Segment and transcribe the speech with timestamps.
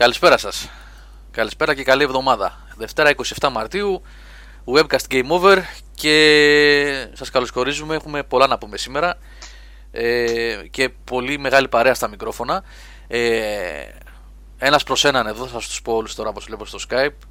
[0.00, 0.70] Καλησπέρα σας.
[1.30, 2.58] Καλησπέρα και καλή εβδομάδα.
[2.76, 4.02] Δευτέρα 27 Μαρτίου,
[4.64, 5.58] webcast game over
[5.94, 7.94] και σας καλωσορίζουμε.
[7.94, 9.16] Έχουμε πολλά να πούμε σήμερα
[9.90, 12.62] ε, και πολύ μεγάλη παρέα στα μικρόφωνα.
[13.08, 13.88] Ε,
[14.58, 17.26] ένας προς έναν εδώ, θα σας τους πω όλους τώρα όπως βλέπω στο Skype.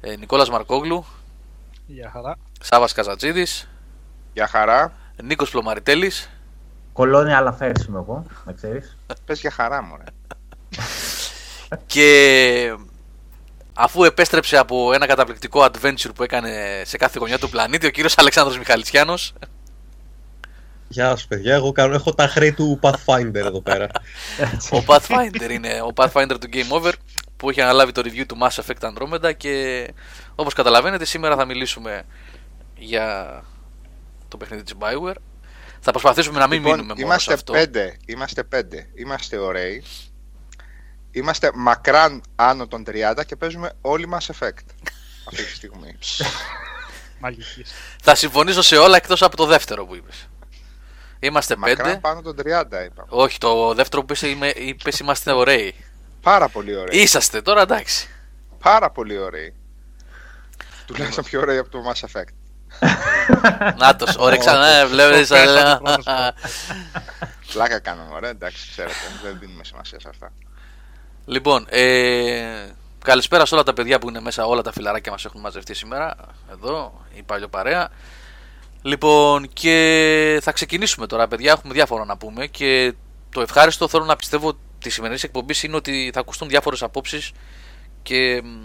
[0.00, 1.04] Ε, Νικόλας Μαρκόγλου.
[1.86, 2.36] Γεια χαρά.
[2.60, 3.68] Σάβας Καζατζίδης.
[4.32, 4.92] Γεια χαρά.
[5.22, 6.30] Νίκος Πλωμαριτέλης.
[6.92, 8.96] Κολόνια αλλά φέρεις είμαι εγώ, να ξέρεις.
[9.24, 10.04] Πες για χαρά μου, ρε.
[11.86, 12.76] και
[13.74, 18.18] αφού επέστρεψε από ένα καταπληκτικό adventure που έκανε σε κάθε γωνιά του πλανήτη ο κύριος
[18.18, 19.32] Αλεξάνδρος Μιχαλητσιάνος
[20.90, 23.88] Γεια σας παιδιά, εγώ κάνω, έχω τα χρέη του Pathfinder εδώ πέρα.
[24.76, 26.92] Ο Pathfinder είναι ο Pathfinder του Game Over
[27.36, 29.86] που έχει αναλάβει το review του Mass Effect Andromeda και
[30.34, 32.02] όπως καταλαβαίνετε σήμερα θα μιλήσουμε
[32.74, 33.42] για
[34.28, 35.16] το παιχνίδι της Bioware
[35.80, 38.86] θα προσπαθήσουμε να μην Λοιπόν, μείνουμε μόνο είμαστε σε αυτό πέντε, είμαστε πέντε.
[38.94, 39.82] Είμαστε ωραίοι.
[41.10, 44.64] Είμαστε μακράν άνω των 30 και παίζουμε όλοι Mass Effect
[45.24, 45.98] αυτή τη στιγμή.
[47.20, 47.72] Μαγικής.
[48.02, 50.28] Θα συμφωνήσω σε όλα εκτός από το δεύτερο που είπες
[51.18, 52.40] Είμαστε μακράν πέντε πάνω των 30
[52.84, 53.04] είπα.
[53.08, 55.74] Όχι, το δεύτερο που είπες, είμαι, είπες είμαστε ωραίοι
[56.22, 57.00] Πάρα πολύ ωραίοι.
[57.00, 58.08] Είσαστε τώρα εντάξει
[58.62, 59.54] Πάρα πολύ ωραίοι.
[60.86, 62.32] Τουλάχιστον πιο ωραίοι από το Mass Effect.
[63.78, 65.28] Νάτος, όρεξα, ναι, βλέπεις.
[65.28, 66.04] πέσατε ε, πρώτος.
[67.52, 68.94] Πλάκα κάναμε, ωραία, εντάξει, ξέρετε.
[69.22, 70.32] δεν δίνουμε σημασία σε αυτά.
[71.30, 72.68] Λοιπόν, ε,
[73.04, 76.16] καλησπέρα σε όλα τα παιδιά που είναι μέσα, όλα τα φιλαράκια μας έχουν μαζευτεί σήμερα,
[76.52, 77.90] εδώ, η παλιοπαρέα.
[78.82, 82.94] Λοιπόν, και θα ξεκινήσουμε τώρα, παιδιά, έχουμε διάφορα να πούμε και
[83.30, 87.32] το ευχάριστο θέλω να πιστεύω της σημερινής εκπομπής είναι ότι θα ακουστούν διάφορες απόψεις
[88.02, 88.60] και μ, ε,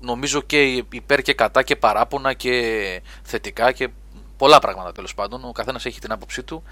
[0.00, 3.88] νομίζω και υπέρ και κατά και παράπονα και θετικά και
[4.36, 5.44] πολλά πράγματα τέλος πάντων.
[5.44, 6.62] Ο καθένας έχει την άποψή του.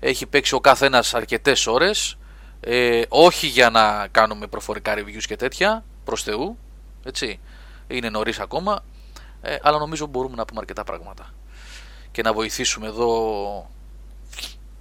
[0.00, 2.18] Έχει παίξει ο καθένας αρκετές ώρες.
[2.60, 6.58] Ε, όχι για να κάνουμε προφορικά reviews και τέτοια, προς Θεού,
[7.04, 7.40] έτσι.
[7.88, 8.84] Είναι νωρίς ακόμα,
[9.42, 11.34] ε, αλλά νομίζω μπορούμε να πούμε αρκετά πράγματα.
[12.10, 13.10] Και να βοηθήσουμε εδώ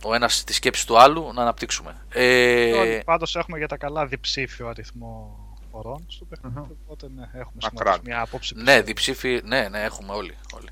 [0.03, 1.95] ο ένας τη σκέψη του άλλου να αναπτύξουμε.
[2.09, 5.37] Ε, Όλοι πάντως έχουμε για τα καλά διψήφιο αριθμό
[5.71, 7.93] ωρών στο παιχνίδι, οπότε ναι, έχουμε Μακράν.
[7.93, 8.53] συνήθως μια άποψη.
[8.55, 8.85] Ναι, πιστεύω.
[8.85, 10.69] διψήφι, ναι, ναι, έχουμε όλοι, όλοι.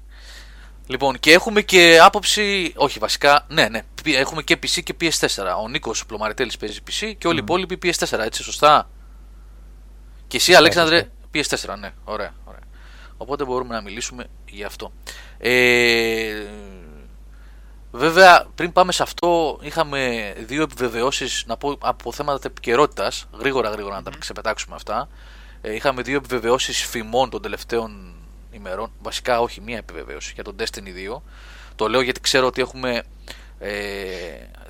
[0.87, 5.61] Λοιπόν, και έχουμε και άποψη, όχι βασικά, ναι, ναι, πι- έχουμε και PC και PS4.
[5.63, 8.89] Ο Νίκος Πλωμαριτέλης παίζει PC και όλοι οι υπόλοιποι PS4, έτσι, σωστά;
[10.27, 12.59] Και εσύ, Αλέξανδρε, PS4, ναι, ωραία, ωραία.
[13.17, 14.91] Οπότε μπορούμε να μιλήσουμε γι' αυτό.
[15.37, 16.43] Ε,
[17.91, 23.95] βέβαια, πριν πάμε σε αυτό, είχαμε δύο επιβεβαιώσεις, να πω από θέματα επικαιρότητας, γρήγορα γρήγορα
[23.95, 25.09] να τα ξεπετάξουμε αυτά.
[25.61, 28.16] Ε, είχαμε δύο επιβεβαιώσεις φημών των τελευταίων
[28.57, 28.91] ημερών.
[29.01, 31.21] Βασικά, όχι, μία επιβεβαίωση για τον Destiny 2.
[31.75, 33.03] Το λέω γιατί ξέρω ότι έχουμε
[33.59, 33.71] ε,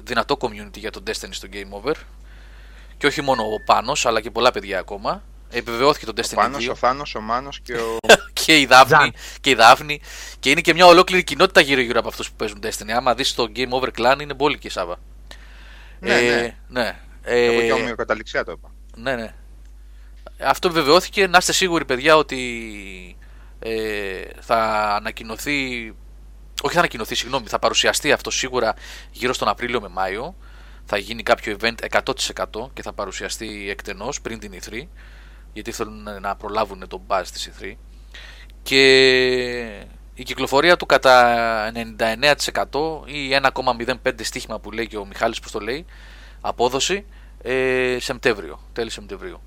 [0.04, 1.94] δυνατό community για τον Destiny στο Game Over.
[2.98, 5.24] Και όχι μόνο ο Πάνος, αλλά και πολλά παιδιά ακόμα.
[5.50, 7.98] Επιβεβαιώθηκε το Ο Destiny Πάνος, 2 ο Θάνος, ο Μάνος και ο...
[8.46, 9.14] και η Δάφνη, Ζαν.
[9.42, 10.02] και η Δάφνη
[10.40, 12.92] και είναι και μια ολόκληρη κοινότητα γύρω γύρω από αυτούς που παίζουν Destiny.
[12.96, 15.00] Άμα δεις το Game Over Clan είναι μπόλικη η Σάβα.
[16.00, 16.56] Ναι, ναι.
[16.68, 17.00] ναι.
[17.24, 18.72] Εγώ και Ε, ομοιοκαταληξία το είπα.
[18.96, 19.34] ναι, ναι.
[20.40, 21.28] Αυτό βεβαιώθηκε.
[21.28, 22.38] Να είστε σίγουροι, παιδιά, ότι
[23.68, 24.58] ε, θα
[24.96, 25.94] ανακοινωθεί.
[26.62, 28.74] Όχι, θα ανακοινωθεί, συγγνώμη, θα παρουσιαστεί αυτό σίγουρα
[29.12, 30.36] γύρω στον Απρίλιο με Μάιο.
[30.86, 34.88] Θα γίνει κάποιο event 100% και θα παρουσιαστεί εκτενώς πριν την E3
[35.54, 37.74] γιατί θέλουν να προλάβουν τον buzz της E3
[38.64, 38.82] και
[40.14, 45.60] η κυκλοφορία του κατά 99% ή 1,05 στοίχημα που λέει και ο Μιχάλης που το
[45.60, 45.86] λέει
[46.42, 47.06] απόδοση
[47.42, 49.42] ε, Σεπτέμβριο, τέλη Σεπτεμβρίου.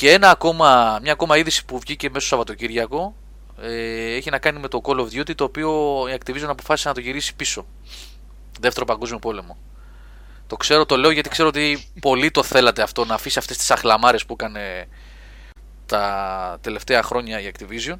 [0.00, 3.14] Και ένα ακόμα, μια ακόμα είδηση που βγήκε μέσω Σαββατοκύριακο
[3.60, 5.70] ε, έχει να κάνει με το Call of Duty το οποίο
[6.08, 7.66] η Activision αποφάσισε να το γυρίσει πίσω.
[8.60, 9.56] Δεύτερο παγκόσμιο πόλεμο.
[10.46, 13.70] Το ξέρω, το λέω γιατί ξέρω ότι πολλοί το θέλατε αυτό να αφήσει αυτές τις
[13.70, 14.88] αχλαμάρες που έκανε
[15.86, 17.96] τα τελευταία χρόνια η Activision.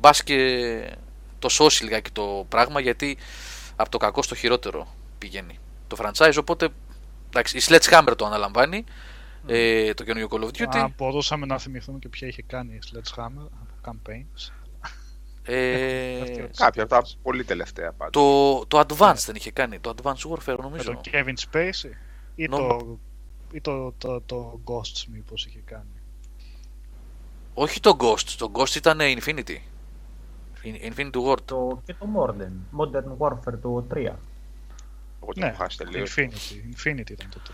[0.00, 0.96] Μπας και
[1.38, 3.18] το σώσει λιγάκι το πράγμα γιατί
[3.76, 6.36] από το κακό στο χειρότερο πηγαίνει το franchise.
[6.38, 6.68] Οπότε
[7.28, 8.84] εντάξει, η Sledgehammer το αναλαμβάνει
[9.46, 10.76] ε, το καινούργιο Call of Duty.
[10.78, 14.50] Αν μπορούσαμε να θυμηθούμε και ποια είχε κάνει η Sledgehammer από campaigns.
[15.46, 18.12] Ε, Αυτή Κάποια από τα πολύ τελευταία πάντως.
[18.66, 19.78] το, το Advanced δεν είχε κάνει.
[19.78, 20.90] Το Advanced Warfare Με νομίζω.
[20.92, 21.90] τον Kevin Spacey
[22.34, 22.98] ή, Νο- το,
[23.52, 25.88] ή το, το, το Ghosts μήπως είχε κάνει.
[27.54, 28.28] Όχι το Ghost.
[28.38, 29.56] Το Ghost ήταν Infinity.
[30.64, 31.40] In- Infinity Ward.
[31.44, 33.96] Το, και το Modern, Modern Warfare του 3.
[33.96, 34.16] Εγώ
[35.20, 36.14] το Ναι, έχω χάσει τελείως.
[36.18, 37.50] Infinity, Infinity ήταν το 3.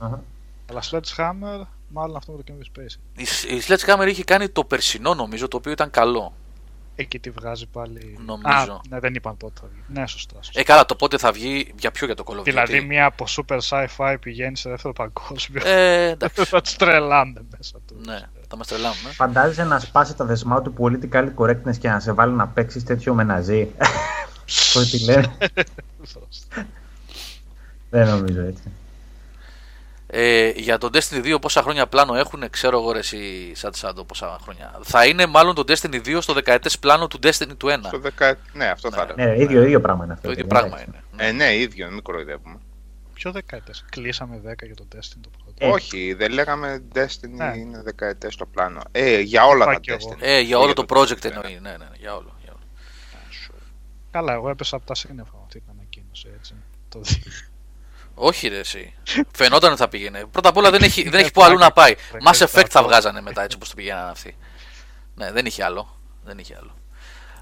[0.00, 0.06] ναι.
[0.06, 0.22] Αχα.
[0.70, 3.00] Αλλά μάλλον αυτό με το Kevin Spacey.
[3.16, 6.34] Η, η Sledgehammer είχε κάνει το περσινό νομίζω το οποίο ήταν καλό.
[6.94, 8.18] Εκεί τη βγάζει πάλι.
[8.26, 8.72] Νομίζω.
[8.72, 10.00] Α, ναι, δεν είπαν πότε θα βγει.
[10.00, 10.34] Ναι, σωστά.
[10.42, 10.60] σωστά.
[10.60, 12.44] Ε, καλά, το πότε θα βγει για ποιο για το Call of Duty.
[12.44, 15.62] δηλαδή, μία από super sci-fi πηγαίνει σε δεύτερο παγκόσμιο.
[15.64, 16.44] Ε, εντάξει.
[16.44, 18.06] θα τους τρελάνε μέσα τους.
[18.06, 19.06] ναι, θα μας τρελάνουν.
[19.08, 19.12] Ε.
[19.12, 23.14] Φαντάζεσαι να σπάσει τα δεσμά του political correctness και να σε βάλει να παίξεις τέτοιο
[23.14, 23.68] με ναζί.
[24.72, 25.36] Πώ τη λένε.
[27.90, 28.62] Δεν νομίζω έτσι.
[30.12, 34.04] Ε, για τον Destiny 2 πόσα χρόνια πλάνο έχουν, ξέρω εγώ ρε εσύ σαν Σάντο
[34.04, 34.78] πόσα χρόνια.
[34.82, 37.78] Θα είναι μάλλον το Destiny 2 στο δεκαετές πλάνο του Destiny του 1.
[37.86, 38.36] Στο δεκα...
[38.52, 39.24] Ναι, αυτό θα έλεγα.
[39.34, 40.26] Ναι, ίδιο, ίδιο πράγμα είναι αυτό.
[40.26, 41.02] Το ίδιο παιδιά, πράγμα εντάξει.
[41.14, 41.28] είναι.
[41.28, 42.58] Ε, ναι, ίδιο, μην κοροϊδεύουμε.
[43.14, 43.84] Ποιο δεκαετές.
[43.90, 47.52] Κλείσαμε 10 για το Destiny το πρώτο; Ε, Όχι, δεν λέγαμε Destiny Ναι.
[47.56, 48.80] είναι δεκαετές στο πλάνο.
[48.92, 49.98] Ε, για όλα Είπα τα κι εγώ.
[50.10, 50.18] Destiny.
[50.20, 51.30] Ε, για Και όλο το το project ναι.
[51.30, 51.58] εννοεί.
[51.62, 52.34] Ναι, ναι, ναι, για όλο.
[52.42, 52.60] Για όλο.
[54.10, 56.54] Καλά, εγώ έπεσα από τα σύννεφα αυτή την ανακοίνωση έτσι.
[56.88, 57.49] Το δι-
[58.22, 58.94] Όχι ρε εσύ.
[59.34, 60.24] Φαινόταν ότι θα πήγαινε.
[60.30, 61.94] Πρώτα απ' όλα δεν έχει, δεν Ε, έχει που αλλού να πάει.
[62.10, 62.30] πλάκα.
[62.30, 62.82] Mass Effect θα Αυτό.
[62.82, 64.36] βγάζανε μετά έτσι όπως το πηγαίνανε αυτοί.
[65.14, 65.98] Ναι, δεν είχε άλλο.
[66.24, 66.74] Δεν είχε άλλο.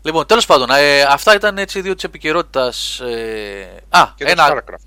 [0.02, 3.00] Λοιπόν, τέλος πάντων, ε, αυτά ήταν έτσι δύο της επικαιρότητας.
[3.00, 4.84] Ε, α, Και το ένα, Starcraft.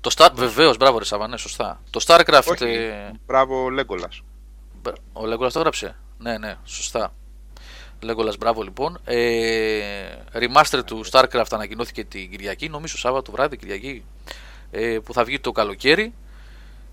[0.00, 1.82] το Star, βεβαίως, μπράβο ρε Σαββανέ, σωστά.
[1.90, 4.20] Το Starcraft, Όχι, ε, μπράβο Legolas.
[5.12, 5.96] ο Legolas το έγραψε.
[6.18, 7.12] Ναι, ναι, σωστά.
[8.06, 8.98] Legolas, μπράβο λοιπόν.
[9.04, 9.82] Ε,
[10.32, 14.04] remaster του Starcraft ανακοινώθηκε την Κυριακή, νομίζω Σάββατο βράδυ, Κυριακή,
[14.70, 16.14] ε, που θα βγει το καλοκαίρι.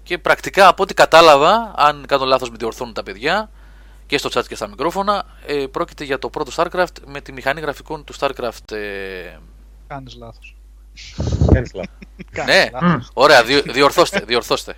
[0.04, 3.50] Και πρακτικά από ό,τι κατάλαβα, αν κάνω λάθος με διορθώνουν τα παιδιά,
[4.06, 7.62] και στο chat και στα μικρόφωνα, ε, πρόκειται για το πρώτο Starcraft με τη μηχανή
[7.62, 8.72] γραφικών του Starcraft.
[8.72, 9.38] Ε,
[9.88, 10.56] Κάνεις λάθος.
[11.54, 11.94] Κάνεις λάθος.
[12.32, 13.10] Κάνεις ναι, λάθος.
[13.14, 14.76] ωραία, διο, διορθώστε, διορθώστε.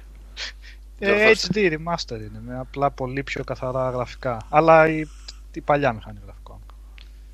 [1.00, 1.50] Ε, διορθώστε.
[1.54, 4.46] HD remaster είναι, με απλά πολύ πιο καθαρά γραφικά.
[4.50, 5.08] Αλλά η,
[5.54, 6.45] η παλιά μηχανή γραφικών.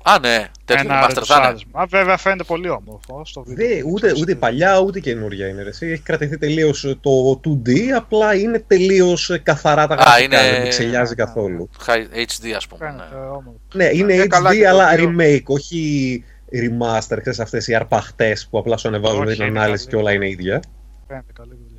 [0.04, 1.46] Α, ναι, τέτοιο Ένα remaster θα είναι.
[1.46, 1.80] ρετσάρισμα.
[1.80, 3.66] Α, βέβαια φαίνεται πολύ όμορφο στο βίντεο.
[3.66, 5.62] Δε, ούτε, ούτε παλιά ούτε καινούρια είναι.
[5.62, 5.68] Ρε.
[5.68, 5.86] εσύ.
[5.86, 10.22] Έχει κρατηθεί τελείως το 2D, απλά είναι τελείως καθαρά τα Α, γραφικά.
[10.22, 11.70] είναι- Δεν ξελιάζει καθόλου.
[11.86, 12.86] High HD, ας πούμε.
[12.86, 13.20] Φαίνεται Ναι.
[13.26, 13.60] όμορφο.
[13.74, 15.14] Ναι, είναι Ε, HD, καλά και το αλλά δύο.
[15.18, 17.18] remake, όχι remaster.
[17.20, 19.96] Ξέρεις αυτές οι αρπαχτές που απλά σου ανεβάζουν Όχι, την είναι ανάλυση καλή.
[19.96, 20.60] και όλα είναι ίδια.
[21.08, 21.71] Φαίνεται καλή δουλειά.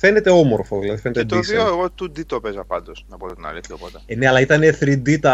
[0.00, 1.66] Φαίνεται όμορφο, δηλαδή Και φαίνεται το 2 decent.
[1.66, 4.00] εγώ 2D το παίζα πάντως, να πω την αλήθεια οπότε.
[4.06, 5.30] Ε, ναι, αλλά ήταν 3D τα...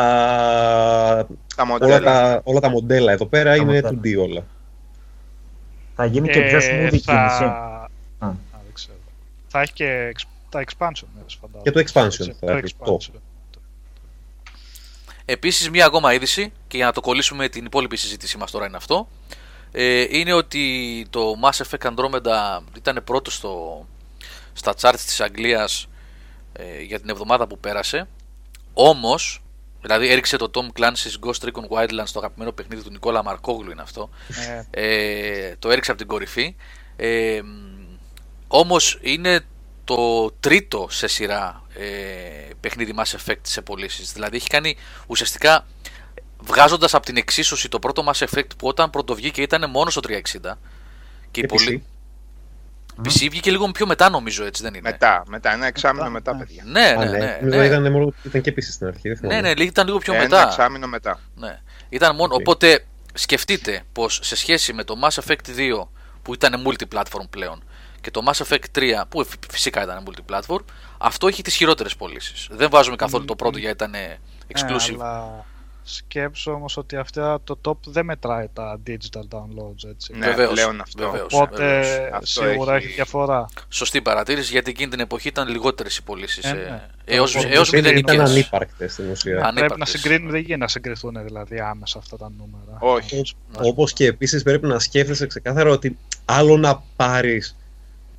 [1.56, 2.00] Τα όλα, μοντέλα.
[2.00, 3.12] τα, όλα τα μοντέλα.
[3.12, 4.00] Εδώ πέρα Τα είναι μοντέλα.
[4.04, 4.46] 2D όλα.
[5.94, 7.12] Θα γίνει και πιο smooth η θα...
[7.12, 7.44] κίνηση.
[7.44, 8.34] Α,
[8.64, 8.96] δεν ξέρω.
[9.48, 11.62] Θα έχει και εξ- τα expansion μέρες φαντάζομαι.
[11.62, 12.98] Και το expansion Έτσι, θα το έχεις, το.
[13.00, 13.18] expansion.
[15.24, 18.76] Επίσης μία ακόμα είδηση και για να το κολλήσουμε την υπόλοιπη συζήτησή μας τώρα είναι
[18.76, 19.08] αυτό
[19.72, 23.86] ε, είναι ότι το Mass Effect Andromeda ήταν πρώτο στο,
[24.54, 25.86] στα charts της Αγγλίας
[26.52, 28.08] ε, για την εβδομάδα που πέρασε
[28.72, 29.42] όμως
[29.80, 33.82] δηλαδή έριξε το Tom Clancy's Ghost Recon Wildlands το αγαπημένο παιχνίδι του Νικόλα Μαρκόγλου είναι
[33.82, 36.54] αυτό Ναι, ε, το έριξε από την κορυφή.
[36.96, 37.40] Ε,
[38.48, 39.40] όμως είναι
[39.84, 41.84] το τρίτο σε σειρά ε,
[42.60, 44.12] παιχνίδι Mass Effect σε πωλήσεις.
[44.12, 44.76] Δηλαδή έχει κάνει
[45.06, 45.66] ουσιαστικά
[46.40, 50.00] βγάζοντας από την εξίσωση το πρώτο Mass Effect που όταν πρώτο βγήκε ήταν μόνο στο
[50.08, 50.10] 360
[51.30, 51.84] και, οι Και πολλοί-
[53.04, 54.90] PC βγήκε λίγο πιο μετά νομίζω έτσι δεν είναι.
[54.90, 56.38] Μετά, μετά, ένα εξάμεινο Μετά, μετά, ναι.
[56.44, 56.62] παιδιά.
[56.66, 57.38] Ναι, Α, ναι, ναι.
[57.40, 57.66] Νομίζω ναι.
[57.66, 59.00] Ήταν, μόνο- ήταν και επίσης στην αρχή.
[59.08, 59.54] δεν Ναι, θυμάμαι.
[59.54, 60.42] ναι, ήταν λίγο πιο ένα μετά.
[60.42, 61.20] εξάμεινο μετά.
[61.34, 61.60] Ναι.
[61.88, 62.40] Ήταν μόνο, Οκ.
[62.40, 65.88] Οπότε σκεφτείτε πως σε σχέση με το Mass Effect 2
[66.22, 67.62] που ήταν multi-platform πλέον
[68.00, 70.64] και το Mass Effect 3 που φυ- φυσικά ήταν multi-platform
[70.98, 72.48] αυτό έχει τις χειρότερες πωλήσεις.
[72.50, 73.94] Δεν βάζουμε καθόλου το πρώτο γιατί ήταν
[74.54, 74.96] exclusive.
[75.84, 80.12] Ναι, αλλά σκέψου όμως ότι αυτά το top δεν μετράει τα digital downloads έτσι.
[80.16, 81.10] Ναι, Βεβαίως, πλέον αυτό.
[81.10, 81.32] βεβαίως.
[81.32, 83.46] Οπότε Αυτό σίγουρα έχει- έχει διαφορά.
[83.68, 86.44] Σωστή παρατήρηση γιατί εκείνη την εποχή ήταν λιγότερες οι πωλήσεις.
[86.44, 86.82] Ε, Ε, ναι.
[87.04, 88.14] έως, Οπότε έως Ήταν- μηδενικές.
[88.14, 89.30] Ήταν ανύπαρκτες στην ουσία.
[89.32, 89.88] Πρέπει να Ανύπαρκτες.
[89.88, 92.76] συγκρίνουν, δεν γίνεται να συγκριθούν δηλαδή άμεσα αυτά τα νούμερα.
[92.78, 93.16] Όχι.
[93.16, 93.68] Ναι.
[93.68, 97.56] Όπως και επίσης πρέπει να σκέφτεσαι ξεκάθαρα ότι άλλο να πάρεις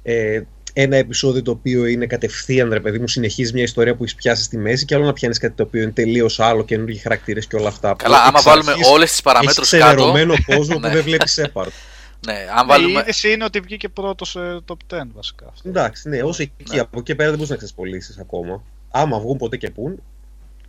[0.03, 0.41] ε,
[0.77, 4.43] ένα επεισόδιο το οποίο είναι κατευθείαν, ρε παιδί μου, συνεχίζει μια ιστορία που έχεις πιάσει
[4.43, 7.55] στη μέση, και άλλο να πιάνεις κάτι το οποίο είναι τελείως άλλο, καινούργιοι χαρακτήρες και
[7.55, 7.93] όλα αυτά.
[7.97, 10.87] Καλά, Που άμα εξ βάλουμε αρχής όλες τις παραμέτρους έχεις κάτω, ξενερωμένο κόσμο Ναι.
[10.87, 11.67] που δεν βλέπεις Shepard.
[12.27, 12.99] ναι, αν Η βάλουμε...
[12.99, 15.47] είδηση είναι ότι βγήκε πρώτος σε top 10 βασικά.
[15.47, 15.69] Αυτό.
[15.69, 16.79] Εντάξει, ναι, όσο εκεί, Ναι.
[16.79, 18.63] από εκεί πέρα δεν μπορείς να ξεσπολίσει ακόμα.
[18.91, 19.99] Άμα βγουν ποτέ και πούν,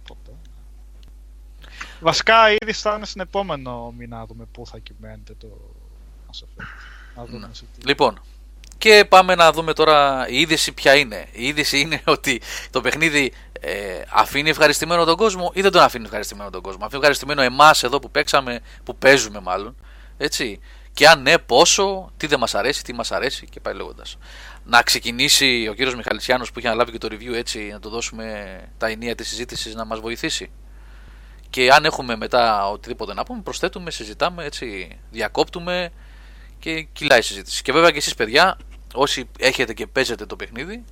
[0.08, 0.30] Ποτέ.
[2.00, 5.46] Βασικά η είδηση θα είναι στην επόμενο μήνα να δούμε πού θα κυμαίνεται το
[6.26, 6.64] Mass Effect.
[7.16, 7.54] Να δούμε Ναι.
[7.54, 7.86] σε τι.
[7.86, 8.20] Λοιπόν,
[8.78, 11.26] και πάμε να δούμε τώρα η είδηση ποια είναι.
[11.32, 12.40] Η είδηση είναι ότι
[12.70, 16.84] το παιχνίδι ε, αφήνει ευχαριστημένο τον κόσμο ή δεν τον αφήνει ευχαριστημένο τον κόσμο.
[16.84, 19.76] Αφήνει ευχαριστημένο εμάς εδώ που παίξαμε, που παίζουμε μάλλον.
[20.16, 20.60] Έτσι.
[20.92, 24.18] Και αν ναι, πόσο, τι δεν μας αρέσει, τι μας αρέσει και πάει λέγοντας.
[24.64, 28.58] Να ξεκινήσει ο κύριος Μιχαλητσιάνο που είχε αναλάβει και το review έτσι, να του δώσουμε
[28.78, 30.50] τα ενία της συζήτησης να μας βοηθήσει.
[31.50, 35.92] Και αν έχουμε μετά οτιδήποτε να πούμε, προσθέτουμε, συζητάμε, έτσι, διακόπτουμε
[36.58, 37.62] και κυλάει η συζήτηση.
[37.62, 38.58] Και βέβαια και εσείς παιδιά,
[38.96, 40.84] όσοι έχετε και παίζετε το παιχνίδι,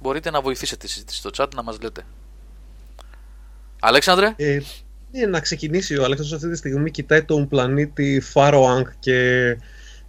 [0.00, 2.02] μπορείτε να βοηθήσετε τη συζήτηση στο chat να μας λέτε.
[3.80, 4.58] Αλέξανδρε, ε,
[5.12, 9.56] Ναι, να ξεκινήσει ο Αλέξανδρος αυτή τη στιγμή κοιτάει τον πλανήτη Φάροανγκ και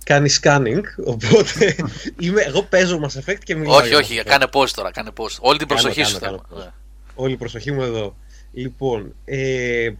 [0.05, 1.75] κάνει scanning, οπότε
[2.21, 3.75] είμαι, εγώ παίζω Mass Effect και μιλάω.
[3.77, 4.29] όχι, για όχι, Mass Effect.
[4.29, 5.25] κάνε πώ τώρα, κάνε πώ.
[5.39, 6.47] Όλη την Κάνω, προσοχή κάνω, σου κάνω θέλω.
[6.49, 6.63] πώς.
[6.65, 6.71] Ναι.
[7.15, 8.15] Όλη η προσοχή μου εδώ.
[8.53, 9.91] Λοιπόν, ε,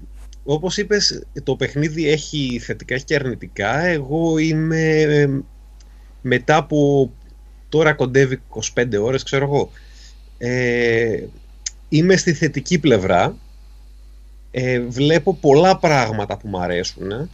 [0.43, 3.79] όπως είπες, το παιχνίδι έχει θετικά έχει και αρνητικά.
[3.79, 5.29] Εγώ είμαι ε,
[6.22, 7.12] μετά από
[7.72, 8.42] τώρα κοντεύει
[8.75, 9.72] 25 ώρες, ξέρω εγώ.
[10.38, 11.24] Ε,
[11.90, 13.36] είμαι στη θετική πλευρά.
[14.51, 17.30] Ε, βλέπω πολλά πράγματα που μου αρέσουν.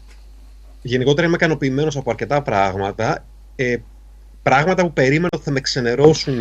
[0.81, 3.25] Γενικότερα είμαι ικανοποιημένος από αρκετά πράγματα.
[3.55, 3.77] Ε,
[4.43, 6.39] πράγματα που περίμενα ότι θα με ξενερώσουν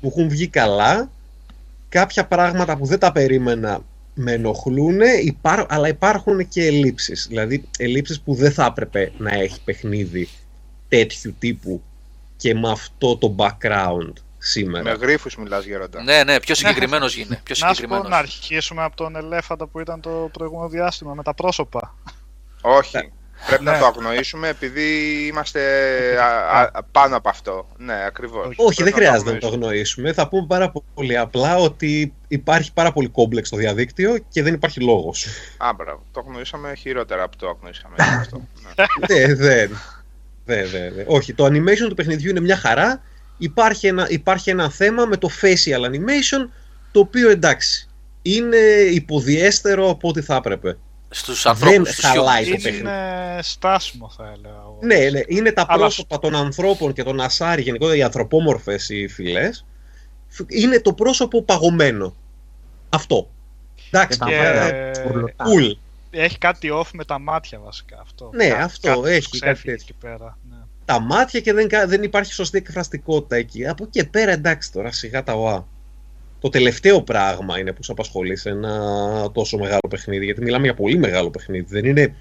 [0.00, 1.10] που έχουν βγει καλά.
[1.88, 3.80] Κάποια πράγματα που δεν τα περίμενα
[4.14, 7.26] με ενοχλούν, υπάρ, αλλά υπάρχουν και ελλείψεις.
[7.28, 10.28] Δηλαδή ελλείψεις που δεν θα έπρεπε να έχει παιχνίδι
[10.88, 11.82] τέτοιου τύπου
[12.38, 14.82] και με αυτό το background σήμερα.
[14.84, 16.02] Με γρίφους μιλάς γέροντα.
[16.02, 17.40] Ναι, ναι, πιο συγκεκριμένος γίνε.
[17.42, 18.08] Πιο Να σου πω συγκεκριμένος.
[18.08, 21.94] να αρχίσουμε από τον ελέφαντα που ήταν το προηγούμενο διάστημα με τα πρόσωπα.
[22.60, 23.12] Όχι.
[23.46, 23.78] Πρέπει να Ναι.
[23.78, 24.86] το αγνοήσουμε επειδή
[25.26, 25.60] είμαστε
[26.20, 27.68] α, α, πάνω από αυτό.
[27.76, 28.46] Ναι, ακριβώς.
[28.46, 29.66] Όχι, Όχι, δεν Πρέπει να χρειάζεται να το αγνοήσουμε.
[29.66, 30.12] αγνοήσουμε.
[30.12, 34.80] Θα πούμε πάρα πολύ απλά ότι υπάρχει πάρα πολύ κόμπλεξ στο διαδίκτυο και δεν υπάρχει
[34.80, 35.26] λόγος.
[35.58, 36.02] Α, μπράβο.
[36.12, 37.94] Το αγνοήσαμε χειρότερα από το αγνοήσαμε.
[38.20, 38.42] αυτό.
[39.08, 39.34] Ναι.
[39.34, 39.70] δεν,
[40.48, 40.68] δεν.
[40.68, 41.04] Δεν, δεν, δεν.
[41.08, 43.02] Όχι, το animation του παιχνιδιού είναι μια χαρά.
[43.38, 46.48] Υπάρχει ένα, υπάρχει ένα θέμα με το facial animation,
[46.92, 47.88] το οποίο εντάξει,
[48.22, 48.56] είναι
[48.92, 50.76] υποδιέστερο από ό,τι θα έπρεπε.
[51.10, 51.84] Στους Δεν ανθρώπου.
[51.84, 52.86] Στου χαλάει το Είναι παιχνίδι.
[53.40, 54.54] στάσιμο θα έλεγα.
[54.60, 54.78] εγώ.
[54.82, 59.08] Ναι, ναι, είναι τα Αλλά- πρόσωπα των ανθρώπων και των ασάρι, γενικότερα οι ανθρωπόμορφες οι
[59.08, 59.64] φυλές,
[60.48, 62.14] είναι το πρόσωπο παγωμένο.
[62.88, 63.30] Αυτό.
[63.90, 64.24] Εντάξει, Και
[65.36, 65.44] τα
[66.10, 66.22] Και- μάτια σκουρλωτά.
[66.22, 66.24] cool.
[66.24, 68.30] Έχει κάτι off με τα μάτια βασικά αυτό.
[68.34, 69.86] Ναι, Κα- αυτό, κάτι τους έχει κάτι ξέφυγε τέτοιο.
[69.90, 70.38] εκεί πέρα.
[70.50, 70.56] Ναι.
[70.84, 73.66] τα μάτια και δεν, κα- δεν υπάρχει σωστή εκφραστικότητα εκεί.
[73.66, 75.66] Από εκεί και πέρα εντάξει τώρα, σιγά τα ΟΑ.
[76.40, 80.74] Το τελευταίο πράγμα είναι που σε απασχολεί σε ένα τόσο μεγάλο παιχνίδι, γιατί μιλάμε για
[80.74, 81.66] πολύ μεγάλο παιχνίδι.
[81.68, 82.14] Δεν είναι,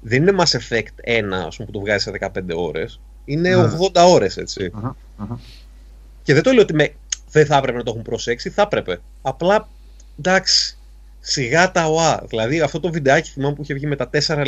[0.00, 3.00] δεν είναι Mass Effect 1, ας πούμε, που το βγάζει σε 15 ώρες.
[3.24, 3.70] Είναι Ναι.
[3.92, 4.70] 80 ώρες, έτσι.
[4.74, 5.40] Αχα, αχα.
[6.22, 6.94] Και δεν το λέω ότι με,
[7.30, 9.00] δεν θα έπρεπε να το έχουν προσέξει, θα έπρεπε.
[9.22, 9.68] Απλά,
[10.18, 10.78] εντάξει,
[11.24, 12.22] σιγά τα ΟΑ.
[12.28, 14.44] Δηλαδή αυτό το βιντεάκι θυμάμαι που είχε βγει με τα 4,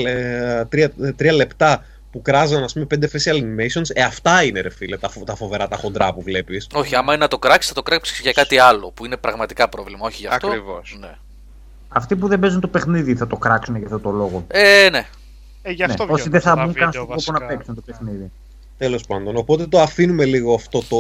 [0.72, 0.88] 3,
[1.18, 5.08] 3 λεπτά που κράζαν ας πούμε 5 facial animations, ε αυτά είναι ρε φίλε, τα,
[5.08, 6.66] φο- τα φοβερά, τα χοντρά που βλέπεις.
[6.72, 9.68] Όχι, άμα είναι να το κράξεις, θα το κράξεις για κάτι άλλο που είναι πραγματικά
[9.68, 10.06] πρόβλημα.
[10.06, 10.46] Όχι για αυτό.
[10.46, 10.96] Ακριβώς.
[11.00, 11.10] Ναι.
[11.88, 14.44] Αυτοί που δεν παίζουν το παιχνίδι θα το κράξουν για αυτό το λόγο.
[14.48, 15.06] Ε, ναι.
[15.62, 17.32] Ε, γι' αυτό Ναι, όσοι βγαίνουν δεν θα αυτά τα μπουν καν βίντεο στον κόπο
[17.32, 17.46] να βασικά.
[17.56, 18.30] παίξουν το παιχνίδι.
[18.78, 20.98] Τέλος πάντων, οπότε το αφήνουμε λίγο αυτό το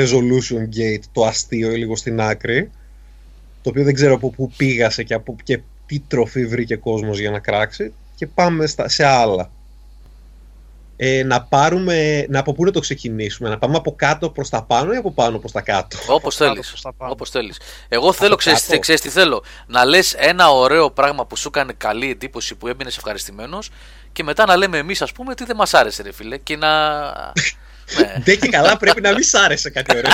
[0.00, 2.70] resolution gate, το αστείο λίγο στην άκρη,
[3.64, 7.30] το οποίο δεν ξέρω από πού πήγασε και, από, και τι τροφή βρήκε κόσμος για
[7.30, 9.50] να κράξει και πάμε στα, σε άλλα.
[10.96, 14.62] Ε, να πάρουμε, να από πού να το ξεκινήσουμε, να πάμε από κάτω προς τα
[14.62, 16.68] πάνω ή από πάνω προς τα κάτω; Όπως κάτω θέλεις.
[16.68, 17.12] προς τα πάνω.
[17.12, 17.60] Όπως θέλεις.
[17.88, 18.78] Εγώ θέλω, ξέρεις, κάτω.
[18.78, 19.44] ξέρεις τι θέλω.
[19.66, 23.70] Να λες ένα ωραίο πράγμα που σου έκανε καλή εντύπωση που έμεινες ευχαριστημένος
[24.12, 26.36] και μετά να λέμε εμείς, ας πούμε, τι δεν μας άρεσε, ρε φίλε.
[26.36, 26.68] Και να.
[27.98, 28.20] ναι.
[28.22, 30.12] Ντε και καλά πρέπει να μην σ' άρεσε κάτι ωραίο.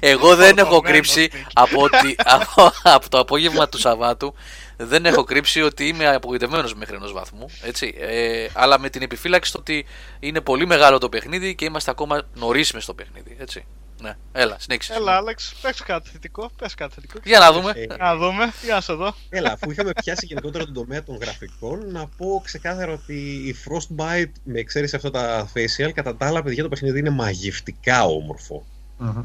[0.00, 1.46] Εγώ δεν έχω Φορτωμένο κρύψει στίκι.
[1.52, 4.34] από, ότι, από, από το απόγευμα του Σαββάτου
[4.76, 7.46] δεν έχω κρύψει ότι είμαι απογοητευμένος μέχρι ενός βαθμού.
[7.62, 7.94] Έτσι.
[7.98, 9.86] Ε, αλλά με την επιφύλαξη το ότι
[10.20, 13.36] είναι πολύ μεγάλο το παιχνίδι και είμαστε ακόμα νωρίς μες στο παιχνίδι.
[13.40, 13.66] Έτσι.
[14.00, 14.94] Ναι, έλα, συνέχισε.
[14.94, 16.50] Έλα, Άλεξ, πες κάτι θετικό.
[16.58, 17.18] Πες κάτι θετικό.
[17.24, 17.72] Για να δούμε.
[17.74, 19.14] Ε, Να δούμε, για να σε δω.
[19.28, 23.14] Έλα, αφού είχαμε πιάσει γενικότερα τον τομέα των γραφικών, να πω ξεκάθαρα ότι
[23.48, 28.04] η Frostbite, με εξαίρεση αυτά τα facial, κατά τα άλλα, παιδιά, το παιχνίδι είναι μαγευτικά
[28.04, 28.64] όμορφο.
[28.98, 29.24] Μμμ.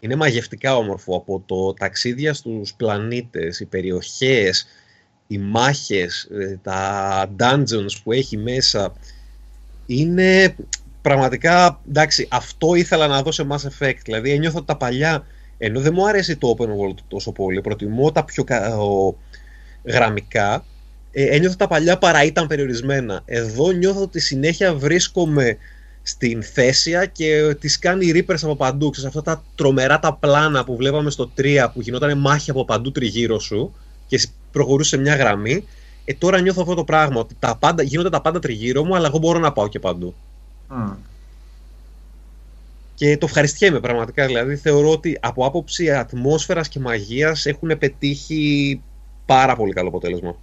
[0.00, 4.66] Είναι μαγευτικά όμορφο από το ταξίδια στους πλανήτες, οι περιοχές,
[5.26, 8.92] οι μάχες, ε, τα dungeons που έχει μέσα.
[9.86, 10.56] Είναι
[11.04, 13.98] πραγματικά, εντάξει, αυτό ήθελα να δω σε Mass Effect.
[14.04, 15.26] Δηλαδή ένιωθα ότι τα παλιά,
[15.58, 19.16] ενώ δεν μου αρέσει το open world τόσο πολύ, προτιμώ τα πιο κα- ο-
[19.84, 20.66] γραμμικά,
[21.10, 23.22] ε, ένιωθα ότι τα παλιά παρά ήταν περιορισμένα.
[23.24, 25.56] Εδώ νιώθω ότι συνέχεια βρίσκομαι
[26.02, 28.90] στην Θέσια και τις κάνει Reapers από παντού.
[28.90, 32.92] Ξέρεις, αυτά τα τρομερά τα πλάνα που βλέπαμε στο 3 που γινόταν μάχη από παντού
[32.92, 33.74] τριγύρω σου
[34.06, 35.64] και εσύ προχωρούσε σε μια γραμμή.
[36.04, 39.06] Ε, τώρα νιώθω αυτό το πράγμα, ότι τα πάντα, γίνονται τα πάντα τριγύρω μου, αλλά
[39.06, 40.16] εγώ μπορώ να πάω και παντού.
[40.74, 40.92] Μμ.
[42.94, 44.26] Και το ευχαριστιέμαι πραγματικά.
[44.26, 48.80] Δηλαδή θεωρώ ότι από άποψη ατμόσφαιρας και μαγείας έχουν πετύχει
[49.26, 50.36] πάρα πολύ καλό αποτέλεσμα.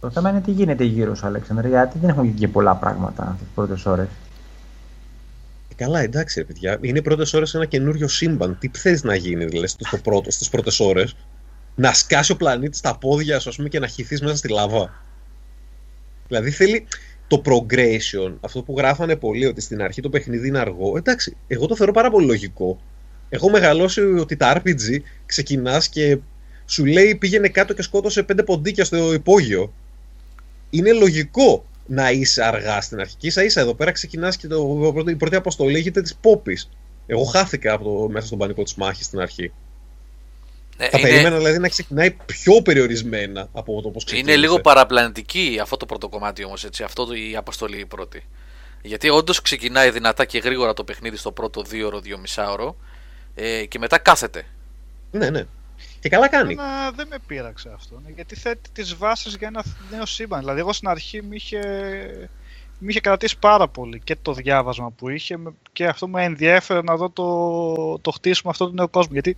[0.00, 3.36] Το θέμα είναι τι γίνεται γύρω σου, Αλέξανδρε, γιατί δεν έχουν γίνει και πολλά πράγματα
[3.38, 4.06] τις πρώτες ώρες.
[5.68, 6.78] Ε, καλά, εντάξει, ρε παιδιά.
[6.80, 8.58] Είναι οι πρώτες ώρες ένα καινούριο σύμπαν.
[8.58, 11.16] Τι θες να γίνει, δηλαδή, στο, στο πρώτο, στις πρώτες ώρες;
[11.74, 15.02] Να σκάσει ο πλανήτης στα πόδια σου, ας πούμε, και να χυθείς μέσα στη λαβά.
[16.28, 16.86] Δηλαδή θέλει
[17.40, 20.96] το progression, αυτό που γράφανε πολλοί, ότι στην αρχή το παιχνίδι είναι αργό.
[20.96, 22.78] Εντάξει, εγώ το θεωρώ πάρα πολύ λογικό.
[23.28, 26.18] Έχω μεγαλώσει ότι τα RPG ξεκινάς και
[26.66, 29.72] σου λέει πήγαινε κάτω και σκότωσε πέντε ποντίκια στο υπόγειο.
[30.70, 33.16] Είναι λογικό να είσαι αργά στην αρχή.
[33.16, 36.70] Και ίσα ίσα εδώ πέρα ξεκινάς και το, η πρώτη αποστολή λέγεται της Πόπης.
[37.06, 39.52] Εγώ χάθηκα από το, μέσα στον πανικό της μάχης στην αρχή.
[40.76, 44.32] Ε, Θα είναι, περίμενα δηλαδή να ξεκινάει πιο περιορισμένα από το πώς ξεκίνησε.
[44.32, 46.82] είναι λίγο παραπλανητική αυτό το πρώτο κομμάτι όμως, έτσι.
[46.82, 48.24] Αυτό το- η αποστολή η πρώτη.
[48.82, 52.76] Γιατί όντως ξεκινάει δυνατά και γρήγορα το παιχνίδι στο πρώτο δύο ώρο, δύο μισάωρο
[53.34, 54.44] ε, και μετά κάθεται.
[55.10, 55.44] Ναι, ναι.
[56.00, 56.52] Και καλά κάνει.
[56.52, 58.00] Εμένα δεν με πείραξε αυτό.
[58.04, 60.38] ναι, Γιατί θέτει τις βάσεις για ένα νέο σύμπαν.
[60.40, 61.60] Δηλαδή, εγώ στην αρχή με είχε,
[62.78, 66.82] με είχε κρατήσει πάρα πολύ και το διάβασμα που είχε με- και αυτό με ενδιέφερε
[66.82, 69.12] να δω το, το χτίσιμο αυτού του νέου κόσμου.
[69.12, 69.36] Γιατί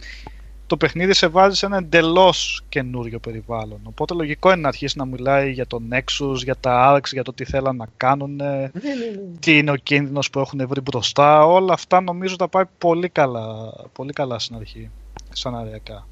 [0.66, 3.80] το παιχνίδι σε βάζει σε ένα εντελώς καινούριο περιβάλλον.
[3.84, 7.32] Οπότε λογικό είναι να αρχίσει να μιλάει για τον Nexus, για τα Arcs, για το
[7.32, 9.38] τι θέλαν να κάνουν, Ναι, ναι, ναι.
[9.40, 11.46] τι είναι ο κίνδυνος που έχουν βρει μπροστά.
[11.46, 14.90] Όλα αυτά νομίζω τα πάει πολύ καλά, πολύ καλά στην αρχή,
[15.32, 16.06] σαναριακά.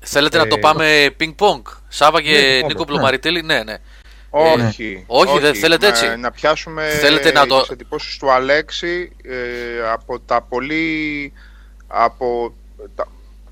[0.00, 2.84] Θέλετε να το Ε, πάμε ping-pong, Σάβα και Ναι, το πάμε, Νίκο ναι.
[2.84, 3.76] Πλωμαριτέλη, ναι, ναι.
[4.30, 5.04] Όχι.
[5.06, 9.90] όχι, δεν θέλετε Να- έτσι; Να πιάσουμε Θέλετε να το- τις εντυπώσεις του Αλέξη ε,
[9.92, 11.32] από τα πολύ...
[11.92, 12.59] Από τα,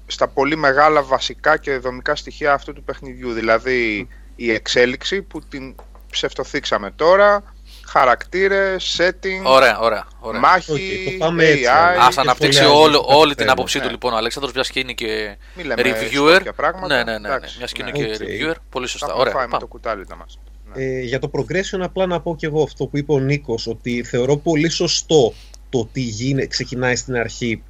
[0.06, 3.32] στα πολύ μεγάλα βασικά και δομικά στοιχεία αυτού του παιχνιδιού.
[3.32, 5.74] Δηλαδή η εξέλιξη που την
[6.10, 7.42] ψευτοθήξαμε τώρα,
[7.86, 10.06] χαρακτήρες, setting, Ωραία, ωραία.
[10.20, 10.40] ωραία.
[10.40, 11.46] μάχη, Οκ, το πάμε AI.
[11.46, 11.68] έτσι, ναι.
[12.00, 13.52] Ας και αναπτύξει σχολιάζουμε όλο, τα όλη την θέματα.
[13.52, 13.90] άποψή του Ναι.
[13.90, 16.32] λοιπόν ο Αλέξανδρος, μιας και είναι και Μη λέμε reviewer.
[16.34, 16.86] σκόρπια πράγματα.
[16.96, 17.28] Ναι, ναι, ναι, ναι.
[17.34, 18.06] Εντάξει, Μιας και είναι ναι.
[18.06, 18.28] και Οκ.
[18.28, 18.56] reviewer.
[18.70, 19.06] Πολύ σωστά.
[19.06, 19.32] Θα Ωραία.
[19.32, 19.62] φάει με πάμε.
[19.62, 20.38] το κουτάλι τα μας.
[20.74, 20.84] Ναι.
[20.84, 24.02] Ε, για το progression απλά να πω και εγώ αυτό που είπε ο Νίκος ότι
[24.04, 25.32] θεωρώ πολύ σωστό
[25.68, 27.62] το ότι γίνε, ξεκινάει στην αρχή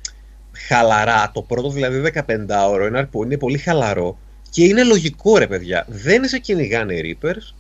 [0.67, 2.23] χαλαρά το πρώτο δηλαδή 15
[2.69, 4.19] ώρο είναι, αρκο- είναι πολύ χαλαρό
[4.51, 7.55] και είναι λογικό ρε παιδιά δεν σε κυνηγάνε Reapers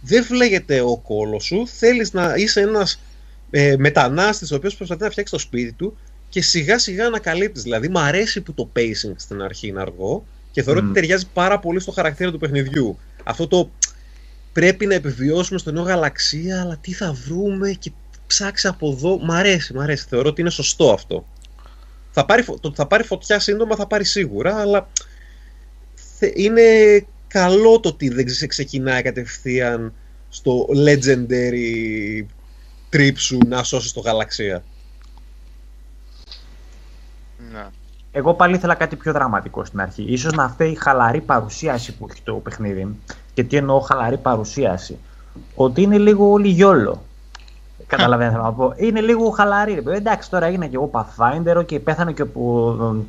[0.00, 3.00] δεν φλέγεται ο κόλος σου θέλεις να είσαι ένας
[3.50, 5.96] ε, μετανάστης ο οποίος προσπαθεί να φτιάξει το σπίτι του
[6.28, 10.62] και σιγά σιγά ανακαλύπτεις δηλαδή μου αρέσει που το pacing στην αρχή είναι αργό και
[10.62, 10.84] θεωρώ Μμ.
[10.84, 13.70] ότι ταιριάζει πάρα πολύ στο χαρακτήρα του παιχνιδιού αυτό το
[14.52, 17.92] πρέπει να επιβιώσουμε στο νέο γαλαξία, αλλά τι θα βρούμε και
[18.26, 19.18] ψάξει από εδώ.
[19.18, 20.06] Μ' αρέσει, μ' αρέσει.
[20.08, 21.26] Θεωρώ ότι είναι σωστό αυτό.
[22.14, 24.88] Θα πάρει, φω- το ότι θα πάρει φωτιά σύντομα θα πάρει σίγουρα, αλλά
[26.18, 26.62] θε- είναι
[27.28, 29.92] καλό το ότι δεν ξε- ξεκινάει κατευθείαν
[30.28, 32.24] στο legendary
[32.92, 34.64] trip σου να σώσεις το γαλαξία.
[37.52, 37.66] Ναι.
[38.12, 40.04] Εγώ πάλι ήθελα κάτι πιο δραματικό στην αρχή.
[40.08, 42.96] Ίσως να φταίει η χαλαρή παρουσίαση που έχει το παιχνίδι.
[43.34, 44.98] Και τι εννοώ χαλαρή παρουσίαση.
[45.54, 47.02] Ότι είναι λίγο όλοι γιόλο.
[47.96, 48.72] Καταλαβαίνετε θέλω να πω.
[48.76, 49.74] Είναι λίγο χαλαρή.
[49.74, 49.80] Ρε.
[49.82, 49.96] παιδί.
[49.96, 53.04] Εντάξει, τώρα έγινα και εγώ Pathfinder και πέθανε και από.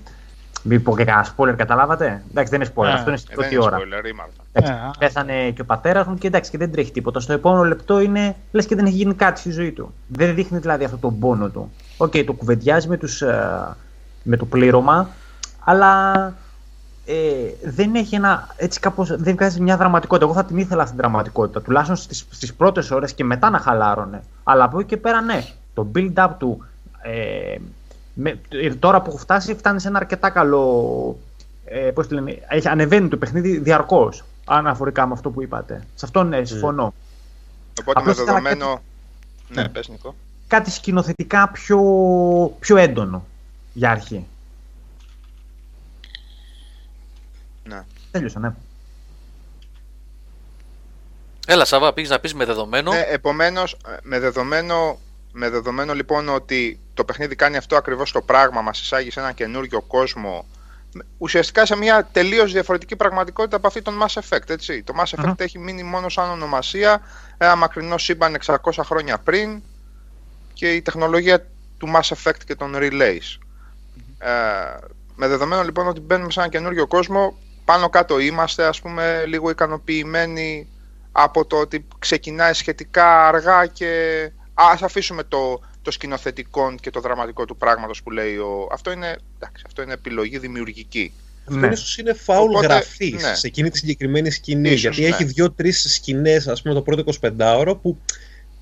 [0.66, 2.24] Μην πω και κανένα spoiler, καταλάβατε.
[2.32, 3.78] Εντάξει, δεν είναι spoiler, Ε, αυτό είναι στην Ε, δεν πρώτη είναι ώρα.
[3.78, 4.46] spoiler, ήμασταν.
[4.52, 4.92] Εντάξει, Ε, α.
[5.00, 7.20] πέθανε και ο πατέρας μου και εντάξει και δεν τρέχει τίποτα.
[7.20, 9.94] Στο επόμενο λεπτό είναι λες και δεν έχει γίνει κάτι στη ζωή του.
[10.08, 11.72] Δεν δείχνει δηλαδή αυτό τον πόνο του.
[11.98, 13.68] Οκ, το κουβεντιάζει με, τους, ε,
[14.24, 15.10] με το πλήρωμα,
[15.64, 16.12] αλλά
[17.06, 17.14] ε,
[17.64, 18.48] δεν έχει ένα.
[18.56, 20.26] Έτσι κάπως δεν βγάζει μια δραματικότητα.
[20.26, 21.62] Εγώ θα την ήθελα αυτή την δραματικότητα.
[21.62, 24.24] Τουλάχιστον στις, στις πρώτες ώρες και μετά να χαλάρωνε.
[24.44, 25.44] Αλλά από εκεί και πέρα ναι.
[25.74, 26.66] Το build-up του.
[27.02, 27.58] Ε,
[28.14, 31.18] με, ε, τώρα που έχω φτάσει, φτάνει σε ένα αρκετά καλό.
[31.66, 34.24] Ε, πώς τη λένε, έχει, ανεβαίνει το παιχνίδι διαρκώς.
[34.46, 35.84] Αναφορικά με αυτό που είπατε.
[35.96, 36.94] Σε αυτό ναι, συμφωνώ.
[37.82, 38.82] Οπότε Απλώς με ήθελα δεδομένο...
[39.50, 39.70] Ναι, Ναι.
[39.70, 40.16] πες Νικό.
[40.48, 41.80] Κάτι σκηνοθετικά πιο,
[42.60, 43.26] πιο έντονο
[43.74, 44.26] για αρχή.
[48.14, 48.20] Ναι.
[48.20, 48.54] Τέλειωσα, ναι.
[51.48, 52.92] Έλα, Σάβα, πήγες να πεις με δεδομένο.
[52.92, 55.00] Ναι, επομένως, ε, με δεδομένο,
[55.32, 59.32] με δεδομένο λοιπόν ότι το παιχνίδι κάνει αυτό ακριβώς το πράγμα, μας εισάγει σε ένα
[59.32, 60.46] καινούριο κόσμο,
[60.94, 64.84] με- ουσιαστικά σε μια τελείως διαφορετική πραγματικότητα από αυτή των Mass Effect, έτσι.
[64.84, 65.36] Το Mass Effect Αχα.
[65.38, 67.02] έχει μείνει μόνο σαν ονομασία,
[67.38, 69.62] ένα μακρινό σύμπαν 600 χρόνια πριν
[70.54, 71.46] και η τεχνολογία
[71.78, 73.38] του Mass Effect και των Relays.
[74.18, 74.30] Ε,
[75.16, 79.50] με δεδομένο λοιπόν ότι μπαίνουμε σε ένα καινούριο κόσμο, πάνω κάτω είμαστε ας πούμε λίγο
[79.50, 80.68] ικανοποιημένοι
[81.12, 83.92] από το ότι ξεκινάει σχετικά αργά και
[84.54, 88.68] ας αφήσουμε το, το σκηνοθετικό και το δραματικό του πράγματος που λέει ο...
[88.72, 91.14] Αυτό είναι, εντάξει, αυτό είναι επιλογή δημιουργική.
[91.48, 91.68] Αυτός Ναι.
[91.68, 93.36] ίσως είναι φάουλ Οπότε, γραφής ναι.
[93.36, 94.70] σε εκείνη τη συγκεκριμένη σκηνή.
[94.70, 95.08] Ίσως, γιατί ναι.
[95.08, 97.98] έχει δύο-τρεις σκηνές, ας πούμε, το πρώτο 25ωρο που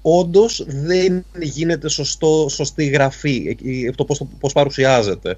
[0.02, 5.38] όντως δεν γίνεται σωστό, σωστή γραφή εκεί, από το πώς, το πώς παρουσιάζεται.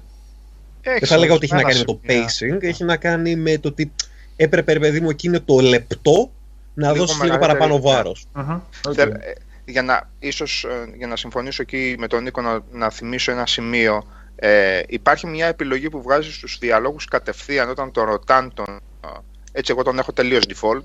[0.84, 3.68] Δεν θα έλεγα ότι έχει να κάνει με το pacing, έχει να κάνει με το
[3.68, 3.92] ότι
[4.36, 6.30] έπρεπε, ρε παιδί μου, εκείνο το λεπτό
[6.74, 7.94] να Λίγο δώσει λίγο μεγαλύτερη, παραπάνω ναι.
[7.94, 8.26] βάρος.
[8.32, 8.92] Μμμ, οκ.
[8.94, 9.32] Θε- ε,
[9.64, 13.46] για να, ίσως, ε, για να συμφωνήσω εκεί με τον Νίκο να, να θυμίσω ένα
[13.46, 19.08] σημείο ε, υπάρχει μια επιλογή που βγάζει στους διαλόγους κατευθείαν όταν τον ρωτάν τον, ε,
[19.52, 20.84] έτσι εγώ τον έχω τελείως default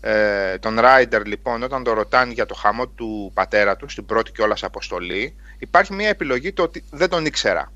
[0.00, 4.32] ε, τον Ryder λοιπόν όταν τον ρωτάνε για το χαμό του πατέρα του στην πρώτη
[4.32, 7.72] κιόλας αποστολή υπάρχει μια επιλογή το ότι δεν τον ήξερα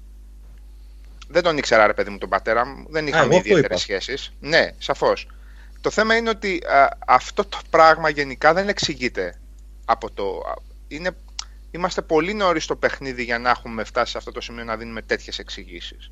[1.29, 2.87] δεν τον ήξερα, ρε παιδί μου, τον πατέρα μου.
[2.89, 3.99] Δεν εγώ είχαμε αυτό ιδιαίτερες είπα.
[4.01, 4.33] σχέσεις.
[4.41, 5.27] Ναι, σαφώς.
[5.81, 9.41] Το θέμα είναι ότι α, αυτό το πράγμα γενικά δεν εξηγείται
[9.85, 10.43] από το.
[10.49, 10.55] α,
[10.89, 11.11] Είναι,
[11.71, 15.03] είμαστε πολύ νωρίς στο παιχνίδι για να έχουμε φτάσει σε αυτό το σημείο να δίνουμε
[15.03, 16.09] τέτοιες εξηγήσεις.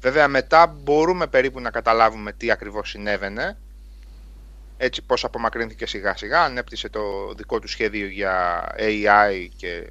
[0.00, 3.58] Βέβαια, μετά μπορούμε περίπου να καταλάβουμε τι ακριβώς συνέβαινε.
[4.76, 9.90] Έτσι, πώς απομακρύνθηκε σιγά σιγά, ανέπτυσε το δικό του σχέδιο για AI και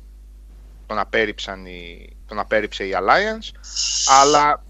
[0.89, 3.59] τον, απέρριψαν οι, τον απέρριψε η Alliance.
[4.21, 4.63] Αλλά,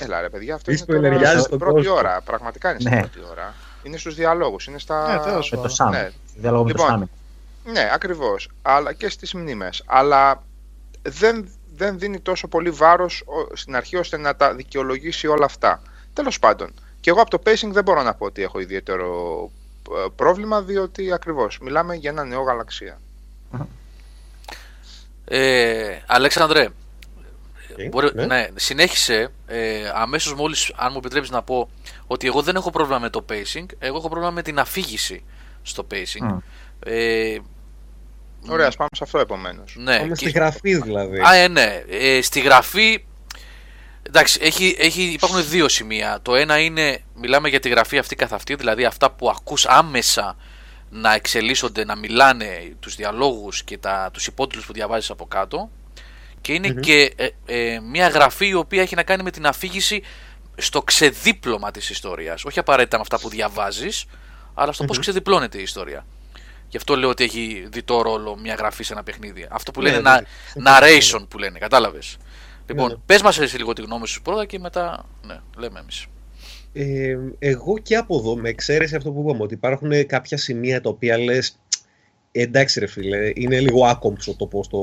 [0.00, 1.94] έλα ρε παιδιά, αυτό Μη είναι τώρα σποιλεριάζεις στην τον πρώτη κόσμο.
[1.94, 2.20] ώρα.
[2.20, 3.00] Πραγματικά είναι στην Ναι.
[3.00, 3.54] πρώτη ώρα.
[3.82, 5.12] Είναι στους διαλόγους, είναι στα...
[5.16, 5.76] Ναι, τέλος Με το πάντων.
[5.88, 5.90] Sam.
[5.90, 6.10] Ναι.
[6.36, 7.70] Διάλογο με το Λοιπόν, Sam.
[7.72, 8.48] Ναι, ακριβώς.
[8.62, 9.82] Αλλά και στις μνήμες.
[9.86, 10.42] Αλλά
[11.02, 15.82] δεν, δεν δίνει τόσο πολύ βάρος ο- στην αρχή ώστε να τα δικαιολογήσει όλα αυτά.
[16.12, 16.74] Τέλος πάντων.
[17.00, 19.50] Και εγώ από το pacing δεν μπορώ να πω ότι έχω ιδιαίτερο
[19.90, 23.00] ε, πρόβλημα, διότι ακριβώς μιλάμε για ένα νέο γαλαξία.
[25.28, 26.68] Ε, Αλέξανδρε,
[27.78, 28.26] Okay, μπορεί, ναι.
[28.26, 31.68] ναι, συνέχισε ε, αμέσως μόλις, αν μου επιτρέψεις να πω,
[32.06, 35.24] ότι εγώ δεν έχω πρόβλημα με το pacing, εγώ έχω πρόβλημα με την αφήγηση
[35.62, 36.20] στο pacing.
[36.20, 36.36] Μμ.
[36.84, 37.38] Ε,
[38.48, 39.74] Ωραία, ας πάμε σε αυτό επομένως.
[39.78, 41.18] ναι, Πάμε και- στη γραφή δηλαδή.
[41.20, 41.82] Α, ε, ναι.
[41.88, 43.04] Ε, στη γραφή.
[44.02, 46.18] Εντάξει, έχει, έχει, υπάρχουν δύο σημεία.
[46.22, 50.36] Το ένα είναι, μιλάμε για τη γραφή αυτή καθ' αυτή, δηλαδή αυτά που ακούς άμεσα
[50.90, 55.70] να εξελίσσονται, να μιλάνε τους διαλόγους και τα, τους υπότιτλους που διαβάζεις από κάτω.
[56.40, 60.02] Και ειναι και ε, ε, μια γραφή η οποία έχει να κάνει με την αφήγηση
[60.56, 62.44] στο ξεδίπλωμα της ιστορίας.
[62.44, 64.04] Όχι απαραίτητα με αυτά που διαβάζεις,
[64.54, 66.06] αλλά στο πώς ξεδιπλώνεται η ιστορία.
[66.68, 69.46] Γι' αυτό λέω ότι έχει διτό ρόλο μια γραφή σε ένα παιχνίδι.
[69.50, 70.18] Αυτό που Ναι, λένε ναι.
[70.64, 72.16] na- narration που λένε, κατάλαβες.
[72.66, 72.94] Λοιπόν, ναι.
[73.06, 76.06] πες μας εσύ λίγο τη γνώμη σου πρώτα και μετά, ναι, λέμε εμείς.
[76.78, 80.88] Ε, εγώ και από εδώ, με εξαίρεση αυτό που είπαμε, ότι υπάρχουν κάποια σημεία τα
[80.88, 81.58] οποία λες
[82.32, 84.78] εντάξει ρε φίλε, είναι λίγο άκομψο το πώς το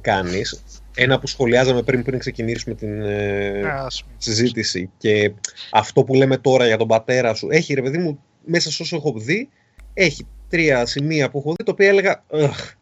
[0.00, 0.62] κάνεις.
[0.94, 4.14] Ένα που σχολιάζαμε πριν, πριν ξεκινήσουμε την ε, Ναι, ας μην.
[4.18, 5.32] συζήτηση και
[5.70, 8.96] αυτό που λέμε τώρα για τον πατέρα σου, έχει ρε παιδί μου, μέσα σε όσο
[8.96, 9.48] έχω δει,
[9.94, 12.72] έχει τρία σημεία που έχω δει, τα οποία έλεγα, «Αχ,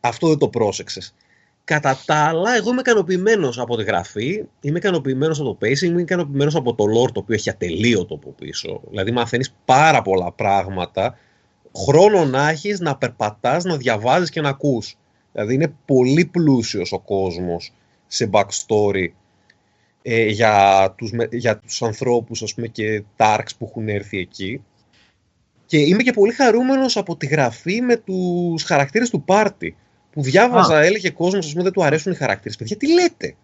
[0.00, 1.14] αυτό δεν το πρόσεξες.
[1.68, 6.00] Κατά τα άλλα, εγώ είμαι ικανοποιημένος από τη γραφή, είμαι ικανοποιημένος από το pacing, είμαι
[6.00, 8.80] ικανοποιημένος από το lore το οποίο έχει ατελείωτο από πίσω.
[8.90, 11.18] Δηλαδή, μαθαίνεις πάρα πολλά πράγματα.
[11.76, 14.96] Χρόνο να έχεις να περπατάς, να διαβάζεις και να ακούς.
[15.32, 17.72] Δηλαδή, είναι πολύ πλούσιος ο κόσμος
[18.06, 19.06] σε backstory
[20.02, 24.18] ε, για τους, με- για τους ανθρώπους ας πούμε, και τα arcs που έχουν έρθει
[24.18, 24.62] εκεί.
[25.66, 29.76] Και είμαι και πολύ χαρούμενος από τη γραφή με τους χαρακτήρες του πάρτι.
[30.18, 32.56] Που διάβαζα, έλεγε κόσμος, ας πούμε, δεν του αρέσουν οι χαρακτήρες.
[32.56, 33.34] Παιδιά, τι λέτε;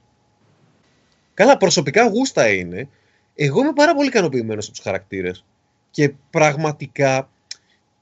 [1.35, 2.89] Καλά, προσωπικά γούστα είναι.
[3.35, 5.45] Εγώ είμαι πάρα πολύ ικανοποιημένος από τους χαρακτήρες.
[5.91, 7.31] Και πραγματικά,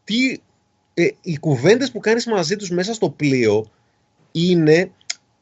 [0.05, 0.41] τι,
[0.95, 3.71] ε, οι κουβέντες που κάνεις μαζί τους μέσα στο πλοίο
[4.33, 4.91] είναι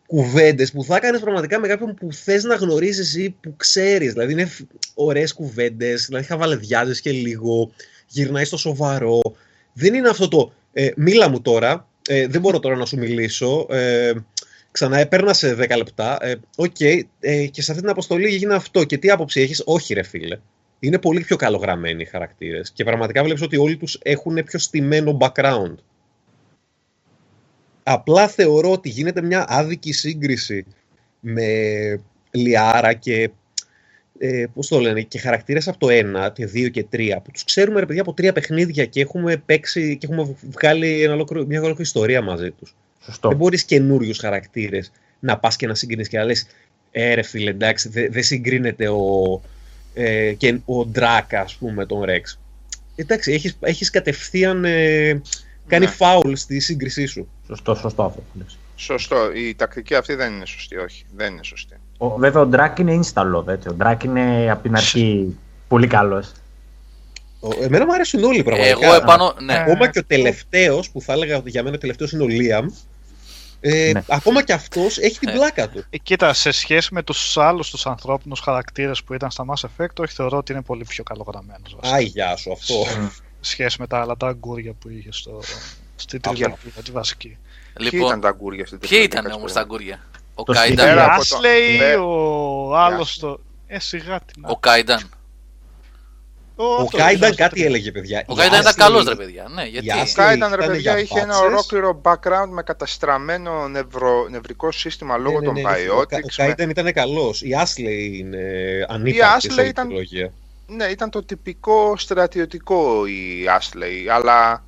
[0.06, 4.12] κουβέντες που θα έκανε πραγματικά με κάποιον που θες να γνωρίζει ή που ξέρεις.
[4.12, 4.50] Δηλαδή είναι
[4.94, 7.70] ωραίες κουβέντες, δηλαδή χαβαλεδιάζει και λίγο,
[8.06, 9.20] γυρνάει στο σοβαρό.
[9.72, 13.66] Δεν είναι αυτό το ε, μίλα μου τώρα, ε, δεν μπορώ τώρα να σου μιλήσω.
[13.70, 14.12] Ε,
[14.70, 16.18] ξαναπέρνα σε 10 λεπτά.
[16.20, 16.80] Ε, Οκ,
[17.20, 18.84] ε, και σε αυτή την αποστολή έγινε αυτό.
[18.84, 20.38] Και τι άποψη έχεις, Όχι, ρε φίλε.
[20.78, 22.70] Είναι πολύ πιο καλογραμμένοι οι χαρακτήρες.
[22.70, 25.74] Και πραγματικά βλέπεις ότι όλοι τους έχουν πιο στημένο background.
[27.82, 30.66] Απλά θεωρώ ότι γίνεται μια άδικη σύγκριση
[31.20, 31.46] με
[32.30, 33.30] Λιάρα και
[34.22, 37.44] ε, πώς το λένε, και χαρακτήρες από το 1, και 2 και 3, που τους
[37.44, 41.58] ξέρουμε ρε παιδιά από τρία παιχνίδια και έχουμε παίξει και έχουμε βγάλει ένα ολόκληρο- μια
[41.58, 42.74] ολόκληρη ιστορία μαζί τους.
[43.04, 43.28] Σωστό.
[43.28, 46.46] Δεν μπορείς καινούριους χαρακτήρες να πας και να συγκρίνεις και να λες
[46.90, 49.40] ε ρε φίλε εντάξει δεν δεν συγκρίνεται ο,
[49.94, 52.38] ε, και ο Ντρακ ας πούμε τον Ρεξ.
[52.96, 55.20] Εντάξει έχεις, έχεις κατευθείαν ε,
[55.66, 55.90] κάνει Ναι.
[55.90, 57.28] φάουλ στη σύγκρισή σου.
[57.46, 58.58] Σωστό, σωστό αυτό που λες.
[58.76, 59.32] Σωστό.
[59.34, 60.76] Η τακτική αυτή δεν είναι σωστή.
[60.76, 61.74] Όχι, δεν είναι σωστή.
[62.02, 63.68] Ο, βέβαια ο Ντράκ είναι insta love, έτσι.
[63.68, 65.36] Ο Ντράκ είναι από την αρχή
[65.68, 66.32] πολύ καλός.
[67.40, 68.86] Ο- Εμένα μου αρέσουν όλοι πραγματικά.
[68.86, 69.54] Εγώ επάνω, ναι.
[69.58, 72.66] Ακόμα και ο τελευταίος, που θα έλεγα ότι για μένα ο τελευταίος είναι ο Λίαμ.
[73.60, 74.02] Ε, Ναι.
[74.08, 75.32] Ακόμα και αυτός έχει την Ε.
[75.32, 75.84] πλάκα του.
[75.90, 79.94] Ε, κοίτα, σε σχέση με τους άλλους τους ανθρώπινους χαρακτήρες που ήταν στα Mass Effect,
[79.98, 81.76] όχι θεωρώ ότι είναι πολύ πιο καλογραμμένος.
[81.80, 81.96] βασικά.
[81.96, 82.74] Άι, γεια σου αυτό.
[83.40, 85.40] Σε σχέση με τα άλλα τα αγκούρια που είχε στο,
[85.96, 86.22] στη Οκ.
[86.22, 87.36] τριλογία, τη βασική.
[87.74, 89.68] Ποιοι Λοιπόν, ήταν τα αγκούρια στην ποιοι τεχνολογία, ήταν κάτσε όμως περίμενε.
[89.68, 90.86] τα αγκούρια; Ο Το Κάινταν.
[90.86, 93.40] Πέρα Ο από το- Ashley, Πε- ο άλλος το...
[93.66, 95.10] Ε, σιγά την Ο Κάινταν.
[96.56, 97.66] Ο αυτός Κάινταν ήταν στο κάτι τρίτο.
[97.66, 98.24] έλεγε, παιδιά.
[98.26, 99.46] Ο Η Κάινταν ήταν Ashley- καλός ρε παιδιά.
[99.54, 99.86] Ναι, γιατί.
[99.86, 101.46] Η Ashley- Κάινταν ρε ήταν παιδιά για είχε ένα μπάτσες.
[101.46, 106.00] ολόκληρο background με καταστραμμένο νευρο, νευρικό σύστημα λόγω Ναι, των ναι, ναι, Ο, Κα- ο
[106.00, 106.22] biotics.
[106.22, 107.42] με- Κάινταν ήταν καλός.
[107.42, 108.42] Η Ashley είναι
[108.88, 110.32] ανύπαρκτη Ashley σε όλη ήταν- την τριλογία.
[110.66, 114.60] Ναι, ήταν το τυπικό στρατιωτικό η Ashley, αλλά ε,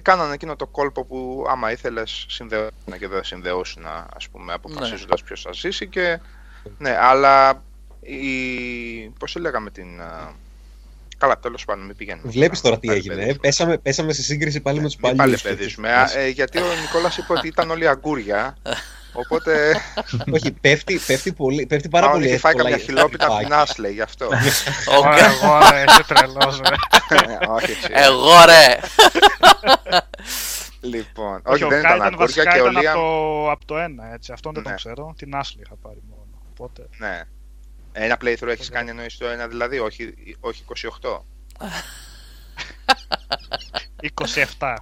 [0.00, 5.42] κάνανε εκείνο το κόλπο που άμα ήθελες συνδεώσουν και δεν συνδεώσουν ας πούμε αποφασίζοντας ποιος
[5.42, 6.20] θα ζήσει και
[6.78, 7.62] ναι, αλλά
[8.00, 8.28] η...
[9.18, 10.00] πώς λέγαμε την...
[10.00, 10.34] α,
[11.18, 12.30] Καλά, τέλος πάντων, μην πηγαίνουμε.
[12.30, 13.14] Βλέπεις τώρα τι Μην έγινε.
[13.14, 13.48] Ε; παλαιπαιδίζουμε.
[13.48, 15.42] Πέσαμε, πέσαμε σε σύγκριση πάλι με τους Μην παλιούς.
[15.42, 15.92] παλαιπαιδίζουμε.
[15.92, 18.56] Α, ε, γιατί ο Νικόλας είπε ότι ήταν όλοι αγκούρια.
[19.16, 19.76] Οπότε
[20.32, 22.70] Όχι, πέφτει, πέφτει, πολύ, πέφτει πάρα μάλλον πολύ είχε φάει εύκολα.
[22.70, 23.70] καμιά χιλόπιτα από την χτυπάκι.
[23.70, 24.26] Άσλε γι' αυτό.
[24.26, 26.74] Ο Ωραία, Κα- εγώ ρε, είσαι τρελός ρε.
[27.16, 27.88] Ε, Όχι, έτσι.
[27.90, 28.76] Εγώ ρε!
[30.80, 32.96] Λοιπόν, Όχι, όχι, ο δεν Κάι ήταν ήταν βασικά αγκούρια και ο ήταν Λίαμ.
[32.98, 33.04] από
[33.44, 34.32] το, από το ένα, έτσι.
[34.32, 34.78] Αυτόν δεν τον Ναι.
[34.78, 35.14] ξέρω.
[35.16, 36.26] Την Άσλι είχα πάρει μόνο.
[36.50, 37.22] Οπότε, Ναι.
[37.92, 40.64] Ένα playthrough έχεις κάνει εννοείς το ένα δηλαδή, όχι, όχι
[41.00, 41.20] 28.
[44.58, 44.74] 27.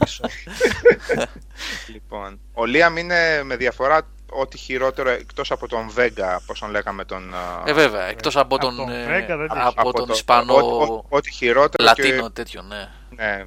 [0.00, 0.24] μισό.
[1.92, 7.04] Λοιπόν, ο Λίαμ είναι με διαφορά ό,τι χειρότερο εκτός από τον Vega, πώς τον λέγαμε
[7.04, 7.34] τον...
[7.34, 10.12] α, Ε, βέβαια, εκτός από Από τον, τον ε, Βέγκα δεν από από τον το-
[10.12, 12.88] Ισπανό ό- ό- Ό,τι χειρότερο Λατίνο τέτοιο, ναι.
[13.08, 13.16] και...
[13.16, 13.44] Ναι,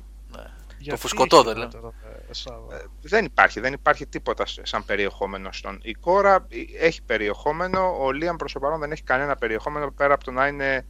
[0.77, 1.93] Γιατί φουσκωτό, δεν χειρότερο,
[2.29, 5.79] ε, Σάβα; Ε, δεν υπάρχει, δεν υπάρχει τίποτα σ- σαν περιεχόμενο στον.
[5.81, 10.13] Η κόρα ε, έχει περιεχόμενο, ο Λίαμ προς το παρόν δεν έχει κανένα περιεχόμενο πέρα
[10.13, 10.85] από το να είναι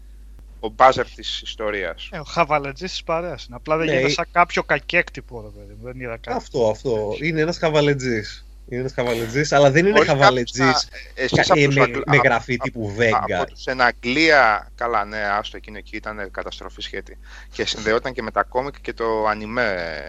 [0.59, 2.09] ο μπάζερ της ιστορίας.
[2.11, 3.55] Ε, ο χαβαλετζής της παρέας είναι.
[3.55, 5.85] Απλά δεν Ναι, γίνεται ή- σαν κάποιο κακέκτυπο, ρε παιδί μου.
[5.85, 6.37] Δεν είδα κάτι.
[6.37, 7.15] Αυτό, αυτό.
[7.21, 8.41] Είναι ένας χαβαλετζής.
[8.69, 11.81] Είναι ένας χαβαλετζής, αλλά δεν είναι Όχι χαβαλετζής κάποιος να- ε, εσείς από τους με,
[11.81, 13.45] Αγγλ- με α- γραφή α- τύπου Από Vega.
[13.47, 17.17] τους εν Αγγλία, καλά ναι, άστο εκείνο εκεί ήταν καταστροφή σχέτη.
[17.51, 20.01] Και συνδεόταν και με τα κόμικ και το ανιμέ.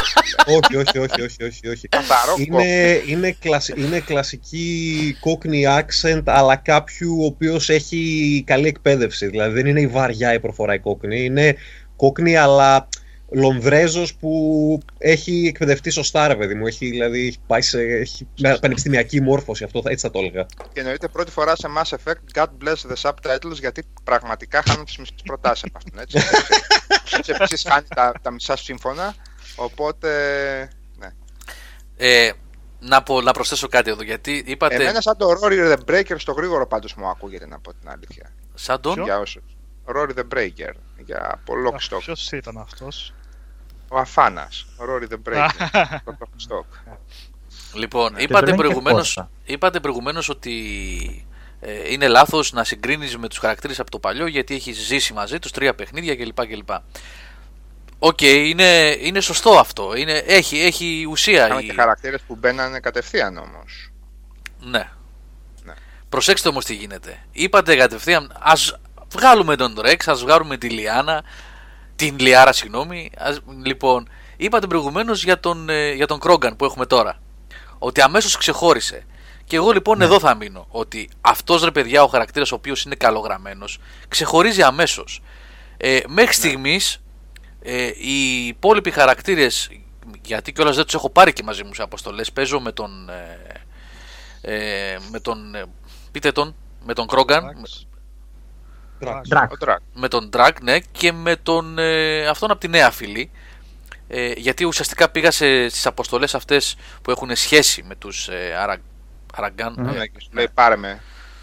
[0.47, 1.87] όχι, όχι, όχι, όχι, όχι, όχι.
[1.87, 2.57] Καθαρό κόκκινη.
[2.57, 9.25] Είναι, είναι, κλασ- είναι κλασική κόκκινη accent, αλλά κάποιου ο οποίος έχει καλή εκπαίδευση.
[9.27, 11.23] Δηλαδή δεν είναι η βαριά η προφορά η κόκκινη.
[11.23, 11.55] Είναι
[12.03, 12.87] κόκκινη, αλλά
[13.35, 16.67] Λονδρέζος που έχει εκπαιδευτεί σωστά, ρε παιδί μου.
[16.67, 19.63] Έχει, δηλαδή, έχει πάει σε έχει μια πανεπιστημιακή μόρφωση.
[19.63, 20.45] Αυτό θα, έτσι θα το έλεγα.
[20.73, 24.97] Και εννοείται πρώτη φορά σε Mass Effect God bless the subtitles γιατί πραγματικά χάνουν τις
[24.97, 25.99] μισές προτάσεις από αυτόν.
[25.99, 26.17] Έτσι,
[27.17, 29.15] έτσι επίσης χάνει τα, τα μισά σύμφωνα.
[29.55, 30.09] Οπότε,
[30.97, 31.07] ναι.
[31.97, 32.31] Ε,
[32.79, 34.75] να, πω, να προσθέσω κάτι εδώ, γιατί είπατε.
[34.75, 38.31] Εμένα σαν το Rory the Breaker στο γρήγορο πάντως μου ακούγεται να πω την αλήθεια.
[38.53, 39.43] Σαν τον; Ποιο; Για όσους.
[39.95, 40.73] Rory the Breaker.
[41.05, 41.97] Για από Lockstock.
[41.99, 43.13] Ποιος ήταν αυτός;
[43.87, 44.65] Ο Αφάνας.
[44.79, 45.49] Rory the Breaker.
[46.05, 46.93] το Lockstock.
[47.73, 48.21] Λοιπόν, Ναι.
[48.21, 49.29] είπατε Και το λένε και προηγουμένω Κώστα.
[49.43, 51.27] είπατε προηγουμένως ότι
[51.59, 55.39] ε, είναι λάθος να συγκρίνεις με τους χαρακτήρες από το παλιό γιατί έχει ζήσει μαζί
[55.39, 56.45] τους τρία παιχνίδια κλπ.
[56.45, 56.69] κλπ.
[57.99, 59.95] Οκ, είναι, είναι σωστό αυτό.
[59.95, 61.45] Είναι, έχει, έχει ουσία.
[61.45, 63.91] Είχαμε η- και χαρακτήρες που μπαίνανε κατευθείαν όμως.
[64.59, 64.89] Ναι.
[65.63, 65.73] Ναι.
[66.09, 67.23] Προσέξτε όμως τι γίνεται.
[67.31, 68.79] Είπατε κατευθείαν, ας
[69.13, 71.23] βγάλουμε τον Ρεξ, ας βγάλουμε τη Λιάνα,
[71.95, 73.11] την Λιάρα, συγγνώμη.
[73.17, 77.19] Ας, λοιπόν, είπατε προηγουμένως για τον, ε, για τον Κρόγκαν που έχουμε τώρα.
[77.77, 79.05] Ότι αμέσως ξεχώρισε.
[79.45, 80.67] Και εγώ λοιπόν εδώ θα μείνω.
[80.69, 85.21] Ότι αυτός ρε παιδιά ο χαρακτήρας ο οποίος είναι καλογραμμένος ξεχωρίζει αμέσως.
[85.77, 87.01] Ε, μέχρι στιγμής
[87.61, 89.69] ε, οι υπόλοιποι χαρακτήρες
[90.21, 93.39] γιατί κιόλας δεν τους έχω πάρει και μαζί μου σε αποστολές παίζω με τον ε,
[94.41, 95.63] ε, με τον ε,
[96.11, 97.59] πείτε τον με τον Κρόγκαν Εντάξει.
[97.59, 97.61] Ντρακ.
[97.77, 97.87] Ντρακ.
[98.92, 98.92] Ο
[99.29, 99.75] Drag.
[99.93, 103.31] με τον Drag ναι και με τον ε, αυτόν από τη νέα φυλή
[104.07, 108.77] ε, γιατί ουσιαστικά πήγα σε, στις αποστολές αυτές που έχουν σχέση με τους ε, Αρα,
[109.35, 109.87] Αραγκάν Μμμ.
[109.87, 111.01] ε, Ναι, και σου λέει πάρε με.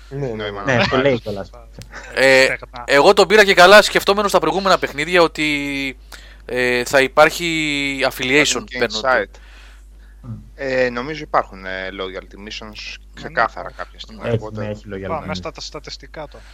[0.08, 0.72] Ναι, ναι, Νόημα ναι.
[0.72, 1.04] να Ναι, το πάρεις.
[1.04, 1.50] λέει κιόλας.
[2.14, 2.84] Ε, Στεγνά.
[2.86, 5.96] εγώ τον πήρα και καλά σκεφτόμενος στα προηγούμενα παιχνίδια ότι
[6.44, 7.46] ε, θα υπάρχει
[8.10, 9.24] affiliation Και παίρνω Inside.
[9.32, 9.38] το-
[10.62, 14.20] Ε, νομίζω υπάρχουν ε, loyalty missions ξεκάθαρα κάποια στιγμή.
[14.24, 15.08] Έχει, οπότε- ναι, έχει λόγια.
[15.08, 15.26] Πάμε ναι.
[15.26, 16.44] μέσα στα τα στατιστικά τώρα.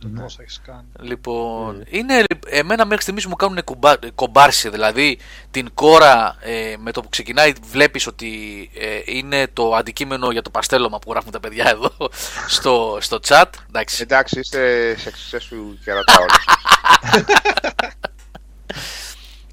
[0.00, 0.20] Το Ναι.
[0.20, 0.86] πώς έχεις κάνει.
[1.00, 5.18] Λοιπόν, είναι, εμένα μέχρι στιγμής μου κάνουν κουμπά, κομπάρση, δηλαδή
[5.50, 8.30] την κόρα ε, με το που ξεκινάει βλέπεις ότι
[8.74, 11.92] ε, είναι το αντικείμενο για το παστέλωμα που γράφουν τα παιδιά εδώ
[12.56, 13.44] στο, στο chat.
[13.68, 16.30] Εντάξει, Εντάξει, είστε σε successful κερατά όλοι.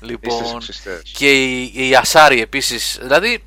[0.02, 1.02] είστε λοιπόν, σεξιστές.
[1.14, 3.46] και η, η Ασάρι επίσης, δηλαδή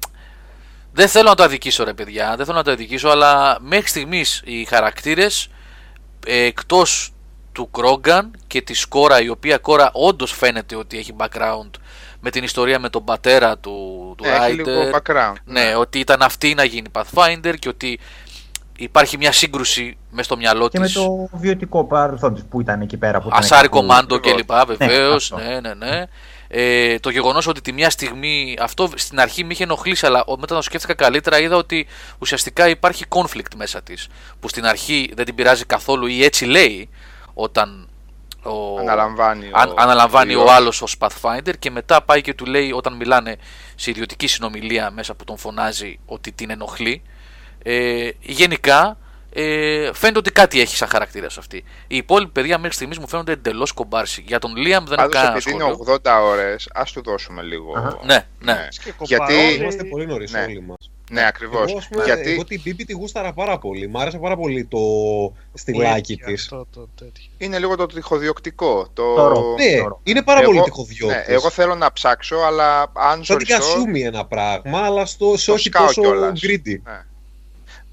[0.95, 4.43] δεν θέλω να το αδικήσω ρε παιδιά, δεν θέλω να το αδικήσω, αλλά μέχρι στιγμής
[4.45, 5.49] οι χαρακτήρες
[6.27, 7.13] ε, εκτός
[7.53, 11.71] του Κρόγκαν και της κόρα, η οποία κόρα όντως φαίνεται ότι έχει background
[12.21, 14.97] με την ιστορία με τον πατέρα του, του Ναι, έχει λίγο Ryder.
[14.99, 15.33] background.
[15.45, 17.99] Ναι, ότι ήταν αυτή να γίνει Pathfinder και ότι
[18.77, 20.95] υπάρχει μια σύγκρουση μέσα στο μυαλό Και με της.
[20.95, 23.21] το βιωτικό παρελθόν της που ήταν εκεί πέρα.
[23.21, 24.67] Που ήταν Ασάρι κάπου- κομμάντο Ακριβώς.
[24.67, 24.77] κλπ.
[24.79, 25.33] Βεβαίως.
[25.33, 25.45] αυτό.
[25.49, 26.05] Ναι, ναι, ναι.
[26.49, 30.47] Ε, το γεγονός ότι τη μια στιγμή αυτό στην αρχή με είχε ενοχλήσει, αλλά όταν
[30.57, 31.87] το σκέφτηκα καλύτερα είδα ότι
[32.19, 34.09] ουσιαστικά υπάρχει conflict μέσα της.
[34.41, 36.89] Που στην αρχή δεν την πειράζει καθόλου ή έτσι λέει
[37.35, 37.89] όταν
[38.43, 38.79] ο...
[38.79, 39.75] Αναλαμβάνει, αν- ο...
[39.77, 40.51] αναλαμβάνει ο ιός.
[40.51, 43.37] άλλος ο Pathfinder και μετά πάει και του λέει όταν μιλάνε
[43.75, 47.03] σε ιδιωτική συνομιλία μέσα που τον φωνάζει ότι την ενοχλεί.
[47.63, 48.99] Ε, γενικά
[49.37, 51.57] ε, φαίνεται ότι κάτι έχει σαν χαρακτήρα σε αυτή.
[51.87, 54.25] Οι υπόλοιποι παιδιά μέχρι στιγμής μου φαίνονται εντελώς κομπάρσι.
[54.27, 55.67] Για τον Liam δεν έχω Πάντως κανένα επειδή σχόλιο.
[55.67, 57.73] είναι 80 ώρες, ας του δώσουμε λίγο...
[57.77, 57.99] Αχα.
[58.05, 58.69] Ναι, ναι.
[58.85, 59.55] Και Γιατί- κομπάρι.
[59.55, 60.41] Είμαστε πολύ νωρίς Ναι.
[60.43, 60.89] όλοι μας.
[61.11, 61.71] Ναι, ακριβώς.
[61.71, 63.89] Εγώ, ας πούμε, Γιατί εγώ την Μπίμπι τη γούσταρα πάρα πολύ.
[63.89, 64.79] Μ' άρεσε πάρα πολύ το
[65.55, 66.33] στυλάκι Που της.
[66.33, 67.25] έχει αυτό το τέτοιο.
[67.39, 68.89] είναι λίγο το τυχοδιοκτικό.
[68.93, 69.15] Το...
[69.15, 69.55] Το ρο.
[69.59, 69.99] Ναι, Τώρα.
[70.03, 71.33] είναι πάρα Εγώ- πολύ Ναι, τυχοδιώκτη.
[71.33, 73.57] εγώ θέλω να ψάξω, αλλά αν Σαν την ζοριστώ...
[73.57, 76.41] Κασούμι ένα πράγμα, αλλά στο, σε Το όχι σκάω τόσο κιόλας.
[76.43, 76.81] greedy.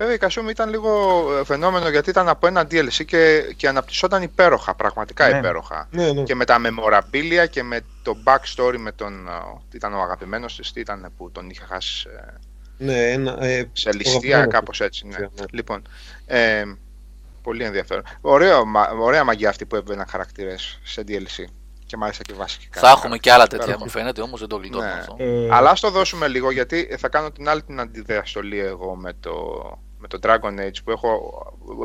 [0.02, 4.22] Βέβαια η Κασούμι ήταν λίγο ε, φαινόμενο γιατί ήταν από ένα DLC και, και αναπτυσσόταν
[4.22, 5.38] υπέροχα, πραγματικά Ναι.
[5.38, 5.88] υπέροχα.
[5.92, 6.24] Ναι, ναι.
[6.24, 9.28] Και με τα memorabilia και με το backstory με τον.
[9.28, 9.32] ε,
[9.70, 12.34] τι ήταν ο αγαπημένος της, τι ήταν που τον είχε χάσει ε,
[12.78, 14.84] ναι ένα, ε, σε ληστεία, αγαπημένος κάπως του.
[14.84, 15.08] έτσι.
[15.08, 15.18] Ναι.
[15.20, 15.44] Ναι.
[15.52, 15.82] Λοιπόν.
[16.26, 16.64] Ε,
[17.44, 18.04] πολύ ενδιαφέρον.
[18.22, 21.44] Ωραίο, μα- ωραία μαγεία αυτή που έβαιναν χαρακτήρες σε DLC.
[21.86, 22.80] Και μάλιστα και βασικά.
[22.80, 23.84] Θα έχουμε και άλλα τέτοια Υπέροχο.
[23.84, 25.00] μου φαίνεται όμως δεν το γλιτώνουμε Ναι.
[25.00, 25.16] αυτό.
[25.18, 29.14] Ε, Αλλά ας το δώσουμε λίγο γιατί θα κάνω την άλλη την αντιδιαστολή εγώ με
[29.20, 29.32] το,
[30.02, 31.32] με το Dragon Age που έχω,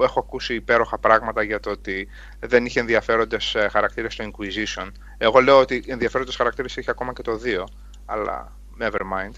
[0.03, 2.09] έχω ακούσει υπέροχα πράγματα για το ότι
[2.41, 4.87] δεν είχε ενδιαφέροντες ε, χαρακτήρες στο Inquisition.
[5.19, 7.65] Εγώ λέω ότι ενδιαφέροντες χαρακτήρες είχε ακόμα και το 2,
[8.07, 9.33] αλλά never mind.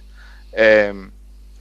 [0.50, 0.92] Ε,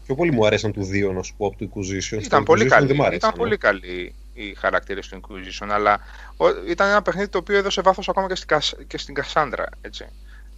[0.06, 2.00] Πιο πολύ μου αρέσαν του δύο, να σου πω, από το Inquisition.
[2.02, 2.88] Στο ήταν πολύ Inquisition καλή.
[2.88, 3.38] δεν μ' άρεσαν, Ήταν ναι.
[3.38, 6.00] πολύ καλή οι χαρακτήρες του Inquisition, αλλά
[6.38, 9.66] ο- ήταν ένα παιχνίδι το οποίο έδωσε βάθος ακόμα και στην, Κασ- και στην Cassandra,
[9.82, 10.06] έτσι.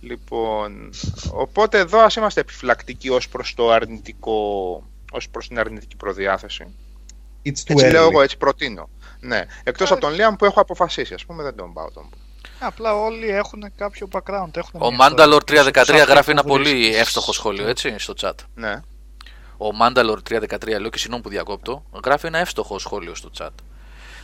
[0.01, 0.89] Λοιπόν,
[1.31, 6.63] οπότε εδώ ας είμαστε επιφυλακτικοί ως προς το αρνητικό, ως προς την αρνητική προδιάθεση.
[7.45, 7.91] It's too Έτσι early.
[7.91, 8.89] λέω εγώ, έτσι προτείνω.
[9.19, 12.09] Ναι, εκτός από τον Λίαμ που έχω αποφασίσει, ας πούμε δεν τον πάω τον.
[12.59, 14.55] Απλά όλοι έχουν κάποιο background.
[14.57, 15.63] Έχουν Ο μια Mandalore ιστορία.
[15.73, 16.97] 313 Σαν γράφει ένα που πολύ βρίσκεις.
[16.99, 18.33] εύστοχο σχόλιο έτσι στο chat.
[18.55, 18.81] Ναι.
[19.57, 23.49] Ο Mandalore 313, λέω και συγγνώμη που διακόπτω, γράφει ένα εύστοχο σχόλιο στο chat.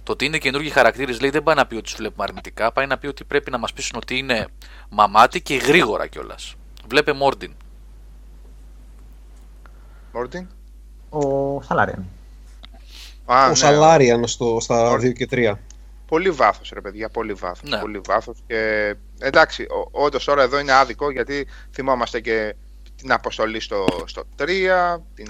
[0.04, 2.86] Το ότι είναι καινούργιοι χαρακτήρες λέει δεν πάει να πει ότι τους βλέπουμε αρνητικά, πάει
[2.86, 4.48] να πει ότι πρέπει να μας πείσουν ότι είναι
[4.90, 6.54] μαμάτι και γρήγορα κιόλας.
[6.88, 7.54] Βλέπε Μόρντιν.
[10.14, 10.48] Μόρτιν.
[11.16, 12.06] Ο Σαλάριαν.
[13.26, 13.56] Α, Ο ναι.
[13.56, 15.10] Σαλάριαν στο, στα Ωραία.
[15.10, 15.54] 2 και 3.
[16.08, 17.70] Πολύ βάθος ρε παιδιά, πολύ βάθος.
[17.70, 17.78] Ναι.
[17.78, 22.56] Πολύ βάθος και εντάξει, όντως τώρα εδώ είναι άδικο γιατί θυμόμαστε και
[22.96, 24.46] την αποστολή στο, στο 3,
[25.16, 25.28] την,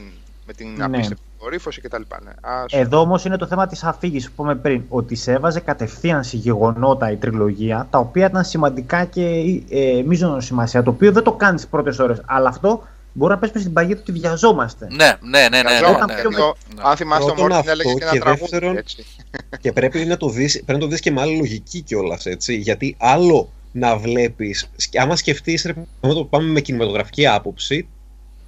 [0.48, 0.84] με την Ναι.
[0.86, 2.02] απίστευτη κορύφωση κτλ.
[2.24, 2.32] Ναι.
[2.42, 2.74] Ας...
[2.74, 4.84] Εδώ όμως είναι το θέμα της αφήγησης που είπαμε πριν.
[4.90, 9.22] Ότι σε έβαζε κατευθείαν σε γεγονότα η τριλογία, τα οποία ήταν σημαντικά και
[9.70, 10.84] ε, μείζωνο σημασία.
[10.84, 12.22] Το οποίο δεν το κάνεις τις πρώτες ώρες.
[12.26, 12.84] Αλλά αυτό
[13.18, 14.88] μπορεί να πέσει στην παγίδα ότι βιαζόμαστε.
[14.92, 15.62] Ναι, ναι, ναι, ναι.
[15.62, 16.82] ναι, Καζόμουν, ναι, Όταν γιατί ναι, ο- ναι.
[16.86, 18.42] Αν θυμάστε, ο Πρώτον Μόρτιν αυτό έλεγε και ένα και τραγούδι.
[18.50, 19.06] δεύτερον- Έτσι.
[19.62, 22.56] Και πρέπει να το δεις, πρέπει να το δεις και με άλλη λογική κιόλας, έτσι.
[22.56, 27.88] Γιατί άλλο να βλέπεις, σκ- άμα σκεφτείς, ρε, άμα το πάμε με κινηματογραφική άποψη,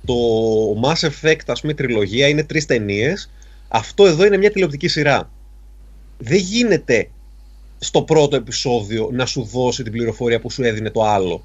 [0.06, 0.14] το
[0.84, 3.30] Mass Effect, ας πούμε, η τριλογία είναι τρεις ταινίες.
[3.68, 5.30] Αυτό εδώ είναι μια τηλεοπτική σειρά.
[6.18, 7.10] Δεν γίνεται
[7.80, 11.44] στο πρώτο επεισόδιο να σου δώσει την πληροφορία που σου έδινε το άλλο.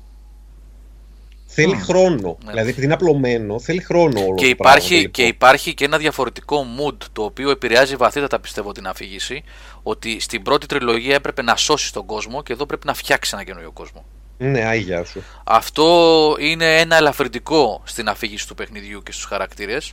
[1.55, 1.81] Θέλει Μμ.
[1.81, 2.39] χρόνο.
[2.45, 2.51] Ναι.
[2.51, 5.11] Δηλαδή, επειδή είναι απλωμένο, θέλει χρόνο όλο Και το πράγμα, υπάρχει, λοιπόν.
[5.11, 9.43] και υπάρχει και ένα διαφορετικό mood το οποίο επηρεάζει βαθύτατα πιστεύω την αφήγηση.
[9.83, 13.45] Ότι στην πρώτη τριλογία έπρεπε να σώσει τον κόσμο και εδώ πρέπει να φτιάξει ένα
[13.45, 14.05] καινούριο κόσμο.
[14.39, 15.23] Ναι, άγια σου.
[15.45, 19.93] Αυτό είναι ένα ελαφρυντικό στην αφήγηση του παιχνιδιού και στους χαρακτήρες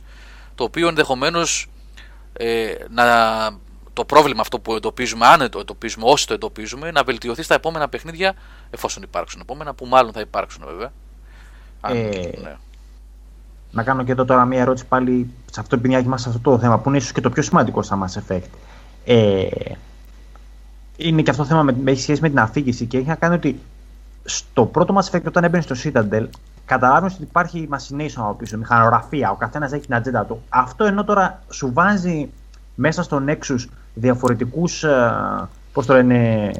[0.54, 1.66] το οποίο ενδεχομένως
[2.32, 3.06] ε, να,
[3.92, 7.88] το πρόβλημα αυτό που εντοπίζουμε, αν το εντοπίζουμε, όσοι το εντοπίζουμε, να βελτιωθεί στα επόμενα
[7.88, 8.34] παιχνίδια
[8.70, 10.92] εφόσον υπάρξουν επόμενα που μάλλον θα υπάρξουν βέβαια.
[11.80, 12.10] Αν- Ε,
[12.42, 12.56] ναι.
[13.72, 16.58] Να κάνω και εδώ τώρα μία ερώτηση πάλι σε αυτό επειδή είμαστε σε αυτό το
[16.58, 18.48] θέμα που είναι ίσως και το πιο σημαντικό στα Mass Effect.
[19.04, 19.46] Ε,
[20.96, 23.34] είναι και αυτό το θέμα με, έχει σχέση με την αφήγηση και έχει να κάνει
[23.34, 23.60] ότι
[24.24, 26.26] στο πρώτο Mass Effect όταν έμπαινε στο Citadel
[26.64, 30.42] καταλάβαινε ότι υπάρχει machination από πίσω, μηχανογραφία, ο καθένας έχει την ατζέντα του.
[30.48, 32.28] Αυτό ενώ τώρα σου βάζει
[32.74, 33.64] μέσα στο Nexus
[33.94, 34.84] διαφορετικούς.
[35.72, 36.50] Πώς το λένε.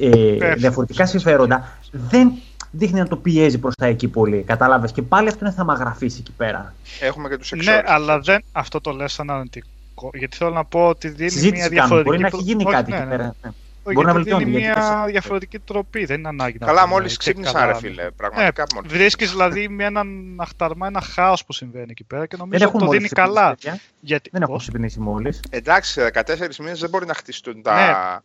[0.00, 2.32] Ε, διαφορετικά συμφέροντα, δεν
[2.72, 4.42] δείχνει να το πιέζει προς τα εκεί πολύ.
[4.42, 4.92] Κατάλαβες.
[4.92, 6.74] Και πάλι αυτό είναι θαμαγραφή εκεί πέρα.
[7.00, 7.90] Έχουμε και τους Ναι, εξόρους.
[7.90, 10.10] αλλά δεν, αυτό το λες σαν αρνητικό.
[10.14, 11.74] Γιατί θέλω να πω ότι δίνει Συζήτηση μια κάνουμε.
[12.02, 12.08] διαφορετική.
[12.10, 13.10] Μπορεί να προ- έχει γίνει Όχι, κάτι ναι, εκεί ναι.
[13.16, 13.34] πέρα.
[13.42, 13.50] ναι.
[13.84, 16.04] Όχι, Μπορεί να γιατί βελτιώνει, δίνει γιατί μια πες- διαφορετική τροπή.
[16.04, 17.78] Δεν είναι ανάγκη να Καλά, πούμε, μόλις και ξύπνησα, καλά, ρε ναι.
[17.78, 18.02] φίλε.
[18.02, 18.92] Ναι, Πραγματικά μόλις.
[18.92, 22.64] βρίσκεις δηλαδή με έναν αχταρμά, ένα χάος που συμβαίνει εκεί πέρα και Δεν νομίζω ότι
[22.64, 23.54] έχουν το μόλις δίνει ξυπνήσει, καλά.
[23.54, 23.78] παιδιά.
[24.00, 25.40] Γιατί, Δεν έχουν πώς; ξυπνήσει μόλις.
[25.50, 28.22] Εντάξει, σε 14 μήνες δεν μπορεί να χτιστούν τα.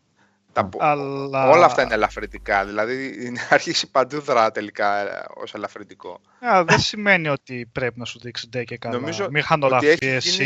[0.64, 0.70] Ναι.
[0.70, 0.86] τα...
[0.86, 2.66] Αλλά- Όλα αυτά είναι ελαφρυντικά.
[2.66, 5.04] Δηλαδή είναι αρχίσει παντού δρά τελικά
[5.36, 6.20] ως ελαφρυντικό.
[6.40, 9.00] Α, δεν σημαίνει ότι πρέπει να σου δείξει ντε και καλά.
[9.00, 10.44] Νομίζω ότι Μηχανογραφίες έχει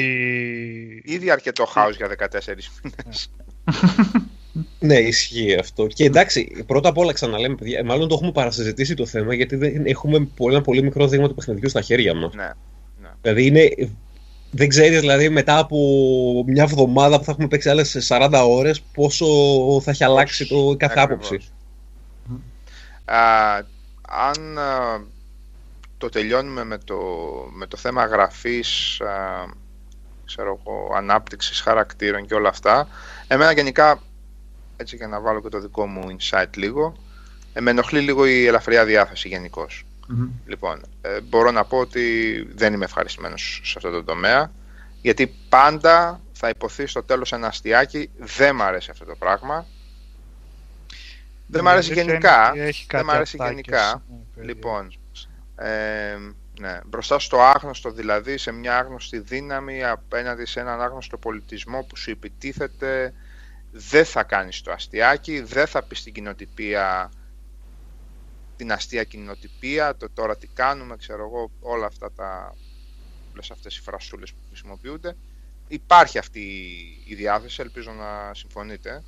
[1.05, 1.13] ή...
[1.13, 2.39] Ήδη αρκετό χάος για 14
[2.83, 3.31] μήνες.
[4.79, 5.87] Ναι, ισχύει αυτό.
[5.87, 9.85] Και εντάξει, πρώτα απ' όλα ξαναλέμε, παιδιά, μάλλον το έχουμε παρασυζητήσει το θέμα, γιατί δεν
[9.85, 12.33] έχουμε πολύ, ένα πολύ μικρό δείγμα του παιχνιδιού στα χέρια μας.
[12.33, 12.49] ναι.
[13.21, 13.69] Δηλαδή είναι.
[14.51, 15.77] Δεν ξέρεις, δηλαδή, μετά από
[16.47, 19.25] μια εβδομάδα που θα έχουμε παίξει άλλες 40 ώρες, πόσο
[19.81, 21.27] θα έχει αλλάξει το κάθε Ακριβώς.
[21.27, 21.49] άποψη.
[23.05, 23.19] Α,
[24.07, 25.01] αν α,
[25.97, 26.97] το τελειώνουμε με το,
[27.53, 29.45] με το θέμα γραφής, α,
[30.25, 32.87] ξέρω εγώ, ανάπτυξης χαρακτήρων και όλα αυτά,
[33.27, 34.01] εμένα γενικά,
[34.77, 36.95] έτσι για να βάλω και το δικό μου insight λίγο,
[37.53, 39.85] ε, με ενοχλεί λίγο η ελαφριά διάθεση γενικώς.
[40.07, 40.29] Μμμ.
[40.45, 44.51] Λοιπόν, ε, μπορώ να πω ότι δεν είμαι ευχαριστημένος σε αυτό το τομέα,
[45.01, 49.65] γιατί πάντα θα υποθεί στο τέλος ένα αστιάκι, δεν μ' αρέσει αυτό το πράγμα.
[51.47, 52.41] Δεν μ' αρέσει Η αλήθεια γενικά.
[52.53, 54.03] είναι ότι έχει Δεν κάτι μ' αρέσει ατάκες, γενικά.
[54.09, 54.55] ναι, περίεργες.
[54.55, 54.93] Λοιπόν,
[55.55, 56.17] ε,
[56.59, 61.95] ναι, μπροστά στο άγνωστο δηλαδή, σε μια άγνωστη δύναμη απέναντι σε έναν άγνωστο πολιτισμό που
[61.97, 63.13] σου επιτίθεται,
[63.71, 67.11] δεν θα κάνεις το αστιάκι, δεν θα πεις στην κοινοτυπία
[68.61, 72.55] την αστεία κοινοτυπία, το τώρα τι κάνουμε, ξέρω εγώ, όλα αυτά τα
[73.33, 75.15] όλες αυτές οι φρασούλες που χρησιμοποιούνται.
[75.67, 76.39] Υπάρχει αυτή
[77.05, 79.03] η διάθεση, ελπίζω να συμφωνείτε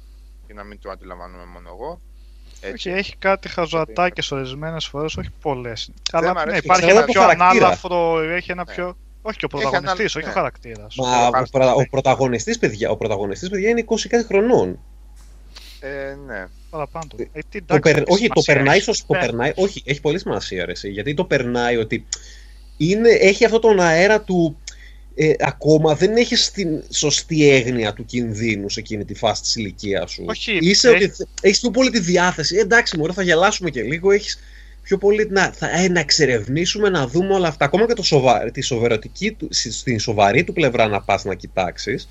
[0.48, 2.02] και να μην το αντιλαμβάνομαι μόνο εγώ.
[2.74, 5.90] Όχι, έχει κάτι χαζοατάκες ορισμένες φορές, όχι πολλές.
[6.12, 6.58] Αλλά μ' ναι, αρέσει.
[6.64, 7.50] υπάρχει Ξέρω ένα το πιο χαρακτήρα.
[7.50, 8.74] ανάλαφρο, έχει ένα Ναι.
[8.74, 8.98] πιο.
[9.22, 10.30] Όχι και ο Έχει πρωταγωνιστής, ανάλ- όχι ναι.
[10.32, 10.96] ο χαρακτήρας.
[10.96, 11.80] Μα ο, Πάρ' πρωτα- το.
[11.80, 14.80] ο πρωταγωνιστής, παιδιά, ο πρωταγωνιστής, παιδιά, είναι 20 κάτι χρονών.
[15.80, 16.46] Ε, ναι.
[16.74, 17.06] Παραπάνω.
[17.10, 17.30] του.
[17.34, 18.84] Ε, τι, Το εντάξει, περ- έχει όχι, το σημασία, περνάει, έχει.
[18.84, 19.20] σως, το Ναι.
[19.20, 22.06] περνάει, όχι, έχει πολύ σημασία, ρε, εσύ, γιατί το περνάει ότι
[22.78, 24.58] είναι, έχει αυτόν τον αέρα του
[25.16, 30.12] ε, ακόμα δεν έχει την σωστή έγνοια του κινδύνου σε εκείνη τη φάση της ηλικίας
[30.12, 30.24] σου.
[30.28, 32.56] Όχι, Είσαι έχει- ότι έχεις πιο πολύ τη διάθεση.
[32.56, 34.12] Ε, εντάξει, μωρέ, θα γελάσουμε και λίγο.
[34.12, 34.40] Έχεις
[34.84, 37.66] πιο πολύ να, θα, ε, να εξερευνήσουμε, να δούμε όλα αυτά.
[37.66, 41.34] Ακόμα και το σοβα, τη σοβερωτική, του- στη- στην σοβαρή του πλευρά να πας να
[41.36, 42.10] κοιτάξεις,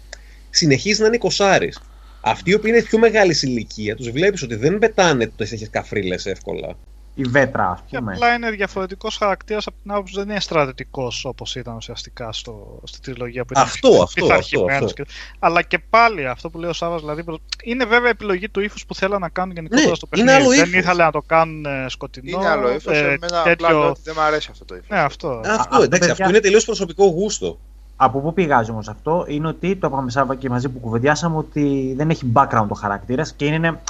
[0.50, 1.78] συνεχίζεις να είναι κοσάρης.
[2.24, 6.76] Αυτοί οι οποίοι είναι πιο μεγάλη ηλικία, τους βλέπεις ότι δεν πετάνε τέτοιες καφρίλες εύκολα.
[7.14, 8.12] Η βέτρα, ας Και πούμε.
[8.12, 12.80] απλά είναι διαφορετικός χαρακτήρας από την άποψη ότι δεν είναι στρατιωτικό όπως ήταν ουσιαστικά στο,
[12.84, 15.10] στη τριλογία που ήταν Αυτό, πιο αυτό, πειθαρχημένος αυτό, Και...
[15.38, 17.24] Αλλά και πάλι αυτό που λέει ο Σάβα, δηλαδή.
[17.24, 20.44] προ- Είναι βέβαια επιλογή του ύφους που θέλαν να κάνουν γενικότερα Ναι, στο είναι παιχνίδι.
[20.44, 20.80] άλλο δεν ύφος.
[20.82, 22.38] ήθελαν να το κάνουν ε, σκοτεινό.
[22.40, 22.96] Είναι άλλο ύφος.
[22.96, 24.88] ε, Εμένα απλά τέτοιο- λέω ότι δεν μου αρέσει αυτό το ύφος.
[24.88, 25.28] Ναι, αυτό.
[25.28, 27.60] Αυτό, αυτό, εντάξει, παιδιά- αυτό είναι τελείως προσωπικό γούστο.
[28.04, 31.94] Από πού πηγάζει όμως αυτό, είναι ότι το είπαμε Σάβα και μαζί που κουβεντιάσαμε ότι
[31.96, 33.80] δεν έχει background ο χαρακτήρας και είναι.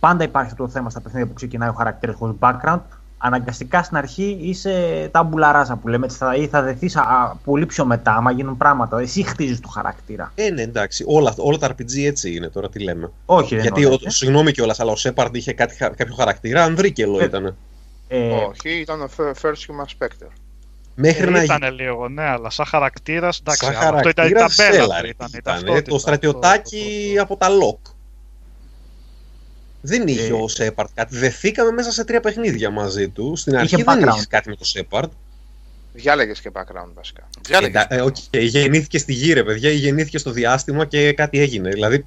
[0.00, 2.80] Πάντα υπάρχει αυτό το θέμα στα παιχνίδια που ξεκινάει ο χαρακτήρας χωρίς background.
[3.18, 6.96] Αναγκαστικά στην αρχή είσαι τα μπουλαράζα που λέμε, έτσι, θα, ή θα δεθείς
[7.44, 9.00] πολύ πιο μετά, άμα γίνουν πράγματα.
[9.00, 10.32] Εσύ χτίζεις το χαρακτήρα.
[10.34, 13.10] Ε, ναι, εντάξει, όλα, όλα τα RPG έτσι είναι τώρα, τι λέμε.
[13.26, 16.14] Όχι, δεν Γιατί, είναι ο, όλα, συγγνώμη κιόλας, αλλά ο Σέπαρντ είχε κάτι, χα- κάποιο
[16.14, 17.56] χαρακτήρα, ανδρίκελο Ε, ήταν.
[18.08, 20.28] ε, Όχι, ήταν ο Fir- First Human Spectre.
[20.94, 21.56] Μέχρι να Ε, γίνει.
[21.56, 23.38] ήταν λίγο, ναι, αλλά σαν χαρακτήρας.
[23.38, 24.82] Εντάξει, Σαν αυτό ήταν η χαρακτήρα ταμπέλα.
[24.82, 27.90] σέλα, του, ρε, ήταν, η ήταν, ταυτότητα, το στρατιωτάκι το- το- από τα LOC.
[29.80, 31.16] Δεν είχε Ε, ο Σέπαρτ κάτι.
[31.16, 33.36] Δεθήκαμε μέσα σε τρία παιχνίδια μαζί του.
[33.36, 34.14] Στην αρχή Είχε δεν background.
[34.16, 35.12] είχε κάτι με το Σέπαρτ.
[35.92, 37.28] Διάλεγες και background βασικά.
[37.46, 37.86] Διάλεγες.
[37.88, 41.68] Ε, οκ, γεννήθηκε στη γη, ρε παιδιά, ή γεννήθηκε στο διάστημα και κάτι έγινε.
[41.68, 42.04] Δηλαδή,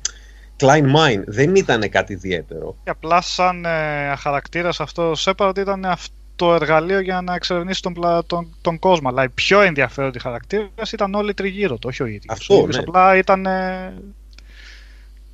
[0.59, 2.75] Klein Mine δεν ήταν κάτι ιδιαίτερο.
[2.83, 7.81] Και απλά σαν ε, χαρακτήρας αυτό ο Σέπαρντ ήταν αυτό το εργαλείο για να εξερευνήσει
[7.81, 9.09] τον, πλα- τον, τον κόσμο.
[9.09, 12.23] Αλλά η πιο ενδιαφέροντη χαρακτήρας ήταν όλοι τριγύρω του, όχι ο ίδιος.
[12.27, 12.83] Αυτό, ο ίδιος ναι.
[12.87, 13.45] απλά ήταν.
[13.45, 13.93] Ε,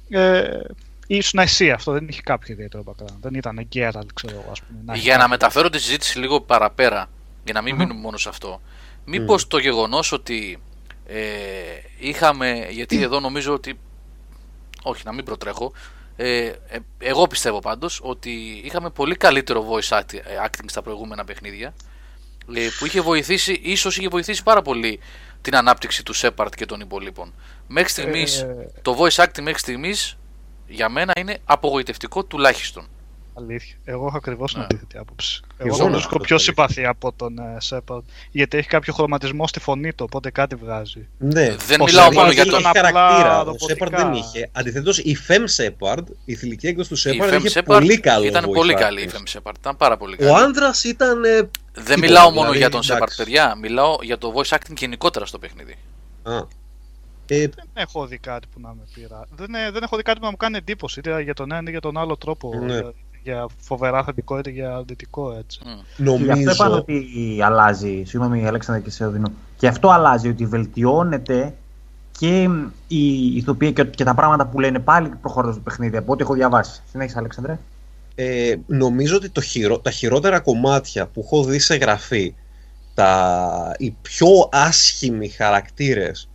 [0.10, 0.60] ε,
[1.08, 3.16] ήσουν εσύ αυτό, δεν είχε κάποιο ιδιαίτερο background.
[3.22, 4.80] Δεν ήταν Γκέραλ, ξέρω εγώ, ας πούμε.
[4.86, 7.10] να έχει Για να κάποιο- μεταφέρω τη συζήτηση λίγο παραπέρα,
[7.43, 7.82] για να μην Μμμ.
[7.82, 8.62] μείνουμε μόνο σε αυτό.
[9.06, 10.60] Μήπως το γεγονός ότι
[11.08, 11.20] ε,
[11.99, 13.80] είχαμε, γιατί εδώ νομίζω ότι,
[14.84, 15.72] όχι να μην προτρέχω,
[16.16, 16.53] ε, ε,
[16.97, 21.74] εγώ πιστεύω πάντως ότι είχαμε πολύ καλύτερο voice act- ε, acting στα προηγούμενα παιχνίδια
[22.53, 24.99] ε, που είχε βοηθήσει, ίσως είχε βοηθήσει πάρα πολύ
[25.41, 27.34] την ανάπτυξη του Shepard και των υπολείπων.
[27.68, 30.18] Μέχρι στιγμής, Ε, το voice acting μέχρι στιγμής
[30.68, 32.88] για μένα είναι απογοητευτικό τουλάχιστον.
[33.42, 33.76] Αλήθεια.
[33.84, 34.66] Εγώ έχω ακριβώς την Ναι.
[34.66, 35.42] αντίθετη άποψη.
[35.58, 38.04] Εγώ Εγώ να τον βρίσκω πω πιο το συμπαθή από τον ε, Σέπαρντ.
[38.32, 41.08] Γιατί έχει κάποιο χρωματισμό στη φωνή του, οπότε κάτι βγάζει.
[41.18, 41.56] Ναι.
[41.56, 43.39] Δεν Ο μιλάω Shepard μόνο για ήταν τον απλά χαρακτήρα.
[43.39, 43.66] Ο ρομποτικά.
[43.68, 44.50] Σέπαρντ δεν είχε.
[44.52, 48.26] Αντιθέτως, η Fem Shepard, η θηλυκή έκδοση του Η Shepard, Fem είχε Shepard πολύ καλό
[48.26, 48.80] ήταν voice πολύ acting.
[48.80, 49.54] καλή η Fem Shepard.
[49.60, 50.32] Ήταν πάρα πολύ καλή.
[50.32, 51.24] Ο άντρας ήταν.
[51.24, 53.18] ε, Δεν τίποτα, μιλάω μόνο δηλαδή, για τον Shepard, εντάξει.
[53.18, 53.56] παιδιά.
[53.62, 55.76] Μιλάω για το voice acting γενικότερα στο παιχνίδι.
[56.24, 56.36] α.
[57.28, 59.28] Ε, Δεν έχω δει κάτι που να με πειρά.
[59.36, 61.62] Δεν, ε, δεν έχω δει κάτι που να μου κάνει εντύπωση, είτε για τον ένα
[61.62, 62.54] είτε για τον άλλο τρόπο.
[62.66, 62.80] Ναι.
[63.24, 65.59] Για, για φοβερά θετικό είτε για αρνητικό έτσι.
[65.65, 65.69] Μμ.
[65.97, 66.51] Και γι' αυτό νομίζω.
[66.51, 68.03] είπαν ότι αλλάζει.
[68.05, 69.32] Συγγνώμη, Αλέξανδρα και σε οδυνώ.
[69.57, 71.53] Και αυτό αλλάζει, ότι βελτιώνεται
[72.19, 72.49] και
[72.88, 76.34] η ηθοποιία και, και τα πράγματα που λένε πάλι προχωρώντας το παιχνίδι από ό,τι έχω
[76.34, 76.82] διαβάσει.
[76.91, 77.59] Συνέχισε, Αλέξανδρε.
[78.15, 79.80] Ε, νομίζω ότι το χειρο...
[79.80, 82.34] τα χειρότερα κομμάτια που έχω δει σε γραφή,
[82.93, 83.76] τα...
[83.78, 86.30] οι πιο άσχημοι χαρακτήρες,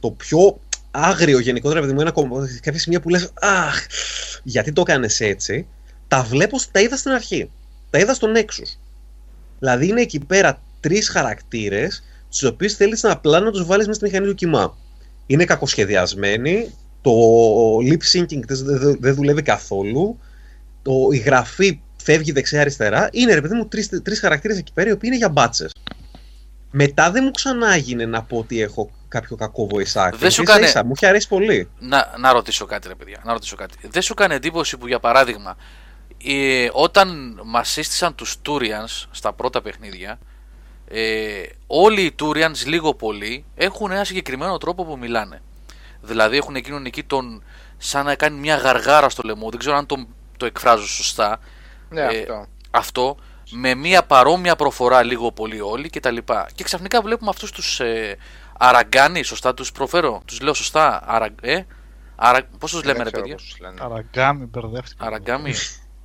[0.00, 0.58] το πιο
[0.90, 3.86] άγριο γενικότερα, παιδί μου, ένα κομμ- κάποια σημεία που λες «Αχ,
[4.42, 5.66] γιατί το έκανες έτσι»,
[6.10, 7.50] τα βλέπω, τα είδα στην αρχή.
[7.90, 8.78] Τα είδα στον Nexus.
[9.58, 13.98] Δηλαδή είναι εκεί πέρα τρεις χαρακτήρες, τους οποίους θέλεις να απλά να τους βάλεις μέσα
[13.98, 14.76] στη μηχανή του κοιμά.
[15.26, 17.10] Είναι κακοσχεδιασμένοι, το
[17.76, 20.18] lip syncing της δεν δεν δουλεύει καθόλου,
[20.82, 23.08] το, η γραφή φεύγει δεξιά-αριστερά.
[23.12, 25.72] Είναι ρε παιδί μου τρεις τρεις χαρακτήρες εκεί πέρα οι οποίοι είναι για μπάτσες.
[26.70, 30.18] Μετά δεν μου ξανά έγινε να πω ότι έχω κάποιο κακό voice acting.
[30.18, 31.68] Δεν σου Ίσα κάνε- ίσα, Μου έχει αρέσει πολύ.
[31.78, 33.20] Να, να ρωτήσω κάτι, ρε παιδιά.
[33.24, 33.74] Να ρωτήσω κάτι.
[33.90, 35.56] Δεν σου κάνει εντύπωση που, για παράδειγμα,
[36.24, 40.18] ε, όταν μας σύστησαν τους Turians στα πρώτα παιχνίδια,
[40.88, 45.42] ε, όλοι οι Turians λίγο πολύ έχουν ένα συγκεκριμένο τρόπο που μιλάνε.
[46.00, 47.42] Δηλαδή έχουν εκείνον εκεί τον.
[47.78, 49.50] σαν να κάνει μια γαργάρα στο λαιμό.
[49.50, 50.06] Δεν ξέρω αν το,
[50.36, 51.38] το εκφράζω σωστά.
[51.88, 52.46] Ναι, Ε, αυτό.
[52.70, 53.16] αυτό
[53.50, 56.48] με μια παρόμοια προφορά λίγο πολύ όλοι και τα λοιπά.
[56.54, 58.16] Και ξαφνικά βλέπουμε αυτούς τους ε,
[58.58, 61.62] αραγκάνι, σωστά τους προφέρω, τους λέω σωστά, αρα, ε,
[62.16, 63.80] αρα, πώς τους λέμε Δεν ρε ξέρω παιδιά, πώς τους λένε.
[63.80, 65.06] Αραγκάμι, μπερδεύτηκα.
[65.06, 65.54] αραγκάμι.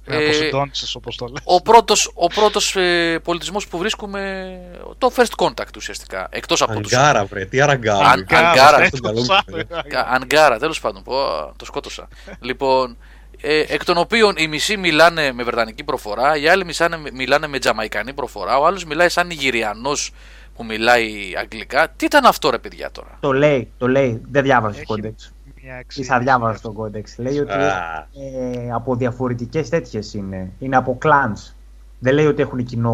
[0.08, 1.42] Ε, Ε, Αποσυντώνησες όπως το λες.
[1.44, 4.58] ο πρώτος, ο πρώτος ε, πολιτισμός που βρίσκουμε,
[4.98, 8.08] το first contact ουσιαστικά, εκτός από τους Αγκάρα, βρε, τι αραγκάρα.
[8.10, 9.66] Αν- Αγκάρα, ε, στον το καλό μου, σ' παιδιά.
[9.70, 9.82] άκουγα.
[10.02, 11.04] Κα- Ανγκάρα, τέλος πάντων.
[11.04, 11.14] Πω,
[11.56, 12.08] το σκότωσα.
[12.40, 12.98] λοιπόν,
[13.42, 17.60] ε, εκ των οποίων οι μισοί μιλάνε με βρετανική προφορά, οι άλλοι μισάνε, μιλάνε με
[17.60, 20.12] τζαμαϊκανή προφορά, ο άλλος μιλάει σαν Νιγηριανός
[20.56, 21.90] που μιλάει αγγλικά.
[21.96, 24.22] Τι ήταν αυτό, ρε παιδιά τώρα; Το λέει, το λέει.
[24.32, 25.34] Δεν διάβασε το Έχει codex.
[25.66, 26.12] Μια Ή εξήγηση.
[26.12, 27.18] θα διάβασε το codex.
[27.18, 28.08] Λέει ότι Α.
[28.14, 30.52] ε, από διαφορετικές τέτοιες είναι.
[30.60, 31.54] Είναι από clans.
[32.00, 32.92] Δεν λέει ότι έχουν κοινό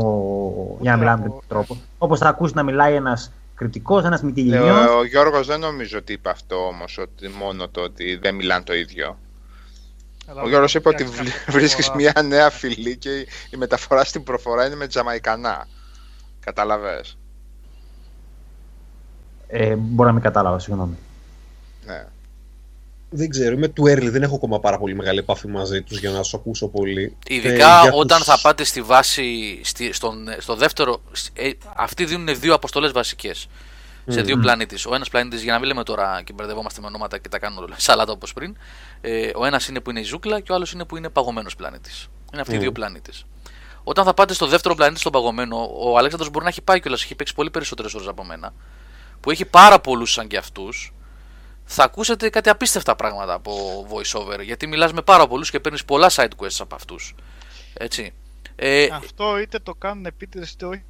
[0.80, 1.78] για να μιλάνε με από- τέτοιο τρόπο.
[1.98, 4.98] Όπως θα ακούσει να μιλάει ένας κριτικός, ένας Ε, Μυτιληνιό.
[4.98, 8.74] ο Γιώργος δεν νομίζω ότι είπε αυτό όμως, ότι μόνο το ότι δεν μιλάνε το
[8.74, 9.18] ίδιο.
[10.28, 13.28] Αλλά Ο Γιώργος είπε ότι μια βλ- κάποια βρίσκεις φορά- μια νέα φυλή και η-
[13.50, 15.68] η μεταφορά στην προφορά είναι με τζαμαϊκανά.
[16.40, 17.18] Καταλαβες.
[19.48, 20.98] Ε, μπορεί να μην κατάλαβα, συγγνώμη.
[21.86, 22.06] Ναι.
[23.14, 26.10] Δεν ξέρω, είμαι του early, δεν έχω ακόμα πάρα πολύ μεγάλη επαφή μαζί τους για
[26.12, 27.18] να σου ακούσω πολύ.
[27.28, 31.02] Ειδικά Ε, για όταν τους- θα πάτε στη βάση, στη, στον, στο δεύτερο.
[31.34, 33.48] ε, αυτοί δίνουν δύο αποστολές βασικές.
[34.08, 34.76] Σε δύο πλανήτε.
[34.90, 37.62] Ο ένας πλανήτης, για να μην λέμε τώρα και μπερδευόμαστε με ονόματα και τα κάνουμε
[37.62, 38.58] όλα σαλάτα όπως πριν.
[39.02, 41.56] Ε, ο ένας είναι που είναι η ζούγκλα και ο άλλος είναι που είναι παγωμένος
[41.56, 42.08] πλανήτης.
[42.32, 43.26] Είναι αυτοί οι δύο πλανήτες.
[43.84, 47.04] Όταν θα πάτε στο δεύτερο πλανήτη, στον παγωμένο, ο Αλέξανδρος μπορεί να έχει πάει κιόλας,
[47.04, 48.54] έχει παίξει πολύ περισσότερες ώρες από μένα.
[49.20, 50.94] Που έχει πάρα πολλούς σαν κι αυτούς.
[51.74, 54.40] Θα ακούσετε κάτι απίστευτα πράγματα από voiceover.
[54.44, 57.16] Γιατί μιλάς με πάρα πολλούς και παίρνεις πολλά side quests από αυτούς.
[57.74, 58.14] Έτσι.
[58.56, 60.84] Ε, Αυτό είτε το κάνουν επίτηδες είτε όχι.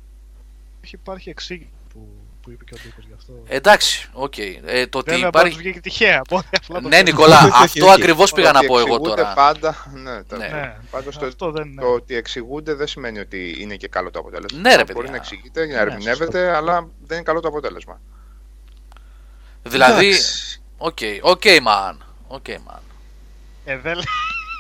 [0.84, 2.08] Όχι υπάρχει εξήγηση που,
[2.42, 3.34] που είπε και ο Ντίκος γι' αυτό.
[3.48, 4.38] εντάξει, οκ.
[4.38, 5.52] Ε, το ότι Βέβαια μπορεί να υπάρχει.
[5.56, 6.22] του βγήκε τυχαία.
[6.30, 7.04] οπότε απλά το Ναι, ξέρω.
[7.18, 7.94] Νικόλα, Όχι, όχι, αυτό όχι.
[8.02, 9.34] ακριβώς πήγα να Ότι πω εγώ εξηγούνται τώρα.
[9.34, 10.48] Πάντα, ναι, τα- Ναι.
[10.48, 11.82] Ναι, Πάντως το, αυτό δεν είναι.
[11.82, 14.60] το ότι εξηγούνται δεν σημαίνει ότι είναι και καλό το αποτέλεσμα.
[14.60, 15.12] Ναι, ρε, Μπορεί παιδιά.
[15.12, 18.02] να εξηγείται, να Ναι, ερμηνεύεται, αλλά δεν είναι καλό το αποτέλεσμα.
[19.64, 20.61] Δηλαδή, Εντάξει.
[20.82, 21.96] OK, OK, man.
[22.28, 22.80] OK, man.
[23.66, 24.04] Ε, δεν λέει.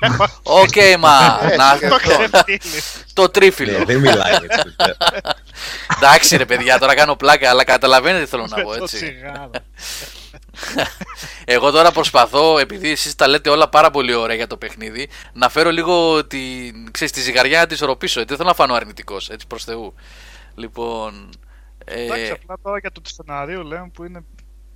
[0.44, 1.44] OK, man.
[1.44, 2.10] Έτσι, Να- και Το αυτό.
[2.10, 2.82] ξεφτύλι.
[3.14, 3.78] Το τρίφυλλο.
[3.78, 4.62] Ναι, δεν μιλάει έτσι.
[4.78, 4.98] παιδιά.
[5.98, 8.96] Εντάξει, ρε παιδιά, τώρα κάνω πλάκα, αλλά καταλαβαίνετε τι θέλω να πω, Με το έτσι.
[8.98, 9.50] τσιγάρο.
[11.46, 15.50] Εγώ τώρα προσπαθώ, επειδή εσείς τα λέτε όλα πάρα πολύ ωραία για το παιχνίδι, να
[15.50, 18.14] φέρω λίγο την, ξέρεις, τη ζυγαριά να τη ισορροπήσω.
[18.20, 19.94] Γιατί δεν θέλω να φανώ αρνητικός, έτσι προς Θεού.
[20.56, 21.30] Λοιπόν.
[21.86, 24.24] Εντάξει, Ε, απλά τώρα για το σενάριο λέμε που είναι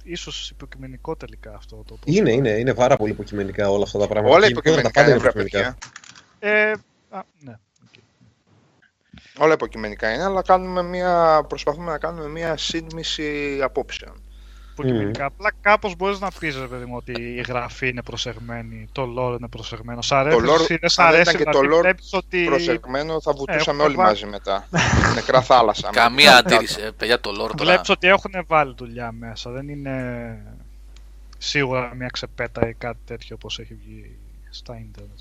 [0.05, 4.07] ίσως υποκειμενικό τελικά αυτό το πώς- Είναι, είναι, είναι πάρα πολύ υποκειμενικά όλα αυτά τα
[4.07, 4.35] πράγματα.
[4.35, 5.77] Όλα Και γενικότερα τα υποκειμενικά πάντα είναι, βρε υποκειμενικά.
[6.39, 6.69] παιδιά.
[6.69, 6.71] Ε,
[7.17, 7.57] α, ναι.
[7.83, 7.93] οκ.
[9.43, 14.21] Όλα υποκειμενικά είναι, αλλά κάνουμε μια, προσπαθούμε να κάνουμε μια σύντμηση απόψεων.
[14.78, 15.26] Υποκειμενικά.
[15.26, 19.38] Απλά κάπως μπορείς να πεις, ρε παιδί μου, ότι η γραφή είναι προσεγμένη, το lore
[19.39, 20.01] είναι προσεγμένο.
[20.01, 22.13] Σ' αρέσει, lore, εσύ, δεν σ' αν δεν αρέσει, ήταν και δηλαδή το lore βλέπεις
[22.13, 22.43] ότι...
[22.45, 24.67] Προσεγμένο θα βουτούσαμε έχουμε όλοι βάλει- μαζί μετά.
[25.15, 25.89] Νεκρά θάλασσα.
[25.91, 26.82] καμία Με- αντίρρηση.
[26.82, 27.53] Ε, παιδιά, το lore τώρα.
[27.57, 29.51] Βλέπεις ότι έχουν βάλει δουλειά μέσα.
[29.51, 30.38] Δεν είναι
[31.38, 34.17] σίγουρα μια ξεπέτα ή κάτι τέτοιο όπως έχει βγει
[34.49, 35.19] στα ίντερνετ.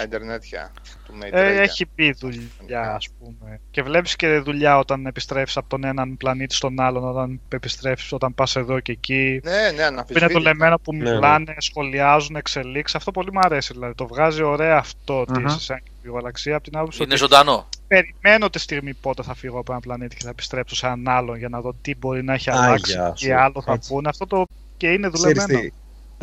[0.00, 0.08] Εκεί πέρα.
[0.08, 0.72] Τα Ιντερνετια
[1.06, 1.60] του Maid Ε, Raya.
[1.62, 3.60] έχει πει δουλειά, ας πούμε.
[3.70, 8.34] Και βλέπεις και δουλειά όταν επιστρέφεις από τον έναν πλανήτη στον άλλον, όταν επιστρέφεις, όταν
[8.34, 9.40] πας εδώ και εκεί.
[9.44, 10.40] Ναι, ναι, Που είναι το αναφυσβήτητα.
[10.40, 11.10] λεμμένο που Ναι, ναι.
[11.10, 12.96] μιλάνε, σχολιάζουν, εξελίξεις.
[12.96, 13.72] Αυτό πολύ μου αρέσει.
[13.72, 13.94] Δηλαδή.
[13.94, 15.46] Το βγάζει ωραία αυτό ότι Μμμ.
[15.46, 16.54] είσαι σαν και γαλαξία.
[16.54, 17.68] Από την άποψη Είναι ότι ζωντανό.
[17.88, 21.36] περιμένω τη στιγμή πότε θα φύγω από ένα πλανήτη και θα επιστρέψω σε έναν άλλον
[21.38, 23.12] για να δω τι μπορεί να έχει Άγια αλλάξει, σου.
[23.26, 23.88] τι άλλο θα Έτσι.
[23.92, 24.08] πούνε.
[24.08, 25.60] Αυτό το και είναι Ξέρεις δουλεμένο.
[25.60, 25.72] τι,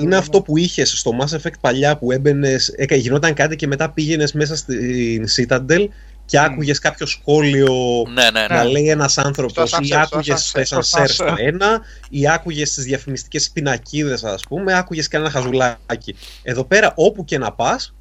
[0.02, 4.34] είναι αυτό που είχες στο Mass Effect παλιά που έμπαινες, γινόταν κάτι και μετά πήγαινες
[4.34, 5.88] μέσα στην Citadel
[6.26, 6.43] και Μμ.
[6.43, 7.74] άκουγες κάποιο σχόλιο
[8.14, 8.70] Ναι, ναι, να ναι.
[8.70, 10.62] λέει ένας άνθρωπος, Στο ή ascensor, άκουγε στο στο ascensor.
[10.62, 11.38] Εσανσέρ Στο στο ascensor.
[11.38, 16.16] ένα, ή άκουγες στι διαφημιστικές πινακίδες, ας πούμε, άκουγες και ένα χαζουλάκι.
[16.43, 17.93] Εδώ πέρα, όπου και να πας,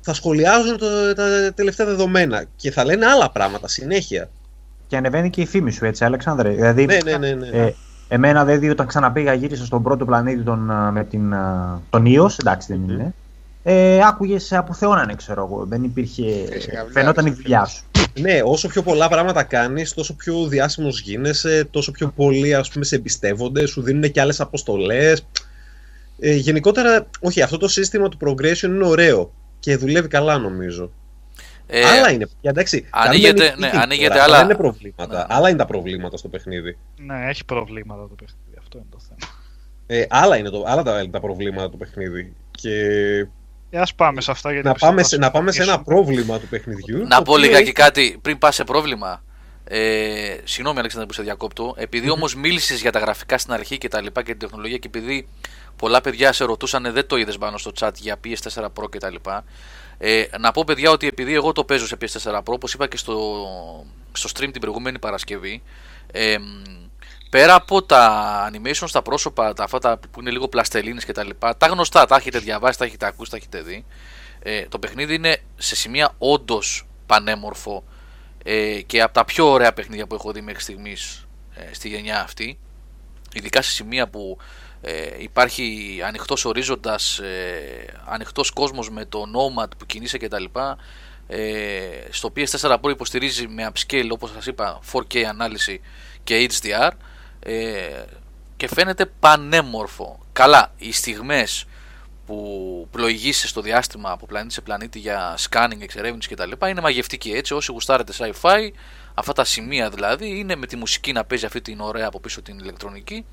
[0.00, 4.30] θα σχολιάζουν το- τα τελευταία δεδομένα και θα λένε άλλα πράγματα συνέχεια.
[4.86, 6.48] Και ανεβαίνει και η φήμη σου, έτσι, Αλεξάνδρε.
[6.50, 7.32] Δηλαδή, Ναι, ναι, ναι.
[7.34, 7.46] ναι.
[7.58, 7.74] ε,
[8.08, 12.38] εμένα δηλαδή όταν ξαναπήγα γύρισα στον πρώτο πλανήτη τον, α, με την, α, τον Ιος,
[12.38, 13.14] εντάξει δεν είναι.
[13.62, 15.64] Ε, άκουγες από θεώνανε, ξέρω εγώ.
[15.64, 16.22] Δεν υπήρχε.
[16.60, 17.42] συναυλία, Φαινόταν η ξέρεις.
[17.42, 17.82] δουλειά σου.
[18.20, 22.84] Ναι, όσο πιο πολλά πράγματα κάνεις, τόσο πιο διάσημος γίνεσαι, τόσο πιο πολλοί ας πούμε,
[22.84, 25.26] σε εμπιστεύονται, σου δίνουν και άλλες αποστολές.
[26.18, 30.90] Ε, γενικότερα, όχι, αυτό το σύστημα του progression είναι ωραίο και δουλεύει καλά νομίζω.
[31.70, 32.28] Ε, άλλα είναι.
[32.40, 35.26] Για, εντάξει, ανοίγεται- κάνουμε ναι, meeting ανοίγεται τώρα, άλλα- αυτά Δεν είναι προβλήματα.
[35.28, 35.34] Ναι.
[35.36, 36.78] Άλλα είναι τα προβλήματα στο παιχνίδι.
[36.96, 38.58] Ναι, έχει προβλήματα το παιχνίδι.
[38.58, 39.32] Αυτό είναι το θέμα.
[39.86, 42.34] Ε, άλλα είναι το, άλλα τα, τα προβλήματα του παιχνίδι.
[42.50, 42.74] Και
[43.70, 45.72] Ε, ας πάμε σε αυτά γιατί να πιστεύω πάμε, θα σε, να πάμε σε ένα
[45.72, 46.04] συμφωνήσουμε.
[46.14, 46.98] πρόβλημα του παιχνιδιού.
[47.06, 49.22] Να το πω οποίο λιγάκι έχει- κάτι πριν πας σε πρόβλημα.
[49.70, 51.74] Ε, συγγνώμη, Αλέξανδρα, που σε διακόπτω.
[51.78, 54.86] Επειδή όμως μίλησες για τα γραφικά στην αρχή και τα λοιπά και την τεχνολογία και
[54.86, 55.28] επειδή
[55.76, 59.10] πολλά παιδιά σε ρωτούσαν, δεν το είδες πάνω στο chat για PS4 Pro και τα
[59.10, 59.44] λοιπά.
[59.98, 62.96] Ε, να πω, παιδιά, ότι επειδή εγώ το παίζω σε PS4 Pro, όπως είπα και
[62.96, 63.46] στο,
[64.12, 65.62] στο stream την προηγούμενη Παρασκευή,
[66.12, 66.36] ε,
[67.30, 71.24] πέρα από τα animation στα πρόσωπα, τα, αυτά τα που είναι λίγο πλαστελίνες και τα
[71.24, 73.84] λοιπά, τα γνωστά, τα έχετε διαβάσει, τα έχετε ακούσει, τα έχετε δει.
[74.42, 77.84] Ε, το παιχνίδι είναι σε σημεία όντως πανέμορφο
[78.44, 82.22] ε, και από τα πιο ωραία παιχνίδια που έχω δει μέχρι στιγμής ε, στη γενιά
[82.22, 82.58] αυτή.
[83.32, 84.38] Ειδικά σε σημεία που
[84.80, 90.44] ε, υπάρχει ανοιχτός ορίζοντας, ε, ανοιχτός κόσμος με το Nomad που κινείσαι κτλ.
[91.30, 95.80] Ε, στο PS4 Pro υποστηρίζει με upscale όπως σας είπα 4K ανάλυση
[96.24, 96.90] και HDR
[97.40, 98.04] ε,
[98.56, 100.20] και φαίνεται πανέμορφο.
[100.32, 101.64] Καλά, οι στιγμές
[102.26, 106.66] που πλοηγήσεις στο διάστημα από πλανήτη σε πλανήτη για scanning, εξερεύνηση κτλ.
[106.68, 107.54] είναι μαγευτική έτσι.
[107.54, 108.70] Όσοι γουστάρετε sci-fi,
[109.14, 112.42] αυτά τα σημεία δηλαδή είναι με τη μουσική να παίζει αυτή την ωραία από πίσω
[112.42, 113.24] την ηλεκτρονική.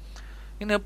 [0.57, 0.77] Είναι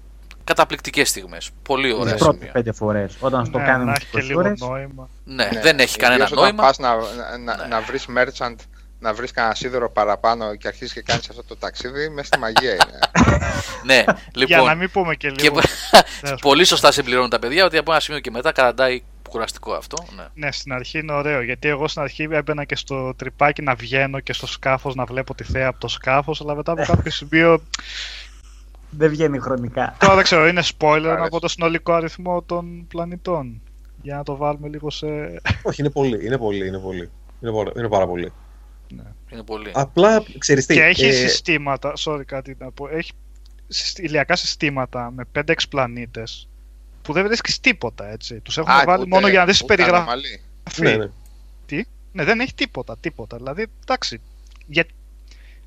[0.54, 1.50] καταπληκτικές στιγμές.
[1.64, 2.52] Πολύ ωραία Τι πρώτες σημεία.
[2.52, 3.16] πέντε φορές.
[3.20, 4.54] Όταν στο Ναι, κάνει να με έχει και τι λίγο φορέ.
[4.58, 5.10] νόημα.
[5.24, 6.64] Ναι, Ναι, δεν έχει κανένα ιδίως όταν νόημα.
[6.64, 7.66] πας να, να, να, Ναι.
[7.66, 8.56] να βρεις merchant,
[9.00, 12.72] να βρεις κανένα σίδερο παραπάνω και αρχίσεις και κάνεις αυτό το ταξίδι, μέσα στη μαγεία
[12.74, 13.00] είναι.
[13.86, 14.66] ναι, Για λοιπόν.
[14.66, 15.60] να μην πούμε και και λίγο.
[16.42, 20.06] πολύ σωστά συμπληρώνουν τα παιδιά ότι από ένα σημείο και μετά κρατάει κουραστικό αυτό.
[20.16, 20.24] Ναι.
[20.34, 21.42] Ναι, στην αρχή είναι ωραίο.
[21.42, 25.36] Γιατί εγώ στην αρχή έμπαινα και στο τρυπάκι να βγαίνω και στο σκάφος να βλέπω
[25.36, 27.62] τη θέα από το σκάφος, αλλά μετά από κάποιο σημείο.
[28.92, 29.96] Δεν βγαίνει χρονικά.
[30.00, 31.26] Τώρα δεν ξέρω, είναι spoiler Άρεσε.
[31.26, 33.62] από το συνολικό αριθμό των πλανητών.
[34.02, 35.06] Για να το βάλουμε λίγο σε.
[35.64, 36.26] Όχι, είναι πολύ.
[36.26, 36.68] Είναι πολύ.
[36.68, 37.10] Είναι, πολύ.
[37.42, 38.32] είναι, πάρα, είναι πάρα πολύ.
[39.30, 39.72] Είναι πολύ.
[39.74, 40.74] Απλά ξέρεις τι.
[40.74, 41.94] και έχει ε, συστήματα.
[42.06, 42.88] Sorry, κάτι να πω.
[42.88, 43.12] Έχει
[43.68, 46.48] συστ- ηλιακά συστήματα με 5-6 πλανήτες
[47.02, 48.40] που δεν βρίσκεις τίποτα έτσι.
[48.40, 50.02] Τους έχουν Α, βάλει ούτε- μόνο για να δεις ούτε περιγραφή.
[50.02, 50.42] ανομαλή.
[50.78, 51.10] ναι, ναι.
[52.12, 53.38] Ναι, δεν έχει τίποτα, τίποτα.
[53.38, 54.22] Δηλαδή, εντάξει.
[54.68, 54.86] Για...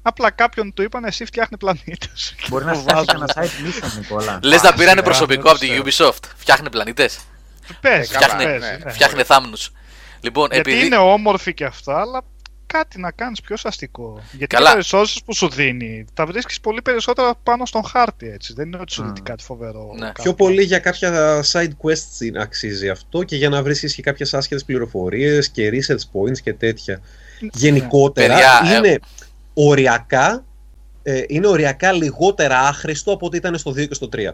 [0.03, 2.35] Απλά κάποιον του είπαν εσύ φτιάχνει πλανήτες.
[2.49, 4.39] Μπορεί να φτιάξει ένα site mission, Νικόλα.
[4.43, 6.11] Λες να πήρανε σιγά, προσωπικό δεν από τη ξέρω.
[6.13, 6.25] Ubisoft.
[6.37, 7.19] Φτιάχνει πλανήτες.
[7.81, 8.85] Παίζει, Ε, καλά, Φτιάχνει, παίζει, ναι.
[8.85, 8.91] ναι.
[8.93, 9.73] φτιάχνει θάμνους.
[10.21, 10.87] Λοιπόν, Γιατί επειδή.
[10.87, 12.23] είναι όμορφη και αυτά, αλλά
[12.67, 14.21] κάτι να κάνεις πιο αστικό.
[14.33, 14.77] Γιατί Καλά.
[14.77, 18.53] οι resources που σου δίνει τα βρίσκεις πολύ περισσότερα πάνω στον χάρτη έτσι.
[18.55, 19.05] Δεν είναι ότι σου Mm.
[19.05, 19.91] δίνει κάτι φοβερό.
[19.99, 20.07] Ναι.
[20.07, 20.23] κάποιο.
[20.23, 24.35] Πιο πολύ για κάποια side quests είναι- αξίζει αυτό και για να βρίσκεις και κάποιες
[24.35, 27.01] άσχετες πληροφορίες και research points και τέτοια.
[27.53, 28.99] Γενικότερα Παιδιά, ε- είναι
[29.55, 30.45] οριακά
[31.03, 34.31] ε, είναι οριακά λιγότερα άχρηστο από ό,τι ήταν στο 2 και στο 3.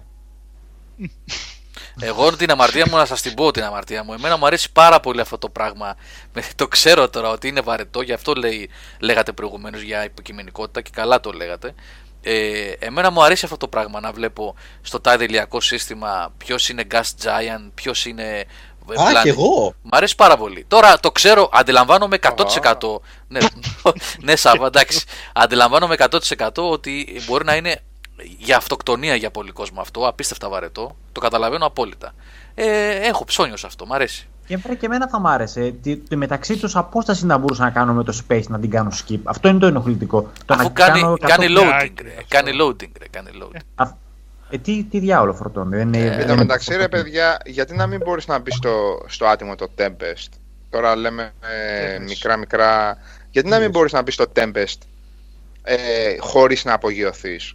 [2.00, 4.12] Εγώ την αμαρτία μου να σας την πω την αμαρτία μου.
[4.12, 5.96] Εμένα μου αρέσει πάρα πολύ αυτό το πράγμα.
[6.32, 8.68] Με- Το ξέρω τώρα ότι είναι βαρετό, γι' αυτό λέει,
[9.00, 11.74] λέγατε προηγουμένως για υποκειμενικότητα και καλά το λέγατε.
[12.22, 16.84] Ε, εμένα μου αρέσει αυτό το πράγμα να βλέπω στο τάδε ηλιακό σύστημα ποιος είναι
[16.90, 18.44] gas giant, ποιος είναι.
[18.92, 19.20] Ε, Α, planet.
[19.22, 19.74] και εγώ.
[19.82, 20.64] Μ' αρέσει πάρα πολύ.
[20.68, 23.00] Τώρα το ξέρω, αντιλαμβάνομαι 100%.
[23.28, 23.40] ναι,
[24.24, 25.04] ναι, Σάβα, εντάξει.
[25.32, 27.80] Αντιλαμβάνομαι 100% ότι μπορεί να είναι
[28.38, 30.96] για αυτοκτονία για πολύ κόσμο αυτό, απίστευτα βαρετό.
[31.12, 32.12] Το καταλαβαίνω απόλυτα.
[32.54, 34.28] Ε, έχω ψώνιο σε αυτό, μ' αρέσει.
[34.46, 35.74] Και βέβαια και εμένα θα μ' άρεσε.
[35.82, 38.90] Τη, τη μεταξύ τους απόσταση να μπορούσα να κάνω με το space να την κάνω
[38.92, 39.18] skip.
[39.24, 40.22] Αυτό είναι το ενοχλητικό.
[40.44, 42.08] Το Αφού να κάνει, κάνω κάνει 100 loading, πλάκι, ρε.
[42.08, 42.24] αυτό.
[42.28, 43.06] Κάνει loading, ρε.
[43.10, 43.86] Κάνει loading.
[44.50, 45.76] Α, ε, τι, τι διάολο φορτώνει.
[45.76, 47.02] Δεν είναι, Ε, δεν Εν είναι τω μεταξύ, ρε φορτώνει.
[47.02, 50.28] παιδιά, γιατί να μην μπορείς να μπεις στο, στο άτιμο το Tempest;
[50.70, 52.00] Τώρα λέμε ε, Tempest.
[52.08, 52.98] μικρά μικρά.
[53.30, 54.78] Γιατί να μην μπορείς να μπεις στο Tempest
[55.62, 55.76] ε,
[56.18, 57.54] χωρίς να απογειωθείς;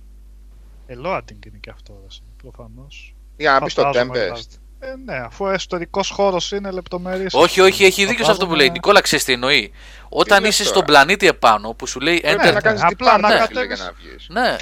[0.87, 2.05] Ε, loading είναι και αυτό,
[2.41, 3.15] προφανώς.
[3.37, 4.21] Για να μπεις στο Φαντάζομαι, Tempest.
[4.23, 4.41] δηλαδή.
[4.79, 7.33] Ε, ναι, αφού ο εσωτερικός χώρος είναι λεπτομερής.
[7.33, 8.67] Όχι, όχι, έχει δίκιο σε αυτό που λέει.
[8.67, 9.71] Φαντάζομαι- Νικόλα, ξέρεις τι εννοεί.
[10.09, 12.53] Όταν λες είσαι τώρα; στον πλανήτη επάνω που σου λέει Πρέπει enter.
[12.53, 13.61] να κάνεις Απλά διπλά να ναι, κατέβεις.
[13.61, 14.27] φίλε, για να βγεις.
[14.29, 14.55] Ναι,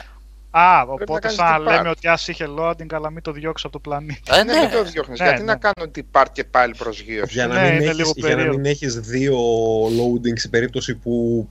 [0.51, 1.75] Α, να οπότε κάνεις σαν να depart.
[1.75, 4.21] λέμε ότι ας είχε loading, αλλά μην το διώξει από το πλανήτη.
[4.31, 4.59] ε, Ναι, ναι.
[4.59, 5.19] μην το διώχνεις.
[5.19, 5.51] Ναι, Γιατί ναι.
[5.51, 8.29] να κάνω depart και πάλι προσγείωση; Για να, Ναι, μην είναι έχεις, λίγο για να
[8.35, 8.57] περίεργο.
[8.57, 9.37] μην έχεις δύο
[9.85, 11.47] loading σε περίπτωση που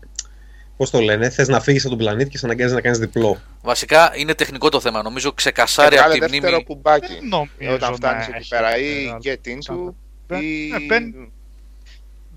[0.76, 3.40] πώς το λένε, θες να φύγεις από τον πλανήτη και σε αναγκάζει να κάνεις διπλό.
[3.62, 5.02] Βασικά είναι τεχνικό το θέμα.
[5.02, 6.64] Νομίζω Και ξεκασάρει από βγάλε τη δεύτερο μνήμη.
[6.64, 7.06] κουμπάκι.
[7.14, 9.18] Δεν νομίζω Όταν να φτάνεις εκεί έχει πέρα ή μεγάλο.
[9.22, 9.94] get into
[10.26, 10.70] Μπαι- ή...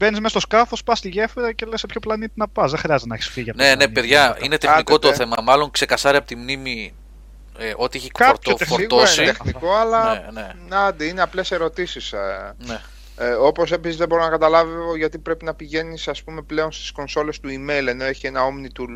[0.04, 2.48] ναι, μπαίνει- Μπαίνει μέσα στο σκάφος, πας στη γέφυρα και λες σε ποιο πλανήτη να
[2.48, 2.72] πας.
[2.72, 4.00] Δεν χρειάζεται να έχεις φύγει από το Ναι, ναι, πλανήτη.
[4.00, 5.16] παιδιά, είναι τεχνικό Άντε, το τε.
[5.16, 5.36] θέμα.
[5.44, 6.94] Μάλλον ξεκασάρει από τη μνήμη
[7.58, 9.24] ε, ό,τι έχει Κάποιο φορτώ, τεχνικό Σίγουρα φορτώσει.
[9.24, 10.48] είναι τεχνικό, αλλά Ναι, ναι.
[10.70, 12.12] να άντε, είναι απλές ερωτήσεις.
[12.14, 12.82] Ε, Ναι.
[13.18, 16.92] ε, όπως επίσης δεν μπορώ να καταλάβω γιατί πρέπει να πηγαίνεις ας πούμε πλέον στις
[16.92, 18.96] κονσόλες του email ενώ έχει ένα Omnitool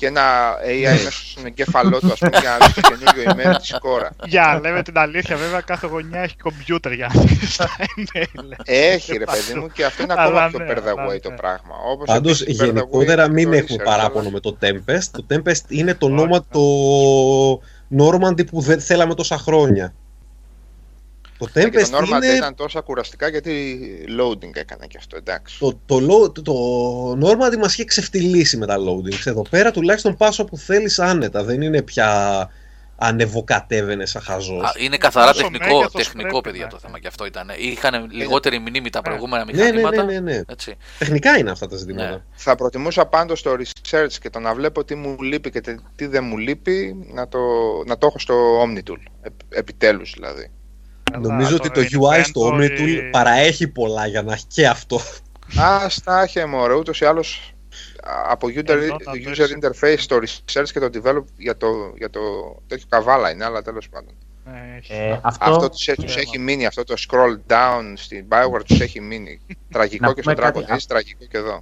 [0.00, 0.22] και ένα
[0.66, 4.10] AI μέσα στον εγκέφαλό του, ας πούμε, για να δεις το καινούριο email της κόρα.
[4.24, 8.50] Για, λέμε την αλήθεια, βέβαια κάθε γωνιά έχει κομπιούτερ για να δεις τα email.
[8.64, 11.20] Έχει ρε παιδί μου και αυτό είναι Αλλά ακόμα πιο ναι, per the αλλά way
[11.20, 11.36] το ναι.
[11.36, 11.74] πράγμα.
[11.92, 14.40] Όπως Πάντως επίσης, per the way γενικότερα είναι μην το έχουμε research, παράπονο αλλά- με
[14.40, 15.04] το Tempest.
[15.12, 16.60] Το Tempest είναι το Όχι, όνομα το
[17.98, 19.92] Normandy που δεν θέλαμε τόσα χρόνια.
[21.40, 23.78] Το Και Tempest το Normal είναι ήταν τόσα κουραστικά γιατί
[24.20, 25.58] loading έκανε και αυτό, εντάξει.
[25.58, 26.54] το, το, lo- το, το
[27.28, 29.22] Normandy μας είχε ξεφτυλίσει με τα loadings.
[29.26, 31.44] Εδώ πέρα τουλάχιστον πας όπου θέλεις άνετα.
[31.44, 32.48] Δεν είναι πια
[33.02, 34.64] ανεβοκατέβαινε σαν χαζός.
[34.64, 36.86] Α, Είναι καθαρά Όσο τεχνικό, μέγεθος τεχνικό πρέπει παιδιά να το έχεις.
[36.86, 37.50] θέμα και αυτό ήταν.
[37.58, 40.02] Είχαν λιγότερη μνήμη τα προηγούμενα ναι, ναι, μηχανήματα.
[40.02, 40.40] ναι, ναι, ναι.
[40.48, 40.76] Έτσι.
[40.98, 42.10] Τεχνικά είναι αυτά τα ζητήματα.
[42.10, 42.22] Ναι.
[42.32, 46.06] Θα προτιμούσα πάντως το research και το να βλέπω τι μου λείπει και τε- τι
[46.06, 47.38] δεν μου λείπει να το,
[47.86, 49.02] να το έχω στο Omnitool.
[49.22, 50.50] Επ- επιτέλους δηλαδή.
[51.18, 54.96] Νομίζω ότι το UI στο Omnitool παραέχει πολλά για να έχει και αυτό.
[55.60, 57.54] Α, στα έχει μωρέ, ούτως ή άλλως
[58.04, 59.54] α, από user, Εδώ τα user βρίσκει.
[59.62, 62.20] interface το research και το develop για το, για το
[62.66, 64.12] τέτοιο καβάλα είναι, αλλά τέλος πάντων.
[64.88, 68.80] Ε, αυτό, Αυτό τους, έχει- τους έχει μείνει, αυτό το scroll down στην Bioware τους
[68.80, 69.40] έχει μείνει.
[69.70, 70.72] Τραγικό Να και στο πούμε Dragon κάτι.
[70.72, 71.58] Age, τραγικό και εδώ.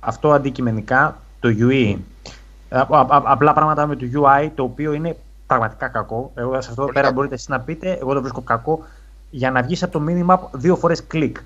[0.00, 1.96] αυτό αντικειμενικά το UI.
[2.68, 5.16] α- α- α- απλά πράγματα με το UI το οποίο είναι
[5.52, 6.32] πραγματικά κακό.
[6.34, 7.14] Εγώ σε αυτό Πολύ πέρα κακό.
[7.14, 8.84] μπορείτε εσείς να πείτε, εγώ το βρίσκω κακό.
[9.30, 11.36] Για να βγεις από το minimap δύο φορές κλικ.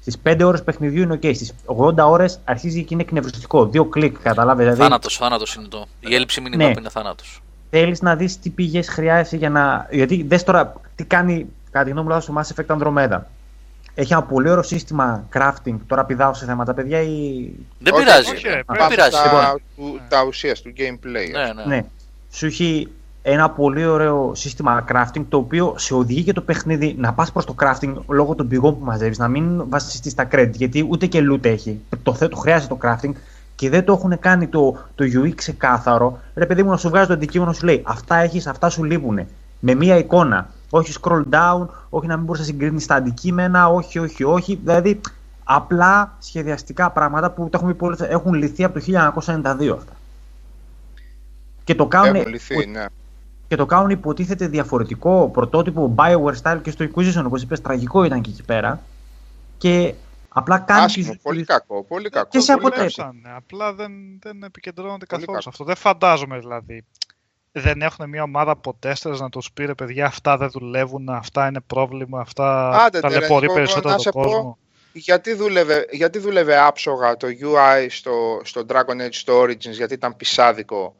[0.00, 1.34] Στις 5 ώρες παιχνιδιού είναι ok.
[1.34, 3.66] Στις 80 ώρες αρχίζει και είναι εκνευριστικό.
[3.66, 4.64] Δύο κλικ, καταλάβες.
[4.64, 5.86] Δηλαδή, Θάνατος, θάνατος είναι το.
[6.00, 6.72] Η έλλειψη μήνυμα Ναι.
[6.78, 7.42] είναι θάνατος.
[7.70, 9.86] θέλεις να δεις τι πηγές χρειάζεσαι για να.
[9.90, 13.18] Γιατί δες τώρα τι κάνει, κατά τη γνώμη μου, στο Mass Effect Andromeda.
[13.94, 15.74] Έχει ένα πολύ ωραίο σύστημα crafting.
[15.86, 17.00] Τώρα πηδάω σε θέματα, παιδιά.
[17.00, 17.48] Ή...
[17.78, 18.30] Δεν Όχι, πειράζει.
[18.30, 18.54] όχι, ρε.
[18.54, 19.16] ρε, Δεν Πάμε πειράζει.
[19.16, 21.30] στα, του, τα ουσίας του gameplay.
[21.32, 21.64] Ναι, ναι.
[21.76, 21.84] Ναι.
[22.30, 22.88] Σου έχει
[23.22, 27.44] ένα πολύ ωραίο σύστημα crafting το οποίο σε οδηγεί και το παιχνίδι να πας προς
[27.44, 30.50] το crafting λόγω των πηγών που μαζεύεις, να μην βασιστείς στα credit.
[30.52, 31.80] Γιατί ούτε και loot έχει.
[32.02, 33.10] Το, θε- το χρειάζεται το crafting
[33.56, 36.18] και δεν το έχουν κάνει το, το UI ξεκάθαρο.
[36.34, 39.20] Ρε παιδί μου, να σου βγάζει το αντικείμενο, σου λέει Αυτά έχεις, αυτά σου λείπουν.
[39.60, 40.48] Με μία εικόνα.
[40.70, 44.58] Όχι scroll down, όχι να μην μπορείς να συγκρίνεις τα αντικείμενα, όχι, όχι, όχι.
[44.64, 45.00] Δηλαδή,
[45.44, 49.92] απλά σχεδιαστικά πράγματα που το έχουμε πει πολλές φορές, έχουν λυθεί από το 1992 αυτά.
[51.64, 52.84] Και το κάνουν, Έχουν λυθεί, ναι.
[53.52, 58.20] Και το κάνουν υποτίθεται διαφορετικό πρωτότυπο Bioware style και στο Inquisition, όπως είπες, τραγικό ήταν
[58.20, 58.82] και εκεί πέρα.
[59.58, 59.94] Και
[60.28, 62.28] απλά κάνει Άσχημο, τις- πολύ κακό, πολύ κακό.
[62.30, 62.92] Και σε πολύ αποτρέπει.
[62.94, 63.08] κακό.
[63.10, 63.92] Δουλέψανε, απλά δεν,
[64.22, 65.48] δεν επικεντρώνονται Πολύ καθόλου σε κακό.
[65.48, 65.64] αυτό.
[65.64, 66.84] Δεν φαντάζομαι δηλαδή.
[67.52, 71.46] Δεν έχουν μια ομάδα από τέσσερις να τους πει ρε παιδιά αυτά δεν δουλεύουν, αυτά
[71.46, 74.58] είναι πρόβλημα, αυτά Άντε, τε, ρε, ταλαιπωρεί εγώ περισσότερο να τον σε πω, κόσμο.
[74.92, 80.16] Γιατί δούλευε, γιατί δούλευε άψογα το UI στο, στο Dragon Age στο Origins, γιατί ήταν
[80.16, 80.94] πισάδικο;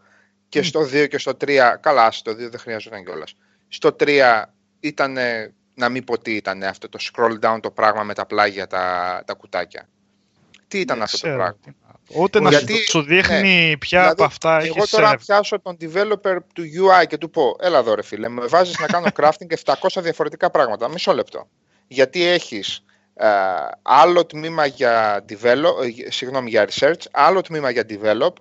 [0.53, 3.35] Και στο 2 και στο 3, καλά, στο 2 δεν χρειαζόταν κιόλας.
[3.69, 4.45] Στο 3
[4.81, 5.17] ήταν,
[5.75, 9.23] να μην πω τι ήταν αυτό το scroll down το πράγμα με τα πλάγια, τα,
[9.27, 9.89] τα κουτάκια.
[10.69, 12.23] Τι ήταν Δεν αυτό το ξέρω πράγμα; τι να πω.
[12.23, 15.23] Ούτε να Γιατί- σου, σου δείχνει ποια Δηλαδή, από αυτά Εγώ έχεις τώρα αν save.
[15.27, 18.87] πιάσω τον developer του UI και του πω, έλα εδώ ρε φίλε, με βάζεις να
[18.87, 21.49] κάνω crafting 700 διαφορετικά πράγματα, μισό λεπτό.
[21.89, 22.85] Γιατί έχεις
[23.15, 23.29] ε,
[23.83, 28.33] άλλο τμήμα για, develop, ε, συγγνώμη, για research, άλλο τμήμα για develop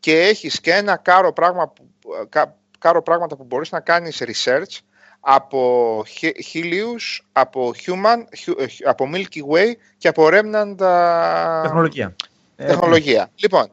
[0.00, 1.88] και έχεις και ένα κάρο, πράγμα, που-
[2.22, 4.78] ε, κα- κάρο πράγματα που μπορείς να κάνεις research
[5.20, 12.14] από He- Helios, από Human, Hu- ε, από Milky Way και από Remnant ε, τεχνολογία.
[12.56, 13.30] Ε, τεχνολογία.
[13.34, 13.70] Λοιπόν,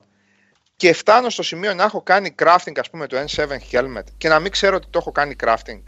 [0.75, 4.39] και φτάνω στο σημείο να έχω κάνει crafting, ας πούμε, το N7 Helmet και να
[4.39, 5.81] μην ξέρω ότι το έχω κάνει crafting.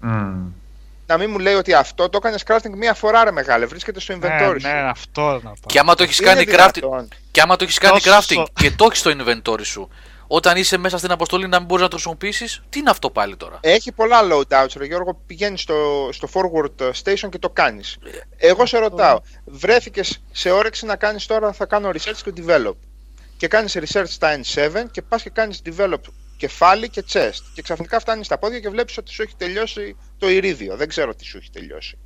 [0.00, 0.46] μμ.
[1.10, 4.14] Να μην μου λέει ότι αυτό το έκανε crafting μία φορά, ρε μεγάλε, βρίσκεται στο
[4.14, 4.66] inventory Ναι, σου.
[4.66, 5.52] ναι, αυτό να πάω.
[5.66, 7.08] Και άμα το έχεις Είναι κάνει crafting, δυνατόν.
[7.30, 9.88] και άμα το έχεις κάνει Τόσο- crafting και το έχεις στο inventory σου,
[10.26, 13.36] όταν είσαι μέσα στην αποστολή να μην μπορείς να το χρησιμοποιήσεις, τι είναι αυτό πάλι
[13.36, 15.20] τώρα; Έχει πολλά loadouts, ρε Γιώργο.
[15.26, 17.98] Πηγαίνεις στο, στο forward station και το κάνεις.
[18.36, 22.74] Εγώ σε ρωτάω, βρέθηκες σε όρεξη να κάνεις τώρα, θα κάνω research και develop.
[23.36, 26.00] Και κάνεις research στα N7 και πας και κάνεις develop
[26.40, 27.42] κεφάλι και chest.
[27.54, 30.76] Και ξαφνικά φτάνεις στα πόδια και βλέπεις ότι σου έχει τελειώσει το ηρίδιο.
[30.76, 31.98] Δεν ξέρω τι σου έχει τελειώσει.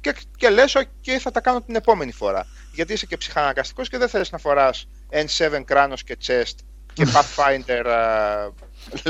[0.00, 2.46] Και, και λες, OK, θα τα κάνω την επόμενη φορά.
[2.72, 6.54] Γιατί είσαι και ψυχαναγκαστικός και δεν θες να φοράς N7 κράνος και chest
[6.92, 8.50] και Pathfinder uh,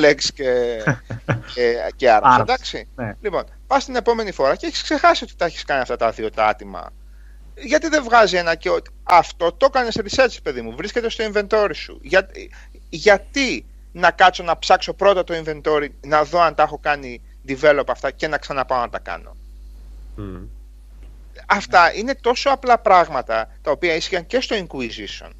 [0.04, 0.82] legs και,
[1.54, 2.36] και, και arms.
[2.36, 2.88] Arms, Εντάξει.
[2.94, 3.12] ναι.
[3.20, 6.30] Λοιπόν, πας την επόμενη φορά και έχεις ξεχάσει ότι τα έχεις κάνει αυτά τα δύο
[6.30, 6.92] τα άτομα.
[7.54, 10.74] Γιατί δεν βγάζει ένα και ότι αυτό το έκανες research, παιδί μου.
[10.76, 11.98] Βρίσκεται στο inventory σου.
[12.02, 12.28] Για,
[12.88, 13.66] γιατί
[13.98, 18.10] να κάτσω να ψάξω πρώτα το inventory, να δω αν τα έχω κάνει develop αυτά
[18.10, 19.36] και να ξαναπάω να τα κάνω.
[20.16, 20.42] Μμ.
[21.46, 25.30] Αυτά είναι τόσο απλά πράγματα τα οποία ίσχυαν και στο Inquisition.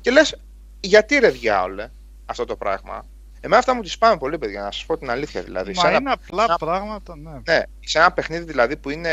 [0.00, 0.36] Και λες,
[0.80, 1.88] γιατί ρε διάολε
[2.26, 3.04] αυτό το πράγμα;
[3.40, 5.72] Εμένα αυτά μου τις πάμε πολύ, παιδιά, να σας πω την αλήθεια δηλαδή.
[5.74, 7.30] Μα Σε ένα- είναι απλά ένα- πράγματα, ναι.
[7.44, 9.10] ναι, σε ένα παιχνίδι δηλαδή που είναι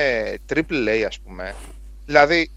[0.53, 1.55] triple A ας πούμε,
[2.05, 2.51] δηλαδή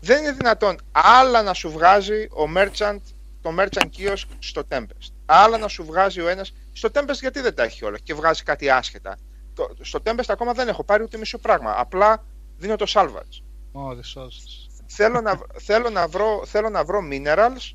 [0.00, 2.98] δεν είναι δυνατόν άλλα να σου βγάζει ο merchant,
[3.42, 5.10] το merchant kiosk στο Tempest.
[5.30, 6.52] Άλλα να σου βγάζει ο ένας.
[6.72, 9.18] Στο Tempest γιατί δεν τα έχει όλα και βγάζει κάτι άσχετα;
[9.54, 11.74] Το- Στο Tempest ακόμα δεν έχω πάρει ούτε μισό πράγμα.
[11.76, 12.24] Απλά
[12.58, 13.42] δίνω το salvage.
[13.72, 14.68] Ω, resources.
[14.86, 17.72] θέλω, να, θέλω, να βρω, θέλω να βρω minerals.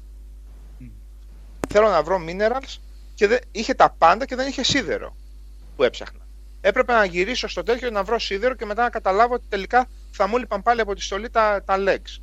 [0.77, 0.87] Μμ.
[1.69, 2.77] Θέλω να βρω minerals
[3.15, 5.15] και δεν, είχε τα πάντα και δεν είχε σίδερο
[5.75, 6.19] που έψαχνα.
[6.61, 10.27] Έπρεπε να γυρίσω στο τέτοιο να βρω σίδερο και μετά να καταλάβω ότι τελικά θα
[10.27, 12.21] μου λείπαν πάλι από τη στολή τα, τα legs.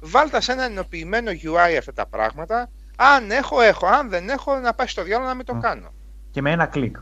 [0.00, 2.70] Βάλτα σε ένα ενοποιημένο UI αυτά τα πράγματα.
[3.00, 3.86] Αν έχω, έχω.
[3.86, 5.60] Αν δεν έχω, να πάει στο διάολο να μην το Μμ.
[5.60, 5.92] κάνω.
[6.30, 6.96] Και με ένα κλικ.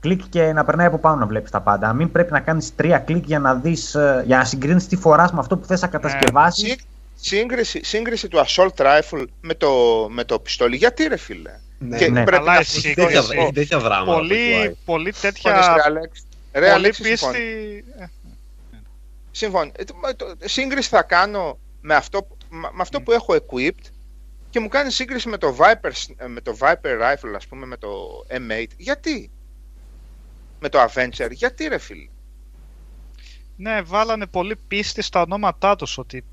[0.00, 1.92] Κλικ και να περνάει από πάνω να βλέπεις τα πάντα.
[1.92, 5.32] Μην πρέπει να κάνεις τρία κλικ για να, δεις, ε, για να συγκρίνεις τι φοράς
[5.32, 6.68] με αυτό που θες να κατασκευάσεις.
[6.70, 6.80] Συ-
[7.20, 9.70] Σύγκριση, σύγκριση του assault rifle με το,
[10.10, 10.76] με το πιστόλι.
[10.76, 12.24] Γιατί ρε φίλε; Ναι, Και ναι.
[12.24, 13.42] πρέπει Καλά, να εσύ, Έχει τέτοια, Σύγκριση.
[13.44, 14.04] έχει τέτοια δράματα.
[14.12, 14.72] το Πολύ, UI.
[14.84, 15.74] πολύ Συμφωνείς, τέτοια.
[15.76, 17.16] ρε Άλεξ; Ρε Πολύ Άλεξ, πίστη.
[17.16, 17.40] συμφωνείς.
[17.98, 18.10] ε,
[19.30, 19.70] Συμφωνώ.
[19.76, 23.90] Ε, το- το- Σύγκριση θα κάνω με αυτό, που- με με αυτό που έχω equipped
[24.50, 27.66] και μου κάνει σύγκριση με το Viper, s- ε, με το Viper Rifle, ας πούμε,
[27.66, 27.88] με το
[28.28, 28.66] M8.
[28.76, 29.32] Γιατί;
[30.58, 31.30] Με το Avenger.
[31.30, 32.08] Γιατί ρε φίλε;
[33.56, 36.26] Ναι, βάλανε πολύ πίστη στα ονόματά τους ότι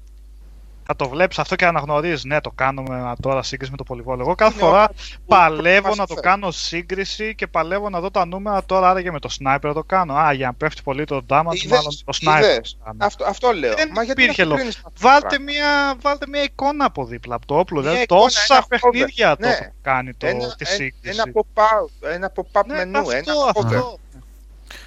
[0.87, 2.23] θα το βλέπεις αυτό και αναγνωρίζεις.
[2.23, 4.21] Ναι, το κάνουμε τώρα σύγκριση με το πολυβόλο.
[4.21, 4.89] Εγώ κάθε Είναι φορά όλα
[5.27, 6.27] παλεύω μας να το φέρει.
[6.27, 10.13] κάνω σύγκριση και παλεύω να δω τα νούμερα τώρα άραγε με το sniper το κάνω.
[10.13, 12.43] Α, για να πέφτει πολύ το damage, Είδες, μάλλον το sniper.
[12.43, 12.77] είδες.
[12.79, 12.97] το κάνω.
[13.05, 13.75] Αυτό, αυτό λέω.
[13.75, 14.59] Δεν Μα γιατί υπήρχε να λόγο.
[14.61, 15.45] συγκρίνεις με αυτό το Βάλτε πράγμα.
[15.51, 17.79] μια, βάλτε μια εικόνα από δίπλα από το όπλο.
[17.81, 18.67] Μια Δηλαδή εικόνα, τόσα ένα cover.
[18.69, 19.53] παιχνίδια το Ναι.
[19.53, 21.19] έχουν κάνει το, ένα, τη ε- σύγκριση.
[21.19, 23.99] ένα pop-out, ένα pop-up ναι, μενού, αυτό, ένα αυτό.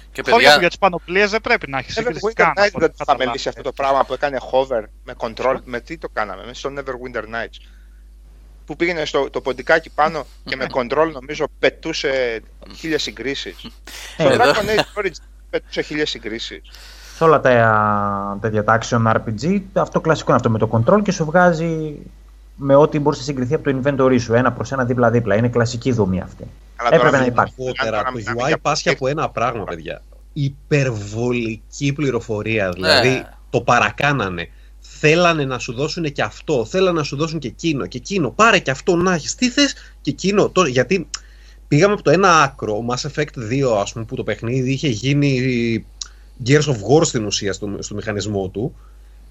[0.09, 0.23] Cover.
[0.23, 2.53] Και Χώρια που παιδιά, για τις πανοπλίες δεν πρέπει να έχεις Never σύγκριση Winter καν.
[2.55, 3.25] Nights από δεν ό,τι θα καταλάβω.
[3.25, 5.57] μελήσει αυτό το πράγμα που έκανε hover με control.
[5.63, 7.67] Με τι το κάναμε, με στο Neverwinter Nights.
[8.65, 12.41] Που πήγαινε στο το ποντικάκι πάνω και με control νομίζω πετούσε
[12.75, 13.65] χίλιες συγκρίσεις.
[14.17, 14.43] Ε, Στο εδώ.
[14.43, 16.61] Dragon Age Origins πετούσε χίλιες συγκρίσεις.
[17.15, 21.11] Σε όλα τα τέτοια τα action RPG, αυτό κλασικό είναι αυτό με το control και
[21.11, 21.95] σου βγάζει
[22.55, 24.33] με ό,τι μπορείς να συγκριθεί από το inventory σου.
[24.33, 25.35] Ένα προς ένα δίπλα-δίπλα.
[25.35, 26.47] Είναι κλασική δομή αυτή.
[26.91, 27.53] Έπρεπε να υπάρχει.
[27.59, 30.01] Αργότερα, τώρα το μιλάμε UI για- πάσχει από ένα πράγμα, παιδιά.
[30.33, 32.69] Υπερβολική πληροφορία.
[32.69, 33.29] Δηλαδή, Ναι.
[33.49, 34.49] το παρακάνανε.
[34.79, 36.65] Θέλανε να σου δώσουν και αυτό.
[36.65, 37.85] Θέλανε να σου δώσουν και εκείνο.
[37.85, 38.29] Και εκείνο.
[38.29, 39.35] Πάρε και αυτό να έχεις.
[39.35, 40.49] Τι θες και εκείνο.
[40.49, 41.07] Τώρα, γιατί
[41.67, 45.85] πήγαμε από το ένα άκρο, Mass Effect 2, ας πούμε, που το παιχνίδι είχε γίνει
[46.45, 48.75] Gears of War στην ουσία στο, στο μηχανισμό του.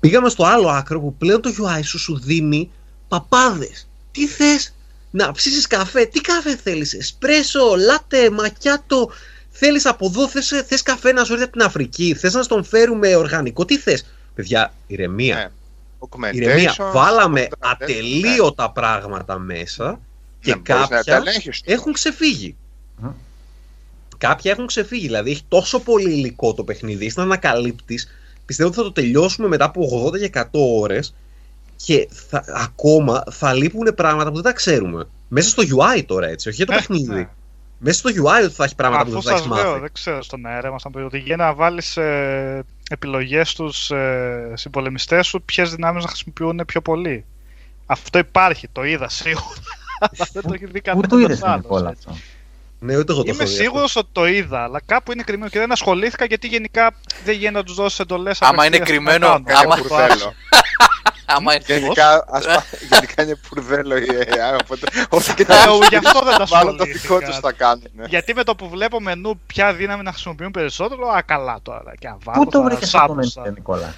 [0.00, 2.70] Πήγαμε στο άλλο άκρο που πλέον το UI σου σου δίνει
[3.08, 3.88] παπάδες.
[4.10, 4.74] Τι θες,
[5.10, 6.04] να ψήσεις καφέ.
[6.04, 9.10] Τι καφέ θέλεις, εσπρέσο, λάτε, μακιάτο.
[9.50, 12.14] Θέλεις από εδώ, θες, θες καφέ να σου έρθει από την Αφρική.
[12.14, 13.64] Θες να στον φέρουμε οργανικό.
[13.64, 14.06] Τι θες.
[14.34, 15.34] Παιδιά, ηρεμία.
[15.34, 16.28] Ναι.
[16.32, 16.74] Ηρεμία.
[16.74, 20.00] Augmentation, Βάλαμε contract, ατελείωτα πράγματα μέσα
[20.40, 21.78] και ναι, μπορείς να κάποια τα ελέγχεις τώρα.
[21.78, 22.56] έχουν ξεφύγει.
[22.96, 23.08] Μμ.
[24.18, 25.06] Κάποια έχουν ξεφύγει.
[25.06, 27.04] Δηλαδή έχει τόσο πολύ υλικό το παιχνίδι.
[27.04, 28.00] Είσαι να ανακαλύπτει.
[28.44, 31.14] Πιστεύω ότι θα το τελειώσουμε μετά από 80 και 100 ώρες
[31.84, 35.08] και θα, ακόμα θα λείπουν πράγματα που δεν τα ξέρουμε.
[35.28, 37.12] Μέσα στο UI τώρα έτσι, όχι για το Ε, παιχνίδι.
[37.14, 37.28] ναι.
[37.78, 39.80] Μέσα στο UI θα έχει πράγματα που Αφού δεν θα σας έχεις λέω, μάθει.
[39.80, 45.26] δεν ξέρω στον αέρα μας, αν ότι για να βάλεις ε, επιλογές στους ε, συμπολεμιστές
[45.26, 47.24] σου, ποιες δυνάμεις να χρησιμοποιούν πιο πολύ.
[47.86, 49.44] Αυτό υπάρχει, το είδα σίγουρα.
[50.00, 52.16] Αλλά δεν το έχει δει Πού το κανένας είδες, Νικόλα αυτό;
[52.78, 53.62] Ναι, ούτε εγώ το Είμαι έχω δει αυτό.
[53.62, 57.56] σίγουρος ότι το είδα, αλλά κάπου είναι κρυμμένο και δεν ασχολήθηκα γιατί γενικά δεν γίνεται
[57.58, 58.42] να τους δώσεις εντολές.
[58.42, 60.32] Άμα είναι κρυμμένο, Κάνει άμα- μπουρδέλο.
[61.36, 65.96] άμα, Γενικά, ας πά- γενικά είναι μπουρδέλο η AI, οπότε όσο και Ε, να γι'
[65.96, 67.30] αυτό δεν τα μάλλον το δικό ασχολήθηκα.
[67.30, 67.84] τους θα κάνουν.
[68.08, 71.92] Γιατί με το που βλέπω μενού ποια δύναμη να χρησιμοποιούν περισσότερο, α καλά τώρα.
[71.98, 73.40] Και αν βάλω, Πού το θα βρήκες αυτό το σάπωσα.
[73.40, 73.94] μενού, Νικόλα;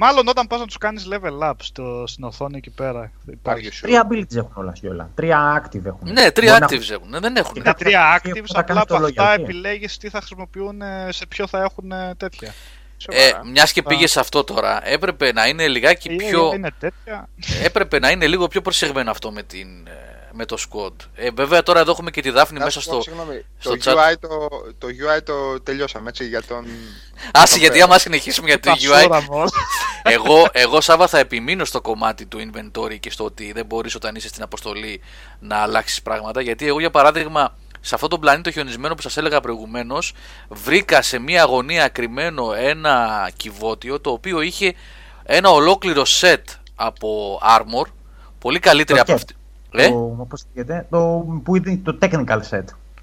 [0.00, 3.10] Μάλλον όταν πας να τους κάνεις level up στο, στην οθόνη εκεί πέρα.
[3.30, 3.68] Υπάρχει.
[3.68, 3.80] Are you sure?
[3.88, 5.10] Τρία abilities έχουν όλας και όλα.
[5.14, 6.12] Τρία active έχουν.
[6.12, 7.20] ναι, τρία Μπορεί να- actives έχουν.
[7.20, 7.62] Δεν έχουν.
[7.62, 9.40] Τα τρία Και actives, που θα απλά κάνεις από το αυτά loyalty.
[9.40, 12.54] επιλέγεις τι θα χρησιμοποιούν, ε, σε ποιο θα έχουν ε, τέτοια.
[13.06, 13.44] Ε, Σοβαρά.
[13.46, 16.52] Μιας και πήγες σε αυτό τώρα, έπρεπε να είναι λιγάκι Η AI πιο.
[16.54, 17.28] Είναι τέτοια.
[17.62, 19.92] έπρεπε να είναι λίγο πιο προσεγμένο αυτό με, την, ε,
[20.32, 20.92] με το squad.
[21.14, 23.02] Ε, βέβαια τώρα εδώ έχουμε και τη Δάφνη Να μέσα σου πω, στο.
[23.02, 23.94] συγγνώμη, στο το, chat.
[23.94, 24.28] UI το,
[24.78, 26.66] το UI το τελειώσαμε έτσι για τον.
[27.32, 27.88] Άσε, το γιατί πέρας.
[27.88, 29.02] άμα συνεχίσουμε για το Τα UI.
[29.02, 29.50] σούρα μου όλα.
[30.02, 34.14] εγώ, εγώ Σάβα θα επιμείνω στο κομμάτι του inventory και στο ότι δεν μπορείς όταν
[34.14, 35.00] είσαι στην αποστολή
[35.38, 39.16] να αλλάξεις πράγματα γιατί εγώ για παράδειγμα σε αυτό τον πλανήτη το χιονισμένο που σας
[39.16, 40.12] έλεγα προηγουμένως
[40.48, 44.74] βρήκα σε μια αγωνία κρυμμένο ένα κυβότιο το οποίο είχε
[45.22, 46.42] ένα ολόκληρο set
[46.74, 47.86] από armor
[48.38, 49.14] πολύ καλύτερη Το από cap.
[49.14, 49.34] αυτή.
[49.70, 52.62] Ε, Το, πώς λέγεται, το, που είναι το technical set.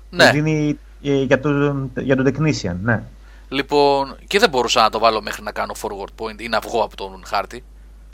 [0.09, 0.25] ναι.
[0.25, 1.49] Που δίνει ε, για, το,
[1.95, 3.03] για τον technician, ναι.
[3.49, 6.83] Λοιπόν, και δεν μπορούσα να το βάλω μέχρι να κάνω forward point ή να βγω
[6.83, 7.63] από τον χάρτη.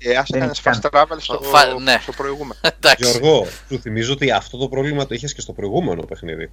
[0.04, 1.98] Ε, ας Δεν έκανες έχει fast travel στο, Φα- ναι.
[2.02, 2.60] στο προηγούμενο.
[2.62, 3.04] Εντάξει.
[3.10, 6.52] Γιώργο, σου θυμίζω ότι αυτό το πρόβλημα το είχες και στο προηγούμενο παιχνίδι.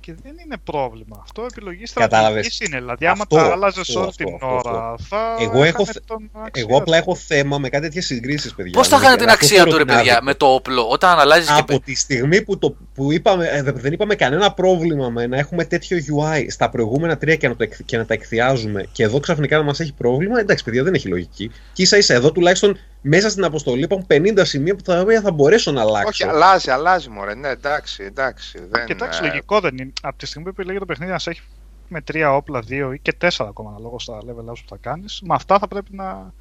[0.00, 1.18] Και δεν είναι πρόβλημα.
[1.22, 2.30] Αυτό επιλογή Κατάλαβες.
[2.46, 2.78] στρατηγικής είναι.
[2.78, 5.36] Δηλαδή, άμα Αυτό, τα άλλαζες αυτό, όλη αυτό, την αυτό, ώρα, θα.
[5.40, 7.02] Εγώ έχω έκανε θε- τον Εγώ αξία απλά του.
[7.02, 8.72] έχω θέμα με κάτι τέτοιες συγκρίσεις, παιδιά.
[8.72, 10.24] Πώς θα Δηλαδή, είχαν την αυτό αξία θέλω του, ρε την παιδιά, άδικο.
[10.24, 11.60] με το όπλο, όταν αλλάζεις και.
[11.60, 15.26] Από τη στιγμή που, το, που που είπαμε, ε, δε- δεν είπαμε κανένα πρόβλημα με
[15.26, 18.88] να έχουμε τέτοιο UI στα προηγούμενα τρία και να, το, εκ- και να τα εκθιάζουμε
[18.92, 21.50] και εδώ ξαφνικά να μας έχει πρόβλημα, εντάξει παιδιά δεν έχει λογική.
[21.72, 25.30] Και ίσα ίσα εδώ τουλάχιστον μέσα στην αποστολή υπάρχουν 50 σημεία που τα οποία θα
[25.32, 26.08] μπορέσω να αλλάξω.
[26.08, 27.34] Όχι, αλλάζει, αλλάζει μωρέ.
[27.34, 28.58] Ναι, εντάξει, εντάξει.
[28.70, 29.89] Δεν, Κοιτάξτε, ε, λογικό δεν είναι.
[30.02, 31.40] Από τη στιγμή που επιλέγει το παιχνίδι να σε έχει
[31.88, 35.20] με τρία όπλα, δύο ή και τέσσερα ακόμα αναλόγως στα level ups που θα κάνεις,
[35.24, 36.34] με αυτά θα πρέπει να,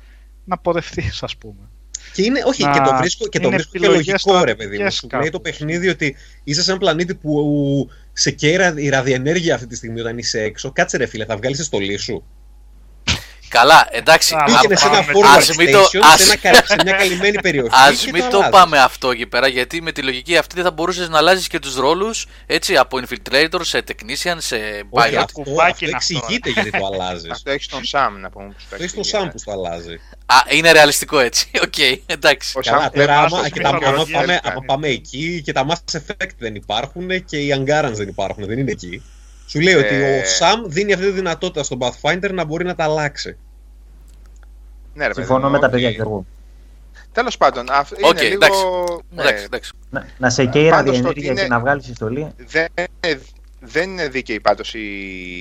[0.44, 1.70] να πορευτεί, ας πούμε.
[2.14, 4.56] Και είναι, όχι, Να- και το βρίσκω, και, το είναι βρίσκω και επιλογές λογικό, ρε
[4.56, 4.90] παιδί μου.
[4.90, 5.42] στρατηγικές Σου λέει το κάπως.
[5.42, 10.18] παιχνίδι ότι είσαι σε ένα πλανήτη που σε καίει η ραδιενέργεια αυτή τη στιγμή όταν
[10.18, 10.72] είσαι έξω.
[10.72, 12.24] Κάτσε ρε φίλε, θα βγάλεις τη στολή σου.
[13.50, 14.36] Καλά, εντάξει.
[14.36, 15.12] Α, α- Πήγαινε σε ένα πάμε.
[15.14, 17.70] forward Ας μην το- station, ας- σε, ένα, κα- σε μια καλυμμένη περιοχή.
[17.76, 18.50] Α και μην το αλλάζεις.
[18.52, 21.60] πάμε αυτό εκεί πέρα, γιατί με τη λογική αυτή δεν θα μπορούσες να αλλάζεις και
[21.60, 24.56] τους ρόλους έτσι από infiltrator σε technician σε
[24.90, 25.16] Όχι, pilot.
[25.16, 27.30] αυτό, κουμπάκι αυτό είναι αυτό, εξηγείται γιατί το αλλάζεις.
[27.32, 28.46] Αυτό έχεις τον Σαμ να πούμε.
[28.48, 29.32] που στο Το έχεις το εξηγεί, Sam ναι.
[29.32, 29.94] που το αλλάζει.
[30.26, 31.50] Α, είναι ρεαλιστικό έτσι.
[31.66, 31.74] Οκ,
[32.06, 32.58] εντάξει.
[32.58, 34.54] Ο Καλά, Sam τώρα πρέπει να άμα, στο και τα, άμα, μυθολογία πάμε, κάνει.
[34.56, 38.60] άμα πάμε εκεί και τα Mass Effect δεν υπάρχουν και οι Angarans δεν υπάρχουν, δεν
[38.60, 39.04] είναι εκεί.
[39.50, 40.20] Σου λέει ότι Ε.
[40.20, 43.38] ο Sam δίνει αυτή τη δυνατότητα στον Pathfinder να μπορεί να τα αλλάξει.
[44.94, 45.72] Ναι, ρε παιδί Συμφωνώ μου, με τα οκ.
[45.72, 46.26] παιδιά Γιώργο.
[47.12, 48.34] Τέλος πάντων, αυ- είναι Οκ, λίγο...
[48.34, 48.62] εντάξει.
[49.10, 49.72] ναι, Εντάξει, εντάξει.
[49.90, 52.34] Να, να σε καίει η Πάντως το ότι ραδιενέργεια είναι- και να βγάλεις τη στολή.
[52.38, 52.66] δεν,
[53.04, 53.22] είναι-
[53.60, 54.80] δεν είναι δίκαιη πάντως η,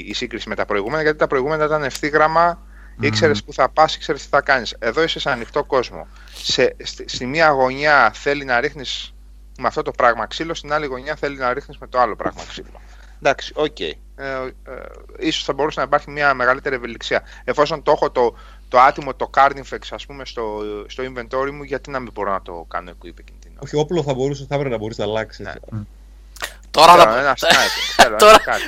[0.06, 2.62] η σύγκριση με τα προηγούμενα, γιατί τα προηγούμενα ήταν ευθύγραμμα,
[2.96, 3.02] Μμμ.
[3.06, 4.74] ήξερες που θα πας, ήξερες τι θα κάνεις.
[4.78, 6.06] Εδώ είσαι σε ανοιχτό κόσμο.
[6.42, 9.14] Σε, στη, στη μία γωνιά θέλει να ρίχνεις
[9.58, 12.40] με αυτό το πράγμα ξύλο, στην άλλη γωνιά θέλει να ρίχνεις με το άλλο πράγμα
[12.48, 12.80] ξύλο.
[13.22, 13.80] Εντάξει, οκ.
[13.80, 14.52] Ε, ε,
[15.18, 17.22] ίσως θα μπορούσε να υπάρχει μια μεγαλύτερη ευελιξία.
[17.44, 18.34] Εφόσον το έχω το,
[18.68, 22.42] το άτιμο, το Carnifex, ας πούμε, στο, στο inventory μου, γιατί να μην μπορώ να
[22.42, 23.60] το κάνω equip εκείνη την ώρα.
[23.64, 25.44] Όχι, όπλο θα μπορούσε, θα έπρεπε να μπορείς να αλλάξεις.
[25.46, 25.52] Ναι.
[26.70, 27.18] Τώρα Θέλω θα.
[27.20, 28.62] ένα sniper, θέλω ένα Τώρα- κάτι.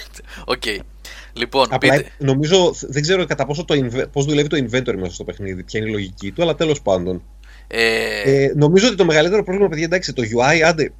[0.54, 0.84] Οκ.
[1.32, 2.10] Λοιπόν, Απλά πείτε.
[2.18, 5.80] νομίζω, δεν ξέρω κατά πόσο το inve- πώς δουλεύει το inventory μέσα στο παιχνίδι, ποια
[5.80, 7.22] είναι η λογική του, αλλά τέλος πάντων.
[7.66, 10.92] Ε, Ε, νομίζω ότι το μεγαλύτερο πρόβλημα, παιδιά, εντάξει, το UI, άντε,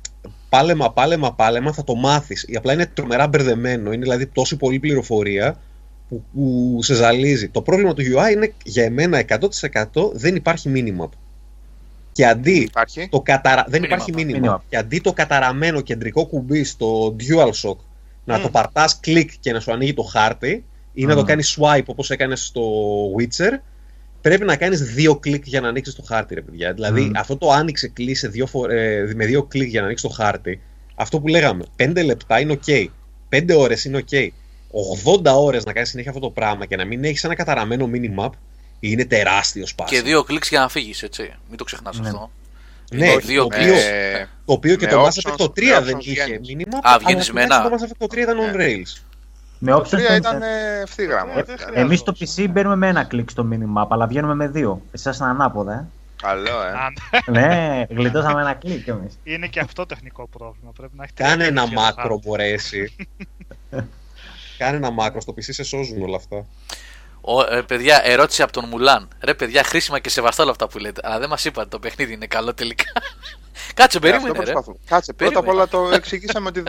[0.53, 2.49] πάλεμα, πάλεμα, πάλεμα, θα το μάθεις.
[2.57, 5.61] Απλά είναι τρομερά μπερδεμένο, είναι δηλαδή τόση πολλή πληροφορία
[6.09, 7.49] που, που σε ζαλίζει.
[7.49, 11.09] Το πρόβλημα του UI είναι για εμένα 100% δεν υπάρχει minimap.
[12.13, 13.09] Και αντί Υπάρχει.
[13.11, 13.65] το καταρα...
[13.69, 13.85] δεν Minimap.
[13.85, 14.45] υπάρχει minimap.
[14.45, 14.59] Minimap.
[14.69, 17.77] Και αντί το καταραμένο κεντρικό κουμπί στο DualShock
[18.25, 21.27] να το πατάς κλικ και να σου ανοίγει το χάρτη ή να το Μμμ.
[21.27, 22.63] κάνεις swipe όπως έκανες στο
[23.19, 23.59] Witcher,
[24.23, 26.73] πρέπει να κάνεις δύο κλικ για να ανοίξεις το χάρτη, ρε παιδιά.
[26.73, 27.11] Δηλαδή Μμ.
[27.17, 30.61] αυτό το άνοιξε κλείσε δύο φο- ε, με δύο κλικ για να ανοίξεις το χάρτη,
[30.95, 32.87] αυτό που λέγαμε, 5 λεπτά είναι ok,
[33.29, 34.29] 5 ώρες είναι ok,
[35.05, 38.31] 80 ώρες να κάνεις συνέχεια αυτό το πράγμα και να μην έχεις ένα καταραμένο minimap,
[38.81, 40.01] είναι τεράστιο σπάσιμο.
[40.01, 41.33] και δύο κλικς για να φύγεις, έτσι.
[41.49, 42.09] Μην το ξεχνάς Ναι.
[42.09, 42.31] αυτό.
[42.93, 43.85] Ναι, Είναι το δύο οποίο- κλικς.
[43.85, 46.25] Ε, Το οποίο και Με το Mass options- Effect το 3 με δεν options είχε
[46.25, 46.49] βγαίνεις.
[46.49, 46.79] μήνυμα.
[46.83, 47.63] Α, βγαίνεις αλλά με ένα.
[47.63, 48.65] τουλάχιστον Το Mass Effect το 3 ήταν on Ναι.
[48.67, 49.03] rails.
[49.65, 51.33] Με το options 3 δεν- ήταν ε, ευθύγραμμο.
[51.37, 51.81] Ε, Ε, δεν ε, χρειάζεται.
[51.81, 54.83] Εμείς στο PC μπαίνουμε με ένα κλικ στο minimap, αλλά βγαίνουμε με δύο.
[54.93, 55.87] Εσάς είναι ανάποδα, ε.
[56.23, 56.69] Καλό, ε.
[56.69, 56.95] Αν
[57.27, 59.19] ναι, γλιτώσαμε ένα κλικ εμείς.
[59.25, 60.73] είναι και αυτό τεχνικό πρόβλημα.
[60.77, 62.97] Πρέπει να έχει Κάνε ένα τρία κλικ για macro, να μπορέσει.
[64.59, 66.47] Κάνε ένα macro, στο PC σε σώζουν όλα αυτά.
[67.21, 69.09] Ο, ε, παιδιά, ερώτηση από τον Μουλάν.
[69.21, 71.01] Ρε, παιδιά, χρήσιμα και σεβαστά όλα αυτά που λέτε.
[71.05, 72.85] Αλλά δεν μας είπατε το παιχνίδι είναι καλό τελικά.
[73.75, 74.53] Κάτσε, Ε, περίμενε, αυτό ρε.
[74.53, 74.77] προσπαθούμε.
[74.87, 75.71] Κάτσε, πρώτα απ' Περίμενε.
[75.75, 76.63] όλα το εξηγήσαμε ότι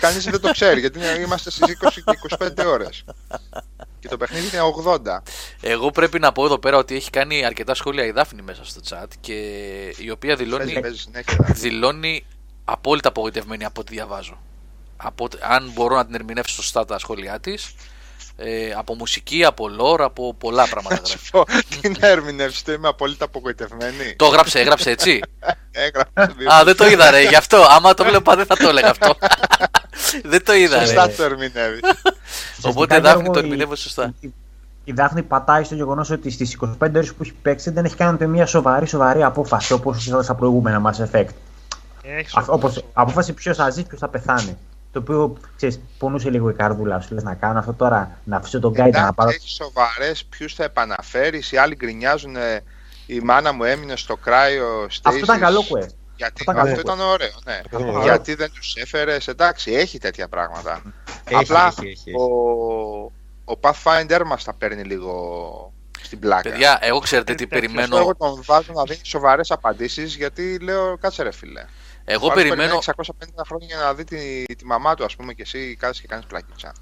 [0.00, 3.04] κανείς δεν το ξέρει γιατί είμαστε στις 20 και 25 ώρες.
[4.00, 5.22] Και το παιχνίδι είναι 80.
[5.60, 8.80] Εγώ πρέπει να πω εδώ πέρα ότι έχει κάνει αρκετά σχόλια η Δάφνη μέσα στο
[8.90, 9.34] chat και
[9.98, 11.38] η οποία δηλώνει, Παίζει, παίζει συνέχεια.
[11.54, 12.26] δηλώνει
[12.64, 14.38] απόλυτα απογοητευμένη από ό,τι διαβάζω.
[14.96, 17.74] Από, ό,τι- αν μπορώ να την ερμηνεύσω σωστά τα σχόλιά της.
[18.36, 21.60] Ε, από μουσική, από lore, από πολλά πράγματα Να σου γράφει.
[21.70, 24.14] πω, τι να ερμηνεύσετε, είμαι απόλυτα απογοητευμένη.
[24.16, 25.20] το έγραψε, έγραψε έτσι.
[25.86, 26.52] Έγραψε δύο.
[26.52, 27.22] Α, δεν το είδα, ρε.
[27.22, 27.64] Γι' αυτό.
[27.68, 29.16] Άμα το βλέπα, δεν θα το έλεγα αυτό.
[30.32, 30.84] δεν το είδα, ρε.
[30.84, 31.80] Σωστά το ερμηνεύεις.
[32.62, 34.14] Οπότε Δάφνη το ερμηνεύω σωστά.
[34.20, 34.32] Η,
[34.84, 38.14] η Δάφνη πατάει στο γεγονός ότι στις 25 ώρες που έχει παίξει δεν έχει κάνει
[38.14, 41.28] ούτε μια σοβαρή, σοβαρή απόφαση όπως στα προηγούμενα Mass Effect.
[42.02, 44.56] Έχει Α, όπως, απόφαση ποιος θα ζει, ποιος θα πεθάνει.
[44.94, 47.14] Το οποίο ξέρεις, πονούσε λίγο η καρδούλα σου.
[47.14, 49.30] Λες να κάνω αυτό τώρα, να αφήσω τον Γκάιντα να πάρω.
[49.30, 51.52] έχει σοβαρές, ποιους θα επαναφέρεις.
[51.52, 52.36] Οι άλλοι γκρινιάζουν.
[52.36, 52.62] ε,
[53.06, 55.88] Η μάνα μου έμεινε στο κράιο Αυτό ήταν καλό quest.
[56.16, 56.80] Γιατί ήταν αυτό καλό.
[56.80, 57.60] ήταν ωραίο, ναι.
[57.64, 58.02] Αυτό ήταν ωραίο.
[58.02, 60.82] Γιατί δεν τους έφερες, εντάξει, έχει τέτοια πράγματα.
[61.24, 62.12] Έχει, Απλά έχει, έχει.
[62.16, 62.24] ο,
[63.44, 66.50] ο Pathfinder μας τα παίρνει λίγο στην πλάκα.
[66.50, 67.58] Παιδιά, εγώ ξέρετε τι Ε, τέτοιο.
[67.70, 68.02] Γι' αυτό περιμένω.
[68.02, 71.64] Εγώ τον βάζω να δίνει σοβαρές απαντήσεις γιατί λέω κάτσε ρε φίλε.
[72.04, 72.60] Εγώ Ο άλλος περιμένω.
[72.62, 72.78] περιμένει
[73.38, 76.06] 650 χρόνια για να δει τη, τη μαμά του, ας πούμε, και εσύ κάθεσαι και
[76.08, 76.72] κάνεις πλακίτσα.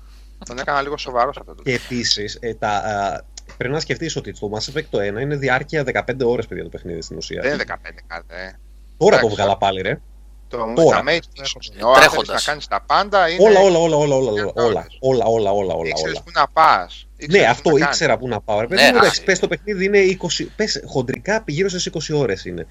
[0.45, 3.21] τον έκανα λίγο σοβαρός αυτό το Και επίσης, ε, τα, α,
[3.57, 6.69] πρέπει να σκεφτείς ότι το Mass Effect το 1 είναι διάρκεια 15 ώρες, παιδιά, το
[6.69, 7.41] παιχνίδι στην ουσία.
[7.43, 7.75] Δεν είναι 15
[8.07, 8.53] κάτι, ε.
[8.97, 9.29] Τώρα το εντάξει.
[9.29, 10.01] βγάλα πάλι, ρε.
[10.49, 10.97] Το Τώρα.
[11.03, 11.83] τα mage ίσως είναι.
[11.85, 12.45] Όταν θέλεις Τρέχοντας.
[12.45, 13.43] να κάνεις τα πάντα είναι...
[13.45, 14.97] Όλα, όλα, όλα, όλα, όλα, όλα, δεκαετία όλα, ώρες.
[15.01, 16.23] όλα, όλα, όλα, όλα, Ήξερες όλα.
[16.25, 17.09] που να πας.
[17.17, 18.23] Ναι, Ήξερες αυτό τι να ήξερα κάνεις.
[18.25, 18.61] που να πάω.
[18.61, 21.87] Ρε παιδί Ναι, μου, α, εντάξει, πες το παιχνίδι είναι 20, πες χοντρικά γύρω στις
[21.87, 22.67] 20 ώρες είναι.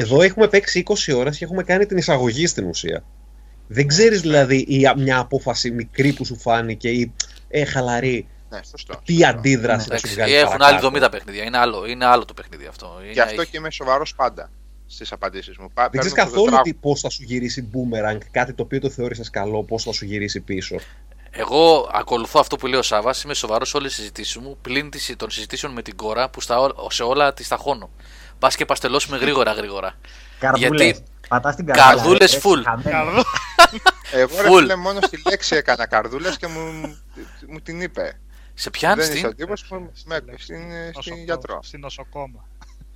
[0.00, 3.04] Εδώ έχουμε παίξει 20 ώρες και έχουμε κάνει την εισαγωγή στην ουσία.
[3.68, 7.12] Δεν ξέρεις δηλαδή η, μια απόφαση μικρή που σου φάνηκε ή
[7.48, 8.26] ε, χαλαρή.
[8.50, 9.00] Ναι, σωστό.
[9.04, 9.28] Τι σωστό.
[9.28, 10.34] αντίδραση θα Εντάξει, σου βγάλει.
[10.34, 11.44] έχουν παρακάτω; άλλοι 70 παιχνίδια.
[11.44, 12.98] Είναι άλλο, είναι άλλο το παιχνίδι αυτό.
[13.04, 14.50] Γι' Είναι- αυτό και είμαι σοβαρός πάντα
[14.86, 15.70] στις απαντήσεις μου.
[15.74, 16.78] Πα- Δεν ξέρεις παίρνω το καθόλου τετράγωνο.
[16.80, 20.40] πώς θα σου γυρίσει boomerang, κάτι το οποίο το θεώρησες καλό, πώς θα σου γυρίσει
[20.40, 20.76] πίσω.
[21.30, 23.22] Εγώ ακολουθώ αυτό που λέει ο Σάβας.
[23.22, 26.40] Είμαι σοβαρός σε όλες τις συζητήσεις μου πλην τις- των συζητήσεων με την κόρα που
[26.40, 27.90] στα, ό- σε όλα τις ταχώνω.
[28.38, 29.94] Πας και παστελώσουμε γρήγορα γρήγορα.
[30.38, 30.80] Καρδούλες.
[30.86, 31.94] Γιατί- Πατάς την καρδούλα.
[31.94, 32.62] Καρδούλες ρε, full.
[32.64, 32.90] χαμένη.
[32.90, 33.22] Καρδό.
[34.12, 34.58] Εγώ ρε Full.
[34.58, 36.60] φίλε μόνο στη λέξη έκανα καρδούλες και μου,
[37.48, 38.20] μου την είπε.
[38.54, 39.32] Σε πιάνεις Δεν είσαι την.
[39.32, 39.74] ο τύπος που
[40.04, 40.60] με, στην, στην
[40.94, 41.22] Νοσοκόμα.
[41.24, 41.60] γιατρό.
[41.62, 42.44] Στην νοσοκόμα.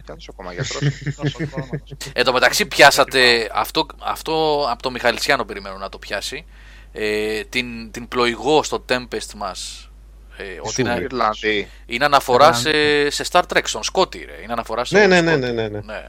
[0.01, 0.81] Ήταν νοσοκόμα γιατρός;
[1.23, 1.51] Νοσοκόμα.
[1.57, 1.85] νοσοκόμα.
[2.13, 6.45] Εν τω μεταξύ πιάσατε αυτό, αυτό από το Μιχαλητσιάνο περιμένω να το πιάσει.
[6.93, 9.90] Ε, την, την πλοηγό στο Tempest μας
[10.37, 10.91] ε, ότι Σούρη.
[10.91, 11.69] είναι, Ιρλανδοί.
[11.87, 14.43] είναι αναφορά σε, σε Star Trek, στον Σκότι ρε.
[14.43, 15.81] Είναι αναφορά σε Ναι, ναι, ναι, ναι, ναι, ναι.
[15.81, 16.09] ναι.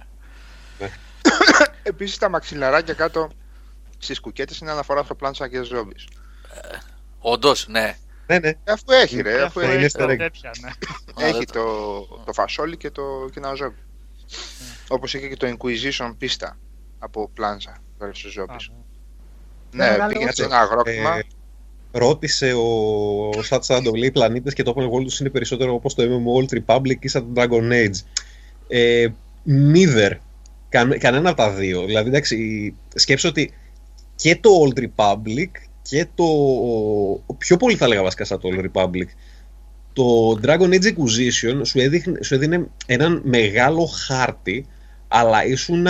[1.84, 3.30] Επίσης τα μαξιλαράκια κάτω
[3.98, 5.96] στις κουκέτες είναι αναφορά στο πλάνο και ζόμπι.
[7.20, 7.98] Όντως, ναι.
[8.28, 8.52] ναι, ναι.
[8.68, 10.18] Αφού έχει ρε, αφού Αυτό είναι έχει, easter egg.
[10.18, 10.70] τέτοια, ναι.
[11.28, 13.76] έχει δεν το, το φασόλι και, το, και ένα ζόμπι.
[14.88, 16.58] Όπως είχε και το Inquisition πίστα
[17.00, 18.54] από πλάνσα versus Α, ζόμπι.
[19.72, 19.86] ναι.
[19.86, 20.54] Ναι, Μεγάλο πήγαινε σε όντως.
[20.56, 21.20] ένα αγρόκτημα.
[21.92, 25.74] Ε, ρώτησε ο Σατ Σάντο, λέει οι πλανήτες και το open world τους είναι περισσότερο
[25.74, 28.00] όπως το MMO Old Republic ή σαν το Dragon Age.
[28.68, 29.08] Ε,
[29.48, 30.12] neither.
[30.70, 31.86] Καν, κανένα από τα δύο.
[31.86, 33.54] Δηλαδή, εντάξει, σκέψω ότι
[34.16, 35.50] και το Old Republic
[35.82, 36.26] και το.
[37.38, 39.06] Πιο πολύ θα έλεγα βασικά σαν το Old Republic.
[39.94, 44.66] Το Dragon Age Inquisition σου, έδειχνε, σου έδινε έναν μεγάλο χάρτη,
[45.08, 45.88] αλλά ήσουν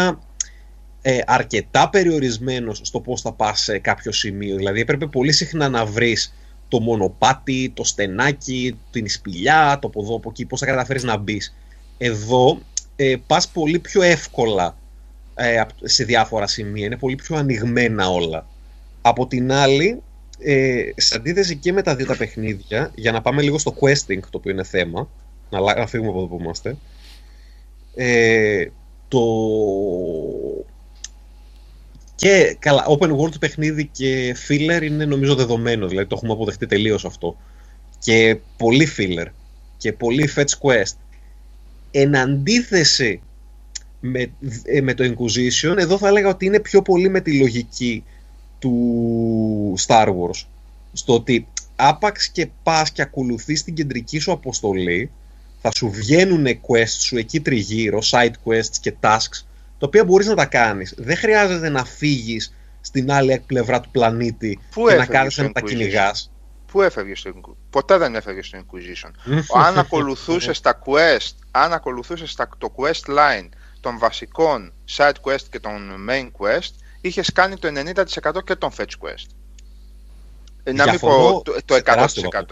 [1.01, 4.55] ε, αρκετά περιορισμένος στο πώς θα πας σε κάποιο σημείο.
[4.55, 6.33] Δηλαδή έπρεπε πολύ συχνά να βρεις
[6.67, 11.17] το μονοπάτι, το στενάκι, την σπηλιά, το από εδώ, από εκεί, πώς θα καταφέρεις να
[11.17, 11.55] μπεις.
[11.97, 12.59] Εδώ
[12.95, 14.77] ε, πας πολύ πιο εύκολα
[15.35, 18.47] ε, απ- σε διάφορα σημεία, είναι πολύ πιο ανοιγμένα όλα.
[19.01, 20.01] Από την άλλη,
[20.39, 24.19] ε, σε αντίθεση και με τα δύο τα παιχνίδια, για να πάμε λίγο στο questing,
[24.19, 25.09] το οποίο είναι θέμα,
[25.49, 26.77] να, λα- να φύγουμε από εδώ που είμαστε,
[27.95, 28.65] ε,
[29.07, 29.19] το...
[32.21, 37.05] Και καλά, open world παιχνίδι και filler είναι νομίζω δεδομένο, δηλαδή το έχουμε αποδεχτεί τελείως
[37.05, 37.37] αυτό.
[37.99, 39.25] Και πολύ filler
[39.77, 40.95] και πολύ fetch quest.
[41.91, 43.21] Εν αντίθεση
[43.99, 44.31] με,
[44.63, 48.03] ε, με το Inquisition, εδώ θα έλεγα ότι είναι πιο πολύ με τη λογική
[48.59, 50.45] του Star Wars.
[50.93, 55.11] Στο ότι άπαξ και πας και ακολουθείς την κεντρική σου αποστολή,
[55.61, 59.45] θα σου βγαίνουν quests σου εκεί τριγύρω, side quests και tasks,
[59.81, 60.93] τα οποία μπορείς να τα κάνεις.
[60.97, 65.43] Δεν χρειάζεται να φύγεις στην άλλη πλευρά του πλανήτη Πού και να έφευγες κάθεσαι στο
[65.43, 65.65] να τα Inquisition?
[65.65, 66.31] κυνηγάς.
[66.71, 67.55] Πού έφευγες στο Inquisition.
[67.69, 69.11] Ποτέ δεν έφευγες στο Inquisition.
[69.55, 76.07] αν ακολουθούσες τα quest, αν ακολουθούσες το quest line των βασικών side quest και των
[76.09, 76.71] main quest,
[77.01, 79.27] είχες κάνει το 90% και των fetch quest.
[80.63, 82.43] Ε, να μην Διαφωνώ πω το, το σε τεράστιο 100%.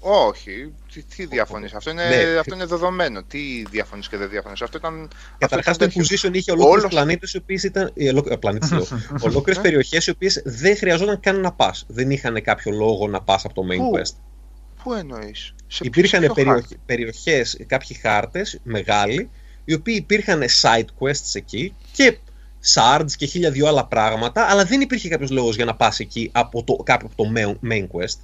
[0.00, 0.26] Βαθμό.
[0.26, 2.38] Όχι, τι, τι διαφωνείς, αυτό είναι, Ναι.
[2.38, 3.22] αυτό είναι δεδομένο.
[3.22, 4.62] Τι διαφωνείς και δεν διαφωνείς.
[4.62, 5.10] Αυτό ήταν.
[5.38, 6.30] Καταρχάς αυτό το ήταν τέτοιο.
[6.30, 7.92] Inquisition είχε ολόκληρου Όλος- πλανήτε οι οποίε ήταν.
[8.40, 8.86] Πλανήτε λέω.
[9.28, 11.84] Ολόκληρες περιοχές οι οποίες δεν χρειαζόταν καν να πας.
[11.88, 14.14] Δεν είχαν κάποιο λόγο να πας από το main Πού; quest.
[14.82, 16.54] Πού εννοείς, σε Υπήρχαν ποιο περιοχ...
[16.54, 19.30] χάρτη; περιοχές, κάποιοι χάρτες μεγάλοι,
[19.64, 22.18] οι οποίοι υπήρχαν side quests εκεί και
[22.74, 26.30] shards και χίλια δυο άλλα πράγματα, αλλά δεν υπήρχε κάποιος λόγος για να πας εκεί
[26.32, 28.16] από το, κάποιο από το main- main quest.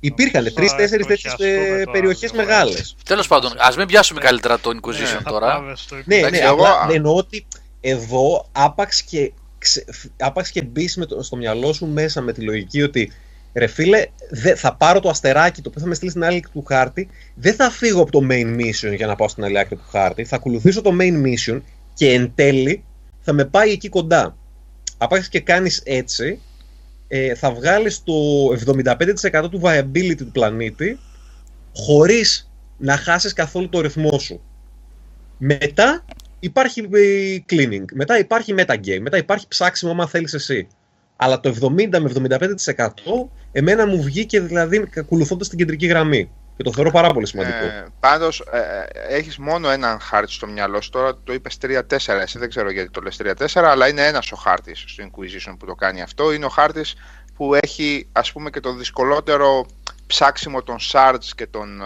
[0.00, 2.40] Υπήρχαν Νομίζω τρει-τέσσερι τέτοιες εκδοχιαστούμε το περιοχές άλλο.
[2.42, 2.96] μεγάλες.
[3.04, 4.26] Τέλος πάντων, ας μην πιάσουμε Ναι.
[4.26, 5.06] καλύτερα το Inquisition Ναι.
[5.06, 5.46] Θα τώρα.
[5.46, 7.46] πάμε στο Ναι, Εντάξει, ναι, εγώ- απλά εννοώ ότι
[7.80, 9.84] εδώ άπαξ και, ξε-
[10.18, 10.88] άπαξ και μπει
[11.20, 13.12] στο μυαλό σου μέσα με τη λογική ότι
[13.54, 16.50] ρε φίλε, δε, θα πάρω το αστεράκι το οποίο θα με στείλει στην άλλη άκρη
[16.52, 19.76] του χάρτη, δεν θα φύγω από το main mission για να πάω στην άλλη άκρη
[19.76, 21.60] του χάρτη, θα ακολουθήσω το main mission
[21.94, 22.84] και εν τέλει
[23.20, 24.36] θα με πάει εκεί κοντά.
[24.98, 26.40] Άπαξ και κάνεις έτσι,
[27.08, 28.12] ε, θα βγάλεις το
[28.66, 30.98] 75% του viability του πλανήτη
[31.74, 34.40] χωρίς να χάσεις καθόλου το ρυθμό σου.
[35.38, 36.04] Μετά
[36.40, 40.66] υπάρχει ε, cleaning, μετά υπάρχει metagame, μετά υπάρχει ψάξιμο άμα θέλεις εσύ.
[41.16, 42.86] Αλλά το 70 με 75%
[43.52, 46.30] εμένα μου βγήκε δηλαδή ακολουθώντας την κεντρική γραμμή.
[46.58, 47.64] Και το θεωρώ πάρα πολύ σημαντικό.
[47.64, 50.90] Ε, Πάντως, ε, ε, έχεις μόνο έναν χάρτη στο μυαλό σου.
[50.90, 52.20] Τώρα το είπες 3-4.
[52.22, 55.66] Εσύ δεν ξέρω γιατί το λες 3-4, αλλά είναι ένας ο χάρτης στο Inquisition που
[55.66, 56.32] το κάνει αυτό.
[56.32, 56.94] Είναι ο χάρτης
[57.34, 59.66] που έχει ας πούμε και το δυσκολότερο
[60.06, 61.80] ψάξιμο των shards και των.
[61.80, 61.84] ε,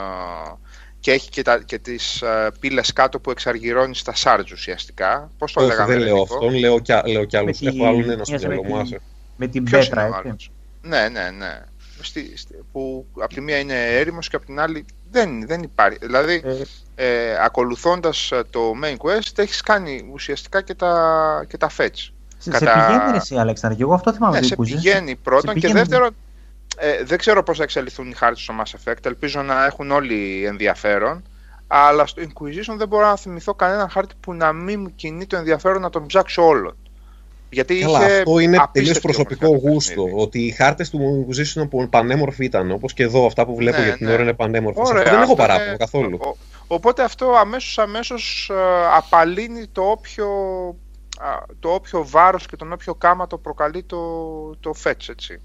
[1.00, 5.30] και έχει και, τα, και τις ε, πύλες κάτω που εξαργυρώνεις στα shards ουσιαστικά.
[5.38, 7.60] Πώς το Όχι, λέγαμε, δεν ρε, λέω Νίκο; αυτόν, λέω κι, α- λέω κι άλλους.
[7.60, 8.82] Με τη- Έχω άλλον ένα στο μοιάζει με μυαλό μου.
[8.82, 9.00] τη- άσε.
[9.36, 10.28] Με την Ποιος πέτρα, είναι ο έτσι.
[10.28, 10.50] άλλος;
[10.82, 11.60] Ναι, ναι, ναι.
[12.02, 15.98] Στη, στη- που από τη μία είναι έρημος και από την άλλη δεν, δεν υπάρχει.
[16.00, 16.42] Δηλαδή,
[16.94, 22.08] Ε, ε, ακολουθώντας ε, το main quest έχεις κάνει ουσιαστικά και τα, και τα fetch.
[22.38, 24.34] Σε, Κατά- σε πηγαίνει ρε εσύ, Αλέξανδρε, και εγώ αυτό θυμάμαι.
[24.34, 24.64] Ναι, το σε Inquisition.
[24.64, 25.78] πηγαίνει πρώτον Σε και πηγαίνει.
[25.78, 26.16] δεύτερον
[26.76, 30.44] ε, δεν ξέρω πώς θα εξελιχθούν οι χάρτες στο Mass Effect, ελπίζω να έχουν όλοι
[30.44, 31.22] ενδιαφέρον
[31.66, 35.36] αλλά στο Inquisition δεν μπορώ να θυμηθώ κανέναν χάρτη που να μην μου κινεί το
[35.36, 36.76] ενδιαφέρον να τον ψάξω όλον.
[37.52, 40.02] Γιατί Καλά, είχε αυτό είναι απίστευτη τελείως προσωπικό ομορφιά το γούστο.
[40.02, 40.22] παιχνίδι.
[40.22, 43.84] Ότι οι χάρτες του Inquisition που πανέμορφοι ήταν, όπως και εδώ αυτά που βλέπω Ναι,
[43.84, 44.12] για την ναι.
[44.12, 44.84] ώρα είναι πανέμορφα.
[44.86, 46.18] Σε Ωραία, αυτό δεν έχω αυτό παράπονο είναι- καθόλου.
[46.22, 48.54] Ο- οπότε αυτό αμέσως αμέσως ε,
[48.96, 50.26] απαλύνει το όποιο,
[51.18, 51.26] α,
[51.60, 53.98] το όποιο βάρος και τον όποιο κάμα το προκαλεί το,
[54.60, 55.40] το fetch, έτσι.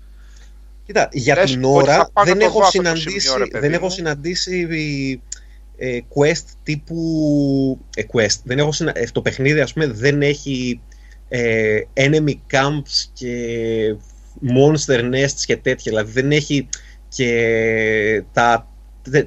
[0.85, 2.87] Κοίτα, για Λες την ότι θα ώρα πάω να δεν το έχω, δω αυτό το
[2.87, 3.91] συναντήσει, σημείο, ρε παιδί δεν έχω μου.
[3.91, 4.67] συναντήσει
[5.77, 8.39] ε, quest τύπου ε, quest.
[8.43, 8.91] Δεν έχω συνα...
[8.95, 10.81] ε, το παιχνίδι ας πούμε δεν έχει
[11.29, 13.35] ε, enemy camps και
[14.55, 15.91] monster nests και τέτοια.
[15.91, 16.67] Δηλαδή δεν έχει
[17.09, 18.67] και τα,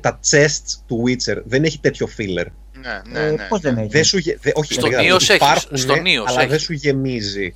[0.01, 1.37] τα chests του Witcher.
[1.45, 2.47] Δεν έχει τέτοιο filler.
[2.73, 3.47] Ναι, ναι, Ε, ναι.
[3.49, 6.25] πώς δεν έχει; Δεν σου, γε- δε- όχι, Στο δεν Nio's έχεις, υπάρχουν, στο Nio's
[6.27, 6.51] αλλά έχεις.
[6.51, 7.55] δεν σου γεμίζει.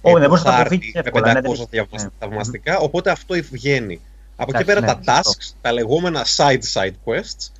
[0.00, 2.04] Ω, ε, δεν το μπορείς να το χάρτη αποφύγεις με εύκολα, ναι, 500 δεν- θαυμασ-
[2.04, 2.10] ναι.
[2.18, 4.00] θαυμαστικά, οπότε αυτό βγαίνει.
[4.36, 5.30] Από εκεί Εντάξει, πέρα ναι, τα σωστό.
[5.40, 7.50] tasks, τα λεγόμενα side-side quests,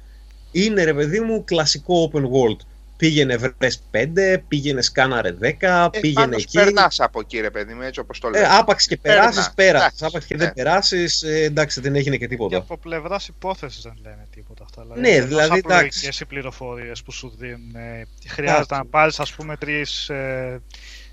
[0.52, 2.57] είναι ρε παιδί μου κλασικό open world.
[3.01, 6.59] Πήγαινε βρες 5, πήγαινε σκάναρε 10, Ε, πήγαινε πάντως εκεί.
[6.59, 8.48] περνάς από εκεί ρε παιδί μου, έτσι όπως το Ε, λέω.
[8.51, 9.81] άπαξ και Περνάς, περάσεις, πέρασες.
[9.86, 10.44] εντάξει, Άπαξ και ναι.
[10.44, 12.56] δεν περάσεις, ε, εντάξει δεν έγινε και Και τίποτα.
[12.56, 14.85] από πλευράς υπόθεσης δεν λένε τίποτα αυτά.
[14.94, 15.74] Ναι, είναι δηλαδή, τόσο εντάξει.
[15.74, 17.74] απλοϊκές οι πληροφορίες που σου δίνουν.
[17.74, 20.60] ε, Χρειάζεται να πάρεις, ας πούμε, τρεις, ε,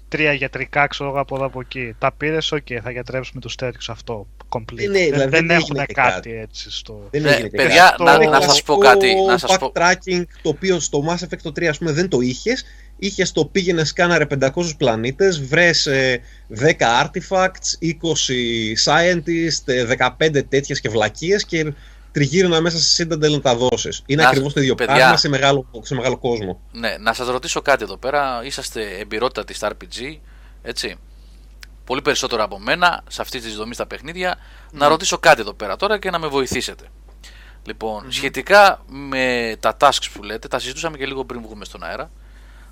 [0.08, 1.96] τρία γιατρικά ξέρω εγώ από εδώ από εκεί.
[2.00, 4.28] Τα πήρες, οκ, θα γιατρέψουμε τους τέτοιους αυτό.
[4.50, 4.76] Complete.
[4.76, 6.32] Ναι, ναι, δεν δηλαδή δεν δεν έχουν έγινε και κάτι, κάτι.
[6.40, 7.08] έτσι στο.
[7.12, 8.04] Δεν Ναι, έγινε και παιδιά, κάτι.
[8.04, 11.24] να- Είναι να σας πω κλασικό κάτι, να σας πω- backtracking, το οποίο στο Mass
[11.24, 12.66] Effect το 3 ας πούμε δεν το είχες.
[13.00, 20.80] Είχες το πήγαινε σκάναρε 500 πλανήτες, βρες ε, 10 artifacts, 20 scientists, ε, 15 τέτοιες
[20.82, 21.74] και βλακίες και
[22.18, 24.02] τριγύρνα μέσα σε Citadel να τα δώσεις.
[24.06, 24.96] Είναι Να- ακριβώς το ίδιο παιδιά.
[24.96, 26.60] πράγμα σε μεγάλο, σε μεγάλο κόσμο.
[26.72, 28.42] Ναι, να σας ρωτήσω κάτι εδώ πέρα.
[28.44, 30.20] Είσαστε εμπειρότατοι στα RPG,
[30.62, 30.96] έτσι.
[31.86, 34.38] Πολύ περισσότερο από μένα σε αυτή τη δομή στα παιχνίδια.
[34.72, 36.84] Να ρωτήσω κάτι εδώ πέρα τώρα και να με βοηθήσετε.
[37.64, 42.10] Λοιπόν, σχετικά με τα tasks που λέτε, τα συζητούσαμε και λίγο πριν βγούμε στον αέρα.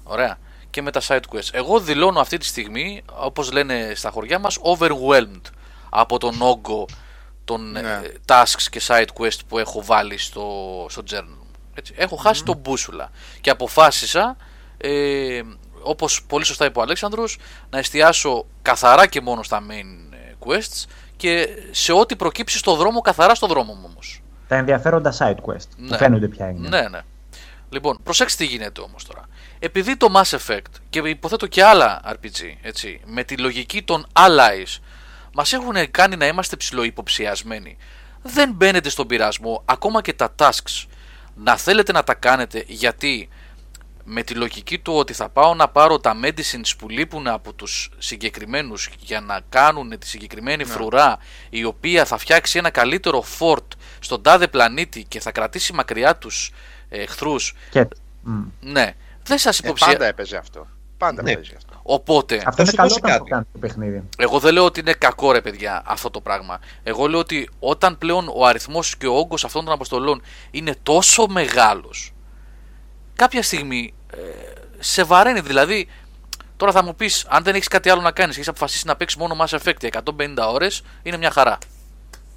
[0.04, 0.38] Ωραία.
[0.70, 1.50] Και με τα side quests.
[1.52, 5.42] Εγώ δηλώνω αυτή τη στιγμή, όπως λένε στα χωριά μας, overwhelmed
[5.90, 6.86] από τον όγκο
[7.46, 7.80] των Ναι.
[7.80, 10.50] ε, tasks και side quest που έχω βάλει στο,
[10.90, 11.46] στο journal μου.
[11.74, 11.94] Έτσι.
[11.98, 13.10] Έχω χάσει τον μπούσουλα
[13.42, 14.38] και αποφάσισα,
[14.78, 15.42] ε,
[15.82, 17.38] όπως πολύ σωστά είπε ο Αλέξανδρος,
[17.70, 20.86] να εστιάσω καθαρά και μόνο στα main ε, quests
[21.18, 24.22] και σε ό,τι προκύψει στο δρόμο, καθαρά στο δρόμο μου όμως.
[24.48, 25.88] Τα ενδιαφέροντα side quest Ναι.
[25.90, 26.68] που φαίνονται πια είναι.
[26.70, 27.00] Ναι, ναι.
[27.70, 29.22] Λοιπόν, προσέξτε τι γίνεται όμως τώρα.
[29.60, 34.80] Επειδή το Mass Effect και υποθέτω και άλλα RPG, έτσι, με τη λογική των allies,
[35.38, 37.78] μας έχουν κάνει να είμαστε ψηλοϊποψιασμένοι.
[38.22, 40.86] Δεν μπαίνετε στον πειρασμό, ακόμα και τα tasks,
[41.36, 43.30] να θέλετε να τα κάνετε γιατί
[44.04, 47.92] με τη λογική του ότι θα πάω να πάρω τα medicines που λείπουν από τους
[47.98, 51.18] συγκεκριμένους για να κάνουν τη συγκεκριμένη φρουρά
[51.50, 53.68] η οποία θα φτιάξει ένα καλύτερο fort
[54.00, 56.52] στον τάδε πλανήτη και θα κρατήσει μακριά τους
[56.90, 57.88] ε, εχθρούς Και,
[58.24, 58.42] μ.
[58.60, 58.94] ναι,
[59.24, 59.88] δεν σας Ε, υποψία...
[59.88, 60.68] πάντα έπαιζε αυτό.
[60.98, 61.34] Πάντα Ναι.
[61.34, 61.65] παίζει αυτό.
[61.88, 63.30] Οπότε, Αυτό είναι σου καλό δώσει όταν το κάτι.
[63.30, 64.04] κάνει το παιχνίδι.
[64.18, 66.60] εγώ δεν λέω ότι είναι κακό ρε παιδιά αυτό το πράγμα.
[66.84, 70.22] Εγώ λέω ότι όταν πλέον ο αριθμός και ο όγκος αυτών των αποστολών
[70.52, 72.12] είναι τόσο μεγάλος,
[73.16, 74.18] κάποια στιγμή ε,
[74.80, 75.40] σε βαραίνει.
[75.40, 75.88] Δηλαδή,
[76.58, 78.96] τώρα θα μου πεις, αν δεν έχεις κάτι άλλο να κάνεις και έχεις αποφασίσει να
[78.96, 81.58] παίξεις μόνο Mass Effect για 150 ώρες, είναι μια χαρά.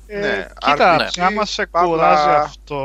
[0.06, 2.80] Ε, Ναι, κοίτα, RPG, άμα σε παύλα- κουράζει αυτό,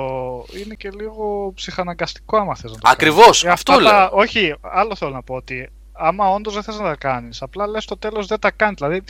[0.63, 3.43] είναι και λίγο ψυχαναγκαστικό άμα θες να το Ακριβώς, κάνεις.
[3.43, 4.09] Ε, αυτό αυτά τα- λέω.
[4.11, 7.83] όχι, άλλο θέλω να πω ότι άμα όντως δεν θες να τα κάνεις, απλά λες
[7.83, 8.75] στο τέλος δεν τα κάνεις.
[8.77, 9.03] Δηλαδή,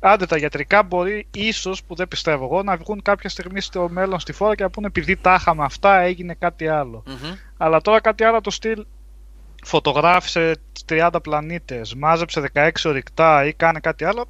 [0.00, 4.20] άντε τα γιατρικά μπορεί ίσως, που δεν πιστεύω εγώ, να βγουν κάποια στιγμή στο μέλλον
[4.20, 7.02] στη φόρα και να πούνε επειδή τα είχαμε αυτά έγινε κάτι άλλο.
[7.06, 7.34] Μμμ.
[7.56, 8.84] Αλλά τώρα κάτι άλλο το στυλ
[9.64, 10.56] φωτογράφησε
[10.88, 14.24] 30 πλανήτες, μάζεψε 16 ορυκτά ή κάνε κάτι άλλο.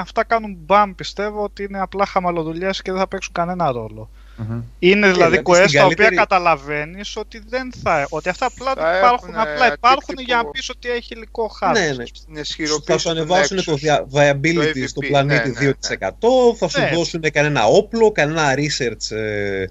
[0.00, 4.10] Ε, αυτά κάνουν μπαμ, πιστεύω ότι είναι απλά χαμαλοδουλειές και δεν θα παίξουν κανένα ρόλο.
[4.36, 4.62] Μμμ.
[4.78, 8.06] Είναι δηλαδή δηλαδή, quest στην τα οποία καλύτερη- καταλαβαίνεις ότι δεν θα.
[8.10, 10.22] Ότι αυτά απλά Θα υπάρχουν, έχουν, απλά ε, υπάρχουν αντίκτυπο.
[10.22, 11.80] για να πεις ότι έχει υλικό χάρτη.
[11.80, 12.04] Ναι, ναι.
[12.06, 13.86] Στην Θα ισχυροποίηση σου του ανεβάσουν το Nexus.
[13.86, 16.90] via- viability το στο AVP, πλανήτη ναι, ναι, 2%, θα σου Ναι.
[16.94, 19.64] δώσουν κανένα όπλο, κανένα research, ε,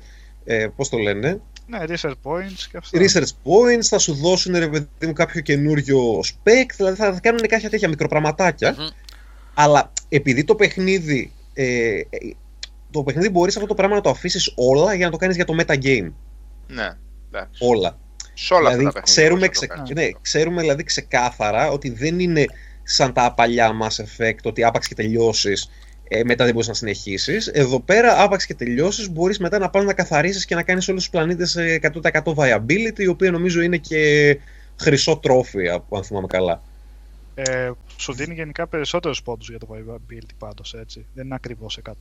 [0.46, 3.00] ε, πώς το λένε, Ναι, research points και αυτά.
[3.00, 7.70] research points, θα σου δώσουν ρε παιδί μου κάποιο καινούριο spec, δηλαδή θα κάνουν κάποια
[7.70, 8.88] τέτοια μικροπραματάκια, Μμμ.
[9.62, 11.66] Αλλά επειδή το παιχνίδι, ε,
[12.00, 12.04] ε,
[12.92, 15.46] το παιχνίδι μπορείς αυτό το πράγμα να το αφήσεις όλα για να το κάνεις για
[15.46, 16.12] το metagame,
[16.68, 16.90] Ναι,
[17.32, 17.66] εντάξει.
[17.66, 17.98] όλα.
[18.34, 19.68] Σε όλα δηλαδή, αυτά τα παιχνίδια ξέρουμε, μπορείς να ξε...
[19.68, 20.20] το κάνεις ναι, αυτό.
[20.22, 22.46] ξέρουμε δηλαδή ξεκάθαρα ότι δεν είναι
[22.84, 25.70] σαν τα παλιά Mass Effect, ότι άπαξ και τελειώσεις,
[26.08, 27.48] ε, μετά δεν μπορείς να συνεχίσεις.
[27.48, 31.02] Εδώ πέρα, άπαξ και τελειώσεις, μπορείς μετά να πάνε να καθαρίσεις και να κάνεις όλους
[31.02, 34.38] τους πλανήτες 100% viability, η οποία νομίζω είναι και
[34.80, 36.62] χρυσό τρόφι, από- αν θυμάμαι καλά.
[37.36, 41.06] Ε, σου δίνει γενικά περισσότερου πόντου για το viability πάντως, έτσι.
[41.14, 41.92] Δεν είναι ακριβώς 100.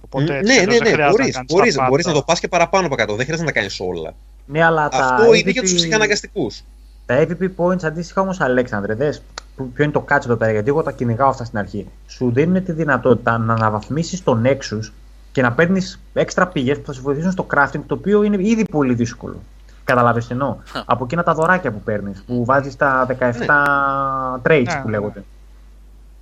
[0.00, 3.06] Οπότε, ναι, ναι, ναι, μπορείς μπορείς, μπορείς, μπορείς να το πας και παραπάνω από 100,
[3.06, 4.14] δεν χρειάζεται να κάνεις όλα.
[4.46, 4.98] Ναι, αλλά Αυτό
[5.30, 6.62] τα είναι για τους EVP ψυχαναγκαστικούς.
[7.06, 9.22] Τα EVP points αντίστοιχα όμως, Αλέξανδρε, δες
[9.56, 11.86] που- ποιο είναι το κάτσο εδώ πέρα, γιατί εγώ τα κυνηγάω αυτά στην αρχή.
[12.06, 14.90] Σου δίνουν τη δυνατότητα να αναβαθμίσεις τον Nexus
[15.32, 18.64] και να παίρνεις έξτρα πηγές που θα σε βοηθήσουν στο crafting, το οποίο είναι ήδη
[18.64, 19.42] πολύ δύσκολο.
[19.84, 20.56] Καταλάβεις τι εννοώ.
[20.84, 24.90] Από εκείνα τα δωράκια που παίρνεις, που βάζεις τα 17 traits Ναι, που ναι.
[24.90, 25.24] λέγονται.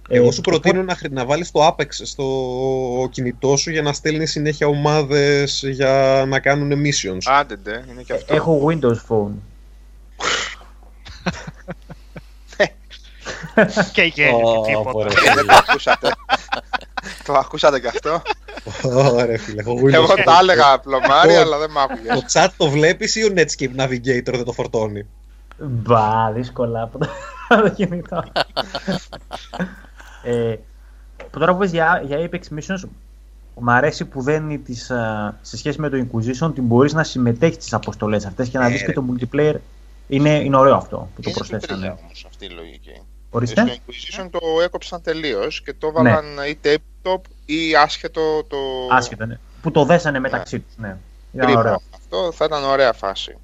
[0.08, 2.24] Εγώ Ε, σου προτείνω να, χρη- να βάλεις το Apex στο
[3.10, 7.18] κινητό σου για να στέλνει συνέχεια ομάδες για να κάνουν missions.
[7.24, 8.34] Άντε, ντε, είναι και αυτό.
[8.34, 9.32] Έχω Windows Phone.
[13.94, 14.90] Και γέλιο Ω, και τίποτα.
[14.98, 15.42] ωραία, Δεν φίλε.
[15.44, 16.08] το ακούσατε.
[17.24, 18.22] το ακούσατε κι αυτό;
[19.12, 19.60] Ωραία, φίλε.
[19.60, 20.22] Έχω Windows Εγώ Phone.
[20.24, 22.14] τα έλεγα πλωμάρι, Λοιπόν, αλλά δεν μ' άκουγες.
[22.14, 25.06] Το chat το βλέπεις ή ο Netscape Navigator δεν το φορτώνει;
[25.58, 27.08] Μπα, δύσκολα από το,
[27.48, 28.24] από το κινητό.
[30.22, 30.54] ε,
[31.30, 32.88] που τώρα που πες για, για Apex Missions,
[33.54, 37.54] μ' αρέσει που δένει τις, α, σε σχέση με το Inquisition ότι μπορείς να συμμετέχεις
[37.56, 38.86] στις αποστολές αυτές και να Ε, δεις ρε.
[38.86, 39.54] και το multiplayer.
[40.08, 41.96] Είναι, είναι ωραίο αυτό που το Είναι του τρία προσθέσανε.
[42.02, 43.02] όμως αυτή η λογική.
[43.34, 43.60] Ορίστε.
[43.60, 48.56] Στο Inquisition το έκοψαν τελείως και το έβαλαν ή tabletop ή άσχετο το.
[48.90, 49.38] Άσχετα, ναι.
[49.62, 50.96] Που το δέσανε μεταξύ τους, ναι.
[51.32, 51.60] Ήταν Κρίμα.
[51.60, 51.82] ωραίο.
[51.94, 53.36] Αυτό θα ήταν ωραία φάση.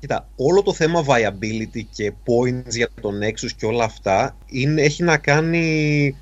[0.00, 5.02] Κοίτα, όλο το θέμα viability και points για τον Nexus και όλα αυτά είναι, έχει
[5.02, 6.16] να κάνει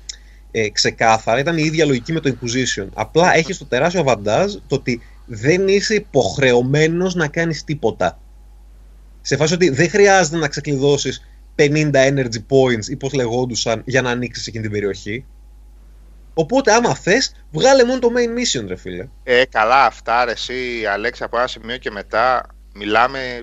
[0.51, 2.87] ε, ξεκάθαρα, ήταν η ίδια λογική με το Inquisition.
[2.93, 8.19] Απλά έχει το τεράστιο advantage το ότι δεν είσαι υποχρεωμένος να κάνεις τίποτα.
[9.21, 11.28] Σε φάση ότι δεν χρειάζεται να ξεκλειδώσεις
[11.59, 15.25] 50 energy points ή πώς λεγόντουσαν για να ανοίξεις εκείνη την περιοχή.
[16.33, 19.07] Οπότε άμα θες, βγάλε μόνο το main mission ρε φίλε.
[19.23, 20.53] Ε, καλά, αυτά ρε, εσύ,
[20.93, 23.41] Αλέξη, από ένα σημείο και μετά μιλάμε.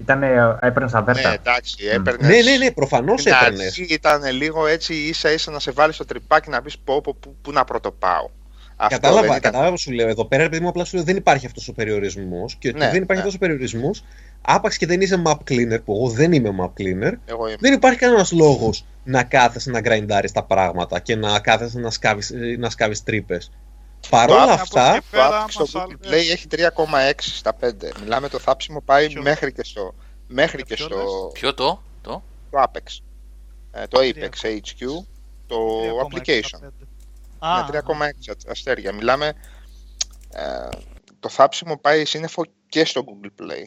[0.00, 0.22] Ήταν,
[0.60, 1.32] έπαιρνες στα Ναι, βέρτα.
[1.32, 1.94] εντάξει, Μμ.
[1.94, 2.28] έπαιρνες.
[2.44, 3.66] Ναι, ναι, ναι, προφανώς Στην έπαιρνες.
[3.66, 7.16] αρχή ήταν λίγο έτσι ίσα ίσα να σε βάλει στο τρυπάκι να πεις πω, πω
[7.20, 8.28] πού, πού να πρωτοπάω.
[8.80, 10.08] Αυτό Κατάλαβα, δεν ήταν- κατάλαβα που σου λέω.
[10.08, 12.56] Εδώ πέρα, επειδή μου απλά σου λέω δεν υπάρχει αυτός ο περιορισμός.
[12.58, 13.18] Και ότι Ναι, δεν υπάρχει ναι.
[13.18, 14.04] αυτός ο περιορισμός,
[14.40, 17.56] άπαξ και δεν είσαι map cleaner, που εγώ δεν είμαι map cleaner, Εγώ είμαι.
[17.60, 22.32] δεν υπάρχει κανένας λόγος να κάθεσαι να γκραϊντάρει τα πράγματα και να κάθεσαι να σκάβεις
[22.58, 23.50] να σκάβεις τρύπες.
[24.10, 26.30] Παρ' όλα Το αυτά, και Το πέρα Apex στο μας Google άρεσε.
[26.30, 27.92] Play έχει 3,6 στα 5.
[28.00, 29.94] Μιλάμε το θάψιμο πάει Ποιο; μέχρι και στο,
[30.26, 32.98] μέχρι και Ποιο στο Ποιο το, το; το Apex.
[33.70, 34.86] Ε, το Apex HQ,
[35.46, 35.56] το
[36.12, 36.16] 3,65.
[36.16, 36.68] application.
[37.38, 38.92] Α, Ναι, 3,6 αστέρια.
[38.92, 39.32] Μιλάμε.
[40.32, 40.68] Ε,
[41.20, 43.64] το θάψιμο πάει σύννεφο και στο Google Play.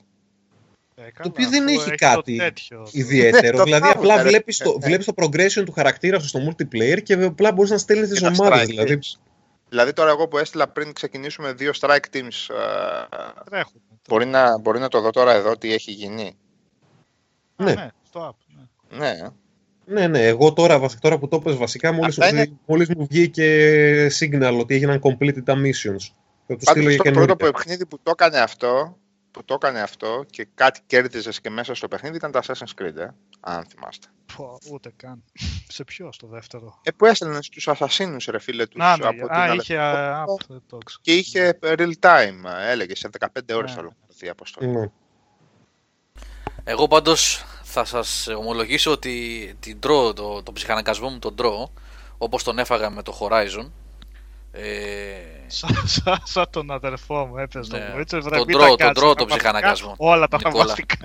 [1.07, 2.87] Ε, καλά, το οποίο δεν αφού έχει το κάτι τέτοιο.
[2.91, 3.57] ιδιαίτερο.
[3.57, 4.29] Το δηλαδή, πάμε, απλά ρε.
[4.29, 8.09] βλέπεις το, βλέπεις το progression του χαρακτήρα σου στο multiplayer και απλά μπορείς να στέλνεις
[8.09, 8.61] τις Και τα ομάδες.
[8.63, 9.19] strike Δηλαδή, teams.
[9.69, 13.79] δηλαδή τώρα εγώ που έστειλα πριν ξεκινήσουμε δύο strike teams ε, Τρέχουμε.
[14.09, 16.35] μπορεί, να, μπορεί να το δω τώρα εδώ τι έχει γίνει.
[17.55, 17.73] Α, ναι.
[17.73, 18.55] ναι, στο app.
[18.89, 18.97] Ναι.
[18.97, 19.29] Ναι, ε.
[19.85, 23.07] Ναι, ναι, εγώ τώρα, βασ- τώρα που το πες βασικά, μόλις, Αυτά είναι- μόλις μου
[23.09, 26.03] βγήκε signal ότι έγιναν completed τα missions.
[26.47, 27.35] Θα του στείλω Πάντως για το πρώτο καινούργια.
[27.35, 28.97] παιχνίδι που το έκανε αυτό
[29.31, 32.95] που το έκανε αυτό και κάτι κέρδιζες και μέσα στο παιχνίδι ήταν το Assassin's Creed,
[32.97, 33.07] ε,
[33.39, 34.07] αν θυμάστε.
[34.37, 35.23] Πω, ούτε καν.
[35.67, 39.15] Σε ποιο στο δεύτερο; Ε, που έστελνες στους ασασίνους ρε φίλε τους Να, ναι, από
[39.17, 40.99] την α, άλλη- είχε α, app, δεν το ξέρω.
[41.03, 43.75] και είχε real time, ε, έλεγε σε 15 ώρες Ναι.
[43.75, 44.67] θα ολοκληρωθεί η αποστολή.
[44.67, 44.85] Ναι.
[46.63, 51.69] Εγώ πάντως θα σας ομολογήσω ότι την draw, το, το ψυχαναγκασμό μου τον draw,
[52.17, 53.69] όπως τον έφαγα με το Horizon, ε,
[55.47, 57.89] Σαν σα, σα τον αδερφό μου έπαιζε Ναι.
[57.93, 59.93] το έτσι, βρε, Τον μην τρώω, τα τον κάνεις τρώω τα τον βασικά, ψυχαναγκασμό.
[59.97, 60.65] Όλα τα Νικόλα.
[60.65, 60.95] βασικά.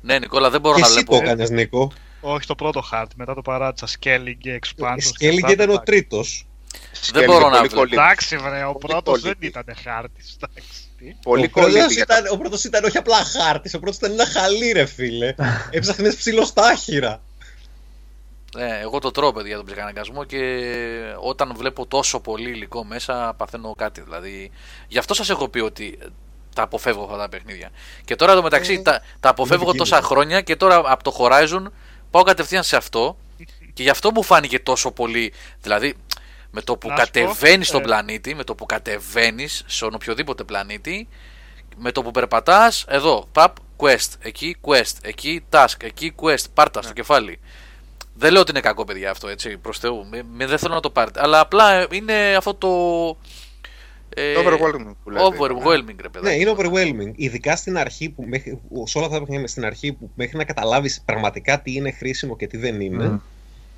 [0.00, 3.14] ναι Νικόλα δεν μπορώ Και να εσύ βλέπω το έκανες, Νίκο; Όχι το πρώτο χάρτη,
[3.18, 3.86] μετά το παράτησα.
[3.86, 4.96] Scaling και Ο expansion.
[4.98, 6.46] Σκέλιγκ ήταν ο τρίτος.
[7.12, 7.74] Δεν μπορώ να πολύ βλέπω.
[7.76, 7.92] κολλή.
[7.94, 9.46] Εντάξει, βρε, ο Πολύ πρώτος δεν κολλητή.
[9.46, 10.36] ήταν χάρτης.
[10.40, 10.70] Εντάξει.
[10.98, 13.78] τι; Πολύ ο, πρώτος κολλήτη για τα- ήταν, ο πρώτος ήταν όχι απλά χάρτης, ο
[13.78, 15.34] πρώτος ήταν ένα χαλί ρε φίλε.
[15.70, 17.20] Έψαχνες ψηλοστάχυρα.
[18.56, 20.62] Ναι, εγώ το τρώω παιδιά τον ψυχαναγκασμό και
[21.18, 24.00] όταν βλέπω τόσο πολύ υλικό μέσα παθαίνω κάτι.
[24.00, 24.50] Δηλαδή,
[24.88, 25.98] γι' αυτό σας έχω πει ότι
[26.54, 27.70] τα αποφεύγω αυτά τα παιχνίδια.
[28.04, 30.20] Και τώρα εδώ μεταξύ Ε, τα, τα αποφεύγω είναι τόσα επικίνδυνο.
[30.22, 31.62] χρόνια και τώρα από το Horizon
[32.10, 33.16] πάω κατευθείαν σε αυτό
[33.72, 35.32] και γι' αυτό μου φάνηκε τόσο πολύ.
[35.60, 35.94] Δηλαδή,
[36.50, 39.84] με το που Να σου πω, κατεβαίνεις στον ε, πλανήτη, με το που κατεβαίνεις σε
[39.84, 41.08] οποιοδήποτε πλανήτη,
[41.76, 46.84] με το που περπατάς, εδώ, παπ, quest, εκεί, quest, εκεί, task, εκεί, quest, πάρτα Ναι.
[46.84, 47.40] στο κεφάλι.
[48.22, 50.06] Δεν λέω ότι είναι κακό, παιδιά, αυτό έτσι, προς Θεού.
[50.12, 51.20] Μη- μη- δεν θέλω να το πάρετε.
[51.22, 52.68] Αλλά απλά ε, είναι αυτό το.
[54.14, 55.24] ε, Το overwhelming που λέτε.
[55.26, 56.36] overwhelming, ρε παιδάκι.
[56.36, 57.12] Ναι, είναι overwhelming.
[57.16, 60.36] Ειδικά στην αρχή, που μέχρι, που- σε όλα αυτά τα παιχνίδια, στην αρχή που μέχρι
[60.36, 63.16] να καταλάβεις πραγματικά τι είναι χρήσιμο και τι δεν είναι, Μμ.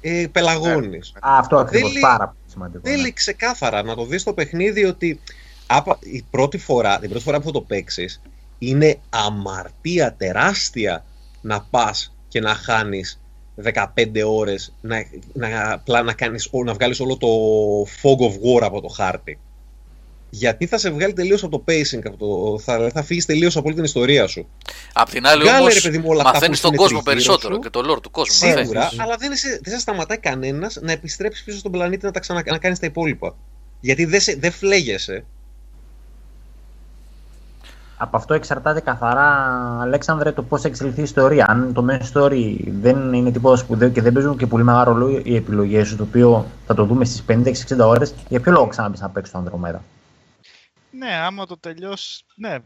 [0.00, 1.12] ε, πελαγώνεις.
[1.20, 1.88] Α, αυτό ακριβώς.
[1.90, 2.80] Θέλει- Πάρα πολύ σημαντικό.
[2.88, 2.94] ναι.
[2.96, 5.20] Θέλει ξεκάθαρα να το δεις στο παιχνίδι ότι
[5.66, 8.20] άπα- η πρώτη φορά, την πρώτη φορά που θα το παίξεις,
[8.58, 11.04] είναι αμαρτία τεράστια
[11.40, 13.18] να πας και να χάνεις
[13.62, 13.84] 15
[14.26, 17.28] ώρες να, να, απλά να, κάνεις, να βγάλεις όλο το
[17.82, 19.38] fog of war από το χάρτη.
[20.30, 23.66] Γιατί θα σε βγάλει τελείως από το pacing, από το, θα, θα φύγεις τελείως από
[23.66, 24.48] όλη την ιστορία σου.
[24.92, 27.02] Απ' την άλλη Βγάλε, όμως, ρε παιδί μου, όλα αυτά που μαθαίνει τον είναι κόσμο
[27.02, 27.60] τριγύρω περισσότερο σου.
[27.60, 28.34] και το lore του κόσμου.
[28.34, 28.98] Σίγουρα, μαθαίνεις.
[28.98, 32.42] αλλά δεν, σε, δεν σε σταματάει κανένας να επιστρέψεις πίσω στον πλανήτη να, τα ξανα,
[32.46, 33.36] να κάνεις τα υπόλοιπα.
[33.80, 35.24] Γιατί δεν, σε, δεν φλέγεσαι.
[38.04, 39.28] Από αυτό εξαρτάται καθαρά,
[39.80, 41.46] Αλέξανδρε, το πώς θα εξελιχθεί η ιστορία.
[41.48, 45.20] Αν το main story δεν είναι τίποτα σπουδαίο και δεν παίζουν και πολύ μεγάλο ρόλο
[45.24, 48.98] οι επιλογές σου, το οποίο θα το δούμε στις 50-60 ώρες, για ποιο λόγο ξαναμπεί
[49.00, 49.82] να παίξει το Ανδρομέδα;
[50.90, 52.22] Ναι, άμα το τελειώσεις.
[52.34, 52.58] Ναι.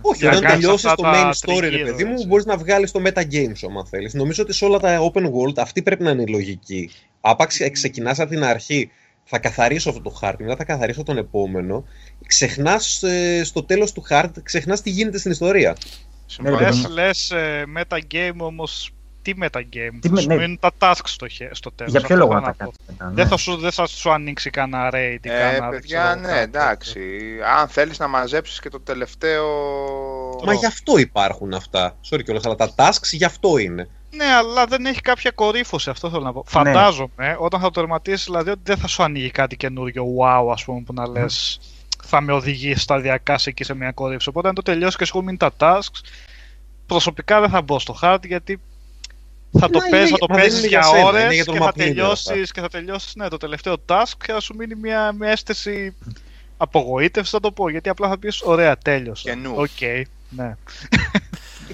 [0.00, 2.12] Όχι, Για να όταν κάνεις τελειώσεις αυτά το τα main story, ρε τριγύρω, παιδί μου,
[2.12, 2.26] έτσι.
[2.26, 4.14] μπορείς να βγάλεις το metagame σου, άμα θέλεις.
[4.14, 6.90] Νομίζω ότι σε όλα τα open world αυτή πρέπει να είναι η λογική.
[7.20, 8.90] Άπαξ ξεκινάς από την αρχή,
[9.24, 11.84] θα καθαρίσω αυτό το χάρτη, μετά θα καθαρίσω τον επόμενο.
[12.26, 13.02] Ξεχνάς
[13.44, 15.76] στο τέλος του χάρτη, ξεχνάς τι γίνεται στην ιστορία.
[16.26, 16.58] Συμφωνώ.
[16.58, 18.90] Ναι, ρε, Λες, λες ε, metagame όμως,
[19.22, 20.36] τι metagame, Τι θα με- σου ναι.
[20.36, 21.92] μείνουν τα tasks στο, χε- στο τέλος.
[21.92, 22.70] Για ποιο αυτό λόγο να θέλω τα πω.
[22.70, 23.04] κάνεις μετά.
[23.14, 23.30] Δεν ναι.
[23.30, 25.58] θα, σου, δεν θα σου ανοίξει κανένα raid ή Ε, κανένα...
[25.70, 27.00] δεν παιδιά, ξέρω, ναι, κάτι εντάξει.
[27.58, 29.46] Αν θέλεις να μαζέψεις και το τελευταίο...
[30.44, 31.96] Μα γι' αυτό υπάρχουν αυτά.
[32.10, 33.88] Sorry κιόλας, αλλά τα tasks γι' αυτό είναι.
[34.16, 36.32] Ναι, αλλά δεν έχει κάποια κορύφωση, αυτό θέλω να Ναι.
[36.34, 36.44] πω.
[36.46, 40.64] Φαντάζομαι, όταν θα το τερματίσεις, δηλαδή ότι δεν θα σου ανοίγει κάτι καινούριο wow, ας
[40.64, 41.60] πούμε, που να λες.
[42.06, 44.28] Θα με οδηγήσει σταδιακά σε εκεί σε μια κορύφωση.
[44.28, 46.00] Οπότε, αν το τελειώσεις και σου έχουν μείνει τα tasks,
[46.86, 48.60] προσωπικά δεν θα μπω στο χάρτη γιατί
[49.58, 51.22] θα το Μα παίζει, είναι- θα το μα δεν παίζεις είναι για για σένα, ώρες
[51.22, 52.52] είναι για τον και, θα map leader τελειώσεις, αυτά.
[52.52, 55.94] και θα τελειώσεις ναι, το τελευταίο task και θα σου μείνει μια, μια αίσθηση
[56.56, 57.68] απογοήτευσης, θα το πω.
[57.68, 59.30] Γιατί απλά θα πεις: Ωραία, τέλειωσα.
[59.30, 59.52] Καινού.
[59.56, 59.80] Οκ,
[60.28, 60.56] ναι.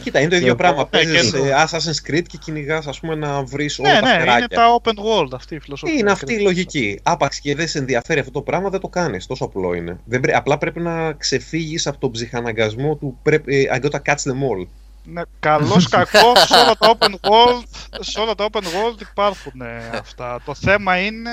[0.01, 0.83] Ε, Κοίτα, είναι το ίδιο εγώ- πράγμα.
[0.83, 1.47] Ναι, Παίζεις και εγώ.
[1.47, 4.49] ε, Assassin's Creed και κυνηγάς, ας πούμε, να βρεις όλα Ναι, τα ναι, είναι φτεράκια.
[4.57, 5.95] τα open world αυτή η φιλοσοφία.
[5.99, 7.01] Είναι αυτή η λογική.
[7.03, 9.27] Άπαξ και δεν σε ενδιαφέρει αυτό το πράγμα, δεν το κάνεις.
[9.27, 10.01] Τόσο απλό είναι.
[10.05, 13.19] Δεν πρέ- απλά πρέπει να ξεφύγεις από τον ψυχαναγκασμό του.
[13.23, 14.67] Πρέπει, ε, I gotta catch them all.
[15.13, 17.65] Ναι, καλός κακός σε όλα τα open world,
[18.01, 20.41] σε όλα τα open world υπάρχουν ε, αυτά.
[20.45, 21.31] Το θέμα είναι,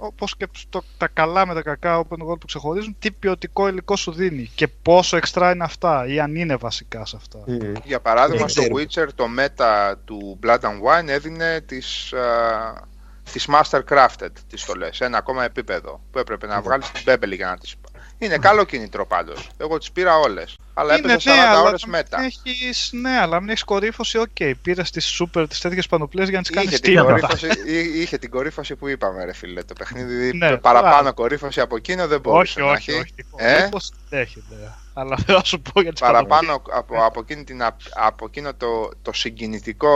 [0.00, 3.96] όπως και στο, τα καλά με τα κακά open world που ξεχωρίζουν, τι ποιοτικό υλικό
[3.96, 7.38] σου δίνει και πόσο εξτρά είναι αυτά ή αν είναι βασικά σε αυτά.
[7.46, 7.72] Μμμ.
[7.84, 8.76] Για παράδειγμα, Δεν στο ξέρω.
[8.76, 12.88] Witcher το meta του Blood and Wine έδινε τις, α,
[13.32, 17.46] τις Master Crafted, τις στολές, ένα ακόμα επίπεδο που έπρεπε να βγάλεις την Μπέμπελη για
[17.46, 17.74] να τις...
[18.18, 19.48] Είναι καλό κίνητρο πάντως.
[19.56, 20.56] Εγώ τις πήρα όλες.
[20.74, 22.18] Αλλά Είναι, έπαιζα 40 ναι, αλλά ώρες να μετά.
[22.18, 24.56] μην έχεις, ναι, αλλά μην έχεις κορύφωση, οκ.
[24.62, 27.10] Πήρες τις super, τις τέτοιες πανοπλίες για να τις κάνεις Είχε την, τίποτα.
[27.12, 29.62] κορύφωση, εί- είχε την κορύφωση που είπαμε, ρε φίλε.
[29.62, 31.14] Το παιχνίδι Ναι, παραπάνω μπράβο.
[31.14, 33.00] κορύφωση από εκείνο δεν μπορούσε Όχι, να όχι, έχει.
[33.00, 33.14] όχι.
[33.36, 34.74] Ε; Κορύφωση δέχεται.
[34.94, 36.78] Αλλά δεν θα σου πω για τις Παραπάνω πανοπλίες.
[36.78, 39.92] από, από, εκείνη την, α- από εκείνο το, το συγκινητικό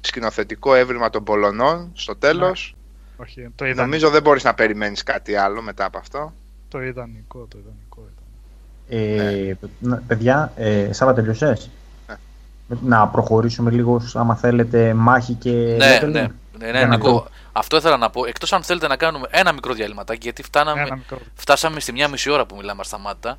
[0.00, 2.74] σκηνοθετικό εύρημα των Πολωνών στο τέλος.
[3.16, 3.82] Όχι, το ιδανικό.
[3.82, 6.34] Νομίζω δεν μπορείς να περιμένεις κάτι άλλο μετά από αυτό.
[6.72, 9.48] Το ιδανικό, το ιδανικό ήταν.
[9.48, 11.70] Ε, να- παιδιά, ε, Σάβα τελειώσες;
[12.08, 12.76] Ναι.
[12.82, 16.10] Να προχωρήσουμε λίγο, άμα θέλετε, μάχη και Ναι, leveling.
[16.10, 16.20] ναι,
[16.58, 17.10] ναι, ναι, Για να Νικό.
[17.12, 18.24] το- Αυτό ήθελα να πω.
[18.26, 21.18] Εκτός αν θέλετε να κάνουμε ένα μικρό διαλυματάκι, γιατί φτάναμε, Ένα μικρό.
[21.34, 23.38] φτάσαμε στη μία μισή ώρα που μιλάμε σταμάτα.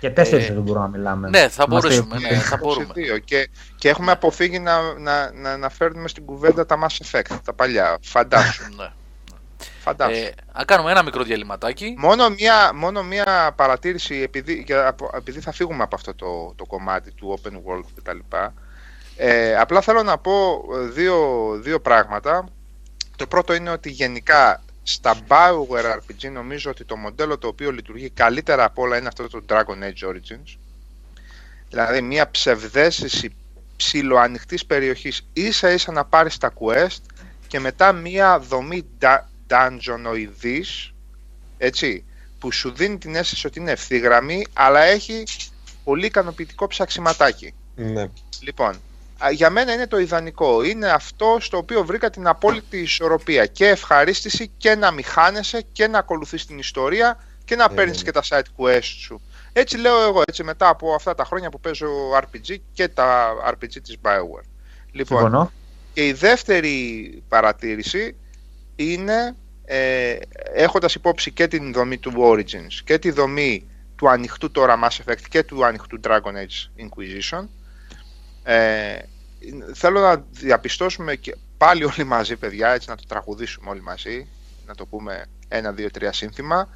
[0.00, 1.28] Και τέσσερις Ε, δεν μπορούμε να μιλάμε.
[1.28, 2.38] ναι, θα Είμαστε- μπορέσουμε, ναι.
[2.50, 2.86] θα μπορούμε.
[2.86, 3.18] 22.
[3.18, 7.52] Και, και έχουμε αποφύγει να, να, να, να φέρνουμε στην κουβέντα τα Mass Effect, τα
[7.52, 7.98] παλιά.
[8.02, 8.62] Φαντάσου.
[8.76, 8.90] Ναι.
[9.80, 10.24] Φαντάσου.
[10.24, 11.94] Ε, να κάνουμε ένα μικρό διαλυματάκι.
[11.98, 16.64] Μόνο μία, μόνο μία παρατήρηση, επειδή, για, απο- επειδή θα φύγουμε από αυτό το, το
[16.66, 18.18] κομμάτι του open world κτλ.
[19.16, 22.48] Ε, απλά θέλω να πω ε, δύο, δύο πράγματα.
[23.16, 28.10] Το πρώτο είναι ότι γενικά στα Bioware RPG νομίζω ότι το μοντέλο το οποίο λειτουργεί
[28.10, 30.56] καλύτερα από όλα είναι αυτό το Dragon Age Origins.
[31.68, 33.34] Δηλαδή μια ψευδέστηση
[33.76, 37.00] ψιλοανοιχτής περιοχής ίσα ίσα να πάρεις τα quest
[37.46, 38.84] και μετά μια δομή
[39.52, 40.90] da- dungeonoidής
[41.58, 42.04] έτσι,
[42.38, 45.24] που σου δίνει την αίσθηση ότι είναι ευθύγραμμη αλλά έχει
[45.84, 47.54] πολύ ικανοποιητικό ψαξιματάκι.
[47.74, 48.06] Ναι.
[48.40, 48.80] Λοιπόν,
[49.24, 50.62] α, για μένα είναι το ιδανικό.
[50.62, 55.86] Είναι αυτό στο οποίο βρήκα την απόλυτη ισορροπία και ευχαρίστηση και να μην χάνεσαι και
[55.86, 58.02] να ακολουθείς την ιστορία και να Ε, παίρνεις ναι.
[58.02, 59.20] και τα side quest σου.
[59.52, 63.80] Έτσι λέω εγώ, έτσι μετά από αυτά τα χρόνια που παίζω RPG και τα RPG
[63.82, 64.46] της Bioware.
[64.92, 65.52] Λοιπόν, Συμφωνώ.
[65.92, 68.16] και η δεύτερη παρατήρηση
[68.76, 70.16] είναι ε,
[70.54, 73.66] έχοντας υπόψη και την δομή του Origins και τη δομή
[73.96, 77.46] του ανοιχτού τώρα Mass Effect και του ανοιχτού Dragon Age Inquisition
[78.42, 78.98] ε,
[79.74, 84.28] θέλω να διαπιστώσουμε και πάλι όλοι μαζί παιδιά έτσι να το τραγουδήσουμε όλοι μαζί
[84.66, 86.68] να το πούμε ένα, δύο, τρία σύνθημα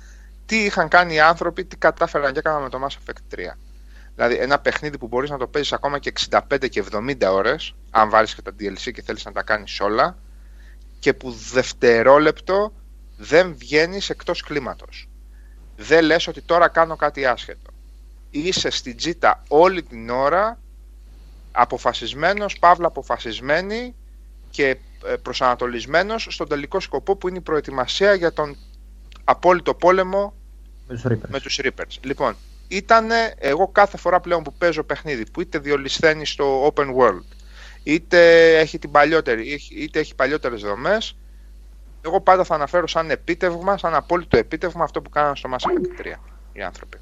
[0.47, 3.39] τι είχαν κάνει οι άνθρωποι, τι κατάφεραν και έκαναν με το Mass Effect 3
[4.15, 8.11] Δηλαδή ένα παιχνίδι που μπορείς να το παίζεις ακόμα και 65 και 70 ώρες αν
[8.11, 10.19] βάλεις και τα DLC και θέλεις να τα κάνεις όλα
[10.99, 12.73] και που δευτερόλεπτο
[13.17, 15.09] δεν βγαίνεις εκτός κλίματος.
[15.77, 17.71] Δεν λες ότι τώρα κάνω κάτι άσχετο.
[18.31, 20.61] Είσαι στην τζίτα όλη την ώρα
[21.53, 23.95] αποφασισμένος, παύλα αποφασισμένη
[24.51, 28.57] και ε, προσανατολισμένος στον τελικό σκοπό που είναι η προετοιμασία για τον
[29.25, 30.35] απόλυτο πόλεμο
[30.87, 31.29] Με τους Reapers.
[31.29, 31.99] με τους Reapers.
[32.01, 32.37] Λοιπόν,
[32.69, 33.09] ήταν
[33.39, 37.25] εγώ κάθε φορά πλέον που παίζω παιχνίδι που είτε διολυσθένεις στο open world
[37.87, 41.17] είτε έχει, την παλιότερη, είτε έχει παλιότερες δομές
[42.01, 46.01] εγώ πάντα θα αναφέρω σαν επίτευγμα, σαν απόλυτο επίτευγμα αυτό που κάνανε στο Mass Effect
[46.07, 46.13] 3
[46.53, 46.99] οι άνθρωποι.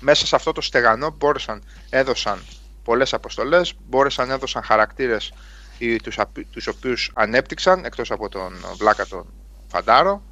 [0.00, 2.42] Μέσα σε αυτό το στεγανό μπόρεσαν, έδωσαν
[2.84, 5.32] πολλές αποστολές, μπόρεσαν, έδωσαν χαρακτήρες
[5.78, 9.26] οι- τους, απ- τους οποίους ανέπτυξαν, εκτός από τον Βλάκα τον
[9.68, 10.22] Φαντάρο.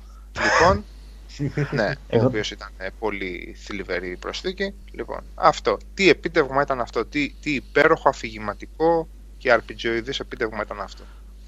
[0.43, 0.85] Λοιπόν,
[1.81, 4.75] ναι, ο Εγώ- οποίος ήταν ε, πολύ θλιβερή προσθήκη.
[4.93, 5.77] Λοιπόν, αυτό.
[5.95, 9.09] Τι επίτευγμα ήταν αυτό, τι, τι υπέροχο, αφηγηματικό
[9.41, 11.03] και RPGoειδής επίτευγμα ήταν αυτό.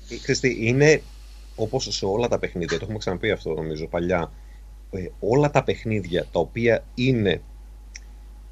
[0.09, 1.02] Ξέρεις τι, είναι
[1.55, 4.32] όπως σε όλα τα παιχνίδια, το έχουμε ξαναπεί αυτό νομίζω παλιά,
[4.90, 7.43] ε, όλα τα παιχνίδια τα οποία είναι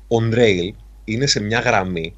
[0.08, 0.70] on rail,
[1.04, 2.14] είναι σε μια γραμμή,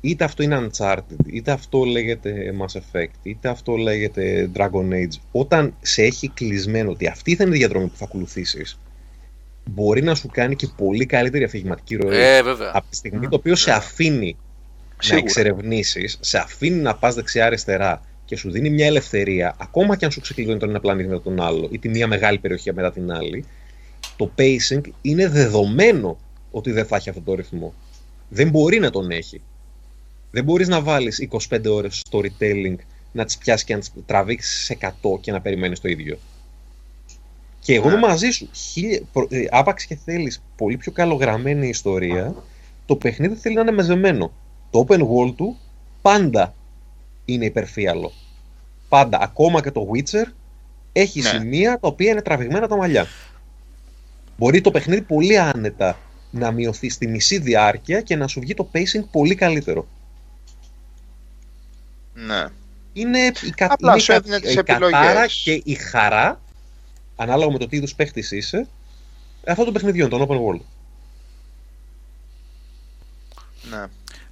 [0.00, 5.74] είτε αυτό είναι Uncharted, είτε αυτό λέγεται Mass Effect, είτε αυτό λέγεται Dragon Age, όταν
[5.80, 8.78] σε έχει κλεισμένο ότι αυτή θα είναι η διαδρομή που θα ακολουθήσεις,
[9.64, 12.16] μπορεί να σου κάνει και πολύ καλύτερη αφηγηματική ροή.
[12.16, 12.70] Ε, βέβαια.
[12.74, 14.36] Από τη στιγμή το οποίο σε αφήνει
[15.02, 15.24] να Σίγουρα.
[15.24, 20.20] εξερευνήσεις, σε αφήνει να πας δεξιά-αριστερά και σου δίνει μια ελευθερία, ακόμα και αν σου
[20.20, 23.44] ξεκλειδώνει τον ένα πλανήτη μετά τον άλλο, ή τη μία μεγάλη περιοχή μετά την άλλη,
[24.16, 26.18] το pacing είναι δεδομένο
[26.50, 27.74] ότι δεν θα έχει αυτό το ρυθμό.
[28.28, 29.40] Δεν μπορεί να τον έχει.
[30.30, 31.18] Δεν μπορείς να βάλεις
[31.48, 32.76] 25 ώρες storytelling,
[33.12, 36.18] να τις πιάσεις και να τις τραβήξεις σε 100 και να περιμένεις το ίδιο.
[37.60, 38.06] Και εγώ είμαι Ναι.
[38.06, 38.48] μαζί σου.
[38.52, 42.34] Χίλια, προ- ε, άπαξ και θέλεις πολύ πιο καλογραμμένη ιστορία,
[42.86, 44.32] το παιχνίδι θέλει να είναι μεζεμένο.
[44.70, 45.58] Το open world του
[46.02, 46.54] πάντα
[47.24, 48.12] είναι υπερφύαλο.
[48.88, 49.18] Πάντα.
[49.20, 50.24] Ακόμα και το Witcher
[50.92, 51.28] έχει Ναι.
[51.28, 53.06] σημεία τα οποία είναι τραβηγμένα τα μαλλιά.
[54.36, 55.98] Μπορεί το παιχνίδι πολύ άνετα
[56.30, 59.86] να μειωθεί στη μισή διάρκεια και να σου βγει το pacing πολύ καλύτερο.
[62.14, 62.46] Ναι.
[62.92, 63.66] Είναι η, κα...
[63.70, 64.90] Απλά είναι σου η έδινε κα- τις η επιλογές.
[64.90, 66.40] κατάρα και η χαρά,
[67.16, 68.68] ανάλογα με το τι είδους παίχτης είσαι,
[69.46, 70.60] αυτό το παιχνιδιών, τον open world.
[73.70, 73.84] ναι.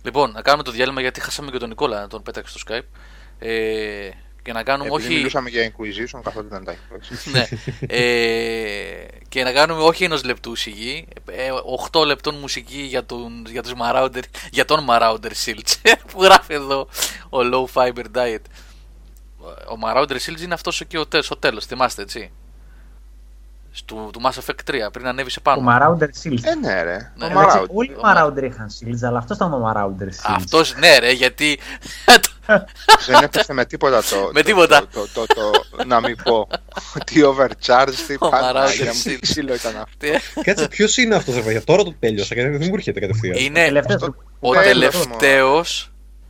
[0.08, 2.98] Λοιπόν, να κάνουμε το διάλειμμα γιατί χάσαμε και τον Νικόλα να τον πέταξε στο Skype.
[3.38, 4.08] Ε,
[4.42, 5.16] και να κάνουμε Επειδή όχι.
[5.16, 7.30] μιλούσαμε για Inquisition, καθόλου δεν τα έχει παίξει.
[7.30, 7.48] ναι.
[7.86, 11.48] ε, και να κάνουμε όχι ενός λεπτού σιγή, ε,
[11.92, 15.74] 8 λεπτών μουσική για, τον, για, τους Marauder, για τον Marauder Shields
[16.12, 16.88] που γράφει εδώ
[17.30, 18.42] ο Low Fiber Diet.
[19.44, 22.30] Ο Marauder Shields είναι αυτός και ο, τε- στο τέλος, θυμάστε έτσι;
[23.84, 25.64] Του, του Mass Effect 3 πριν ανέβει σε Το πάνω.
[25.98, 26.38] Marauder Shield.
[26.42, 27.12] Ε, ναι, ρε.
[27.16, 27.24] Ναι.
[27.24, 27.66] Ο Εντάξει, Marauder.
[27.68, 30.22] όλοι οι ο Marauder είχαν Shields, αλλά αυτός ήταν ο Marauder Shields.
[30.36, 31.58] Αυτός ναι ρε γιατί
[33.06, 34.30] Δεν έπεσε με τίποτα το.
[34.32, 34.86] Με το- τίποτα.
[34.92, 36.48] Το, το, το, το- να μην πω.
[37.04, 38.66] Τι overcharge, τι Ο πάντα.
[38.66, 39.10] Marauder Για Shield.
[39.10, 40.42] μου ξύλο ήταν αυτό.
[40.42, 43.36] Κάτσε, ποιος είναι αυτός, ρε παιδιά, τώρα το τέλειωσα και δεν μου έρχεται κατευθείαν.
[43.36, 45.04] είναι Τελευταίος αυτό- του- ο Ναι, τελευταίος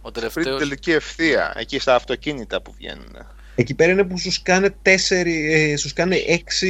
[0.03, 3.17] ο Πριν την τελευταίος τελική ευθεία, εκεί στα αυτοκίνητα που βγαίνουν.
[3.61, 6.69] Εκεί πέρα είναι που σου κάνε τέσσερι, ε, σου κάνε έξι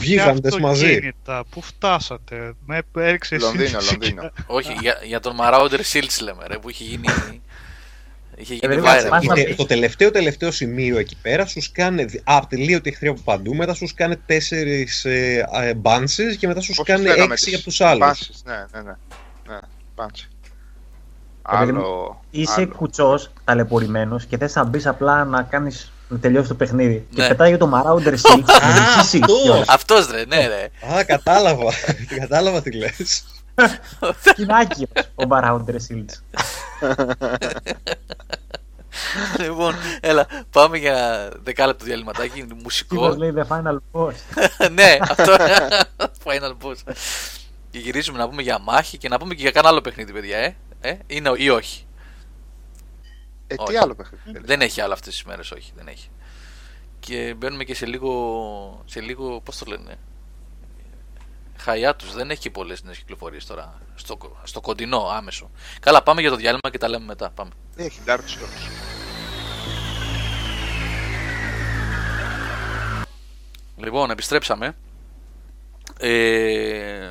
[0.00, 0.84] γίγαντες Και μαζί.
[0.86, 3.92] αυτοκίνητα, Πού φτάσατε; Με έριξε εσύ Λονδίνο, φυσικά.
[3.92, 4.30] Λονδίνο.
[4.46, 7.04] όχι για, για τον Marauder Shields λέμε ρε που είχε γίνει
[8.36, 12.06] είχε γίνει παιδί μου, viral μας- Είναι το τελευταίο τελευταίο σημείο εκεί πέρα σου κάνε
[12.24, 16.86] atelίωτη εχθροί από παντού, μετά σου κάνε τέσσερις ε, ε, bounces και μετά σου Πώς
[16.86, 17.98] κάνε τους λέγαμε, έξι τις από τους άλλους.
[17.98, 18.92] πάνσεις, Ναι, ναι, ναι.
[19.52, 19.58] ναι
[19.94, 20.22] πάνσεις.
[20.24, 20.37] παιδί μου,
[21.50, 22.20] Άλλο.
[22.30, 22.74] Είσαι άλλο.
[22.76, 25.92] κουτσός, ταλαιπωρημένος και θες να μπεις απλά να κάνεις.
[26.08, 27.06] Να τελειώσει το παιχνίδι.
[27.14, 27.28] Και Ναι.
[27.28, 29.34] πετάει το Marauder Shield με Α, δική αυτό.
[29.42, 29.68] κιόλας.
[29.68, 30.68] αυτός ρε ναι ρε
[30.98, 31.72] Α, κατάλαβα.
[32.20, 33.24] κατάλαβα τι λες.
[34.36, 36.38] Είναι άκυρο ο Marauder Shields.
[39.38, 44.12] λοιπόν έλα πάμε για δεκάλεπτο διαλυματάκι μουσικό Τύπος λέει The Final Boss.
[44.78, 45.34] ναι, αυτό.
[46.24, 46.92] Final boss.
[47.70, 50.38] Και γυρίζουμε να πούμε για μάχη και να πούμε και για κανένα άλλο παιχνίδι, παιδιά,
[50.38, 50.56] ε.
[50.80, 51.86] Ε; Είναι ή όχι.
[53.46, 53.76] Ε, τι Όχι.
[53.76, 54.46] άλλο παιχνίδι θέλεις.
[54.48, 56.08] Δεν έχει άλλο αυτές τις μέρες, όχι, δεν έχει.
[57.00, 59.98] Και μπαίνουμε και σε λίγο, σε λίγο, πώς το λένε,
[61.56, 62.14] χαϊάτους.
[62.14, 65.50] Δεν έχει και πολλές νέες κυκλοφορίες τώρα, στο, κο- στο κοντινό, άμεσο.
[65.80, 67.50] Καλά, πάμε για το διάλειμμα και τα λέμε μετά, πάμε.
[67.76, 68.70] Έχει Dark Souls.
[73.76, 74.76] Λοιπόν, επιστρέψαμε.
[75.98, 77.10] Ε,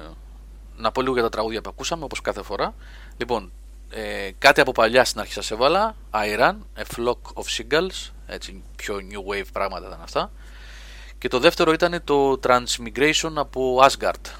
[0.77, 2.75] να πω λίγο για τα τραγούδια που ακούσαμε, όπως κάθε φορά.
[3.17, 3.51] Λοιπόν,
[3.89, 5.95] ε, κάτι από παλιά στην αρχή σας έβαλα.
[6.11, 8.11] Iran, A Flock of Seagulls.
[8.27, 10.31] Έτσι, πιο new wave πράγματα ήταν αυτά.
[11.17, 14.31] Και το δεύτερο ήταν το Transmigration από Asgard.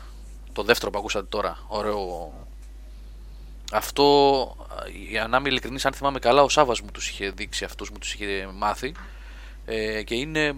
[0.54, 1.60] Το δεύτερο που ακούσατε τώρα.
[1.68, 2.34] Ωραίο.
[3.72, 4.56] Αυτό,
[5.10, 7.98] για να είμαι ειλικρινής, αν θυμάμαι καλά, ο Σάβας μου τους είχε δείξει αυτούς, μου
[7.98, 8.94] τους είχε μάθει.
[9.66, 10.56] Ε, και είναι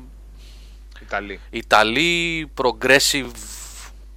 [1.02, 1.40] Ιταλή.
[1.50, 3.32] Ιταλή progressive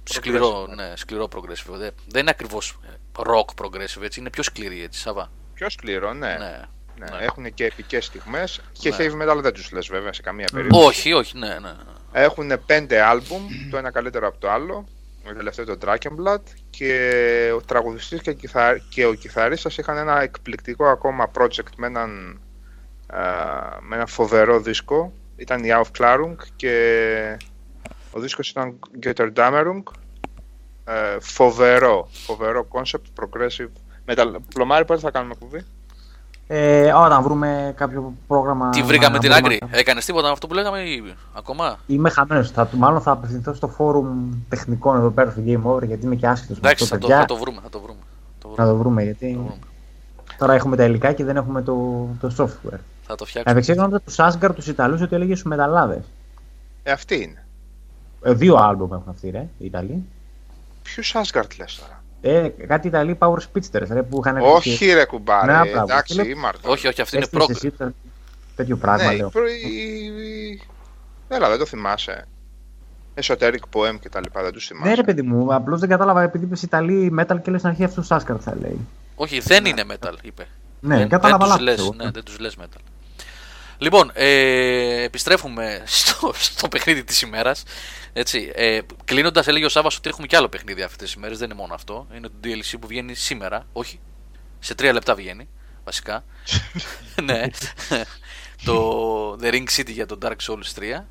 [0.03, 1.73] σκληρό, Progressive, ναι, σκληρό progressive.
[1.73, 2.77] Δεν, δεν είναι ακριβώς
[3.15, 5.31] rock progressive, έτσι, είναι πιο σκληρή έτσι, Σαββά.
[5.53, 6.27] Πιο σκληρό, ναι.
[6.27, 6.59] Ναι.
[6.97, 7.25] Ναι, Ναι.
[7.25, 8.61] Έχουν και επικές στιγμές.
[8.71, 8.95] Και Ναι.
[8.99, 10.87] heavy metal δεν τους λες βέβαια σε καμία περίπτωση.
[10.87, 11.73] Όχι, όχι, ναι, ναι.
[12.11, 14.85] Έχουν πέντε άλμπουμ, το ένα καλύτερο από το άλλο.
[15.23, 18.77] Το τελευταίο το Drakenblood και ο τραγουδιστής και, ο κιθα...
[18.89, 22.41] και ο κιθαρίστας είχαν ένα εκπληκτικό ακόμα project με έναν,
[23.07, 23.21] α,
[23.81, 25.13] με ένα φοβερό δίσκο.
[25.35, 27.37] Ήταν η Aufklärung και
[28.11, 29.83] ο δίσκος ήταν Götterdämmerung.
[30.85, 33.69] Ε, φοβερό, φοβερό concept, progressive
[34.05, 34.35] metal.
[34.53, 35.65] Πλωμάρι πότε θα κάνουμε κουβί.
[36.47, 38.69] Ε, όταν βρούμε κάποιο πρόγραμμα.
[38.69, 39.67] Τι βρήκαμε να την μπορούμε άκρη.
[39.71, 42.51] να- Έκανες τίποτα με αυτό που λέγαμε ή ακόμα; Είμαι χαμένος.
[42.51, 46.27] Θα, μάλλον θα απευθυνθώ στο φόρουμ τεχνικών εδώ πέρα στο Game Over γιατί είμαι και
[46.27, 46.95] άσχετος με Εντάξει, αυτό.
[46.95, 47.19] θα το, παιδιά.
[47.21, 47.59] θα το βρούμε.
[47.63, 47.99] Θα το βρούμε.
[48.39, 48.71] Το Να βρούμε.
[48.71, 49.57] το βρούμε γιατί το βρούμε.
[50.37, 52.79] τώρα έχουμε τα υλικά και δεν έχουμε το, το software.
[53.07, 53.43] Θα το Να φτιάξουμε.
[53.45, 56.03] επεξεργάζομαι τους Asgard τους Ιταλούς ότι έλεγε στους μεταλλάδες.
[56.83, 57.45] Ε, αυτή είναι.
[58.23, 60.03] Ε, δύο άλμπουμ έχουν αυτοί, ρε, οι Ιταλοί.
[60.83, 65.51] Ποιους Asgard λες τώρα; Ε, κάτι Ιταλοί Power Speedsters, ρε, που είχαν Όχι ρε κουμπάρε,
[65.51, 65.83] Ναι, μπράβο.
[65.93, 66.71] εντάξει, Φίλε, ήμαρτο.
[66.71, 67.55] Όχι, όχι, αυτή είναι Έστειλες προ.
[67.67, 67.93] εσύ το-
[68.55, 69.29] τέτοιο πράγμα, ναι, λέω.
[69.29, 70.05] προ- η-
[70.49, 70.61] η-
[71.27, 72.27] Έλα, δεν το θυμάσαι.
[73.21, 74.89] Esoteric Poem και τα λοιπά, δεν τους θυμάσαι.
[74.89, 77.83] Ναι, ρε παιδί μου, απλώς δεν κατάλαβα επειδή είπες Ιταλοί metal και λες στην αρχή
[77.83, 78.79] αυτούς του Asgard θα λέει.
[79.15, 80.47] Όχι, δεν είναι metal, είπε.
[80.79, 82.03] Ναι, δεν, κατάλαβα δεν τους λάθος λες, εγώ.
[82.05, 82.81] ναι, δεν τους λες metal.
[83.83, 87.63] Λοιπόν, ε, επιστρέφουμε στο, στο παιχνίδι της ημέρας.
[88.13, 91.49] Έτσι, ε, κλείνοντας έλεγε ο Σάββας ότι έχουμε και άλλο παιχνίδι αυτές τις ημέρες, δεν
[91.49, 92.07] είναι μόνο αυτό.
[92.15, 93.99] Είναι το DLC που βγαίνει σήμερα, όχι,
[94.59, 95.49] σε τρία λεπτά βγαίνει,
[95.83, 96.23] βασικά.
[97.23, 97.43] ναι,
[98.65, 101.03] το The Ring City για το Dark Souls 3.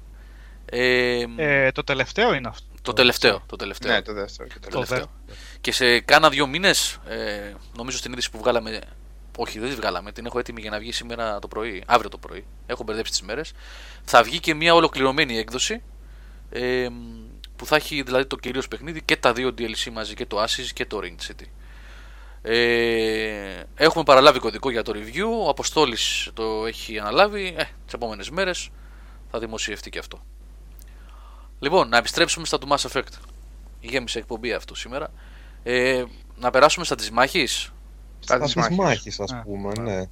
[0.64, 2.66] Ε, Ε, το τελευταίο είναι αυτό.
[2.82, 3.92] το τελευταίο, το τελευταίο.
[3.92, 4.96] Ναι, το δεύτερο και το Το τελευταίο.
[4.96, 5.36] τελευταίο.
[5.60, 8.80] Και σε κάνα δύο μήνες, ε, νομίζω στην είδηση που βγάλαμε.
[9.36, 10.12] Όχι, δεν τη βγάλαμε.
[10.12, 12.44] Την έχω έτοιμη για να βγει σήμερα το πρωί, αύριο το πρωί.
[12.66, 13.52] Έχω μπερδέψει τις μέρες.
[14.04, 15.82] Θα βγει και μια ολοκληρωμένη έκδοση.
[16.50, 16.88] Ε,
[17.56, 20.66] που θα έχει δηλαδή το κυρίως παιχνίδι και τα δύο DLC μαζί και το Assis
[20.74, 21.46] και το Ring City.
[22.42, 25.44] Ε, έχουμε παραλάβει κωδικό για το review.
[25.44, 27.54] Ο Αποστόλης το έχει αναλάβει.
[27.58, 28.68] Ε, τις επόμενες μέρες
[29.30, 30.24] θα δημοσιευτεί και αυτό.
[31.58, 33.12] Λοιπόν, να επιστρέψουμε στα του Mass Effect.
[33.80, 35.12] Γέμισε εκπομπή αυτό σήμερα.
[35.62, 36.04] Ε,
[36.36, 37.72] να περάσουμε στα της μάχης.
[38.24, 38.76] Στα της μάχης.
[38.76, 39.82] μάχης, ας Α, πούμε, α.
[39.82, 40.02] ναι.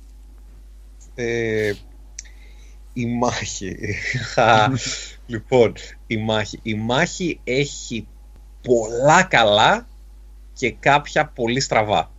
[1.14, 1.72] Ε,
[2.92, 3.76] η μάχη.
[4.32, 4.70] Χα.
[5.26, 5.72] λοιπόν,
[6.06, 6.58] η μάχη.
[6.62, 8.06] Η μάχη έχει
[8.62, 9.86] πολλά καλά
[10.52, 12.10] και κάποια πολύ στραβά.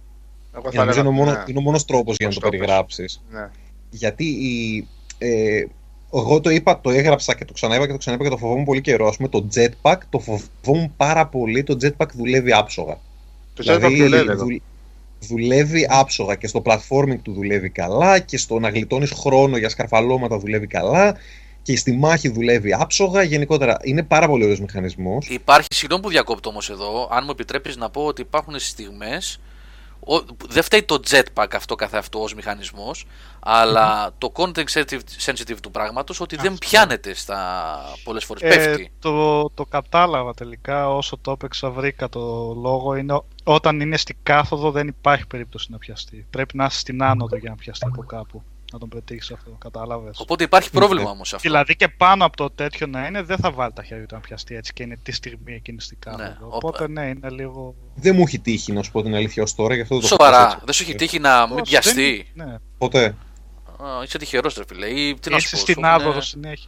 [0.55, 2.49] Εγώ Για νομίζω είναι, ο μόνο, ναι, είναι ο μόνος τρόπος για να Πώς το
[2.49, 2.59] το πες.
[2.59, 3.21] περιγράψεις.
[3.31, 3.49] ναι.
[3.89, 4.87] Γιατί η,
[5.17, 5.65] ε,
[6.13, 8.81] εγώ το είπα, το έγραψα και το ξαναείπα και το ξαναείπα και το φοβόμουν πολύ
[8.81, 9.07] καιρό.
[9.07, 11.63] Ας πούμε το jetpack το φοβόμουν πάρα πολύ.
[11.63, 12.93] Το jetpack δουλεύει άψογα.
[13.53, 14.43] Το Δηλαδή, jetpack δουλεύει εδώ.
[14.43, 14.61] δουλ-
[15.27, 20.37] δουλεύει άψογα και στο platforming του δουλεύει καλά και στο να γλιτώνεις χρόνο για σκαρφαλώματα
[20.37, 21.17] δουλεύει καλά
[21.61, 23.23] και στη μάχη δουλεύει άψογα.
[23.23, 25.27] Γενικότερα είναι πάρα πολύ ωραίος μηχανισμός.
[25.29, 29.39] Υπάρχει, συγγνώμη που διακόπτω όμως εδώ, αν μου επιτρέπεις να πω ότι υπάρχουν στιγμές
[30.05, 33.05] ο- δεν φταίει το jetpack αυτό καθε αυτό ως μηχανισμός
[33.39, 36.67] αλλά το content sensitive, sensitive του πράγματος ότι δεν Αυτό.
[36.69, 37.39] πιάνεται στα
[38.03, 38.91] πολλές φορές, Ε, πέφτει.
[38.99, 42.19] το, το κατάλαβα τελικά όσο το έπαιξα βρήκα το
[42.61, 46.79] λόγο είναι ο- όταν είναι στην κάθοδο δεν υπάρχει περίπτωση να πιαστεί πρέπει να είσαι
[46.79, 48.43] στην άνοδο για να πιαστεί από κάπου
[48.73, 51.47] να τον πετύχεις αυτό, κατάλαβες Οπότε υπάρχει πρόβλημα όμως σε αυτό.
[51.49, 54.21] Δηλαδή και πάνω από το τέτοιο να είναι δεν θα βάλει τα χέρια του να
[54.21, 56.87] πιαστεί έτσι και είναι τη στιγμή εκείνη στην κάθοδο Ναι, οπότε όπα.
[56.93, 59.81] ναι είναι λίγο Δεν μου έχει τύχει να σου πω την αλήθεια ως τώρα, γι'
[59.81, 60.65] αυτό δεν το Σοβαρά, φοβάμαι έτσι.
[60.65, 62.55] δεν σου έχει τύχει να μην Πώς, πιαστεί; δεν- ναι.
[62.77, 63.05] Ποτέ.
[63.83, 64.87] Α, είσαι τυχερός ρε φίλε.
[64.87, 66.67] Ή, τι να σου Είσαι πω, στην σου έχουνε- άδοδο συνέχεια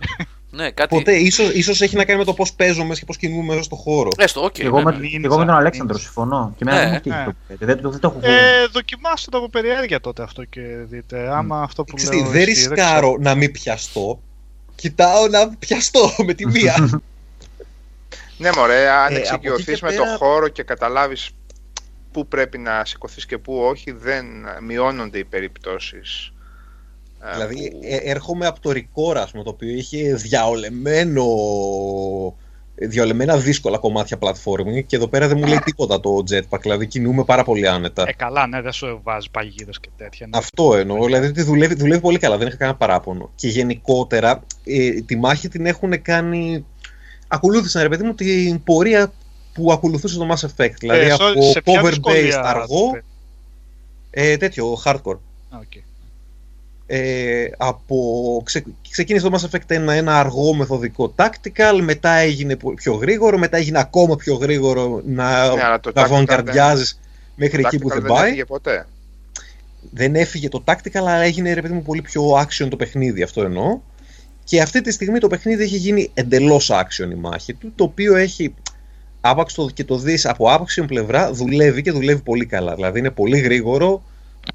[0.56, 0.96] Ναι, κάτι.
[0.96, 1.16] Ποτέ.
[1.16, 3.76] Ίσως, ίσως έχει να κάνει με το πώς παίζω μέσα και πώς κινούμαι μέσα στο
[3.76, 4.10] χώρο.
[4.18, 4.60] Έστω, οκ.
[4.60, 4.98] εγώ, ναι, με, ναι.
[5.08, 6.02] Ninja, εγώ με τον Αλέξανδρο Ninja.
[6.02, 6.54] συμφωνώ.
[6.58, 7.26] Και εμένα Ναι, δεν μου έχει τύχει ναι.
[7.26, 7.66] το παιδί.
[7.66, 11.62] Δεν, το- δεν το έχω ε, δοκιμάστε το από περιέργεια τότε αυτό και δείτε άμα
[11.62, 14.20] αυτό που Ξέρεις τι, λέω δεν ισχύει, ρισκάρω να μην πιαστώ.
[14.76, 17.02] Κοιτάω να πιαστώ με τη μία.
[18.38, 21.30] Ναι, μωρέ, αν Ε, από εξοικειωθεί εκεί και με πέρα- το χώρο και καταλάβεις
[22.12, 24.26] πού πρέπει να σηκωθείς και πού όχι, δεν
[24.62, 26.33] μειώνονται οι περιπτώσεις.
[27.32, 31.26] Δηλαδή ε, έρχομαι από το Ρικόρα, ας πούμε, το οποίο είχε διαολεμένο
[32.76, 37.24] διαολεμένα δύσκολα κομμάτια platforming και εδώ πέρα δεν μου λέει τίποτα το jetpack, δηλαδή κινούμε
[37.24, 38.04] πάρα πολύ άνετα.
[38.08, 40.28] Ε, καλά, ναι, δεν σου βάζει παγίδες και τέτοια.
[40.28, 40.38] Ναι.
[40.38, 43.32] Αυτό εννοώ, δηλαδή ότι δουλεύει, δουλεύει πολύ καλά, δεν είχα κανένα παράπονο.
[43.36, 46.66] Και γενικότερα ε, τη μάχη την έχουν κάνει.
[47.28, 49.14] Ακολούθησαν ρε παιδί μου την πορεία
[49.54, 50.74] που ακολουθούσε το Mass Effect.
[50.80, 53.02] Δηλαδή Ε, από sorry, σε ποια cover δυσκολία based αργό, το
[54.12, 55.18] ε, τέτοιο, hardcore.
[55.50, 55.84] Α, οκ.
[56.86, 62.74] Ε, από, ξε, ξεκίνησε το Mass Effect ένα, ένα αργό μεθοδικό tactical, μετά έγινε πο-
[62.74, 67.00] πιο γρήγορο, μετά έγινε ακόμα πιο γρήγορο να, Ναι, αλλά το να tactical βανγκαρντιάζεις
[67.36, 68.26] μέχρι Το εκεί που tactical δεν δεν πάει.
[68.28, 68.88] έφυγε ποτέ.
[69.92, 73.44] δεν έφυγε το tactical, αλλά έγινε ρε παιδί μου πολύ πιο action το παιχνίδι, αυτό
[73.44, 73.80] εννοώ.
[74.44, 78.16] Και αυτή τη στιγμή το παιχνίδι έχει γίνει εντελώς action η μάχη του, το οποίο
[78.16, 78.54] έχει
[79.22, 82.76] άπαξ το, και το δεις από action πλευρά δουλεύει και δουλεύει πολύ καλά.
[82.76, 84.04] Δηλαδή είναι πολύ γρήγορο,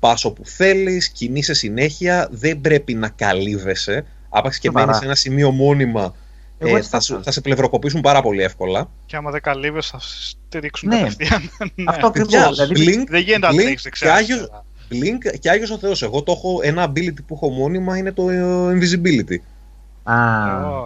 [0.01, 4.05] πας όπου θέλεις, κινείσαι συνέχεια, δεν πρέπει να καλύβεσαι.
[4.29, 4.85] Άπαξ και Σοβαρά.
[4.87, 6.15] μένεις σε ένα σημείο μόνιμα,
[6.59, 7.25] Εγώ ε, έτσι θα, θα σου- κάνω.
[7.25, 8.91] θα σε πλευροκοπήσουν πάρα πολύ εύκολα.
[9.07, 10.97] Και άμα δεν καλύβες θα σε στηρίξουν Ναι.
[10.99, 11.51] κατευθείαν.
[11.75, 11.85] Ναι.
[11.87, 12.33] Αυτό ακριβώς.
[12.33, 14.15] Παιδιά, Δηλαδή, Blink, Δεν γίνεται να Blink τρέξεις και δεξιά.
[14.15, 14.65] Άγιος, αριστερά.
[14.91, 16.03] Blink και Άγιος ο Θεός.
[16.03, 19.37] Εγώ το έχω, ένα ability που έχω μόνιμα είναι το ε, invisibility.
[20.03, 20.17] α,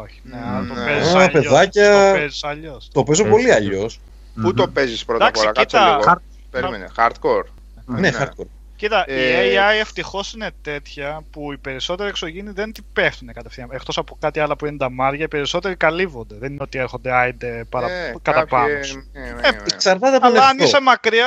[0.00, 0.84] Όχι, ναι, αλλά το Ναι.
[0.84, 1.32] παίζεις Α, αλλιώς.
[1.32, 2.08] παιδάκια.
[2.12, 2.88] Το παίζεις αλλιώς.
[2.92, 3.34] Το παίζω Έτσι.
[3.34, 4.00] πολύ αλλιώς.
[4.34, 4.52] Πού μμμ.
[4.54, 5.90] το παίζεις πρώτα απ' Εντάξει, όλα, κάτσε κοίτα.
[5.96, 6.12] λίγο.
[6.12, 6.88] Hard- Περίμενε.
[6.96, 7.44] Hardcore.
[7.86, 8.10] Ναι, Ναι.
[8.20, 8.46] hardcore.
[8.82, 13.68] Κοίτα, Ε, η AI ευτυχώς είναι τέτοια που οι περισσότεροι εξωγήινοι δεν την πέφτουν κατευθείαν.
[13.72, 16.34] Εκτός από κάτι άλλο που είναι τα μάρια, οι περισσότεροι καλύβονται.
[16.38, 17.90] Δεν είναι ότι έρχονται άιντε παρα...
[17.90, 18.66] Ε, κατά πάνω.
[18.66, 19.08] κάποιοι- σου.
[19.12, 19.58] ναι, ναι, Ε, ναι.
[19.72, 20.64] Εξαρτάται από τον Αλλά αν εαυτό.
[20.64, 21.26] είσαι μακριά,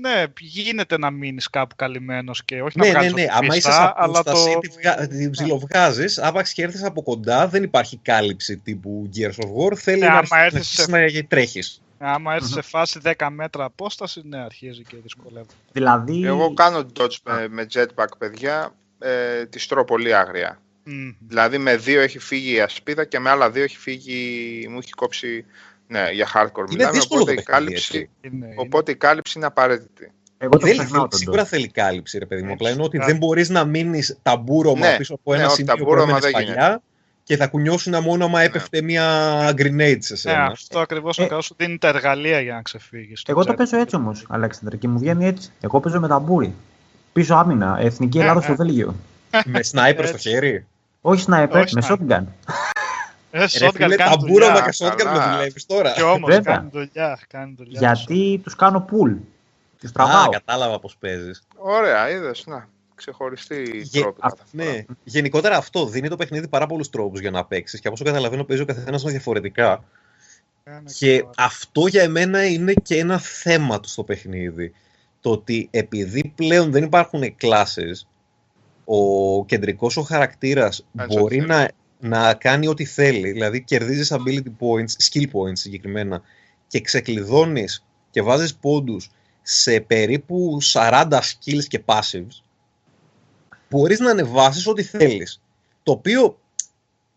[0.00, 3.22] ναι, γίνεται να μείνεις κάπου καλυμμένος και όχι Ναι, να ναι, βγάλεις ναι.
[3.22, 4.58] ό,τι Άμα είσαι πιστά, σε αλλά απόσταση, το...
[4.58, 5.06] τη, βγα...
[5.08, 9.76] τη ψιλοβγάζεις, άπαξ και έρθεις από κοντά, δεν υπάρχει κάλυψη τύπου Gears of War.
[9.76, 11.80] Θέλει Ναι, να άμα αρχίσεις να, έρθεις αρχίσεις να τρέχεις.
[11.98, 15.54] Άμα έρθει σε φάση 10 μέτρα απόσταση, ναι, αρχίζει και δυσκολεύεται.
[15.72, 18.74] Δηλαδή, Εγώ κάνω dodge με, με jetpack, παιδιά.
[18.98, 20.60] Ε, τη τρώω πολύ άγρια.
[20.84, 21.10] Μμμ.
[21.28, 24.90] Δηλαδή με δύο έχει φύγει η ασπίδα και με άλλα δύο έχει φύγει, μου έχει
[24.90, 25.44] κόψει,
[25.86, 28.10] ναι, για hardcore Είναι μιλάμε, δύσκολο οπότε το η, παιχνίδι, κάλυψη, έτσι.
[28.20, 28.54] Είναι, είναι.
[28.56, 30.12] οπότε η κάλυψη είναι απαραίτητη.
[30.38, 31.46] εγώ το Θέλει, ξεχνάω θέλει- τον σίγουρα Dodge.
[31.46, 32.46] θέλει κάλυψη, ρε παιδί μου.
[32.46, 33.10] Έχει Απλά είναι ότι κάτι.
[33.10, 36.22] δεν μπορείς να μείνεις ταμπούρωμα Ναι, πίσω από ναι, ένα όχι, σημείο που ταμπούρωμα έμενες
[36.22, 36.82] δεν παλιά
[37.26, 39.04] και θα κουνιώσουν μόνο άμα έπεφτε μια
[39.50, 40.44] grenade σε Ναι, σένα.
[40.44, 43.22] αυτό ακριβώς είναι Ε, καλό σου δίνει τα εργαλεία για να ξεφύγεις.
[43.26, 45.50] Εγώ το παίζω έτσι όμως, Αλέξανδρε, και μου βγαίνει έτσι.
[45.60, 46.54] Εγώ παίζω με ταμπούρι.
[47.12, 48.42] Πίσω άμυνα, εθνική Ε, Ελλάδα ε.
[48.42, 48.94] στο Βέλγιο.
[49.44, 50.28] με sniper στο Έτσι.
[50.28, 50.66] χέρι.
[51.00, 51.92] Όχι sniper, Όχι με sniper.
[51.92, 52.24] shotgun.
[53.30, 54.68] Ε, Ρε shotgun φίλε, κάνει ταμπούρωμα δουλειά.
[54.70, 55.26] και shotgun καλά.
[55.28, 55.92] με δουλεύεις τώρα.
[55.92, 56.54] Και όμως Βέβαια.
[56.56, 57.18] κάνει δουλειά.
[57.28, 57.78] Κάνει δουλειά.
[57.80, 59.16] Γιατί τους κάνω pull.
[59.80, 60.28] Τους Α, τραβάω.
[60.28, 61.42] κατάλαβα πώς παίζεις.
[61.56, 64.20] Ωραία, είδες, να, ξεχωριστή Γε- τρόπη.
[64.22, 64.64] α- κάθε φορά.
[64.72, 64.84] ναι.
[65.04, 68.44] Γενικότερα αυτό δίνει το παιχνίδι πάρα πολλούς τρόπους για να παίξεις και από όσο καταλαβαίνω
[68.44, 69.84] παίζει ο καθένας διαφορετικά.
[70.64, 71.30] Κάνει Και καλά.
[71.36, 74.72] αυτό για μένα είναι και ένα θέμα του στο παιχνίδι.
[75.20, 78.06] Το ότι επειδή πλέον δεν υπάρχουν κλάσεις,
[78.84, 81.70] ο κεντρικός ο χαρακτήρας Κάνει μπορεί ό,τι να,
[82.00, 83.30] να κάνει ό,τι θέλει.
[83.32, 86.22] Δηλαδή κερδίζεις ability points, skill points συγκεκριμένα
[86.66, 89.10] και ξεκλειδώνεις και βάζεις πόντους
[89.42, 92.42] σε περίπου 40 skills και passives
[93.70, 95.42] μπορείς να ανεβάσεις ό,τι θέλεις.
[95.82, 96.38] Το οποίο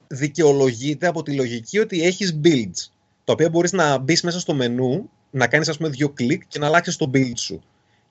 [0.08, 2.90] δικαιολογείται από τη λογική ότι έχεις builds
[3.30, 6.60] τα οποία μπορείς να μπεις μέσα στο μενού, να κάνεις ας πούμε δύο κλικ και
[6.60, 7.62] να αλλάξεις το build σου.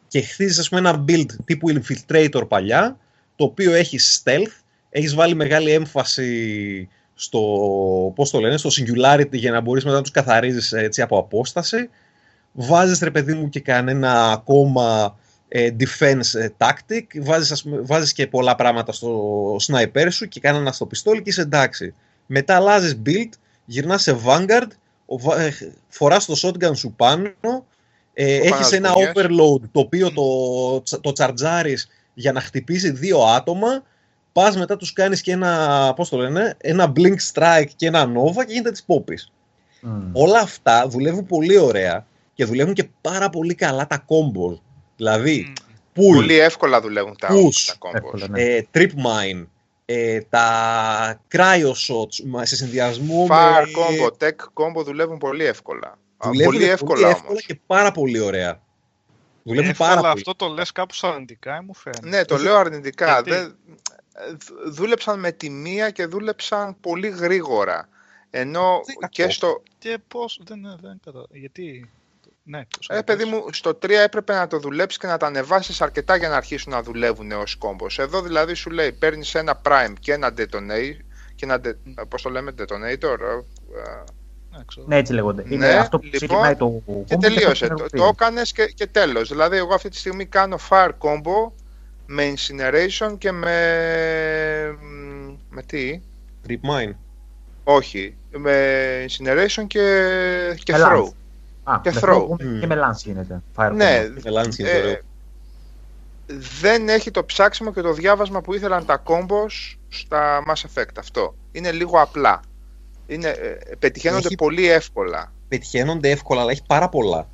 [0.08, 2.98] Και χτίζεις ας πούμε ένα build τύπου Infiltrator παλιά,
[3.36, 7.40] το οποίο έχει stealth, έχεις βάλει μεγάλη έμφαση στο,
[8.14, 11.88] πώς το λένε, στο singularity για να μπορείς μετά να τους καθαρίζεις έτσι από απόσταση.
[12.52, 18.12] Βάζεις ρε παιδί μου και κανένα ακόμα ε, defense ε, tactic, βάζεις, ας πούμε, βάζεις
[18.12, 21.94] και πολλά πράγματα στο sniper σου και κανένα στο πιστόλι και είσαι εντάξει.
[22.26, 23.28] Μετά αλλάζεις build,
[23.64, 24.68] γυρνάς σε Vanguard,
[25.06, 25.52] ο βα- ε,
[25.88, 27.66] φοράς το shotgun σου πάνω,
[28.14, 29.12] ε, έχεις Πανάς ένα δουλειές.
[29.14, 30.24] overload το οποίο το,
[30.80, 33.82] τσα- το τσαρτζάρεις για να χτυπήσει δύο άτομα,
[34.32, 38.44] πας μετά τους κάνεις και ένα, πώς το λένε, ένα blink strike και ένα nova
[38.46, 39.32] και γίνεται της πόπης.
[39.80, 40.10] Μμ.
[40.12, 44.58] Όλα αυτά δουλεύουν πολύ ωραία και δουλεύουν και πάρα πολύ καλά τα combos.
[44.98, 45.52] Δηλαδή, Μμ.
[45.94, 47.64] pull, Πολύ εύκολα δουλεύουν τα, Push.
[47.66, 47.94] τα combos.
[47.94, 48.42] Εύκολα, ναι.
[48.42, 49.46] ε, trip mine,
[49.84, 53.72] ε, τα cryo shots μα- σε συνδυασμό Fire με...
[53.76, 55.86] combo, tech combo δουλεύουν πολύ εύκολα.
[56.16, 57.44] Α, Δουλεύουν πολύ εύκολα όμως.
[57.46, 58.60] και πάρα πολύ ωραία.
[59.42, 60.12] Δουλεύουν Εύκολα, πάρα πολύ.
[60.12, 62.08] αυτό το λες κάπως αρνητικά, μου φαίνεται.
[62.08, 63.06] Ναι, το λέω αρνητικά.
[63.12, 63.56] Γιατί; Δεν...
[64.36, 67.88] δ- Δούλεψαν με τη μία και δούλεψαν πολύ γρήγορα.
[68.30, 69.34] Ενώ Δεν είναι και κακό.
[69.34, 69.62] στο.
[69.78, 71.24] Και πώς, δεν, δεν κατα...
[71.30, 71.90] Γιατί...
[72.50, 75.80] Ναι, πώς Ε, παιδί μου, στο 3 έπρεπε να το δουλέψεις και να τα ανεβάσεις
[75.80, 77.98] αρκετά για να αρχίσουν να δουλεύουν ω κόμπος.
[77.98, 80.96] Εδώ δηλαδή σου λέει παίρνεις ένα prime και ένα detonate.
[81.34, 81.72] Και ένα, de...
[82.08, 83.18] πώς το λέμε, detonator.
[83.20, 84.04] ε,
[84.56, 84.86] Ναι, ξέρω.
[84.86, 85.42] Ναι, έτσι λέγονται.
[85.46, 87.64] Ναι, Είναι αυτό που λοιπόν, ξεκινάει το Και combo τελείωσε.
[87.64, 89.28] αυτό Το, που το έκανες και, και τέλος.
[89.28, 91.52] Δηλαδή, εγώ αυτή τη στιγμή κάνω fire combo
[92.06, 93.56] με incineration και με.
[94.80, 96.00] μ, με τι;
[96.48, 96.92] Trip mine.
[97.64, 98.16] Όχι.
[98.30, 100.08] Με incineration και,
[100.64, 101.08] και Με throw.
[101.68, 101.74] Lance.
[101.74, 102.16] Α, και με throw.
[102.16, 102.60] throw Μμ.
[102.60, 103.42] Και με lance γίνεται.
[103.56, 104.20] Fire Ναι, combo.
[104.24, 104.98] Με lance είναι ε, ωραίο.
[106.60, 110.94] δεν έχει το ψάξιμο και το διάβασμα που ήθελαν τα combos στα Mass Effect.
[110.98, 111.34] Αυτό.
[111.52, 112.40] Είναι λίγο απλά.
[113.06, 115.32] Είναι, ε, πετυχαίνονται Έχει- πολύ εύκολα.
[115.48, 117.28] Πετυχαίνονται εύκολα, αλλά έχει πάρα πολλά.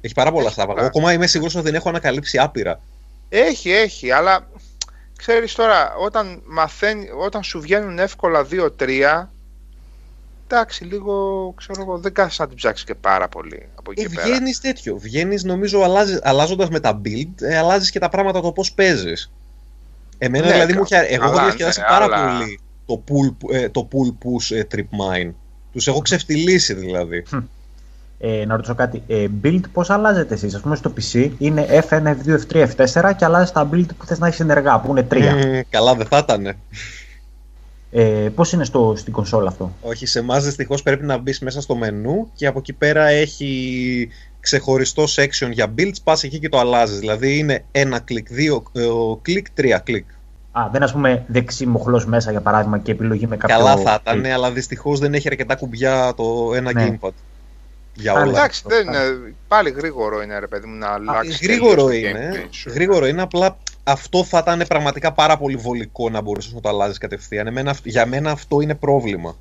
[0.00, 0.78] Έχει πάρα πολλά Έχει στα πολλά.
[0.78, 2.80] Εγώ ακόμα είμαι σίγουρος ότι δεν έχω ανακαλύψει άπειρα.
[3.28, 4.48] Έχει, έχει, αλλά
[5.16, 9.30] ξέρεις τώρα, όταν, μαθαίνει, όταν σου βγαίνουν εύκολα 2-3,
[10.50, 11.14] εντάξει, λίγο,
[11.56, 14.26] ξέρω εγώ, δεν κάθεσαι να την ψάξεις και πάρα πολύ από εκεί Ε, πέρα.
[14.26, 14.96] βγαίνεις τέτοιο.
[14.98, 15.80] Βγαίνεις, νομίζω,
[16.22, 19.30] αλλάζοντας με τα build, ε, αλλάζεις και τα πράγματα το πώς παίζεις.
[20.18, 23.02] Εμένα Ναι, δηλαδή κα- μου είχε, εγώ έχω καλά, διασκεδάσει ναι, πάρα αλλά- πολύ το
[23.08, 25.30] pull, ε, το pull push ε, trip mine.
[25.72, 27.24] Τους έχω ξεφτυλίσει δηλαδή.
[28.22, 29.02] Ε, να ρωτήσω κάτι.
[29.06, 33.24] Ε, build πώς αλλάζετε εσείς; Ας πούμε στο PC είναι F1, F2, F3, F4 και
[33.24, 35.16] αλλάζεις τα build που θες να έχεις ενεργά που είναι 3.
[35.36, 36.56] Ε, καλά, δεν θα ήταν.
[37.92, 41.60] Ε, πώς είναι στο, στην κονσόλα αυτό; Όχι, σε εμάς δυστυχώς πρέπει να μπεις μέσα
[41.60, 44.08] στο μενού και από εκεί πέρα έχει
[44.40, 46.98] ξεχωριστό section για builds, πας εκεί και το αλλάζεις.
[46.98, 48.80] Δηλαδή είναι ένα κλικ, δύο ε,
[49.22, 50.04] κλικ, τρία κλικ.
[50.52, 53.56] Α, δεν ας πούμε δεξί μοχλός μέσα για παράδειγμα και επιλογή με κάποιο...
[53.56, 56.98] Καλά θα ήταν, αλλά δυστυχώς δεν έχει αρκετά κουμπιά το ένα Ναι.
[57.00, 57.10] gamepad.
[57.94, 58.38] Για Πάλι όλα.
[58.38, 61.40] Εντάξει, αυτό, δεν είναι, πάλι γρήγορο είναι ρε παιδί μου να αλλάξεις.
[61.42, 62.30] Γρήγορο τελείως το είναι.
[62.34, 62.70] gameplay σου.
[62.70, 66.98] Γρήγορο είναι, απλά αυτό θα ήταν πραγματικά πάρα πολύ βολικό να μπορούσες να το αλλάζεις
[66.98, 67.46] κατευθείαν.
[67.46, 69.34] Εμένα, αυ- για μένα αυτό είναι πρόβλημα.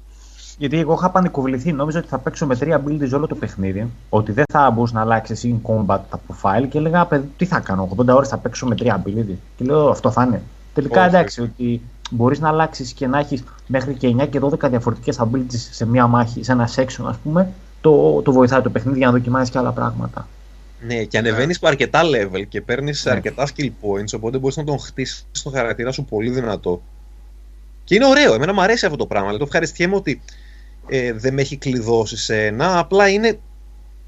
[0.58, 4.32] Γιατί εγώ είχα πανικοβληθεί, νόμιζα ότι θα παίξω με τρία builds όλο το παιχνίδι, ότι
[4.32, 7.60] δεν θα μπορούσες να αλλάξεις εσύ in combat τα profile και έλεγα «Παιδί, τι θα
[7.60, 9.26] κάνω, 80 ώρες θα παίξω με τρία build.
[9.58, 10.42] Και λέω αυτό θα είναι.
[10.74, 11.08] Τελικά Όχι.
[11.10, 15.68] εντάξει, ότι μπορείς να αλλάξεις και να έχεις μέχρι και 9 και 12 διαφορετικές abilities
[15.72, 17.50] σε μία μάχη, σε ένα section ας πούμε,
[17.82, 20.28] το, το βοηθάει το παιχνίδι για να δοκιμάσεις και άλλα πράγματα.
[20.82, 23.12] Ναι, και ανεβαίνεις αρκετά level και παίρνεις Ναι.
[23.12, 26.82] αρκετά skill points, οπότε μπορείς να τον χτίσεις στο χαρακτήρα σου πολύ δυνατό.
[27.84, 29.26] Και είναι ωραίο, εμένα μου αρέσει αυτό το πράγμα.
[29.26, 30.22] Δηλαδή, το ευχαριστιέμαι ότι
[30.88, 32.80] ε, δεν με έχει κλειδώσει σε ένα.
[32.80, 33.40] Απλά είναι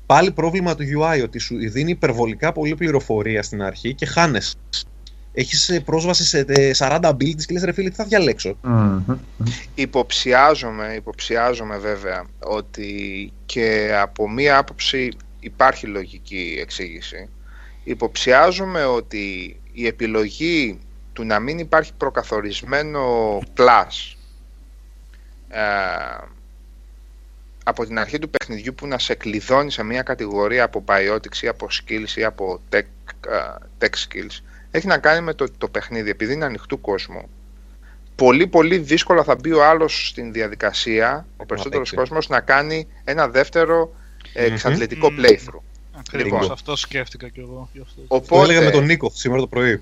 [0.05, 4.55] πάλι πρόβλημα του UI ότι σου δίνει υπερβολικά πολλή πληροφορία στην αρχή και χάνεσαι.
[5.33, 8.57] Έχεις πρόσβαση σε ε, 40 abilities και λες ρε φίλε, τι θα διαλέξω.
[8.61, 9.03] Μμμ.
[9.75, 15.11] Υποψιάζομαι, υποψιάζομαι βέβαια ότι και από μία άποψη
[15.41, 17.29] υπάρχει λογική εξήγηση.
[17.83, 20.79] Υποψιάζομαι ότι η επιλογή
[21.13, 24.15] του να μην υπάρχει προκαθορισμένο class
[25.49, 25.61] ε,
[27.63, 31.47] από την αρχή του παιχνιδιού που να σε κλειδώνει σε μία κατηγορία από biotics ή
[31.47, 32.83] από skills ή από tech,
[33.27, 34.39] ε, tech skills
[34.71, 37.29] έχει να κάνει με το ότι το παιχνίδι επειδή είναι ανοιχτού κόσμου
[38.15, 41.95] πολύ πολύ δύσκολα θα μπει ο άλλος στην διαδικασία, ο περισσότερος έτσι.
[41.95, 43.93] κόσμος, να κάνει ένα δεύτερο
[44.33, 44.53] ε, Μμμ.
[44.53, 45.17] εξαντλητικό Μμμ.
[45.21, 45.61] playthrough.
[45.99, 46.51] Ακριβώς Λοιπόν.
[46.51, 47.69] αυτό σκέφτηκα κι εγώ.
[47.73, 47.95] Γι αυτό.
[48.01, 49.81] Το Οπότε, έλεγα με τον Νίκο σήμερα το πρωί.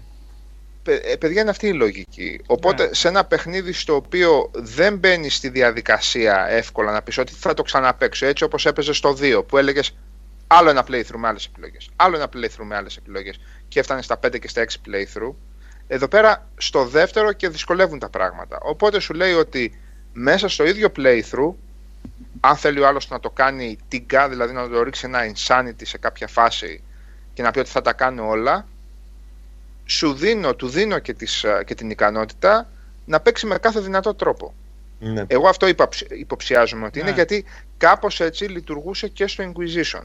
[0.83, 2.41] παι- ε, παιδιά, είναι αυτή η λογική.
[2.45, 2.93] Οπότε, Ναι.
[2.93, 7.61] σε ένα παιχνίδι στο οποίο δεν μπαίνει στη διαδικασία εύκολα να πεις ότι θα το
[7.63, 9.95] ξαναπαίξω, έτσι όπως έπαιζε στο 2, που έλεγες
[10.47, 14.17] άλλο ένα playthrough με άλλες επιλογές, άλλο ένα playthrough με άλλες επιλογές και έφτανε στα
[14.17, 15.33] 5 και στα 6 playthrough,
[15.87, 18.59] εδώ πέρα στο δεύτερο και δυσκολεύουν τα πράγματα.
[18.61, 19.79] Οπότε σου λέει ότι
[20.13, 21.53] μέσα στο ίδιο playthrough,
[22.39, 25.97] αν θέλει ο άλλος να το κάνει τίγκα, δηλαδή να το ρίξει ένα insanity σε
[25.97, 26.83] κάποια φάση
[27.33, 28.67] και να πει ότι θα τα κάνω όλα,
[29.85, 32.69] σου δίνω, του δίνω και, τις, ε, και την ικανότητα
[33.05, 34.53] να παίξει με κάθε δυνατό τρόπο.
[34.99, 35.23] Ναι.
[35.27, 37.15] Εγώ αυτό υποψ- υποψιάζομαι ότι είναι Ναι.
[37.15, 37.45] γιατί
[37.77, 40.01] κάπως έτσι λειτουργούσε και στο Inquisition.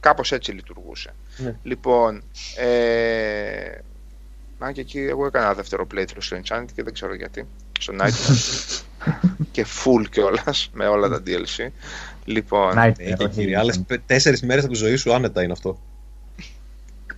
[0.00, 1.14] Κάπως έτσι λειτουργούσε.
[1.36, 1.54] Ναι.
[1.62, 2.22] Λοιπόν,
[2.56, 3.78] ε,
[4.58, 7.46] αν και εκεί εγώ έκανα ένα δεύτερο playthrough στο Enchanted και δεν ξέρω γιατί.
[7.80, 8.82] Στο Nightmare.
[9.50, 11.68] και full κιόλας με όλα τα DLC.
[12.24, 15.52] Λοιπόν, Nightmare, Ε, και όχι, κύριε, άλλες τέσσερις μέρες από τη ζωή σου άνετα είναι
[15.52, 15.78] αυτό.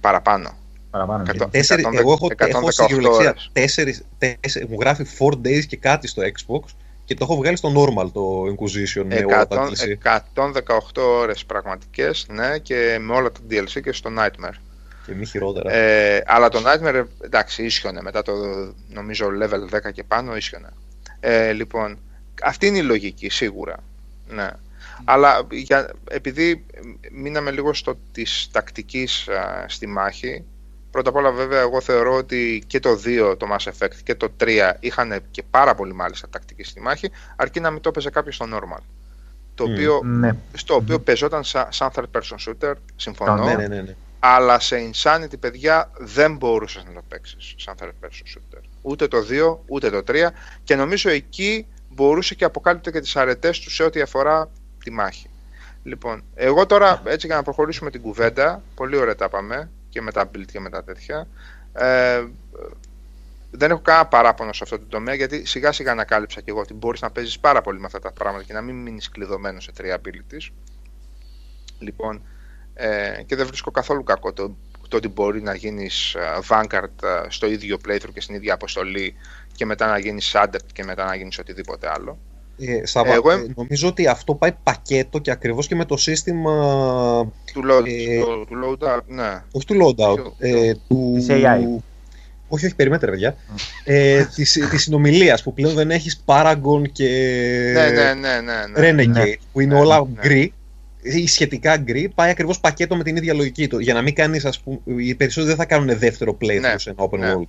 [0.00, 0.56] παραπάνω.
[0.90, 1.22] Παραπάνω.
[1.22, 3.50] Εκατό- και- Τέσσερι, 110 εγώ έχω, έχω στην 118 κυριολεξία ώρες.
[3.52, 6.60] τέσσερις, τέσσερις, μου γράφει 4 days και κάτι στο Xbox
[7.04, 9.96] και το έχω βγάλει στο normal το Inquisition με όλα τα 100 DLC.
[9.98, 14.54] 118 ώρες πραγματικές, ναι, και με όλα τα DLC και στο Nightmare.
[15.06, 15.72] Και μη χειρότερα.
[15.72, 18.02] Ε, αλλά το Nightmare, εντάξει, ίσιονε.
[18.02, 18.32] Μετά το,
[18.88, 20.68] νομίζω, level 10 και πάνω, ίσιονε.
[21.24, 21.98] Ε, λοιπόν,
[22.42, 23.76] αυτή είναι η λογική, σίγουρα.
[24.28, 24.50] Ναι.
[25.04, 26.64] Αλλά για, επειδή
[27.12, 30.44] μείναμε λίγο στο της τακτικής α, στη μάχη,
[30.90, 34.28] πρώτα απ' όλα βέβαια εγώ θεωρώ ότι και το 2, το Mass Effect και το
[34.40, 38.34] 3 είχαν και πάρα πολύ μάλιστα τακτική στη μάχη, αρκεί να μην το έπαιζε κάποιος
[38.34, 38.82] στο normal.
[39.54, 39.72] Το Μμ.
[39.72, 40.36] οποίο, Ναι.
[40.52, 43.44] στο οποίο παίζονταν σαν, σαν third person shooter, συμφωνώ.
[43.44, 43.94] ναι, ναι, ναι, ναι.
[44.24, 48.60] Αλλά σε Insanity, παιδιά, δεν μπορούσες να το παίξεις σαν third person shooter.
[48.82, 50.30] Ούτε το 2, ούτε το 3.
[50.64, 54.50] Και νομίζω εκεί μπορούσε και αποκάλυπτε και τις αρετές του σε ό,τι αφορά
[54.84, 55.30] τη μάχη.
[55.82, 60.12] Λοιπόν, εγώ τώρα, έτσι για να προχωρήσουμε την κουβέντα, πολύ ωραία τα πάμε και με
[60.12, 61.26] τα build και με τα τέτοια.
[61.72, 62.24] Ε,
[63.50, 66.74] δεν έχω κανένα παράπονο σε αυτό το τομέα γιατί σιγά σιγά ανακάλυψα και εγώ ότι
[66.74, 69.72] μπορείς να παίζεις πάρα πολύ με αυτά τα πράγματα και να μην μείνεις κλειδωμένος σε
[69.72, 70.48] τρία abilities.
[71.78, 72.22] Λοιπόν,
[72.74, 74.56] ε, και δεν βρίσκω καθόλου κακό το,
[74.88, 79.14] το ότι μπορεί να γίνεις ε, Vanguard ε, στο ίδιο playthrough και στην ίδια αποστολή
[79.56, 82.18] και μετά να γίνεις Adept και μετά να γίνεις οτιδήποτε άλλο.
[82.58, 86.52] Ε, Σάβα, Εγώ- ε, νομίζω ότι αυτό πάει πακέτο και ακριβώς και με το σύστημα
[87.52, 89.42] Του, load, Ε, του, του loadout, ναι.
[89.52, 91.12] όχι του loadout, Ποιο- ε, του...
[91.16, 91.82] Της AI.
[92.48, 93.36] Όχι, όχι, περιμένετε ρε παιδιά.
[93.84, 97.08] ε, της, της συνομιλίας που πλέον δεν έχεις Paragon και
[97.74, 98.90] ναι, ναι, ναι, ναι, ναι.
[98.90, 99.24] Renegade Ναι.
[99.52, 100.20] που είναι Ναι, όλα ναι.
[100.20, 100.52] γκρι
[101.02, 103.78] ή σχετικά γκρι, πάει ακριβώς πακέτο με την ίδια λογική του.
[103.78, 106.90] Για να μην κάνεις, ας πούμε, οι περισσότεροι δεν θα κάνουν δεύτερο playthrough Ναι, σε
[106.90, 107.32] ένα open ναι.
[107.34, 107.48] world.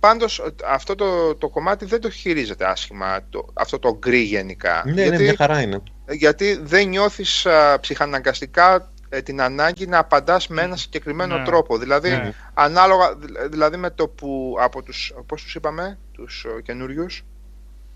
[0.00, 4.82] Πάντως αυτό το, το κομμάτι δεν το χειρίζεται άσχημα, το, αυτό το γκρι γενικά.
[4.86, 5.82] Ναι, ναι, μια χαρά είναι.
[6.10, 11.44] γιατί δεν νιώθεις α, ψυχαναγκαστικά ε, την ανάγκη να απαντάς με ένα συγκεκριμένο Ναι.
[11.44, 11.78] τρόπο.
[11.78, 12.32] Δηλαδή, Ναι.
[12.54, 17.24] ανάλογα, δη- δηλαδή με το που από τους, πώς τους είπαμε, τους ε, καινούριους,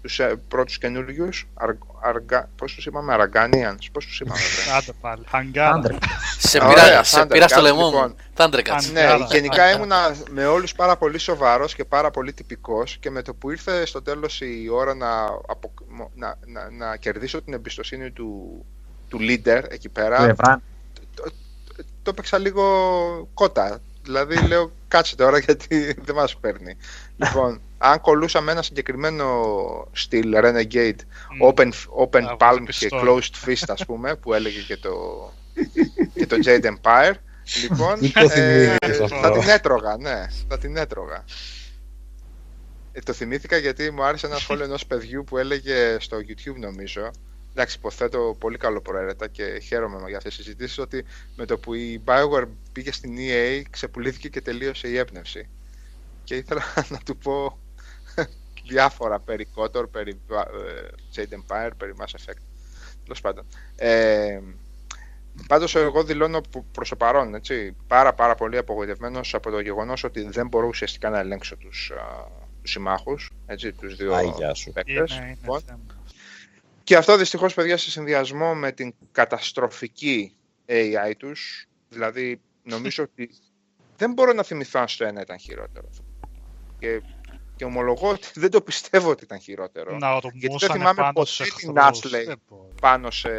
[0.03, 1.71] τους ε, πρώτους καινούριους, αρ,
[2.01, 4.41] αργα, πώς τους είπαμε, Αραγκάνιανς, πώς τους είπαμε.
[4.65, 4.77] βρε.
[4.77, 5.23] Άντε πάλι.
[5.29, 5.75] Χαγκάρα.
[5.75, 5.95] Άντρε.
[6.39, 8.09] Σε Ωραία, πήρα, σε Thundercats, πήρα στο λαιμό λοιπόν.
[8.09, 8.17] μου.
[8.37, 8.71] Thundercats.
[8.71, 9.27] Αν- ναι, Άρα.
[9.31, 13.51] γενικά ήμουνα με όλους πάρα πολύ σοβαρός και πάρα πολύ τυπικός και με το που
[13.51, 15.09] ήρθε στο τέλος η ώρα να,
[15.49, 15.73] απο-
[16.15, 18.65] να, να, να κερδίσω την εμπιστοσύνη του,
[19.09, 20.63] του leader εκεί πέρα, Του Ευράν.
[22.03, 22.65] το έπαιξα λίγο
[23.35, 23.79] κότα.
[24.03, 26.77] Δηλαδή λέω κάτσε τώρα γιατί δεν μας παίρνει.
[27.17, 29.27] λοιπόν, αν κολούσαμε ένα συγκεκριμένο
[29.93, 30.97] στυλ Renegade,
[31.31, 31.49] Μμ.
[31.49, 31.71] open,
[32.05, 33.03] open Α, palm βάζει και πιστόλι.
[33.05, 34.93] closed fist ας πούμε, που έλεγε και το,
[36.15, 37.15] και το Jade Empire,
[37.63, 39.31] λοιπόν, Τι το θυμήθηκες θα αυτό.
[39.31, 41.25] την έτρωγα, ναι, θα την έτρωγα.
[42.93, 47.11] Ε, το θυμήθηκα γιατί μου άρεσε ένα σχόλιο ενός παιδιού που έλεγε στο YouTube νομίζω
[47.55, 51.05] Εντάξει, υποθέτω πολύ καλοπροαίρετα και χαίρομαι για αυτές τις συζητήσεις ότι
[51.37, 55.49] με το που η Bioware πήγε στην EA ξεπουλήθηκε και τελείωσε η έμπνευση.
[56.25, 57.59] Και ήθελα να του πω
[58.73, 62.43] διάφορα περί KOTOR, περί ε, Jade Empire, περί Mass Effect.
[63.03, 63.47] Τέλος πάντων.
[63.77, 64.41] Ε,
[65.47, 70.05] πάντως εγώ δηλώνω που- προς το παρόν έτσι, πάρα πάρα πολύ απογοητευμένος από το γεγονός
[70.05, 72.27] ότι δεν μπορώ ουσιαστικά να ελέγξω τους, α,
[72.63, 74.73] τους συμμάχους, έτσι, τους δύο Άι, γεια σου.
[74.73, 75.17] παίκτες.
[75.17, 75.81] Είναι, είναι Λοιπόν, θέμα.
[76.85, 80.37] και αυτό δυστυχώς παιδιά σε συνδυασμό με την καταστροφική
[80.67, 83.31] AI τους, δηλαδή νομίζω ότι
[83.97, 85.89] δεν μπορώ να θυμηθώ αν στο ένα ήταν χειρότερο.
[86.79, 87.03] Και,
[87.57, 89.99] και ομολογώ ότι δεν το πιστεύω ότι ήταν χειρότερο.
[89.99, 91.99] Να δεν ορμούσανε θυμάμαι πάνω ποτέ στους την εχθρούς.
[91.99, 92.25] Ashley.
[92.27, 92.69] Δεν μπορώ.
[92.81, 93.31] Πάνω σε,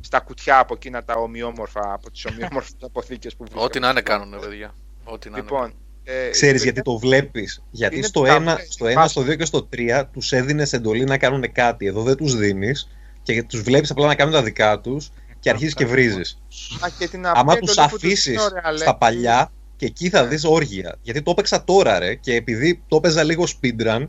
[0.00, 3.64] στα κουτιά από εκείνα τα ομοιόμορφα, από τις ομοιόμορφες αποθήκες που βρίσκονται.
[3.64, 4.74] Ό,τι να είναι κάνουν, παιδιά.
[5.04, 5.46] Ό,τι να είναι.
[5.48, 5.74] Λοιπόν,
[6.04, 9.10] ε, Ξέρεις παιδιά, γιατί το βλέπεις; Γιατί Είναι στο τους 1, καβλές, στο, 1, υπάρχουν.
[9.10, 11.86] στο 2 και στο 3 τους έδινες εντολή να κάνουν κάτι.
[11.86, 12.88] Εδώ δεν τους δίνεις
[13.22, 15.10] και τους βλέπεις απλά να κάνουν τα δικά τους
[15.40, 16.38] και αρχίζεις και βρίζεις.
[16.84, 19.52] α, και την Άμα απλή τους εντολή που τους αφήσεις δίνει, ωραία, στα λέει, παλιά
[19.78, 20.28] και εκεί θα Ναι.
[20.28, 20.98] δεις όργια.
[21.02, 24.06] Γιατί το έπαιξα τώρα ρε και επειδή το έπαιζα λίγο speedrun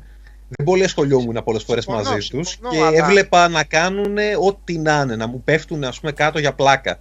[0.51, 4.77] δεν πολύ ασχολιόμουν πολλές φορές Συμφωνώ, μαζί τους συμφωνώ, και αλλά- έβλεπα να κάνουν ό,τι
[4.77, 6.99] να είναι, να μου πέφτουν ας πούμε κάτω για πλάκα.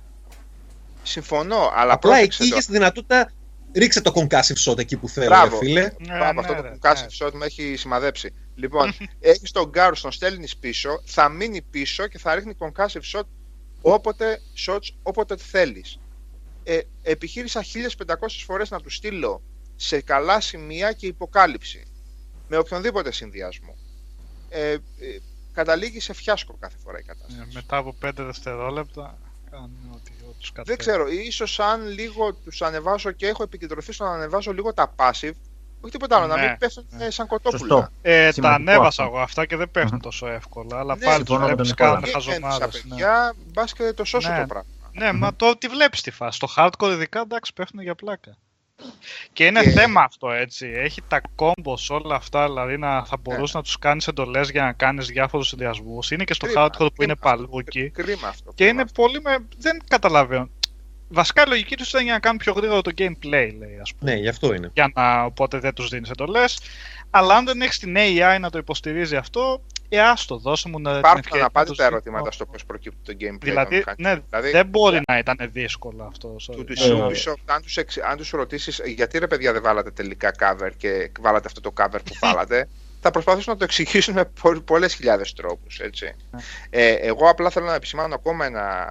[1.03, 2.57] Συμφωνώ, αλλά Απλά πρόσεξε εκεί το.
[2.57, 3.31] είχες τη δυνατότητα
[3.75, 5.59] ρίξε το concursive shot εκεί που θέλω Μπράβο.
[5.61, 5.81] ρε φίλε.
[5.81, 7.27] Ναι, Μπράβο, ναι, αυτό το ρε, που κάτσε ναι.
[7.27, 8.33] shot με έχει σημαδέψει.
[8.55, 13.23] Λοιπόν, έχεις τον Γκάρους, τον στέλνεις πίσω, θα μείνει πίσω και θα ρίχνει concussive shot
[13.81, 15.99] όποτε, shots, όποτε θέλεις.
[16.71, 18.15] Ε, επιχείρησα 1500
[18.47, 19.43] φορές να τους στείλω
[19.77, 21.87] σε καλά σημεία και υποκάλυψη.
[22.49, 23.75] Με οποιονδήποτε συνδυασμό.
[24.49, 24.79] Ε, ε,
[25.53, 27.39] καταλήγει σε φιάσκο κάθε φορά η κατάσταση.
[27.41, 29.19] Ε, Μετά από 5 δευτερόλεπτα
[29.51, 30.77] κάνουν ό,τι ό,τι τους Δεν κατέβει.
[30.79, 35.33] ξέρω, ίσως αν λίγο τους ανεβάσω και έχω επικεντρωθεί στο να ανεβάζω λίγο τα passive,
[35.81, 37.05] όχι τίποτα άλλο, να Ναι, μην πέφτουν ναι.
[37.05, 37.59] ε, σαν κοτόπουλα.
[37.59, 37.89] Σωστό.
[38.03, 39.15] Ε, τα Σημαντικό ανέβασα αυτό.
[39.15, 40.01] εγώ αυτά και δεν πέφτουν Μμμ.
[40.01, 40.79] τόσο εύκολα.
[40.79, 41.91] Αλλά Ναι, πάλι τους συμφωνώ με τον βλέπεις Νικόλα.
[41.91, 42.19] κάνουν Και στα
[42.51, 42.85] χαζομάρες.
[42.85, 42.91] Ναι.
[42.91, 44.41] παιδιά, μπας και το σώσω Ναι.
[44.41, 44.71] το πράγμα.
[44.93, 46.37] Ναι, μα το τη βλέπεις τη φάση.
[46.37, 48.37] Στο hardcore ειδικά εντάξει πέφτουν για πλάκα.
[49.33, 50.67] Και είναι Και- θέμα αυτό έτσι.
[50.75, 53.59] Έχει τα combos όλα αυτά, δηλαδή να, θα μπορούσες Ναι.
[53.61, 56.11] να τους κάνεις εντολές για να κάνεις διάφορους συνδυασμούς.
[56.11, 57.37] Είναι και στο Κρίμα, hardcore που είναι κρίμα.
[57.37, 57.91] παλούκι.
[57.91, 58.51] Κρίμα αυτό.
[58.55, 59.03] Και κρίμα είναι αυτό.
[59.03, 59.37] πολύ με.
[59.59, 60.49] Δεν καταλαβαίνω.
[61.09, 64.11] Βασικά η λογική τους ήταν για να κάνουν πιο γρήγορο το gameplay, λέει, ας πούμε.
[64.13, 64.71] Ναι, γι' αυτό είναι.
[64.75, 66.61] Για να, οπότε δεν τους δίνεις εντολές.
[67.11, 70.91] Αλλά αν δεν έχεις την AI να το υποστηρίζει αυτό, ε, άστο, δώσε μου να.
[70.91, 71.95] την Υπάρχουν ευκαιρία να αναπάντητα τους δίνω.
[71.97, 73.39] ερωτήματα στο πώς προκύπτει το gameplay.
[73.41, 74.13] Δηλαδή, των μηχανισμών.
[74.15, 76.37] ναι, Δηλαδή, δεν μπορεί να ήταν δύσκολο αυτό.
[76.49, 76.57] sorry.
[76.57, 79.63] του της Ε, Ubisoft, αν τους, εξ- αν τους ρωτήσεις «Ε, γιατί ρε παιδιά δεν
[79.63, 82.69] βάλατε τελικά cover και βάλατε αυτό το cover που βάλατε,
[83.01, 86.15] θα προσπαθήσουν να το εξηγήσουν με πο- πολλές χιλιάδες τρόπους, έτσι.
[86.71, 88.87] Ε, εγώ απλά θέλω να επισημάνω ακόμα ένα,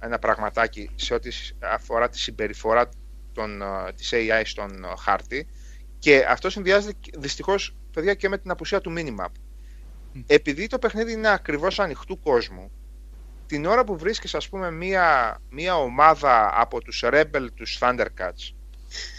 [0.00, 2.88] ένα πραγματάκι σε ό,τι σ- αφορά τη συμπεριφορά
[3.32, 5.46] των, ε, της AI στον ε, χάρτη
[5.98, 9.26] και αυτό συνδυάζεται και- δυστυχώς, παιδιά, και με την απουσία του minimap.
[10.12, 10.20] Μμ.
[10.26, 12.70] Επειδή το παιχνίδι είναι ακριβώς ανοιχτού κόσμου,
[13.46, 18.52] την ώρα που βρίσκεις ας πούμε μία, μία ομάδα από τους Rebel, τους Thundercats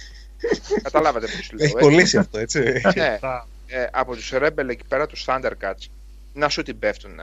[0.84, 1.86] καταλάβατε τι σου λέω Έχει έτσι.
[1.90, 2.60] κολλήσει αυτό, έτσι.
[2.96, 5.86] ναι, Τα- ε, από τους Rebel εκεί πέρα τους Thundercats
[6.34, 7.20] να σου την πέφτουν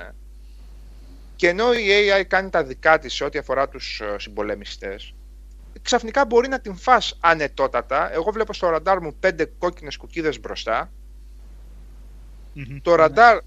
[1.36, 5.14] και ενώ η AI κάνει τα δικά της σε ό,τι αφορά τους ε, συμπολεμιστές
[5.82, 10.90] ξαφνικά μπορεί να την φας ανετότατα εγώ βλέπω στο ραντάρ μου πέντε κόκκινες κουκίδες μπροστά
[12.52, 12.78] Μμμ.
[12.82, 13.38] το ραντάρ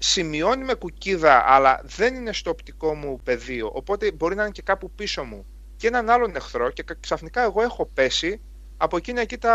[0.00, 3.70] σημειώνει με κουκίδα, αλλά δεν είναι στο οπτικό μου πεδίο.
[3.74, 5.44] Οπότε μπορεί να είναι και κάπου πίσω μου
[5.76, 8.40] και έναν άλλον εχθρό και κα- ξαφνικά εγώ έχω πέσει
[8.76, 9.54] από εκείνα εκεί τα.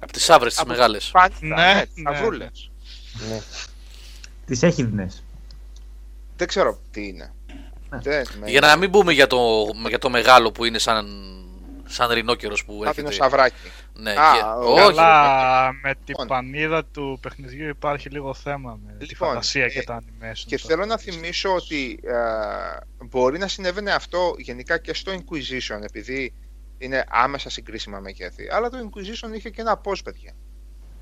[0.00, 0.98] Από τις άβρες τις από μεγάλες.
[1.02, 2.70] τις πάνιτα, Ναι, ναι, τις ναι, σταυρούλες.
[3.30, 3.40] Ναι.
[4.46, 5.08] Τις έχιδνε.
[6.36, 7.32] Δεν ξέρω τι είναι.
[7.90, 7.98] Ναι.
[7.98, 11.06] Δεν, με- Για να μην πούμε για το, για το μεγάλο που είναι σαν,
[11.92, 13.08] Σαν ρινόκερος που Σαν έρχεται.
[13.08, 13.54] δεινοσαυράκι.
[13.94, 14.66] Ναι, Α, και...
[14.66, 16.26] ο- όχι, Αλλά με την Λοιπόν.
[16.26, 20.42] πανίδα του παιχνιδιού υπάρχει λίγο θέμα με τη Λοιπόν, φαντασία ε, και τα animation.
[20.46, 22.14] Και θέλω να θυμίσω ότι ε,
[23.04, 26.34] μπορεί να συνέβαινε αυτό γενικά και στο Inquisition, επειδή
[26.78, 28.48] είναι άμεσα συγκρίσιμα μεγέθη.
[28.50, 30.32] Αλλά το Inquisition είχε και ένα πώς, παιδιά.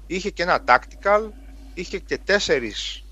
[0.07, 1.21] Είχε και ένα tactical,
[1.75, 3.05] είχε και τέσσερις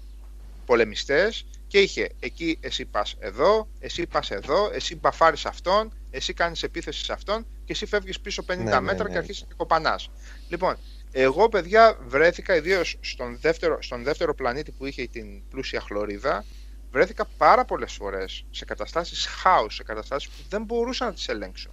[0.66, 6.62] πολεμιστές και είχε εκεί εσύ πας εδώ, εσύ πας εδώ, εσύ μπαφάρεις αυτόν, εσύ κάνεις
[6.62, 9.10] επίθεση σε αυτόν και εσύ φεύγεις πίσω 50 Ναι, ναι, μέτρα ναι.
[9.10, 10.10] και αρχίζεις και κοπανάς.
[10.48, 10.76] Λοιπόν,
[11.12, 16.44] εγώ παιδιά βρέθηκα ιδίως στον δεύτερο, στον δεύτερο πλανήτη που είχε την πλούσια χλωρίδα,
[16.90, 21.70] βρέθηκα πάρα πολλές φορές σε καταστάσεις χάους, σε καταστάσεις που δεν μπορούσα να τις ελέγξω.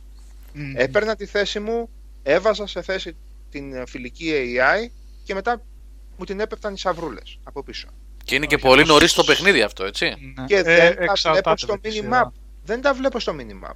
[0.53, 0.73] Μμμ.
[0.75, 1.89] Έπαιρνα τη θέση μου,
[2.23, 3.15] έβαζα σε θέση
[3.49, 4.89] την ε, φιλική AI
[5.23, 5.61] και μετά
[6.17, 7.87] μου την έπεφταν οι σαβρούλες από πίσω.
[8.23, 10.05] Και είναι και Όχι, πολύ αυτό- νωρίς το παιχνίδι αυτό, έτσι;
[10.39, 10.45] Ναι.
[10.45, 12.01] Και Ε, δεν τα βλέπω εξαρτάται στο με τη minimap.
[12.03, 12.33] σειρά.
[12.63, 13.73] Δεν τα βλέπω στο minimap.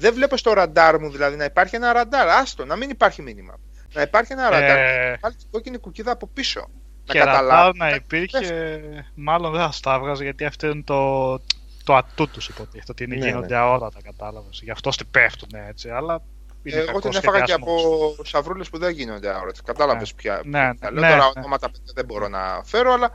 [0.00, 2.28] Δεν βλέπω στο ραντάρ μου δηλαδή να υπάρχει ένα ραντάρ.
[2.28, 3.58] Άστο, να μην υπάρχει minimap.
[3.92, 6.68] Να υπάρχει ένα ραντάρ Ε, Πάλι την κόκκινη κουκίδα από πίσω.
[7.04, 7.72] και να ραντάρ καταλάβω.
[7.76, 8.70] να υπήρχε,
[9.14, 11.32] μάλλον δεν θα στα έβγαζε γιατί αυτό είναι το,
[11.84, 14.60] το ατού τους υποτίθεται, ότι είναι Ναι, γίνονται αόρατα, κατάλαβες.
[14.62, 16.22] Γι' αυτό στη πέφτουν έτσι, αλλά
[16.62, 17.82] είναι Εγώ κακός την έφαγα και σχεδιασμός.
[18.12, 19.60] από σαβρούλε που δεν γίνονται αόρατες.
[19.62, 20.40] Κατάλαβες πια.
[20.44, 21.10] Ναι, ποια ναι, λέω.
[21.10, 21.30] Τώρα ναι.
[21.36, 23.12] ονόματα παιδιά, δεν μπορώ να φέρω, αλλά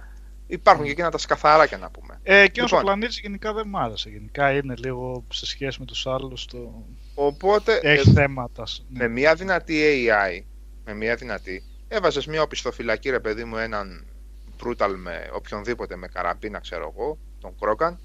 [0.48, 2.20] υπάρχουν και εκείνα τα σκαθαράκια να πούμε.
[2.24, 2.86] Ε, εκείνος Λοιπόν.
[2.86, 4.10] ο πλανήτης γενικά δεν μ' άρεσε.
[4.10, 6.86] Γενικά είναι λίγο σε σχέση με τους άλλους το...
[7.16, 8.64] Οπότε έχει ε, θέματα.
[8.90, 9.00] ναι.
[9.00, 10.42] με μια δυνατή AI,
[10.86, 14.06] με μια δυνατή, έβαζες μια οπισθοφυλακή ρε παιδί μου έναν
[14.64, 18.00] brutal με οποιονδήποτε με καραμπίνα, ξέρω εγώ, τον Κρόγκαν,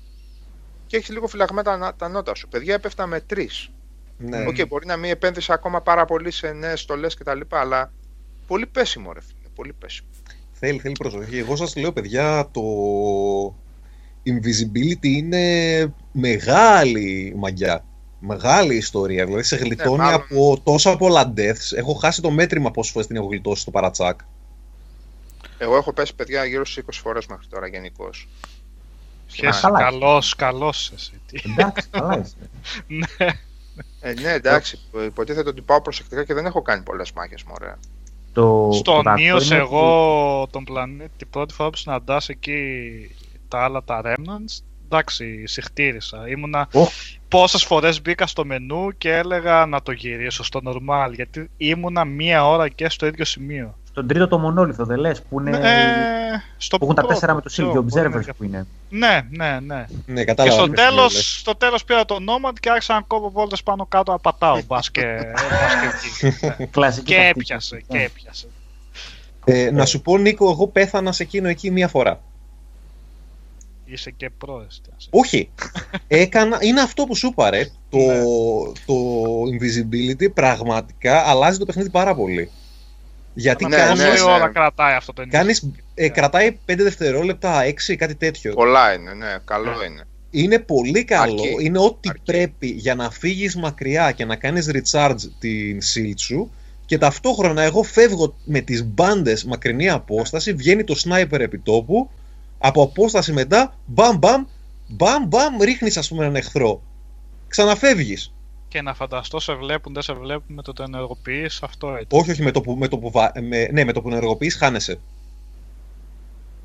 [0.86, 2.48] και έχεις λίγο φυλαγμένα τα, τα νώτα σου.
[2.48, 3.70] Παιδιά έπεφτα με τρεις.
[4.18, 4.46] Ναι.
[4.46, 7.40] Οκ, μπορεί να μην επένδυσα ακόμα πάρα πολύ σε νέες στολές κτλ.
[7.48, 7.92] Αλλά
[8.46, 9.48] πολύ πέσιμο, ρε φίλε.
[9.54, 10.08] Πολύ πέσιμο.
[10.62, 11.38] Θέλει, θέλει προσοχή.
[11.38, 12.62] Εγώ σας λέω, παιδιά, το
[14.26, 17.84] Invisibility είναι μεγάλη μαγιά.
[18.18, 19.24] Μεγάλη ιστορία.
[19.24, 20.14] Δηλαδή σε γλιτώνει μάλλον.
[20.14, 21.76] από τόσα πολλά deaths.
[21.76, 24.20] Έχω χάσει το μέτρημα πόσες φορές την έχω γλιτώσει στο παρά τσακ.
[25.58, 28.28] Εγώ έχω πέσει παιδιά γύρω στις 20 φορές μέχρι τώρα γενικώς.
[29.26, 29.78] Σχέση Καλά.
[29.78, 31.20] καλός, καλός εσύ.
[31.26, 32.34] Τι- Εντάξει, καλά είσαι.
[32.86, 33.26] Ναι.
[34.00, 34.78] Ε, ναι, εντάξει.
[35.06, 37.74] Υποτίθεται ότι πάω προσεκτικά και δεν έχω κάνει πολλές μάχες, μωρέ.
[38.32, 42.60] Το, Στο το Νίος κακό είναι εγώ τον πλανήτη την πρώτη φορά που συναντάς εκεί
[43.48, 46.28] τα άλλα τα Remnants εντάξει, συχτήρισα.
[46.28, 46.90] Ήμουνα Οχ.
[47.28, 52.46] πόσες φορές μπήκα στο μενού και έλεγα να το γυρίσω στο normal γιατί ήμουνα μία
[52.46, 53.78] ώρα και στο ίδιο σημείο.
[53.90, 55.50] Ότι Στον τρίτο το μονόλιθο δεν λες που είναι...
[55.56, 58.32] Ε, στο που έχουν τα πρώτο, τέσσερα με τους ξέρω, Silvio μπορεί να Observers είναι-
[58.32, 58.66] που είναι.
[58.88, 59.86] Ναι, ναι, ναι.
[60.06, 60.56] Ναι, Και κατάλαβα.
[60.56, 61.10] στο ποιος σημείο λες.
[61.10, 64.60] τέλος, στο τέλος πήρα το Nomad και άρχισα να κόβω βόλτες πάνω κάτω να πατάω
[64.66, 65.02] μπας και,
[65.32, 65.88] μπας και
[66.28, 66.40] βγεις.
[66.58, 66.66] Ναι.
[66.66, 67.38] Κλασική Και τακτική.
[67.40, 68.46] έπιασε, και έπιασε.
[69.44, 72.20] Ε, να σου πω, Νίκο, εγώ πέθανα σε εκείνο εκεί μία φορά.
[73.84, 74.90] Είσαι και πρόεστη.
[75.10, 75.50] Όχι.
[76.08, 77.64] Έκανα, είναι αυτό που σου είπα, ρε.
[77.90, 78.22] Το, Ναι.
[78.86, 78.94] το
[79.52, 82.50] Invisibility πραγματικά αλλάζει το παιχνίδι πάρα πολύ.
[83.40, 84.30] Γιατί Ναι, κάνεις, ναι, Πόση ναι.
[84.30, 88.54] ώρα κρατάει αυτό το κάνεις ε, κρατάει 5 δευτερόλεπτα, 6, κάτι τέτοιο.
[88.54, 90.02] Πολλά είναι, ναι, καλό είναι.
[90.30, 91.32] Είναι πολύ καλό.
[91.32, 91.56] Αρκεί.
[91.60, 92.22] Είναι ό,τι Αρκεί.
[92.24, 96.50] πρέπει για να φύγεις μακριά και να κάνεις recharge την shield σου
[96.86, 102.10] και ταυτόχρονα εγώ φεύγω με τις μπάντες μακρινή απόσταση, βγαίνει το sniper επιτόπου,
[102.58, 104.44] από απόσταση μετά, μπαμ μπαμ,
[104.88, 106.82] μπαμ μπαμ, ρίχνεις ας πούμε έναν εχθρό.
[107.48, 108.32] Ξαναφεύγεις.
[108.70, 112.16] Και να φανταστώ σε βλέπουν, δεν σε βλέπουν με το το ενεργοποιείς, αυτό έτσι.
[112.16, 114.54] Όχι, όχι, με το που, με το που, βα- με, ναι, με το που ενεργοποιείς
[114.56, 115.00] χάνεσαι.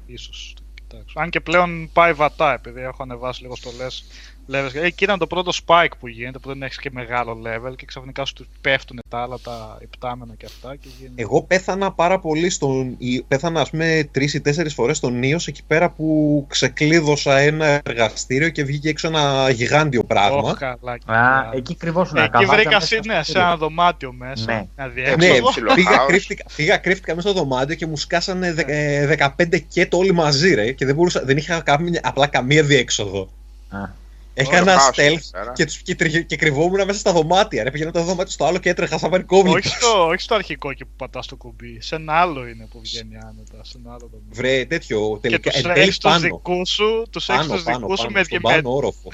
[0.05, 1.19] Ίσως το κοιτάξω.
[1.19, 4.05] Αν και πλέον πάει βατά, επειδή έχω ανεβάσει λίγο στο λες
[4.51, 4.69] levels.
[4.73, 7.85] Ε, Εκεί ήταν το πρώτο spike που γίνεται, που δεν έχεις και μεγάλο level και
[7.85, 11.21] ξαφνικά σου πέφτουν τα άλλα, τα υπτάμενα και αυτά και γίνεται.
[11.21, 12.95] Εγώ πέθανα πάρα πολύ στον.
[12.97, 17.81] ή- Πέθανα, ας πούμε, τρεις ή τέσσερις φορές στον Νίος εκεί πέρα που ξεκλείδωσα ένα
[17.85, 20.37] εργαστήριο και βγήκε έξω ένα γιγάντιο πράγμα.
[20.49, 21.51] Ωχ, καλά, Α, καλά.
[21.55, 24.45] εκεί κρυβόσουν Εκεί βρήκα σύ- ναι, σε ένα δωμάτιο μέσα.
[24.53, 24.65] Ναι.
[24.75, 25.49] Ένα Ναι, διέξοδο.
[25.49, 26.07] ψηλό πήγα, χάος.
[26.07, 30.11] κρύφτηκα, πήγα, κρύφτηκα μέσα στο δωμάτιο και μου σκάσανε δε- ε, 15 και το όλοι
[30.13, 30.71] μαζί, ρε.
[30.71, 33.29] Και δεν, μπορούσα, δεν είχα καμία, απλά καμία διέξοδο.
[33.69, 34.03] Α.
[34.37, 35.51] Έκανα χάος stealth εκεί πέρα.
[35.51, 37.63] και, τους- και, τριγε- και κρυβόμουν μέσα στα δωμάτια.
[37.63, 37.71] Ρε.
[37.71, 39.57] Πήγαινα από το δωμάτιο στο άλλο και έτρεχα σαν βαρικόβλητο.
[39.57, 41.81] όχι, στο, όχι στο αρχικό εκεί που πατάς το κουμπί.
[41.81, 43.63] Σε ένα άλλο είναι που βγαίνει άνετα.
[43.63, 44.29] Σε ένα άλλο δωμάτιο.
[44.31, 45.49] Βρε, τέτοιο Και τελικά.
[45.51, 46.19] τους εν τέλει έχεις τους πάνω.
[46.21, 49.09] δικούς σου, τους έχεις Πάνω, τους πάνω, δικούς σου πάνω, με, στον με, πάνω όροφο.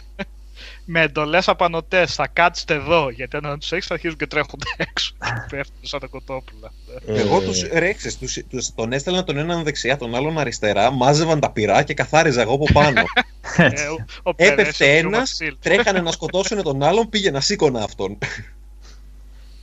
[0.85, 2.13] Με εντολές απανωτές.
[2.13, 5.13] Θα κάτσετε εδώ, γιατί αν τους έχεις θα αρχίζουν και τρέχονται έξω.
[5.51, 6.71] Πέφτουν σαν τα κοτόπουλα.
[7.07, 7.45] Εγώ Ε.
[7.45, 11.83] του ρέξε, τους, τους, τον έστελνα τον έναν δεξιά, τον άλλον αριστερά, μάζευαν τα πυρά
[11.83, 13.01] και καθάριζα εγώ από πάνω.
[13.57, 15.55] Ε, ο- ο Περές, Έπεφτε ο Human ένας, Shield.
[15.59, 18.17] τρέχανε να σκοτώσουν τον άλλον, πήγαινα, σήκωνα αυτόν.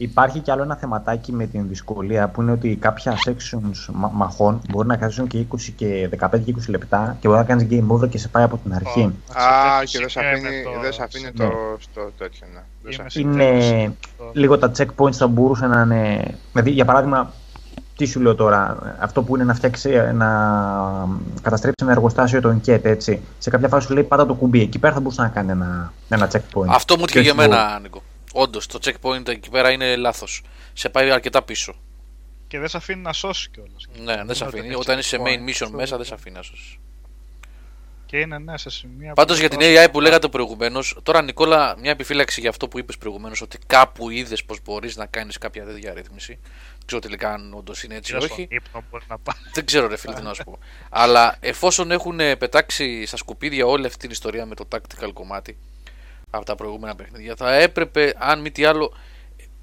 [0.00, 4.60] Υπάρχει κι άλλο ένα θεματάκι με την δυσκολία που είναι ότι κάποια sections μα- μαχών
[4.70, 7.86] μπορεί να κρατήσουν και 20 και 15 και 20 λεπτά και μπορεί να κάνεις game
[7.88, 9.02] over και σε πάει από την αρχή.
[9.32, 11.30] Α, Έτσι, και δεν σε είναι αφήνει, το- δεν σε αφήνει Ναι.
[11.44, 12.60] το, στο τέτοιο, ναι.
[12.82, 13.78] Δεν σε Είμαι αφήνει.
[13.80, 13.94] Είναι
[14.32, 16.34] λίγο τα checkpoints θα μπορούσαν να είναι.
[16.52, 17.32] Δηλαδή, για παράδειγμα,
[17.96, 20.28] τι σου λέω τώρα, αυτό που είναι να φτιάξει, να
[21.42, 23.20] καταστρέψει ένα εργοστάσιο το enquete, έτσι.
[23.38, 24.60] Σε κάποια φάση σου λέει πάντα το κουμπί.
[24.60, 26.66] Εκεί πέρα θα μπορούσε να κάνει ένα, ένα checkpoint.
[26.68, 28.02] Αυτό μου Και έτυχε για όχι μένα, Νίκο.
[28.32, 30.42] Όντως, το checkpoint εκεί πέρα είναι λάθος.
[30.72, 31.74] Σε πάει αρκετά πίσω.
[32.48, 33.84] Και δεν σε αφήνει να σώσει κιόλας.
[34.02, 34.74] Ναι, δεν σε αφήνει.
[34.74, 36.76] Όταν είσαι σε main mission μέσα, δεν σε αφήνει να σώσεις.
[38.06, 39.12] Και είναι ναι, σε σημεία.
[39.14, 42.68] Πάντως που για την τώρα- AI που λέγατε προηγουμένως, τώρα Νικόλα, μια επιφύλαξη για αυτό
[42.68, 46.38] που είπες προηγουμένως, ότι κάπου είδες πως μπορείς να κάνεις κάποια τέτοια ρύθμιση.
[46.78, 48.48] Δεν ξέρω τελικά αν όντως είναι έτσι ή Είδα στον όχι.
[48.50, 49.36] ύπνο μπορεί να πάει.
[49.52, 50.58] Δεν ξέρω, ρε φίλε, τι να σου πω.
[50.90, 55.58] Αλλά εφόσον έχουν πετάξει στα σκουπίδια όλη αυτή την ιστορία με το tactical κομμάτι
[56.30, 58.92] από τα προηγούμενα παιχνίδια, θα έπρεπε, αν μη τι άλλο,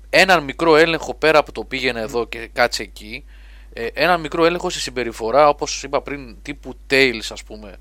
[0.09, 3.25] έναν μικρό έλεγχο πέρα από το πήγαινε εδώ και κάτσε εκεί,
[3.73, 7.75] ε, έναν μικρό έλεγχο σε συμπεριφορά, όπως είπα πριν, τύπου Tails, ας πούμε.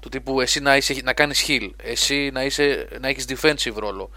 [0.00, 4.10] Του τύπου εσύ να, είσαι, να κάνεις heal, εσύ να, είσαι, να έχεις defensive ρόλο.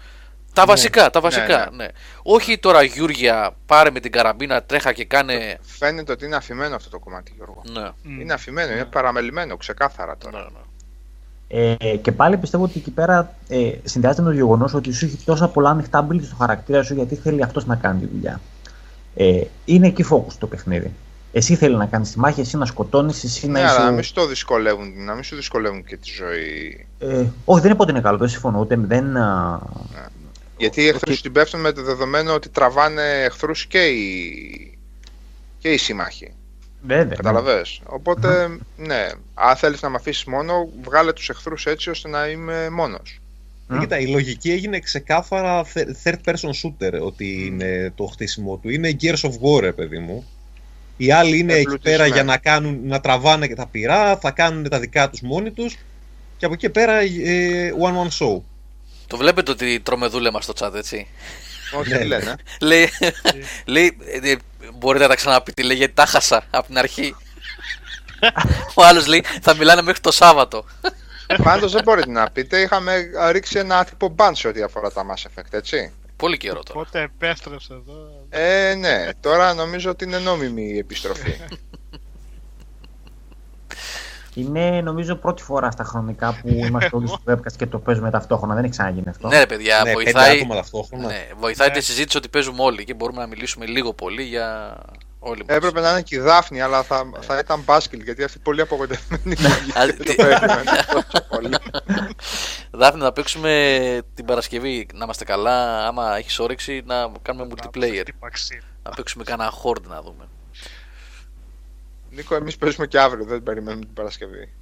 [0.52, 1.86] Τα βασικά, τα βασικά, ναι.
[2.22, 5.58] Όχι τώρα Γιούργια, πάρε με την καραμπίνα, τρέχα και κάνε...
[5.62, 7.62] Φαίνεται ότι είναι αφημένο αυτό το κομμάτι, Γιώργο.
[7.72, 8.20] Ναι, Μμ.
[8.20, 10.50] Είναι αφημένο, είναι παραμελημένο ξεκάθαρα τώρα.
[11.48, 11.76] Ναι, ναι.
[11.78, 15.18] Ε, και πάλι πιστεύω ότι εκεί πέρα ε, συνδυάζεται με το γεγονός ότι σου έχει
[15.24, 18.40] τόσα πολλά ανοιχτά abilities στο χαρακτήρα σου γιατί θέλει αυτός να κάνει τη δουλειά.
[19.14, 20.92] Ε, είναι εκεί focus το παιχνίδι.
[21.32, 23.92] Εσύ θέλει να κάνεις τη μάχη, εσύ να σκοτώνεις, εσύ Ναι, να αλλά να είσαι.
[23.92, 26.86] μην, σου το δυσκολεύουν, να μην σου δυσκολεύουν και τη ζωή.
[26.98, 28.76] Ε, όχι, δεν είπα ότι είναι καλό, δεν συμφωνώ ούτε.
[28.76, 29.60] Δεν, α,
[30.56, 31.16] Γιατί οι εχθροί Οκ.
[31.16, 34.78] σου την πέφτουν με το δεδομένο ότι τραβάνε εχθρούς και οι,
[35.58, 36.32] και οι σύμμαχοι.
[36.96, 37.16] Βέβαια.
[37.16, 37.80] Καταλαβες.
[37.84, 42.70] Οπότε, ναι, αν θέλεις να με αφήσεις μόνο, βγάλε τους εχθρούς έτσι ώστε να είμαι
[42.70, 43.20] μόνος.
[43.66, 43.78] Μμ.
[43.78, 48.70] Κοίτα, η λογική έγινε ξεκάθαρα θε- third person shooter ότι είναι το χτίσιμο του.
[48.70, 50.26] Είναι Gears of War, ρε παιδί μου.
[50.96, 51.96] Οι άλλοι είναι εκεί Εμπλουτισμένο.
[52.02, 55.50] πέρα για να, κάνουν, να τραβάνε και τα πυρά, θα κάνουν τα δικά τους μόνοι
[55.50, 55.76] τους
[56.36, 58.40] και από εκεί και πέρα ε, one one show.
[59.06, 61.06] Το βλέπετε ότι τρώμε δούλεμα στο chat, έτσι;
[61.78, 61.98] Όχι, Ναι.
[61.98, 62.34] τι λένε.
[62.60, 62.88] λέει,
[63.64, 64.36] λέει ε, ε,
[64.78, 67.16] μπορείτε να τα ξαναπείτε, λέει γιατί τα χάσα από την αρχή.
[68.74, 70.64] Ο άλλος λέει θα μιλάνε μέχρι το Σάββατο.
[71.42, 75.22] Πάντως δεν μπορείτε να πείτε, είχαμε ρίξει ένα τύπο μπαν σε ό,τι αφορά τα Mass
[75.28, 75.92] Effect, έτσι.
[76.16, 76.80] Πολύ καιρό τώρα.
[76.80, 78.26] Οπότε επέστρεψε εδώ.
[78.28, 81.40] Ε, ναι, τώρα νομίζω ότι είναι νόμιμη η επιστροφή.
[84.40, 88.54] Είναι νομίζω πρώτη φορά στα χρονικά που είμαστε όλοι στο webcast και το παίζουμε ταυτόχρονα.
[88.54, 89.28] Δεν έχει ξαναγίνει αυτό.
[89.28, 91.06] Ναι, ρε παιδιά, ναι, πέντε βοηθάει, άτομα ταυτόχρονα.
[91.06, 91.74] ναι, βοηθάει Ναι.
[91.74, 94.76] τη συζήτηση ότι παίζουμε όλοι και μπορούμε να μιλήσουμε λίγο πολύ για
[95.18, 95.56] όλοι μας.
[95.56, 99.32] Έπρεπε να είναι και η Δάφνη, αλλά θα, θα ήταν μπάσκελ γιατί αυτή πολύ απογοητευμένη.
[99.78, 100.62] Α, δεν τι- το περίμενε
[100.92, 101.48] τόσο πολύ.
[102.70, 103.78] Δάφνη, να παίξουμε
[104.14, 105.86] την Παρασκευή, να είμαστε καλά.
[105.86, 108.02] Άμα έχεις όρεξη, να κάνουμε multiplayer.
[108.04, 108.60] Τι παξί.
[108.82, 110.28] Να παίξουμε κανένα horde να δούμε.
[112.10, 114.52] Νίκο, εμείς παίζουμε και αύριο, δεν περιμένουμε την Παρασκευή.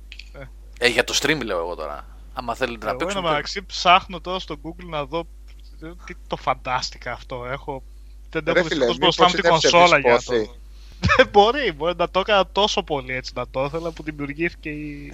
[0.78, 2.06] Ε, για το stream λέω εγώ τώρα.
[2.32, 3.28] Άμα θέλετε να Εγώ ένα παίξουμε.
[3.28, 5.26] μεταξύ ψάχνω τώρα στο Google να δω
[6.06, 7.46] τι το φαντάστηκα αυτό.
[7.50, 7.82] Έχω...
[8.30, 10.54] Δεν Ρε έχω φίλε, δυστυχώς μπροστά μου μήπως την είναι κονσόλα για ψευδής το.
[11.16, 15.12] Δεν μπορεί, μπορεί να το έκανα τόσο πολύ έτσι να το ήθελα που δημιουργήθηκε η.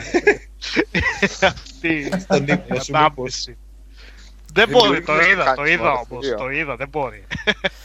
[1.41, 3.57] αυτή Στον η ύπνο σου, ανάπτυξη.
[4.53, 6.27] Δεν μπορεί, το Δημιουργήθηκε είδα, κάτι το είδα μόνο, όμως.
[6.27, 6.37] δύο.
[6.37, 7.25] Το είδα, δεν μπορεί.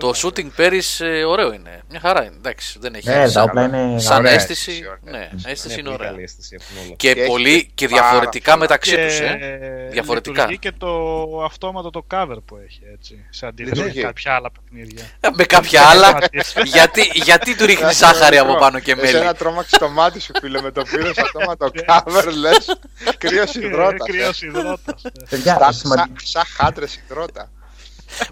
[0.00, 1.82] Το shooting Paris ε, ωραίο είναι.
[1.90, 2.34] Μια χαρά είναι.
[2.36, 3.08] Εντάξει, δεν έχει.
[3.08, 4.00] Ναι, τα σαν όπλα είναι.
[4.00, 4.70] σαν ωραία αίσθηση.
[4.70, 6.10] αίσθηση, ωραία Ναι, αίσθηση Ναι, είναι πολύ ωραία.
[6.10, 6.94] καλή αίσθηση έχουν όλα.
[6.96, 8.62] Και, Και έχει πολύ και πάρα διαφορετικά πολλά.
[8.62, 9.18] μεταξύ Και τους.
[9.20, 9.88] Ε.
[9.90, 10.40] Διαφορετικά.
[10.40, 13.26] λειτουργεί και το αυτόματο το cover που έχει έτσι.
[13.30, 14.04] Σε αντίθεση με Λειτουργεί.
[14.06, 15.04] κάποια άλλα παιχνίδια.
[15.20, 16.18] Ε, Με κάποια άλλα.
[16.64, 20.60] γιατί, γιατί του ρίχνεις ζάχαρη από πάνω και μέλι; Εσένα τρόμαξε το μάτι σου, φίλε,
[20.62, 22.78] με το πήρες αυτό το cover, λες.
[23.18, 24.06] Κρύος υδρότας.
[24.08, 25.02] Κρύος υδρότας.
[25.30, 26.14] Παιδιά, σημαντικό.
[26.22, 27.50] Σαν χάντρες ιδρώτα.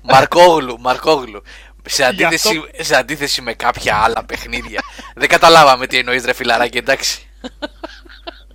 [0.02, 1.42] Μαρκόγλου, Μαρκόγλου.
[1.86, 4.80] Σε Γι' αντίθεση, αυτό- σε αντίθεση με κάποια άλλα παιχνίδια.
[5.14, 7.28] Δεν καταλάβαμε τι εννοείς, ρε φιλαράκι, εντάξει.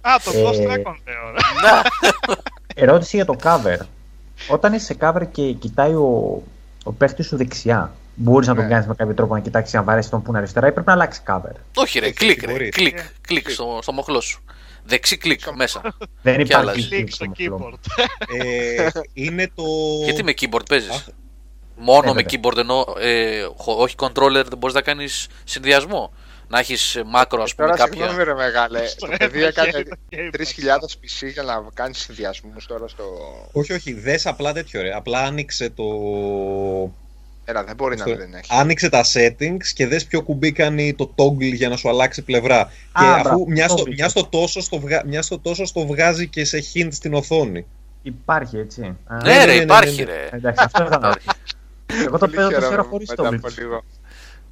[0.02, 1.32] Α, το Ε, Ghost Recon λέω.
[1.32, 1.68] ρε.
[1.68, 1.82] Να,
[2.76, 3.78] Ερώτηση για το cover.
[4.48, 6.42] Όταν είσαι σε cover και κοιτάει ο,
[6.84, 8.70] ο παίχτης σου δεξιά, μπορείς να τον Ναι.
[8.70, 10.94] κάνεις με κάποιο τρόπο να κοιτάξεις αν βαρέσεις τον που είναι αριστερά ή πρέπει να
[10.94, 12.70] αλλάξεις cover; όχι ρε, Όχι, κλικ, όχι, ρε, μπορεί.
[12.70, 14.42] κλικ, κλικ στο, στο μοχλό σου.
[14.86, 15.82] Δεξί κλικ μέσα.
[16.22, 17.58] Δεν Και άλλα υπάρχει Link κλικ στο μοχλό.
[17.74, 18.06] keyboard.
[18.46, 19.64] ε, είναι το...
[20.04, 21.04] Γιατί με keyboard παίζεις; Αχ.
[21.76, 22.40] Μόνο Ναι, με βέβαια.
[22.42, 26.14] keyboard ενώ ε, χω- όχι controller δεν μπορείς να κάνεις συνδυασμό.
[26.48, 28.02] Να έχεις μάκρο, ας πούμε, Τώρα κάποια.
[28.02, 28.88] συγγνώμη, ρε μεγάλε.
[28.88, 30.36] Στο Το παιδί έπαιξε έκανε το keyboard.
[30.36, 33.04] 3.000 PC για να κάνεις συνδυασμούς τώρα στο.
[33.52, 34.94] Όχι, όχι, δες απλά τέτοιο ρε.
[34.96, 35.84] Απλά άνοιξε το...
[37.46, 38.50] Έλα, δεν μπορεί να στο- δεν έχει.
[38.50, 42.60] Άνοιξε τα settings και δες ποιο κουμπί κάνει το toggle για να σου αλλάξει πλευρά.
[42.62, 43.94] Α, και αφού μπράβο, μια στο, toggle.
[43.96, 45.02] μια, στο τόσο στο βγα...
[45.06, 47.66] μια στο τόσο στο βγάζει και σε hint στην οθόνη.
[48.02, 48.82] Υπάρχει έτσι.
[49.06, 50.12] Α, Ναι, ναι, ρε, ναι, ναι, υπάρχει ναι.
[50.12, 50.30] ρε.
[50.32, 51.02] Εντάξει, αυτό ήταν.
[52.06, 53.58] Εγώ το Πολύ παίζω τόση ώρα χαίρομαι χωρίς μετά το από Blitz.
[53.58, 53.84] λίγο.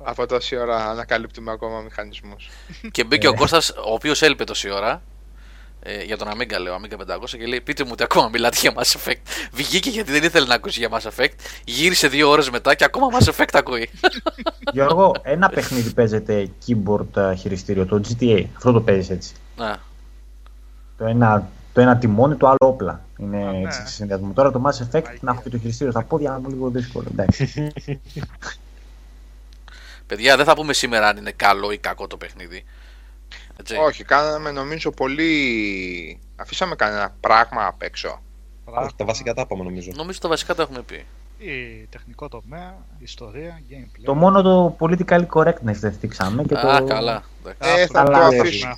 [0.04, 2.50] Από τόση ώρα ανακαλύπτουμε ακόμα μηχανισμούς.
[2.92, 3.30] Και μπήκε Ε.
[3.30, 5.02] ο Κώστας, ο οποίος έλειπε τόση ώρα.
[5.84, 8.74] Ε, για τον Amiga λέω, Amiga 500 και λέει πείτε μου ότι ακόμα μιλάτε για
[8.76, 9.22] Mass Effect.
[9.52, 11.32] Βγήκε γιατί δεν ήθελε να ακούσει για Mass Effect.
[11.66, 13.90] Γύρισε δύο ώρες μετά και ακόμα Mass Effect ακούει.
[14.74, 18.46] Γιώργο, ένα παιχνίδι παίζεται keyboard ε, χειριστήριο, το GTA.
[18.56, 19.34] Αυτό το παίζεις έτσι.
[19.58, 19.80] Να.
[20.98, 23.06] Το ένα, το ένα τιμόνι, το άλλο όπλα.
[23.18, 23.62] Είναι Α, ναι.
[23.62, 24.34] έτσι σε συνδυασμό.
[24.34, 25.20] Τώρα το Mass Effect Αγία.
[25.22, 27.08] να έχω και το χειριστήριο στα πόδια μου λίγο δύσκολο.
[27.12, 27.72] Εντάξει.
[30.08, 32.64] Παιδιά, δεν θα πούμε σήμερα αν είναι καλό ή κακό το παιχνίδι.
[33.62, 33.76] Έτσι.
[33.76, 36.20] Όχι, κάναμε νομίζω πολύ.
[36.36, 38.22] Αφήσαμε κανένα πράγμα απ' έξω.
[38.66, 39.92] Όχι, τα βασικά τα είπαμε νομίζω.
[39.96, 41.06] Νομίζω τα βασικά τα έχουμε πει.
[41.38, 44.02] Ή τεχνικό τομέα, ιστορία, gameplay.
[44.04, 46.86] το μόνο το political correctness δεν θίξαμε και Α, το...
[46.86, 47.24] καλά.
[47.46, 47.80] Εντάξει.
[47.80, 48.76] Ε, Α, θα το καλά, αφήσουμε,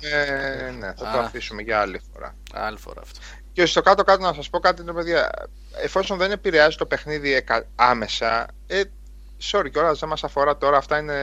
[0.78, 1.24] ναι, θα το Α.
[1.24, 2.34] αφήσουμε για άλλη φορά.
[2.52, 3.20] Άλλη φορά αυτό.
[3.52, 5.30] Και στο κάτω-κάτω να σας πω κάτι, ναι, παιδιά.
[5.82, 8.82] Εφόσον δεν επηρεάζει το παιχνίδι εκα- άμεσα, ε,
[9.50, 10.76] sorry κιόλας, δεν μας αφορά τώρα.
[10.76, 11.14] Αυτά είναι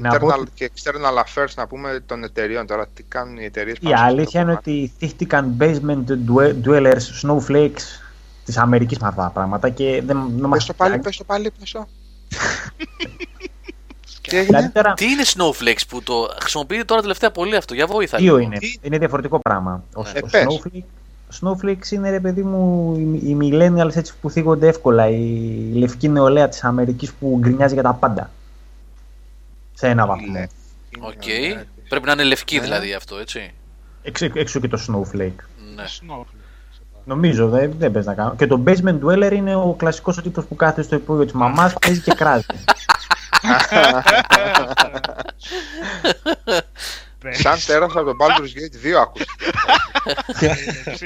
[0.00, 2.66] Να πω internal ότι- και external affairs, να πούμε, των εταιριών.
[2.66, 7.82] Τώρα τι κάνουν οι εταιρείες Η αλήθεια είναι ότι θύχτηκαν basement dwe- dwellers, snowflakes
[8.44, 11.02] της Αμερικής με αυτά τα πράγματα και δεν, δεν Πες μας το πάλι, πιάνει.
[11.04, 11.86] πες το πάλι, πες το.
[14.22, 17.86] Τι Δηλαδή έγινε; τώρα Τι είναι Snowflakes που το χρησιμοποιείτε τώρα τελευταία πολύ αυτό, για
[17.86, 18.18] βοήθεια.
[18.18, 18.46] δύο λίγο.
[18.46, 18.58] είναι.
[18.58, 19.84] Τι; Είναι διαφορετικό πράγμα.
[19.94, 20.08] Ο, Ναι.
[20.14, 20.44] Ε, ο πες.
[20.44, 20.82] snowflake,
[21.40, 25.08] snowflakes είναι ρε παιδί μου οι, οι millennials έτσι που θίγονται εύκολα.
[25.08, 28.30] Η λευκή νεολαία της Αμερικής που γκρινιάζει για τα πάντα.
[29.78, 30.32] Σε ένα βαθμό.
[30.32, 30.46] Λε.
[31.00, 31.26] Οκ.
[31.26, 31.64] Είναι ωραία.
[31.88, 32.60] Πρέπει να είναι λευκή Ε.
[32.60, 33.54] δηλαδή αυτό, έτσι.
[34.02, 35.44] Έξω, έξω και το snowflake.
[35.74, 35.84] Ναι.
[36.00, 36.40] Snowflake.
[37.04, 38.34] Νομίζω, δεν, δεν παίζει να κάνω.
[38.36, 41.74] Και το basement dweller είναι ο κλασικός ο τύπος που κάθεται στο υπόγειο της μαμάς,
[41.80, 42.46] παίζει και κράζει.
[47.30, 50.56] Σαν τέρας από τον Baldur's Gate 2 ακούστηκε.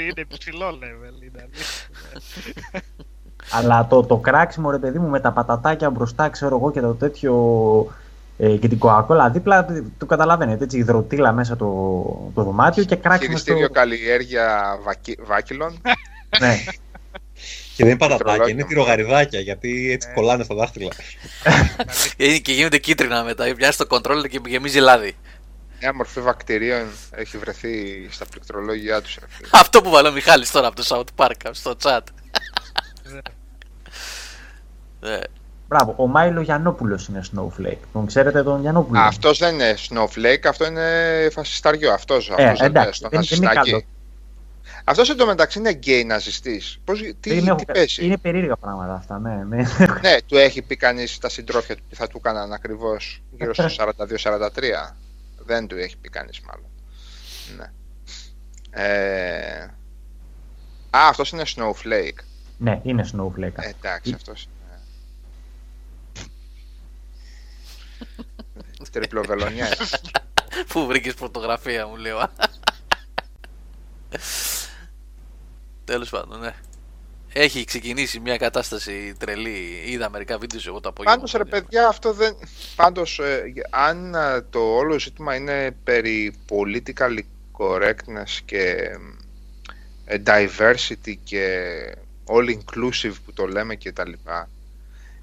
[0.01, 1.23] Είναι ψηλό level.
[1.23, 1.75] είναι αλήθεια.
[3.51, 6.95] Αλλά το, το κράξιμο ρε παιδί μου με τα πατατάκια μπροστά, ξέρω εγώ και το
[6.95, 7.35] τέτοιο
[7.99, 8.00] ε,
[8.41, 9.67] και την κοακόλα δίπλα,
[9.99, 11.67] το καταλαβαίνετε έτσι, υδροτήλα μέσα το,
[12.35, 13.53] το δωμάτιο και κράξιμο στο...
[13.53, 15.17] Χειριστήριο καλλιέργεια βακι...
[15.23, 15.81] βάκυλων.
[16.39, 16.55] ναι.
[17.77, 18.55] Και δεν είναι πατατάκια, Πληκτρολόγιο.
[18.59, 20.15] είναι τυρογαριδάκια γιατί έτσι Ναι.
[20.15, 20.89] κολλάνε στα δάχτυλα.
[22.17, 23.55] Και και γίνονται κίτρινα μετά.
[23.55, 25.17] Πιάσει το controller και γεμίζει λάδι.
[25.81, 29.15] Μια μορφή βακτηρίων έχει βρεθεί στα πληκτρολόγια τους.
[29.21, 29.49] ρε φίλε.
[29.63, 32.01] Αυτό που βάλε ο Μιχάλης τώρα από το South Park στο chat.
[35.71, 35.77] Ναι.
[35.77, 37.79] Μπράβο, ο Μάιλο Γιαννόπουλος είναι Snowflake.
[37.93, 41.93] Τον ξέρετε τον Γιαννόπουλο; Αυτός δεν είναι snowflake, αυτό είναι φασισταριό.
[41.93, 43.71] Αυτός, ε, αυτός δεν είναι εντάξει, στο δεν, δεν είναι ναζιστάκι.
[43.71, 43.83] καλό.
[44.85, 46.79] Αυτός εντωμεταξύ είναι γκέι ναζιστής.
[46.85, 48.05] Πώς, τι, Δεν έχω- τι πέσει.
[48.05, 49.45] είναι περίεργα πράγματα αυτά, ναι.
[49.49, 49.57] ναι.
[50.03, 53.69] Ναι, του έχει πει κανείς τα συντρόφια του τι θα του έκαναν ακριβώς γύρω στο
[53.69, 54.97] 42-43.
[55.45, 56.67] Δεν του έχει πει κανείς μάλλον.
[57.57, 57.71] Ναι.
[58.85, 59.63] Ε...
[60.91, 62.25] Α, αυτός είναι Snowflake.
[62.59, 63.53] ναι, είναι Snowflake.
[63.63, 64.49] Ε, εντάξει, αυτός
[68.93, 69.69] Τριπλοβελονιά.
[70.69, 72.29] Πού βρήκες φωτογραφία μου, λέω.
[75.85, 76.55] Τέλος πάντων, ναι.
[77.33, 79.83] Έχει ξεκινήσει μια κατάσταση τρελή.
[79.87, 81.17] Είδα μερικά βίντεο εγώ το απόγευμα.
[81.17, 82.37] Πάντως ρε παιδιά αυτό δεν...
[82.77, 87.19] Πάντως ε, αν ε, το όλο ζήτημα είναι περί political
[87.59, 88.77] correctness και
[90.05, 91.67] ε, diversity και
[92.27, 94.49] all inclusive που το λέμε και τα λοιπά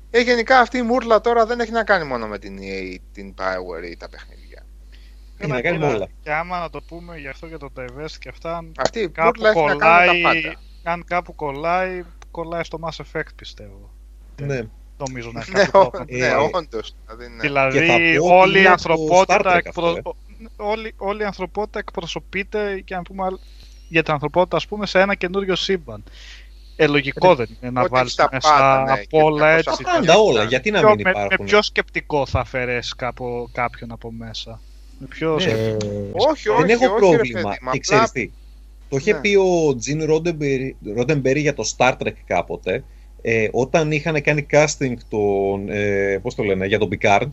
[0.09, 3.33] ε, γενικά αυτή η μούρλα τώρα δεν έχει να κάνει μόνο με την EA, την
[3.37, 4.65] Power ή τα παιχνίδια.
[5.37, 6.07] Έχει να Καλά, κάνει με κοίτα, όλα.
[6.23, 9.09] Και άμα να το πούμε γι' αυτό για το diversity και αυτά, αν Αυτή η
[9.09, 10.59] κάπου μούρλα έχει να κάνει με τα κολλάει, πάντα.
[10.83, 13.89] αν κάπου κολλάει, κολλάει στο Mass Effect πιστεύω.
[14.41, 14.61] Ναι.
[14.97, 16.25] Νομίζω να έχει Ναι, κάποιο ο- πρόβλημα.
[16.27, 16.95] ναι, Ε, όντως.
[17.05, 17.41] Δηλαδή, ναι.
[17.41, 20.15] Δηλαδή Και θα πω ότι όλη η είναι από ανθρωπότητα Star Trek εκπρο- αυτό,
[20.55, 23.39] όλη, όλη η ανθρωπότητα εκπροσωπείται και αν πούμε άλλ-
[23.89, 26.03] για την ανθρωπότητα ας πούμε σε ένα καινούριο σύμπαν.
[26.79, 29.57] Ε, λογικό δεν είναι να Ότι βάλεις στα μέσα πάντα, ναι, από και όλα 300
[29.57, 29.83] έτσι.
[29.83, 29.99] χρόνια.
[30.13, 33.91] Πάντα όλα, γιατί να Ποιο- μην με, με υπάρχουν; ποιο σκεπτικό θα αφαιρέσεις κάποιο, κάποιον
[33.91, 34.59] από μέσα;
[34.99, 35.39] Με ποιο Ναι.
[35.41, 37.17] σκεπτικό; Ε, Όχι, όχι, Δεν έχω όχι, ρε πρόβλημα.
[37.41, 38.31] παιδί μου, και απλά- ξέρεις τι.
[38.89, 39.19] Το είχε Ναι.
[39.19, 40.03] πει ο Τζιν
[40.95, 42.83] Ρόντεμπερι για το Star Trek κάποτε,
[43.21, 47.27] ε, όταν είχαν κάνει casting τον, ε, πώς το λένε, για τον Picard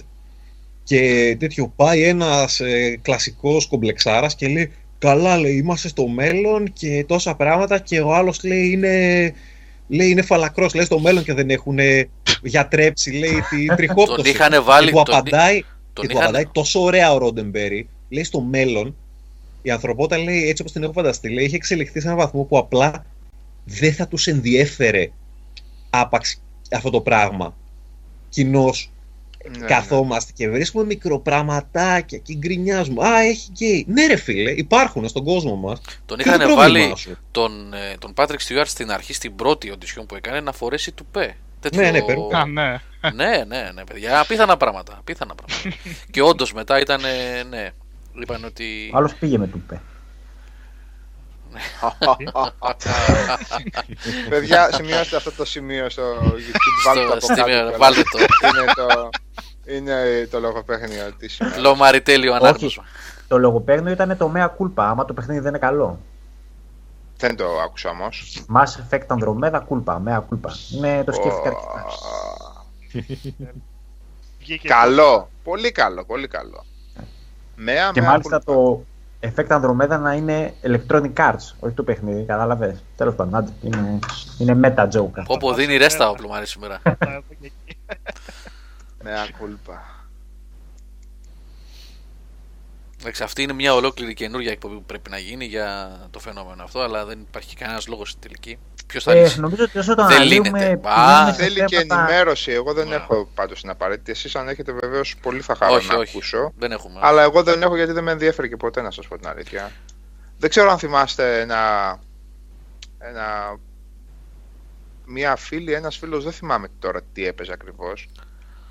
[0.85, 4.73] και τέτοιο πάει ένας ε, κλασικός κομπλεξάρας και λέει
[5.05, 9.33] καλά λέει είμαστε στο μέλλον και τόσα πράγματα και ο άλλος λέει είναι,
[9.89, 11.79] λέει, είναι φαλακρός λέει στο μέλλον και δεν έχουν
[12.43, 14.87] γιατρέψει λέει την τριχόπτωση Τον είχαν βάλει.
[14.91, 15.61] και του τον- απαντάει
[15.93, 17.89] τον και του είχαν- απαντάει τόσο ωραία ο Ρόντεμπερι.
[18.09, 18.97] Λέει στο μέλλον,
[19.63, 22.59] η ανθρωπότητα λέει έτσι όπως την έχω φανταστεί, λέει, έχει εξελιχθεί σε έναν βαθμό που
[22.59, 23.07] απλά
[23.65, 25.11] δεν θα τους ενδιέφερε
[25.91, 26.41] άπαξ
[26.73, 27.57] αυτό το πράγμα.
[28.29, 28.71] Κοινώ
[29.51, 29.67] Ναι, ναι.
[29.67, 33.09] καθόμαστε και βρίσκουμε μικροπραγματάκια και γκρινιάζουμε.
[33.09, 33.85] Α, έχει γκέι.
[33.89, 35.81] Ναι, ρε φίλε, υπάρχουν στον κόσμο μας.
[36.07, 39.13] Τον Τι είναι το είχαν πρόβλημά βάλει σου; τον, ε, τον Patrick Stewart στην αρχή,
[39.13, 41.37] στην πρώτη οντισιόν που έκανε, να φορέσει τουπέ.
[41.61, 41.81] Τέτοιο...
[41.81, 42.37] Ναι, ναι, Περού.
[42.37, 42.81] Α, ναι.
[43.15, 44.21] ναι, ναι, ναι, παιδιά.
[44.21, 44.97] Απίθανα πράγματα.
[44.99, 45.77] Απίθανα πράγματα.
[46.13, 47.01] και όντως μετά ήταν.
[47.51, 47.71] Ναι.
[48.23, 48.91] Είπαν ότι.
[48.93, 49.81] Ο άλλος πήγε με τούπε.
[54.29, 56.87] Παιδιά, σημειώστε αυτό το σημείο στο YouTube.
[56.87, 57.79] Βάλτε το Στο- από στη- κάτω.
[57.79, 58.19] βάλτε το.
[58.19, 59.09] Είναι το,
[59.67, 61.59] είναι το λογοπαίγνιο της ημέρας.
[61.61, 62.85] Λομαριτέλειο ανάγνωσμα.
[63.29, 65.99] Το λογοπαίγνιο ήταν το Mea Culpa, άμα το παιχνίδι δεν είναι καλό.
[67.17, 68.45] Δεν το άκουσα όμως.
[68.55, 70.51] Mass Effect Andromeda Culpa, Mea Culpa.
[70.75, 71.85] Είναι το σκέφτηκα αρκετά.
[74.39, 75.29] Βγήκε Καλό.
[75.45, 76.65] Πολύ καλό, πολύ καλό.
[77.57, 78.53] Μέα, Και μέα μάλιστα κουλπά.
[78.61, 78.85] το
[79.25, 82.83] Effect Andromeda να είναι Electronic Arts, όχι το παιχνίδι, κατάλαβες.
[82.97, 83.99] Τέλος πάντων, άντε, είναι,
[84.39, 85.19] είναι meta joke.
[85.19, 85.35] αυτό.
[85.35, 86.83] Όπω δίνει ρέστα ο πλουμάρι σήμερα.
[89.03, 89.83] Μέα κουλπά.
[93.01, 96.81] Εντάξει, αυτή είναι μια ολόκληρη καινούργια εκπομπή που πρέπει να γίνει για το φαινόμενο αυτό,
[96.81, 98.59] αλλά δεν υπάρχει κανένας λόγος στην τελική.
[98.87, 100.65] Ποιος θα Ε, λύσει; νομίζω ότι όσο το Δεν αναλύουμε, λύνεται.
[100.77, 102.51] πηγαίνουμε Α, σε Θέλει και θέματα- ενημέρωση.
[102.53, 102.95] Εγώ δεν Ναι.
[102.95, 104.11] έχω πάντως την απαραίτητη.
[104.11, 106.11] Εσείς αν έχετε βεβαίως πολύ θα χαρώ όχι, να όχι.
[106.17, 106.53] ακούσω.
[106.59, 106.99] Δεν έχουμε.
[107.03, 109.71] Αλλά εγώ δεν έχω γιατί δεν με ενδιαφέρει και ποτέ να σας πω την αλήθεια.
[110.39, 111.99] Δεν ξέρω αν θυμάστε ένα...
[112.99, 113.57] ένα
[115.07, 118.09] μία φίλη, ένας φίλος, δεν θυμάμαι τώρα τι έπαιζε ακριβώς,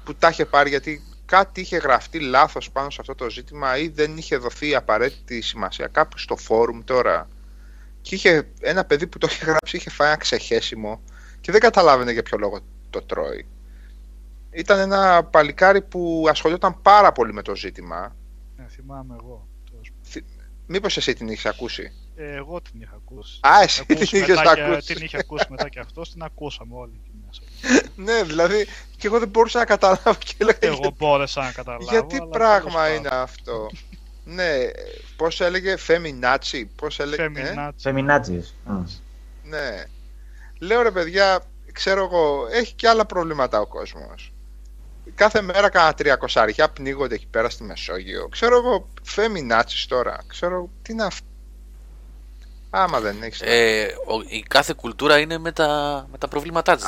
[0.04, 3.88] που τα είχε πάρει γιατί κάτι είχε γραφτεί λάθος πάνω σε αυτό το ζήτημα ή
[3.88, 7.28] δεν είχε δοθεί η απαραίτητη σημασία κάπου στο φόρουμ τώρα.
[8.04, 11.02] Και είχε ένα παιδί που το είχε γράψει, είχε φάει ένα ξεχέσιμο
[11.42, 12.60] και δεν καταλάβαινε για ποιο λόγο
[12.90, 13.48] το τρώει.
[14.52, 18.16] Ήταν ένα παλικάρι που ασχολιόταν πάρα πολύ με το ζήτημα
[18.56, 19.48] Ναι, θυμάμαι εγώ.
[19.72, 20.30] τέλος πάντων.
[20.68, 23.40] Μήπως εσύ την έχει ακούσει; Ε, εγώ την είχα ακούσει.
[23.42, 24.94] Α, εσύ Ακούσει την είχες μετά και- ακούσει.
[24.94, 27.42] Την είχε ακούσει μετά και αυτός, την ακούσαμε όλοι εκεί μέσα.
[28.06, 28.68] ναι, δηλαδή
[28.98, 30.58] και εγώ δεν μπορούσα να καταλάβω και έλεγα.
[30.62, 31.86] Εγώ μπόρεσα να καταλάβω.
[31.90, 33.70] Γιατί αλλά πράγμα τέλος είναι αυτό;
[34.24, 34.56] ναι,
[35.16, 37.16] πώς έλεγε, Φεμινάτσι, πώς έλεγε.
[37.24, 37.38] πάντων.
[37.38, 37.84] ε; Φεμινάτσι.
[37.84, 38.54] Φεμινάτζιες.
[38.66, 38.84] Μμ.
[39.44, 39.84] Ναι.
[40.60, 44.34] Λέω ρε παιδιά, ξέρω εγώ, έχει και άλλα προβλήματα ο κόσμος.
[45.16, 48.28] Κάθε μέρα κάνα τριακοσαριά πνίγονται εκεί πέρα στη Μεσόγειο.
[48.28, 50.18] Ξέρω εγώ, φεμινάτσις τώρα.
[50.28, 51.26] Ξέρω τι είναι αυτό.
[52.76, 53.42] Άμα δεν έχεις.
[53.42, 55.68] Ε, ο- η κάθε κουλτούρα είναι με τα,
[56.12, 56.86] με τα προβλήματά της.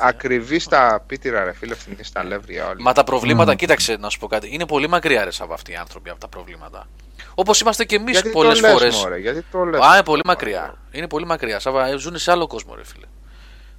[0.00, 2.82] Ακριβή στα πίτυρα, ρε φίλε, φθηνή στα αλεύρια όλοι.
[2.82, 3.56] Μα τα προβλήματα, Μμμ.
[3.56, 6.28] κοίταξε να σου πω κάτι, είναι πολύ μακριά ρε από αυτοί οι άνθρωποι από τα
[6.28, 6.88] προβλήματα.
[7.34, 8.96] Όπως είμαστε και εμείς Γιατί πολλές το λες, φορές.
[8.96, 10.02] μωρέ, γιατί το λες, Α, είναι μωρέ.
[10.02, 10.74] πολύ μακριά.
[10.90, 11.58] Είναι πολύ μακριά.
[11.58, 13.06] Σάβα, ε, ζουν σε άλλο κόσμο, ρε φίλε.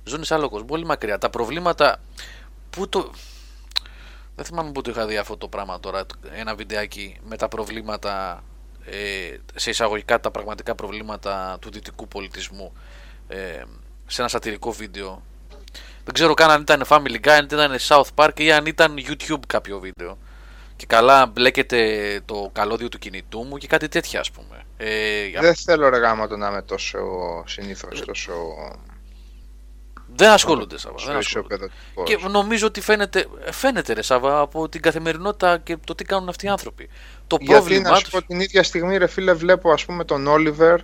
[0.03, 0.65] Ζουν σε άλλο κόσμο.
[0.65, 1.17] Πολύ μακριά.
[1.17, 1.97] Τα προβλήματα.
[2.69, 3.11] Πού το.
[4.35, 6.05] Δεν θυμάμαι πού το είχα δει αυτό το πράγμα τώρα.
[6.33, 8.43] Ένα βιντεάκι με τα προβλήματα.
[8.91, 12.73] Ε, σε εισαγωγικά τα πραγματικά προβλήματα του δυτικού πολιτισμού.
[13.27, 13.61] Ε,
[14.07, 15.23] σε ένα σατυρικό βίντεο.
[16.03, 19.39] Δεν ξέρω καν αν ήταν Family Guy, αν ήταν South Park ή αν ήταν YouTube
[19.47, 20.17] κάποιο βίντεο.
[20.75, 24.63] Και καλά μπλέκεται το καλώδιο του κινητού μου και κάτι τέτοια ας πούμε.
[24.77, 26.99] Ε, Δεν θέλω ρε γάμα το να είμαι τόσο
[27.47, 28.33] συνήθως, τόσο,
[30.15, 30.93] Δεν ασχολούνται, Σάβα.
[30.95, 31.53] τόσο Δεν ασχολούνται.
[31.55, 32.09] ισοπεδωτικός.
[32.09, 36.45] Και νομίζω ότι φαίνεται, φαίνεται ρε Σάβα, από την καθημερινότητα και το τι κάνουν αυτοί
[36.45, 36.89] οι άνθρωποι.
[37.27, 38.11] Το Γιατί πρόβλημά να σου τους...
[38.11, 40.79] πω την ίδια στιγμή ρε φίλε βλέπω ας πούμε τον Όλιβερ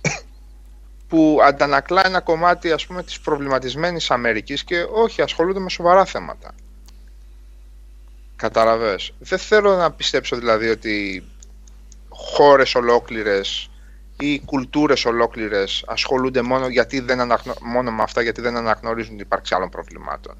[1.08, 6.54] που αντανακλά ένα κομμάτι ας πούμε της προβληματισμένης Αμερικής και όχι ασχολούνται με σοβαρά θέματα.
[8.36, 9.12] Καταλαβες.
[9.18, 11.24] Δεν θέλω να πιστέψω δηλαδή ότι
[12.08, 13.70] χώρες ολόκληρες
[14.18, 17.54] ή κουλτούρες ολόκληρες ασχολούνται μόνο, γιατί δεν αναγνω...
[17.60, 20.36] μόνο με αυτά γιατί δεν αναγνωρίζουν την ύπαρξη άλλων προβλημάτων.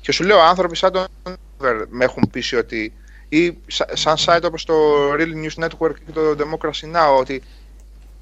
[0.00, 2.92] Και σου λέω άνθρωποι σαν τον Oliver με έχουν πείσει ότι
[3.32, 4.74] ή σα- σαν site όπως το
[5.12, 7.42] Real News Network και το Democracy Now ότι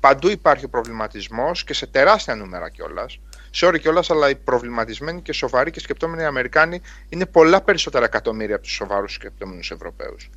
[0.00, 3.18] παντού υπάρχει ο προβληματισμός και σε τεράστια νούμερα κιόλας.
[3.60, 8.64] Sorry κιόλας, αλλά οι προβληματισμένοι και σοβαροί και σκεπτόμενοι Αμερικάνοι είναι πολλά περισσότερα εκατομμύρια από
[8.64, 10.30] τους σοβαρούς σκεπτόμενους Ευρωπαίους.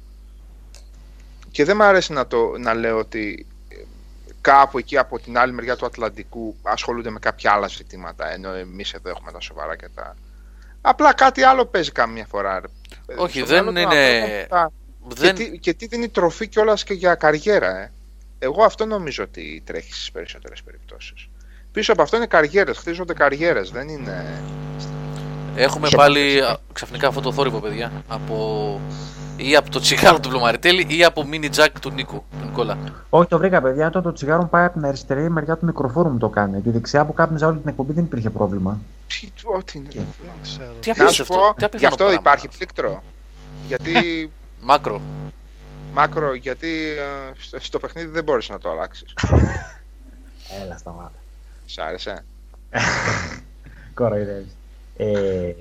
[1.52, 3.76] Και δεν μου αρέσει να, το, να λέω ότι ε,
[4.41, 8.93] κάπου εκεί από την άλλη μεριά του Ατλαντικού ασχολούνται με κάποια άλλα ζητήματα, ενώ εμείς
[8.93, 10.15] εδώ έχουμε τα σοβαρά και τα.
[10.81, 12.59] Απλά κάτι άλλο παίζει καμιά φορά.
[12.59, 13.15] ρε.
[13.15, 14.71] Όχι, Στο δεν μυαλό των είναι- ανθρώπων τα-
[15.15, 15.35] Δεν...
[15.35, 17.91] και, τι, και τι δίνει τροφή κιόλας και για καριέρα, ε.
[18.39, 21.29] Εγώ αυτό νομίζω ότι τρέχει στις περισσότερες περιπτώσεις.
[21.71, 24.41] Πίσω από αυτό είναι καριέρες, χτίζονται καριέρες, δεν είναι.
[25.55, 27.91] Έχουμε Σε πάλι α, ξαφνικά αυτό το θόρυβο, παιδιά.
[28.07, 28.79] Από...
[29.37, 32.77] Ή από το τσιγάρο του Βλωμαριτέλη ή από mini jack του Νίκου, του Νικόλα.
[33.09, 33.89] Όχι, το βρήκα, παιδιά.
[33.89, 36.61] Το, το τσιγάρο μου πάει από την αριστερή μεριά του μικροφόρου μου το κάνει.
[36.61, 38.79] Τη δεξιά που κάπνιζα όλη την εκπομπή δεν υπήρχε πρόβλημα.
[39.26, 39.88] Τι, ό,τι είναι.
[39.93, 40.06] Δεν
[40.41, 40.73] ξέρω.
[40.80, 42.19] Τι Να σου απίστευτο, πω, τι γι' απίθανο αυτό πράγμα.
[42.19, 43.03] υπάρχει πλήκτρο.
[43.68, 44.31] γιατί.
[44.64, 45.02] Μάκρο.
[45.93, 46.68] Μάκρο, γιατί
[46.98, 49.14] ε, στο, στο παιχνίδι δεν μπορείς να το αλλάξεις.
[50.64, 51.14] Έλα, σταμάτα.
[51.65, 52.26] Σ' άρεσε;
[53.93, 54.56] Κοροϊδεύεις.
[54.98, 55.53] Ε,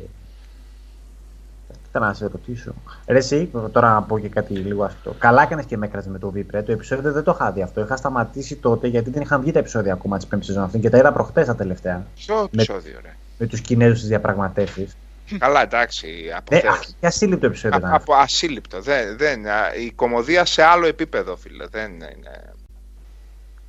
[1.92, 2.74] Κοίτα να σε ρωτήσω.
[3.06, 5.14] Ρε εσύ, τώρα να πω και κάτι λίγο αυτό.
[5.18, 6.62] Καλά έκανες και με έκραζες με το Vipre.
[6.64, 7.80] Το επεισόδιο δεν το είχα δει αυτό.
[7.80, 10.90] Είχα σταματήσει τότε γιατί δεν είχαν βγει τα επεισόδια ακόμα της πέμπτης σεζόν αυτή και
[10.90, 12.06] τα είδα προχτές τα τελευταία.
[12.16, 14.96] Στο επεισόδιο, ρε; Με τους Κινέζους στις διαπραγματεύσεις.
[15.38, 16.24] Καλά, εντάξει.
[16.28, 16.70] Ε, αποθέω.
[16.70, 17.92] αχ, και ασύλληπτο επεισόδιο Α- ήταν.
[17.94, 18.80] από ασύλληπτο.
[18.80, 21.66] Δεν, δεν, α, η κομμωδία σε άλλο επίπεδο, φίλε.
[21.66, 22.52] Δεν είναι.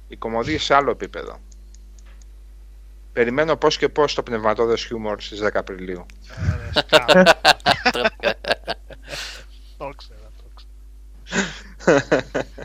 [0.07, 1.39] Η κομμωδία σε άλλο επίπεδο.
[3.13, 6.05] Περιμένω πώς και πώς το πνευματώδες χιούμορ στις 10 Απριλίου.
[6.75, 7.23] Ε, σκάμα.
[9.77, 12.35] Το ξέρα, το ξέρα.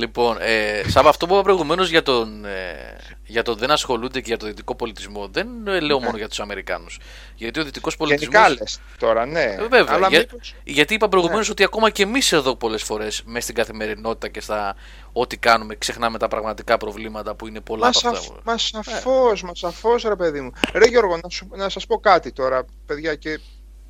[0.00, 4.26] Λοιπόν, ε, σαν αυτό που είπα προηγουμένως για τον, ε, για τον δεν ασχολούνται και
[4.26, 6.98] για τον δυτικό πολιτισμό, δεν ε, λέω μόνο για τους Αμερικάνους.
[7.34, 8.32] Γιατί ο δυτικός πολιτισμό.
[8.32, 9.42] Γενικά λες τώρα, ναι.
[9.42, 9.94] Ε, βέβαια.
[9.94, 11.52] Αλλά Για- μήπως- Γιατί είπα προηγουμένως Ναι.
[11.52, 14.76] ότι ακόμα και εμείς εδώ πολλές φορές μέσα στην καθημερινότητα και στα
[15.12, 18.34] ό,τι κάνουμε ξεχνάμε τα πραγματικά προβλήματα που είναι πολλά Μα, από σαφ, αυτά.
[18.44, 20.52] μα σαφώς, μα σαφώς ρε παιδί μου.
[20.72, 23.40] Ρε Γιώργο, να, σου, να σας πω κάτι τώρα, παιδιά, και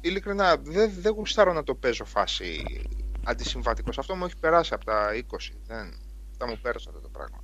[0.00, 2.62] ειλικρινά δεν δεν γουστάρω να το παίζω φάση
[3.30, 3.98] αντισυμβατικός.
[3.98, 5.36] Αυτό μου έχει περάσει από τα 20.
[5.66, 5.94] Δεν,
[6.38, 7.38] θα μου πέρασε αυτό το πράγμα.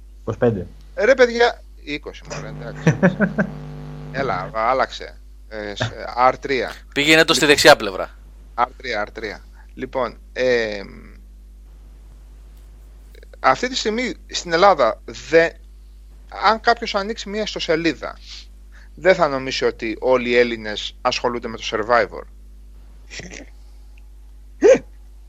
[0.61, 0.67] 25.
[0.95, 1.63] Ε, ρε παιδιά,
[2.05, 2.99] 20 μωρέ, εντάξει.
[4.21, 5.21] Έλα, άλλαξε.
[5.49, 6.51] Ε, σε- R3.
[6.95, 8.11] Πήγαινε το στη δεξιά πλευρά.
[8.55, 9.39] R3, R3.
[9.75, 10.81] Λοιπόν, ε,
[13.41, 15.53] αυτή τη στιγμή στην Ελλάδα, δεν,
[16.47, 18.19] αν κάποιος ανοίξει μία ιστοσελίδα,
[18.95, 22.23] δεν θα νομίσει ότι όλοι οι Έλληνες ασχολούνται με το Survivor.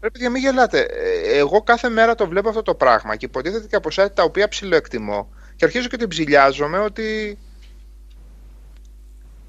[0.07, 0.79] Ρε παιδιά, μην γελάτε.
[0.79, 4.23] Ε, Εγώ κάθε μέρα το βλέπω αυτό το πράγμα και υποτίθεται και από site τα
[4.23, 7.37] οποία ψιλοεκτιμώ και αρχίζω και την ψηλιάζομαι ότι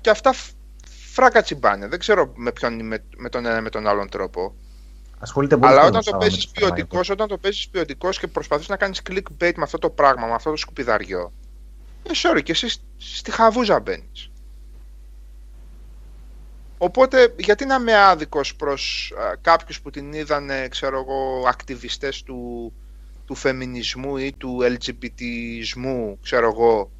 [0.01, 0.55] και αυτά φ-
[1.13, 1.87] φράκα τσιμπάνε.
[1.89, 4.55] Δεν ξέρω με, ποιον, με, με τον ένα ή με τον άλλον τρόπο.
[5.19, 6.75] Ασχολείται πολύ Αλλά κόσμος όταν το τώρα με παίζει το Survivor.
[6.75, 10.33] ποιοτικό, όταν το παίζει ποιοτικός και προσπαθείς να κάνεις clickbait με αυτό το πράγμα, με
[10.35, 11.33] αυτό το σκουπιδαριό.
[12.03, 14.31] Ε, sorry, και εσύ στη χαβούζα μπαίνεις.
[16.79, 22.73] Οπότε, γιατί να είμαι άδικος προς α, κάποιους που την είδανε, ξέρω εγώ, ακτιβιστές του,
[23.27, 26.91] του φεμινισμού ή του LGBTισμού, ξέρω εγώ,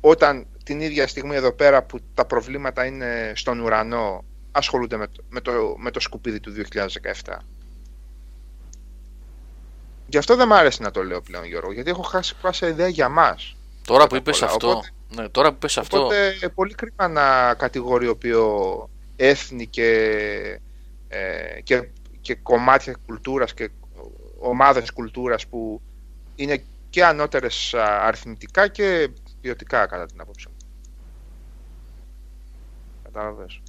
[0.00, 5.22] όταν την ίδια στιγμή εδώ πέρα που τα προβλήματα είναι στον ουρανό, ασχολούνται με το,
[5.28, 6.52] με το, με το σκουπίδι του
[7.24, 7.36] 2017.
[10.06, 12.88] Γι' αυτό δεν μ' αρέσει να το λέω πλέον, Γιώργο, γιατί έχω χάσει πάσα ιδέα
[12.88, 13.56] για μας.
[13.84, 14.50] Τώρα που Πρώτα απ' είπες όλα.
[14.50, 14.70] αυτό.
[14.70, 16.04] Οπότε- ναι, τώρα που είπες αυτό.
[16.04, 19.90] Οπότε πολύ κρίμα να κατηγοριοποιώ έθνη και,
[21.08, 21.88] ε, και,
[22.20, 23.70] και κομμάτια κουλτούρας και
[24.38, 25.80] ομάδες κουλτούρας που
[26.36, 29.08] είναι και ανώτερες α, αριθμητικά και
[29.40, 30.56] ποιοτικά κατά την άποψή μου.
[33.02, 33.60] Κατάλαβες.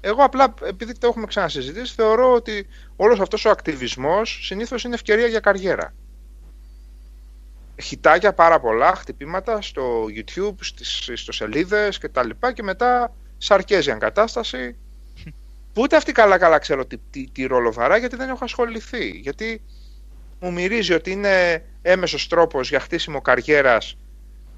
[0.00, 2.66] Εγώ απλά, επειδή το έχουμε ξανασυζητήσει, θεωρώ ότι
[2.96, 5.94] όλος αυτός ο ακτιβισμός συνήθως είναι ευκαιρία για καριέρα
[7.82, 14.76] χιτάκια πάρα πολλά, χτυπήματα στο YouTube, στις ιστοσελίδες και τα λοιπά και μετά σαρκέζιαν κατάσταση.
[15.72, 19.08] Που ούτε αυτή καλά καλά ξέρω τι, τι, τι ρόλο βαρά γιατί δεν έχω ασχοληθεί.
[19.08, 19.62] Γιατί
[20.40, 23.96] μου μυρίζει ότι είναι έμεσος τρόπος για χτίσιμο καριέρας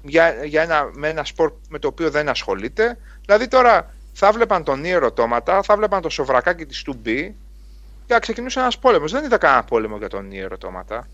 [0.03, 2.97] για, για ένα, με ένα σπορ με το οποίο δεν ασχολείται.
[3.25, 7.31] Δηλαδή τώρα θα βλέπαν τον Ιερωτώματα, θα βλέπαν το σοβρακάκι της 2B
[8.05, 9.11] και θα ξεκινούσε ένας πόλεμος.
[9.11, 11.07] Δεν είδα κανένα πόλεμο για τον Ιερωτώματα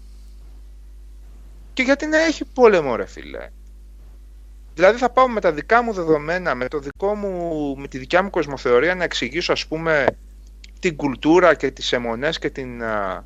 [1.76, 3.50] και γιατί να έχει πόλεμο, ρε φίλε.
[4.74, 8.24] Δηλαδή θα πάω με τα δικά μου δεδομένα, με, το δικό μου, με τη δικιά
[8.24, 10.06] μου κοσμοθεωρία να εξηγήσω ας πούμε
[10.80, 13.26] την κουλτούρα και τις αιμονές και την α,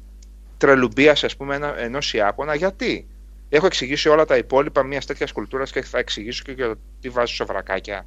[0.58, 2.56] τρελουμπίαση ας πούμε ένα, ενός Ιάπωνα.
[2.56, 3.08] Γιατί;
[3.50, 7.10] Έχω εξηγήσει όλα τα υπόλοιπα μιας τέτοιας κουλτούρας και θα εξηγήσω και για το τι
[7.10, 8.06] βάζει σοβρακάκια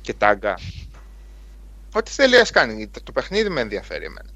[0.00, 0.58] και τάγκα.
[1.92, 2.88] Ό,τι θέλει ας κάνει.
[2.88, 4.30] Το, το παιχνίδι με ενδιαφέρει εμένα.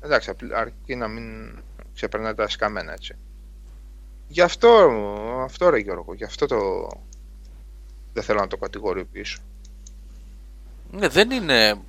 [0.00, 1.58] Εντάξει, απλ- αρκεί να μην
[1.98, 3.14] ξεπερνάει τα σκαμμένα έτσι.
[4.28, 4.68] Γι' αυτό,
[5.44, 6.88] αυτό ρε Γιώργο, γι' αυτό το
[8.12, 9.38] δεν θέλω να το κατηγοριοποιήσω.
[10.90, 11.80] Ναι, δεν είναι.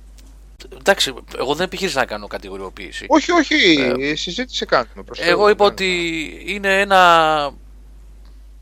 [0.78, 3.04] Εντάξει, εγώ δεν επιχείρησα να κάνω κατηγοριοποίηση.
[3.08, 3.54] Όχι, όχι,
[4.14, 5.02] συζήτηση κάνουμε.
[5.04, 7.50] προς Ε, Εγώ Θεού, είπα δεν- ότι είναι ένα.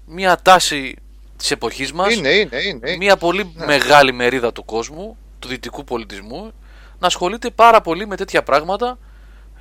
[0.06, 0.96] μια τάση
[1.36, 2.96] της εποχής μας Είναι, είναι, είναι.
[2.96, 3.64] μια πολύ Ναι.
[3.66, 6.52] μεγάλη μερίδα του κόσμου, του δυτικού πολιτισμού,
[6.98, 8.98] να ασχολείται πάρα πολύ με τέτοια πράγματα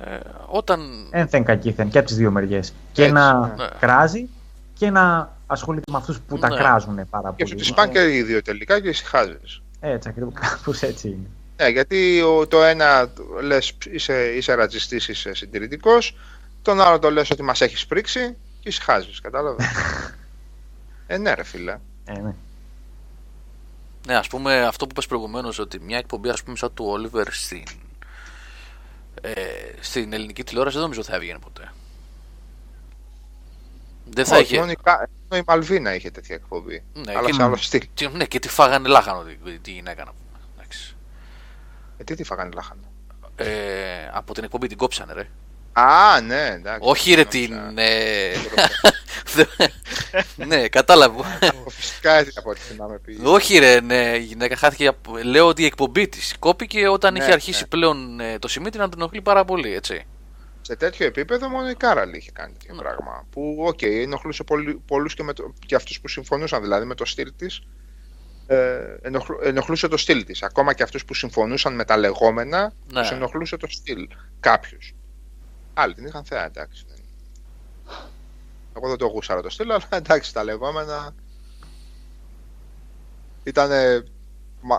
[0.04, 1.08] ε, όταν.
[1.10, 2.72] Ένθεν κακήθεν και από τις δύο μεριές.
[2.92, 3.66] Και Έτσι, να ναι.
[3.78, 4.28] κράζει
[4.74, 6.56] και να ασχολείται με αυτούς που τα Ναι.
[6.56, 7.48] κράζουν πάρα Και πολύ.
[7.48, 9.62] σου τις πάνε και οι δύο τελικά και ησυχάζεις.
[9.80, 11.26] Έτσι, ακριβώς κάπως έτσι είναι.
[11.56, 13.08] Ναι, γιατί ο, το ένα
[13.42, 16.16] λες είσαι, είσαι ρατσιστής, είσαι συντηρητικός,
[16.62, 19.66] τον άλλο το λες ότι μας έχεις πρίξει και ησυχάζεις, κατάλαβες.
[21.06, 21.78] ε, ναι ρε φίλε.
[22.04, 22.34] Ε, ναι.
[24.06, 27.32] Ναι, ας πούμε αυτό που είπες προηγουμένως ότι μια εκπομπή ας πούμε σαν του Όλιβερ
[27.32, 27.62] στην,
[29.20, 29.32] ε,
[29.80, 31.72] στην ελληνική τηλεόραση δεν νομίζω θα έβγαινε ποτέ.
[34.10, 34.58] Δεν θα Όχι, είχε.
[34.58, 36.82] μόνο, η, Κα- μόνο η Μαλβίνα είχε τέτοια εκπομπή.
[36.94, 37.88] Ναι, αλλά και- σε άλλο στυλ.
[37.94, 40.40] Τι- ναι, και τη φάγανε λάχανο τη, τη γυναίκα να πούμε.
[40.56, 40.96] Εντάξει.
[41.98, 42.80] Ε, τι τι φάγανε λάχανο;
[43.36, 45.28] Ε, από την εκπομπή την κόψανε ρε.
[45.72, 46.78] Α, ναι, εντάξει.
[46.82, 47.66] Όχι ρε Νόμιζα.
[47.68, 47.78] την...
[47.78, 48.32] Ε,
[50.46, 51.24] ναι, κατάλαβα.
[51.68, 53.18] Φυσικά έτσι από ό,τι θυμάμαι πήγε.
[53.28, 54.86] Όχι ρε, ναι, η γυναίκα χάθηκε.
[54.86, 57.66] από- Λέω ότι η εκπομπή της κόπηκε όταν Ναι, είχε αρχίσει ναι.
[57.68, 60.06] πλέον ε, το Σιμίτη να την ενοχλεί πάρα πολύ, έτσι.
[60.60, 62.80] Σε τέτοιο επίπεδο μόνο η Κάραλ είχε κάνει τέτοιο Ναι.
[62.82, 63.26] πράγμα.
[63.30, 67.04] Που, οκ, ενοχλούσε πολλού πολλούς και, με το, και αυτούς που συμφωνούσαν δηλαδή με το
[67.04, 67.60] στυλ της.
[68.46, 70.42] Ε, ενοχλου- ενοχλούσε το στυλ της.
[70.42, 73.00] Ακόμα και αυτούς που συμφωνούσαν με τα λεγόμενα, Ναι.
[73.00, 74.08] τους ενοχλούσε το στυλ.
[74.40, 74.78] Κάποιου.
[75.80, 76.84] Άλλοι την είχαν θεά, εντάξει.
[76.88, 76.96] δεν-
[78.76, 81.14] Εγώ δεν το γούσταρα το στυλ, αλλά εντάξει, τα λεγόμενα
[83.44, 83.70] ήταν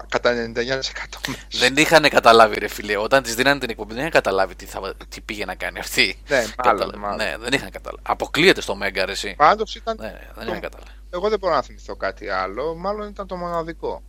[0.10, 0.56] κατά 99%
[1.28, 1.46] μέσα.
[1.50, 2.98] Δεν είχαν καταλάβει, ρε φίλε.
[2.98, 6.20] Όταν της δίνανε την εκπομπή, δεν είχαν καταλάβει τι, θα, τι πήγε να κάνει αυτή.
[6.28, 6.98] Ναι, μάλλον, Κατάλαβε.
[6.98, 7.18] μάλλον.
[7.18, 8.04] Ναι, δεν είχαν καταλάβει.
[8.08, 9.34] Αποκλείεται στο Μέγκα, ρε, εσύ.
[9.38, 9.98] Πάντως ήταν.
[10.00, 10.92] Ναι, ναι, δεν το- είχαν καταλάβει.
[11.10, 12.76] Εγώ δεν μπορώ να θυμηθώ κάτι άλλο.
[12.76, 14.02] Μάλλον ήταν το μοναδικό.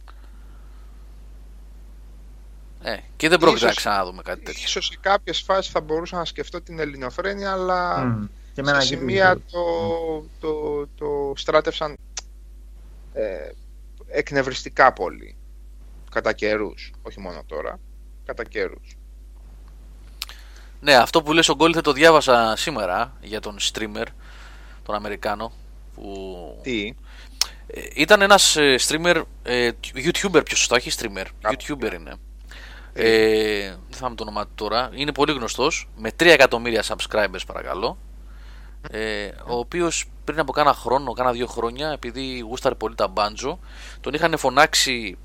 [2.83, 4.63] Ε, και δεν πρόκειται να Ίσως- ξαναδούμε κάτι τέτοιο.
[4.65, 8.27] Ίσως σε κάποιες φάσεις θα μπορούσα να σκεφτώ την ελληνοφρένεια, αλλά Μμ.
[8.55, 11.97] Και εμένα σε και σημεία το- το, το, το στράτευσαν
[13.13, 13.51] ε,
[14.07, 15.37] εκνευριστικά πολύ.
[16.11, 16.93] Κατά καιρούς.
[17.03, 17.79] Όχι μόνο τώρα.
[18.25, 18.97] Κατά καιρούς.
[20.81, 24.07] Ναι, αυτό που λες ο Γκόλιθε το διάβασα σήμερα για τον streamer,
[24.83, 25.53] τον Αμερικάνο.
[25.95, 26.59] Που...
[26.63, 26.95] Τι;
[27.67, 32.13] Ε, ήταν ένας ε, streamer, ε, YouTuber πιο σωστά, όχι streamer, Κάπου, YouTuber είναι.
[33.03, 34.91] Ε, δεν θυμάμαι το όνομά του τώρα.
[34.95, 37.99] Είναι πολύ γνωστός, με 3 εκατομμύρια subscribers παρακαλώ.
[38.91, 43.59] Ε, ο οποίος πριν από κάνα χρόνο, κάνα δύο χρόνια, επειδή γούσταρε πολύ τα μπάντζο,
[44.01, 45.19] τον είχαν φωνάξει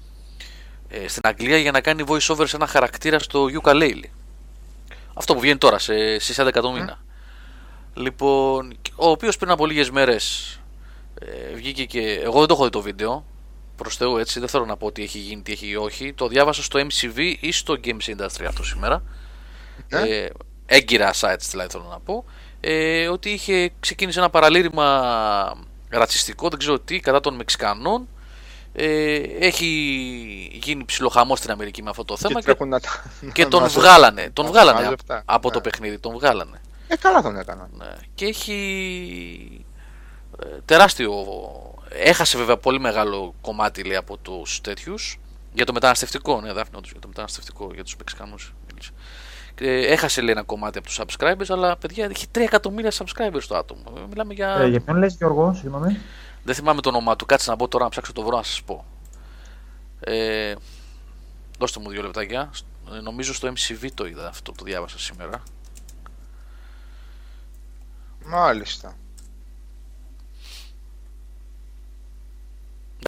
[0.87, 4.03] ε, στην Αγγλία για να κάνει voice over σε ένα χαρακτήρα στο ukulele.
[5.13, 6.99] Αυτό που βγαίνει τώρα, σε, στις 11 το μήνα.
[7.93, 10.55] Λοιπόν, ο οποίος πριν από λίγες μέρες
[11.19, 12.19] ε, βγήκε και.
[12.23, 13.25] Εγώ δεν το έχω δει το βίντεο.
[13.75, 16.13] Προς Θεού έτσι, δεν θέλω να πω τι έχει γίνει, τι έχει όχι.
[16.13, 19.03] Το διάβασα στο MCV ή στο Games Industry αυτό σήμερα.
[19.89, 19.99] Ναι.
[19.99, 20.29] Ε,
[20.65, 22.25] έγκυρα sites δηλαδή θέλω να πω.
[22.59, 25.57] Ε, ότι είχε ξεκίνησε ένα παραλήρημα
[25.89, 28.07] ρατσιστικό, δεν ξέρω τι, κατά των Μεξικανών.
[28.77, 29.65] Ε, έχει
[30.63, 32.89] γίνει ψιλοχαμός στην Αμερική με αυτό το θέμα Και και, τρέχουν να τα.
[33.33, 34.29] και να τον μαζεύουν- βγάλανε.
[34.33, 35.33] Τον να βγάλανε μαζεύουν από, αυτά.
[35.33, 35.63] από το Ναι.
[35.63, 36.61] παιχνίδι, τον βγάλανε.
[36.87, 37.69] Ε, καλά τον έκαναν.
[37.77, 37.93] Ναι.
[38.15, 39.65] Και έχει
[40.43, 41.11] ε, τεράστιο.
[41.89, 45.19] Έχασε βέβαια πολύ μεγάλο κομμάτι λέει, από τους τέτοιους.
[45.53, 48.53] Για το μεταναστευτικό, ναι, Δάφνη, όντως, για το μεταναστευτικό, για τους Μεξικανούς.
[49.57, 53.81] Έχασε λέει ένα κομμάτι από τους subscribers, αλλά παιδιά έχει 3 εκατομμύρια subscribers το άτομο.
[53.97, 54.57] Ε, Μιλάμε για.
[54.59, 55.97] Ε, για ποιον λες Γιώργο, συγγνώμη;
[56.43, 57.25] Δεν θυμάμαι το όνομά του.
[57.25, 58.85] Κάτσε να μπω τώρα να ψάξω το βρω να σας πω.
[59.99, 60.53] Ε,
[61.59, 62.51] δώστε μου δύο λεπτάκια.
[62.95, 65.43] Ε, νομίζω στο MCV το είδα αυτό, το διάβασα σήμερα.
[68.25, 68.95] Μάλιστα.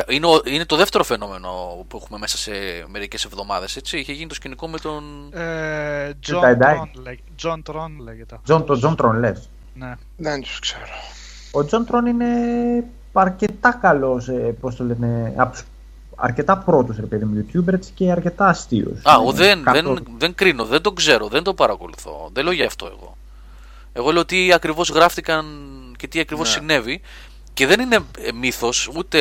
[0.07, 1.49] Είναι, ο- είναι το δεύτερο φαινόμενο
[1.87, 2.51] που έχουμε μέσα σε
[2.87, 3.97] μερικές εβδομάδες, έτσι.
[3.99, 5.03] Είχε γίνει το σκηνικό με τον...
[5.33, 6.75] Ε, John Die Die.
[6.81, 8.39] Tron λέγε- John Tron λέγεται.
[8.43, 9.49] Τζον, το JonTron λες.
[9.73, 9.93] Ναι.
[10.17, 10.83] Δεν τους ξέρω.
[11.51, 12.27] Ο JonTron είναι
[13.13, 15.63] αρκετά καλός, ε, πώς το λένε, από τους
[16.15, 18.91] αρκετά πρώτους ρε παιδί μου YouTuber έτσι, και αρκετά αστείος.
[19.03, 22.29] Α, Είναι εγώ δεν, κάτω- δεν, δεν κρίνω, δεν τον ξέρω, δεν τον παρακολουθώ.
[22.33, 23.17] Δεν λέω για αυτό εγώ.
[23.93, 25.45] Εγώ λέω τι ακριβώς γράφτηκαν
[25.97, 26.59] και τι ακριβώς Ναι.
[26.59, 27.01] συνέβη.
[27.57, 29.19] Και δεν είναι ε, μύθος, ούτε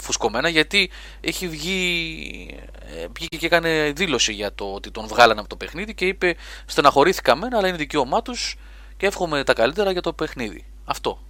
[0.00, 5.48] φουσκωμένα, γιατί έχει βγει, ε, βγήκε και έκανε δήλωση για το ότι τον βγάλανε από
[5.48, 6.36] το παιχνίδι και είπε
[6.66, 8.56] στεναχωρήθηκα μένα, αλλά είναι δικαίωμά τους
[8.96, 10.64] και εύχομαι τα καλύτερα για το παιχνίδι.
[10.84, 11.22] Αυτό.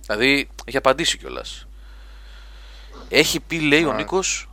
[0.00, 1.66] Δηλαδή, έχει απαντήσει κιόλας.
[3.08, 3.96] Έχει πει, λέει ο Ναι.
[3.96, 4.48] Νίκος.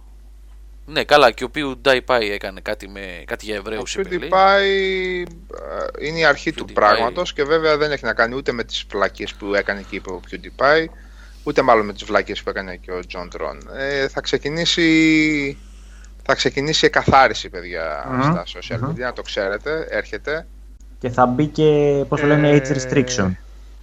[0.85, 3.81] Ναι, καλά, και ο PewDiePie έκανε κάτι, με, κάτι για Εβραίου.
[3.81, 5.25] Ο PewDiePie
[5.99, 6.73] ε, είναι η αρχή του PewDiePie.
[6.73, 10.11] πράγματος και βέβαια δεν έχει να κάνει ούτε με τις βλακίες που έκανε και είπε
[10.11, 10.85] ο PewDiePie
[11.43, 13.57] ούτε μάλλον με τις βλακίες που έκανε και ο John Tron.
[13.77, 15.57] Ε, θα ξεκινήσει
[16.23, 18.91] θα ξεκινήσει εκαθάριση παιδιά Μμμ, στα social μμμ.
[18.91, 20.47] media, να το ξέρετε, έρχεται.
[20.99, 23.31] Και θα μπει και, πώς το λένε, Ε, age restriction.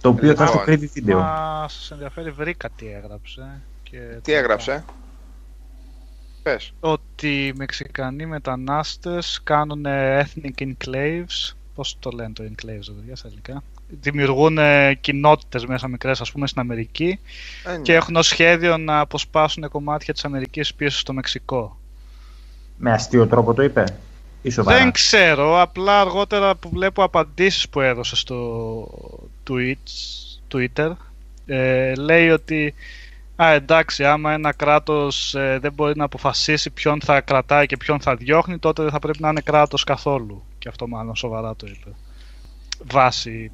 [0.01, 1.19] Το οποίο θα στο λοιπόν, κρύβει βίντεο.
[1.19, 3.61] Μα σας ενδιαφέρει βρήκα τι έγραψε.
[3.83, 4.83] Και Τι έγραψε;
[6.51, 6.73] Πες.
[6.79, 11.53] Ότι οι Μεξικανοί μετανάστες κάνουν ethnic enclaves.
[11.75, 13.63] Πώς το λένε το enclaves, ρε παιδιά, στα ελληνικά;
[14.01, 17.19] Δημιουργούν ε, κοινότητες μέσα μικρές, ας πούμε, στην Αμερική
[17.65, 17.77] Ε, ναι.
[17.77, 21.79] και έχουν ως σχέδιο να αποσπάσουν κομμάτια της Αμερικής πίσω στο Μεξικό.
[22.77, 23.83] Με αστείο τρόπο το είπε.
[24.41, 28.87] Ή σοβαρά; Δεν ξέρω, απλά αργότερα που βλέπω απαντήσεις που έδωσε στο
[29.49, 30.91] Twitch, Twitter,
[31.45, 32.73] ε, λέει ότι
[33.43, 38.01] α, εντάξει, άμα ένα κράτος ε, δεν μπορεί να αποφασίσει ποιον θα κρατάει και ποιον
[38.01, 40.43] θα διώχνει, τότε δεν θα πρέπει να είναι κράτος καθόλου.
[40.59, 41.89] Και αυτό μάλλον σοβαρά το είπε.
[42.91, 43.51] Βάση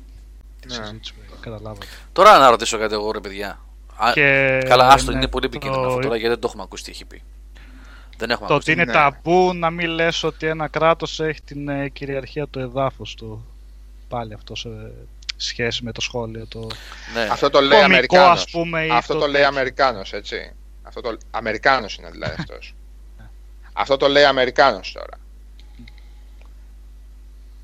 [0.59, 0.73] τη Ναι.
[0.73, 1.85] συζήτηση που καταλάβατε.
[2.13, 3.59] Τώρα να ρωτήσω κάτι εγώ, ρε παιδιά.
[3.95, 6.63] Α, Και, καλά, άστο, ναι, είναι πολύ επικίνδυνο το- αυτό τώρα γιατί δεν το έχουμε
[6.63, 7.21] ακούσει τι έχει πει.
[8.17, 8.71] Δεν έχουμε Το ακούσει.
[8.71, 8.97] ότι είναι ναι.
[8.99, 13.45] ταμπού να μην λες ότι ένα κράτος έχει την ε, κυριαρχία του εδάφους του.
[14.07, 14.69] Πάλι αυτό σε...
[15.37, 16.45] σχέση με το σχόλιο.
[16.47, 16.67] Το...
[17.13, 17.27] Ναι.
[17.31, 18.39] Αυτό το λέει Κωμικό, Αμερικάνος.
[18.43, 19.47] ας πούμε, ή Αυτό το το λέει τέτοιο.
[19.47, 20.51] Αμερικάνος, έτσι.
[20.83, 21.17] Αυτό το...
[21.31, 22.75] Αμερικάνος είναι δηλαδή αυτός.
[23.73, 25.19] Αυτό το λέει Αμερικάνος τώρα.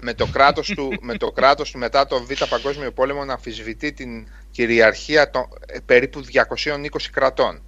[0.03, 3.93] Με το, κράτος του, με το κράτος του μετά το Β' Παγκόσμιο Πόλεμο να αμφισβητεί
[3.93, 7.61] την κυριαρχία των ε, περίπου 220 κρατών.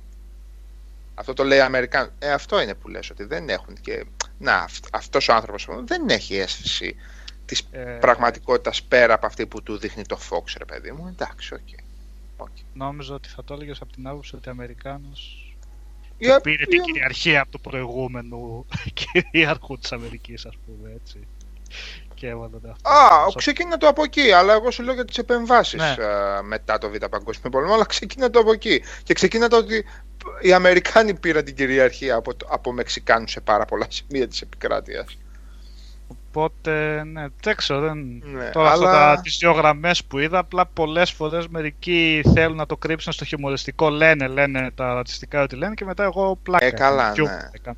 [1.15, 2.09] Αυτό το λέει Αμερικάνος.
[2.19, 4.05] Ε, αυτό είναι που λες, ότι δεν έχουν και...
[4.37, 6.95] Να, αυ- αυτός ο άνθρωπος δεν έχει αίσθηση
[7.53, 11.07] της Ε, πραγματικότητας πέρα από αυτή που του δείχνει το Fox, ρε παιδί μου.
[11.07, 11.59] Εντάξει, OK.
[12.37, 12.47] OK.
[12.73, 15.37] Νόμιζα ότι θα το έλεγες από την άποψη ότι ο Αμερικάνος
[16.17, 18.65] Για- πήρε την για- κυριαρχία από του προηγούμενου
[19.21, 21.27] κυρίαρχου της Αμερικής, ας πούμε, έτσι.
[22.13, 22.89] Και έβαλε αυτό.
[22.89, 25.95] Α, Σω- ξεκίνα το από εκεί, αλλά εγώ σου λέω για τις επεμβάσεις Ναι.
[26.43, 28.81] μετά το Β' Παγκόσμιο Πόλεμο, αλλά ξεκίνα το από εκεί.
[29.03, 29.85] Και ξεκίνα το ότι
[30.41, 35.17] οι Αμερικάνοι πήραν την κυριαρχία από, το- από Μεξικάνους σε πάρα πολλά σημεία της επικράτειας.
[36.35, 37.97] Οπότε, ναι, δεν ξέρω, δεν...
[38.33, 42.57] Ναι, Τώρα αλλά- αυτά τα, τις δύο γραμμές που είδα, απλά πολλές φορές μερικοί θέλουν
[42.57, 46.65] να το κρύψουν στο χιουμοριστικό, λένε, λένε τα ρατσιστικά ότι λένε και μετά εγώ πλάκα.
[46.65, 47.49] Ε, καλά, έκανα, χιούμορ ναι.
[47.53, 47.77] έκανα.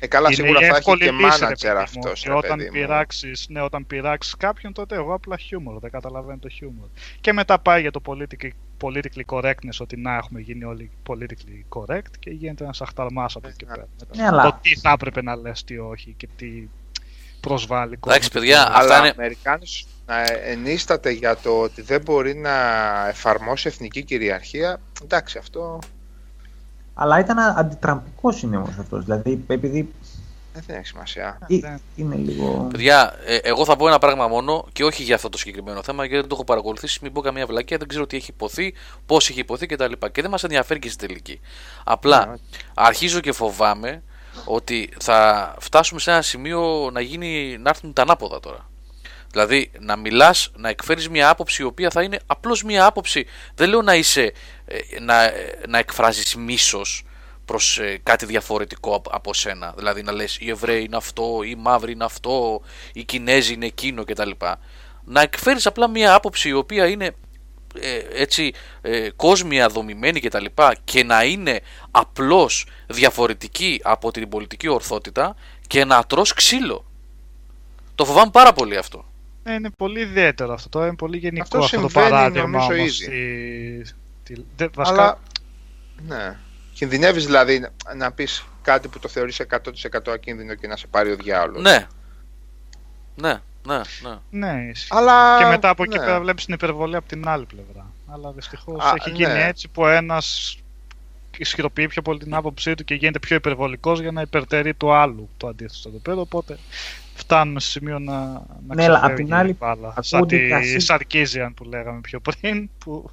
[0.00, 2.00] Ε, καλά, Είναι σίγουρα η θα έχει εύκολη και λύση, ρε μάνατζερ παιδί μου.
[2.00, 2.22] αυτός.
[2.22, 6.86] Και όταν πειράξεις, ναι, όταν πειράξεις κάποιον, τότε εγώ απλά χιούμορ, δεν καταλαβαίνω το χιούμορ.
[7.20, 12.10] Και μετά πάει για το politically, politically correctness, ότι να έχουμε γίνει όλοι politically correct
[12.18, 13.86] και γίνεται ένας αχταρμάς από εκεί Ναι, πέρα.
[14.16, 16.46] Ναι, αλλά- Το τι θα έπρεπε να λες, τι όχι και τι
[17.48, 18.12] προσβάλλει κόσμο.
[18.16, 22.34] Εντάξει, παιδιά, τι- αυτά Αλλά είναι- ο Αμερικάνος να ενίσταται για το ότι δεν μπορεί
[22.34, 22.52] να
[23.08, 25.78] εφαρμόσει εθνική κυριαρχία, εντάξει, αυτό
[26.94, 29.04] Αλλά ήταν αντιτραμπικός είναι όμως αυτός.
[29.04, 29.92] Δηλαδή, επειδή
[30.54, 31.38] ε, δεν έχει σημασία.
[31.48, 32.68] ε, δεν- είναι λίγο.
[32.70, 36.02] Παιδιά, ε, εγώ θα πω ένα πράγμα μόνο και όχι για αυτό το συγκεκριμένο θέμα,
[36.04, 36.98] γιατί δεν το έχω παρακολουθήσει.
[37.02, 38.74] Μην πω καμία βλακία, δεν ξέρω τι έχει υποθεί,
[39.06, 39.92] πώς έχει υποθεί κτλ.
[40.12, 41.40] Και δεν μας ενδιαφέρει και στην τελική.
[41.84, 42.34] Απλά Ναι,
[42.74, 44.02] αρχίζω και φοβάμαι
[44.44, 48.70] ότι θα φτάσουμε σε ένα σημείο να, γίνει, να έρθουν τα ανάποδα τώρα.
[49.30, 53.26] Δηλαδή να μιλάς, να εκφέρεις μια άποψη η οποία θα είναι απλώς μια άποψη.
[53.54, 54.32] Δεν λέω να είσαι,
[54.64, 57.04] ε, να, ε, να εκφράζεις μίσος
[57.44, 59.74] προς κάτι διαφορετικό από, από σένα.
[59.76, 62.60] Δηλαδή να λες οι Εβραίοι είναι αυτό, οι Μαύροι είναι αυτό,
[62.92, 64.30] οι Κινέζοι είναι εκείνο κτλ.
[65.04, 67.10] Να εκφέρεις απλά μια άποψη η οποία είναι ε,
[68.12, 74.68] έτσι ε, κόσμια δομημένη και τα λοιπά και να είναι απλώς διαφορετική από την πολιτική
[74.68, 76.84] ορθότητα και να τρως ξύλο.
[77.94, 79.04] Το φοβάμαι πάρα πολύ αυτό.
[79.42, 80.68] Ναι, είναι πολύ ιδιαίτερο αυτό.
[80.68, 82.48] Τώρα είναι πολύ γενικό Αυτό αυτό, το συμβαίνει, παράδειγμα.
[82.48, 83.84] νομίζω, όμως, ήδη.
[83.84, 85.18] στη- στη- δεν- βασικά, Αλλά,
[86.06, 86.36] ναι.
[86.74, 91.10] Κινδυνεύεις δηλαδή να, να πεις κάτι που το θεωρείς 100% ακίνδυνο και να σε πάρει
[91.12, 91.62] ο διάολος.
[91.62, 91.86] Ναι.
[93.14, 94.16] Ναι, ναι, ναι.
[94.30, 94.88] Ναι, ισχύει.
[94.90, 96.04] Αλλά, και μετά από εκεί ναι.
[96.04, 97.92] πέρα βλέπεις την υπερβολή από την άλλη πλευρά.
[98.06, 99.16] Αλλά δυστυχώς Α, έχει ναι.
[99.16, 100.58] γίνει έτσι που ένας
[101.38, 105.28] ισχυροποιεί πιο πολύ την άποψή του και γίνεται πιο υπερβολικός για να υπερτερεί του άλλου
[105.36, 106.20] το αντίθετο εδώ πέρα.
[106.20, 106.58] Οπότε
[107.14, 109.94] φτάνουμε σε σημείο να, να Ναι, αλλά απ' ξεφεύγει την άλλη η μπάλα.
[110.00, 112.70] Σαν ακούγονται τη και ασύ- Sarkeesian που λέγαμε πιο πριν.
[112.78, 113.10] Που...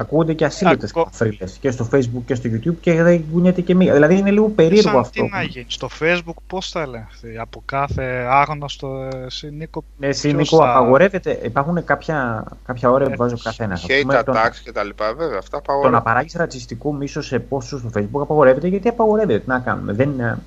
[0.00, 3.74] Ακούγονται και ασύλληπτες Ακό- καφρίλε και στο Facebook και στο YouTube και δεν κουνιέται και
[3.74, 3.92] μία.
[3.92, 5.22] Δηλαδή είναι λίγο περίεργο Σαν αυτό.
[5.22, 5.64] τι να γίνει.
[5.68, 7.38] Στο Facebook πώς θα ελεγχθεί.
[7.38, 9.84] Από κάθε άγνωστο ε, εσύ Νίκο.
[9.96, 11.38] Ναι, εσύ ποιος Νίκο, θα- απαγορεύεται.
[11.42, 13.86] Υπάρχουν κάποια, κάποια όρια που Ε, βάζει ο καθένας.
[13.88, 16.02] Hate attacks και τα λοιπά, βέβαια, αυτά Το να απαγορεύονται.
[16.02, 19.38] παράγει ρατσιστικό μίσος σε post σου στο Facebook απαγορεύεται γιατί απαγορεύεται.
[19.38, 19.92] Τι να κάνουμε.
[19.92, 20.38] Δεν, είναι-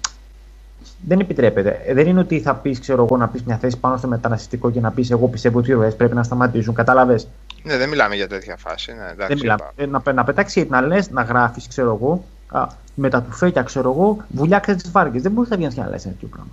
[1.07, 1.82] δεν επιτρέπεται.
[1.85, 4.72] Ε, Δεν είναι ότι θα πεις, ξέρω εγώ, να πεις μια θέση πάνω στο μεταναστευτικό
[4.72, 6.73] και να πεις Εγώ πιστεύω ότι οι ροές πρέπει να σταματήσουν.
[6.73, 7.27] Κατάλαβες;
[7.64, 8.91] Ναι, δεν μιλάμε για τέτοια φάση.
[8.91, 9.64] Ναι, εντάξει, Δεν μιλάμε.
[9.75, 9.83] είπα.
[9.83, 13.91] Ε, να, να πετάξει, να λες, να γράφεις, ξέρω εγώ, α, με τα τουφέκια, ξέρω
[13.91, 15.22] εγώ, βουλιάξε τις βάρκες.
[15.22, 16.51] Δεν μπορείς να βγει και να λες ένα τέτοιο πράγμα.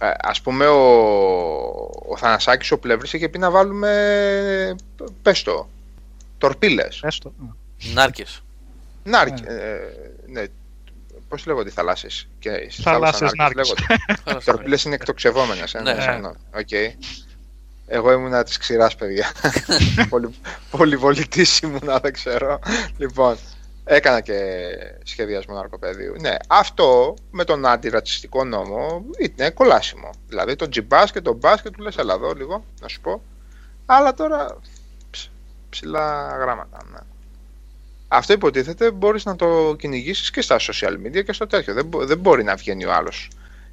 [0.00, 0.80] Ε, ας πούμε ο,
[2.08, 3.90] ο Θανασάκης ο Πλεύρης είχε πει να βάλουμε,
[5.22, 5.68] πες το,
[6.38, 7.00] τορπίλες.
[7.04, 7.32] Έστω.
[7.94, 8.42] Νάρκες.
[9.04, 9.52] Νάρκη, Ναι.
[9.52, 9.78] ε,
[10.26, 10.42] ναι,
[11.32, 13.68] πώς λέγονται οι θαλάσσιες; Και στις Θαλάσσιες θάλασσες νάρκες.
[13.68, 14.38] λέγονται.
[14.40, 15.92] Οι τορπίλες είναι εκτοξευόμενες, ε, Ναι.
[15.92, 16.36] ναι, συγγνώμη.
[16.54, 16.70] Οκ.
[17.86, 19.32] Εγώ ήμουνα της ξηράς, παιδιά.
[20.10, 20.34] Πολυ,
[20.70, 22.58] πολυβολητής ήμουνα, δεν ξέρω.
[22.96, 23.36] Λοιπόν,
[23.84, 24.34] έκανα και
[25.02, 26.14] σχεδιασμό ναρκοπεδίου.
[26.20, 30.10] Ναι, αυτό με τον αντιρατσιστικό νόμο είναι κολάσιμο.
[30.28, 33.22] Δηλαδή το τσιμπάς και το μπάσκετ του λες, έλα εδώ λίγο, να σου πω.
[33.86, 34.56] Αλλά τώρα
[35.10, 35.30] ψ,
[35.70, 36.98] ψηλά γράμματα, ναι.
[38.14, 41.74] Αυτό υποτίθεται μπορείς να το κυνηγήσεις και στα social media και στο τέτοιο.
[41.74, 43.28] Δεν, μπο- δεν μπορεί να βγαίνει ο άλλος.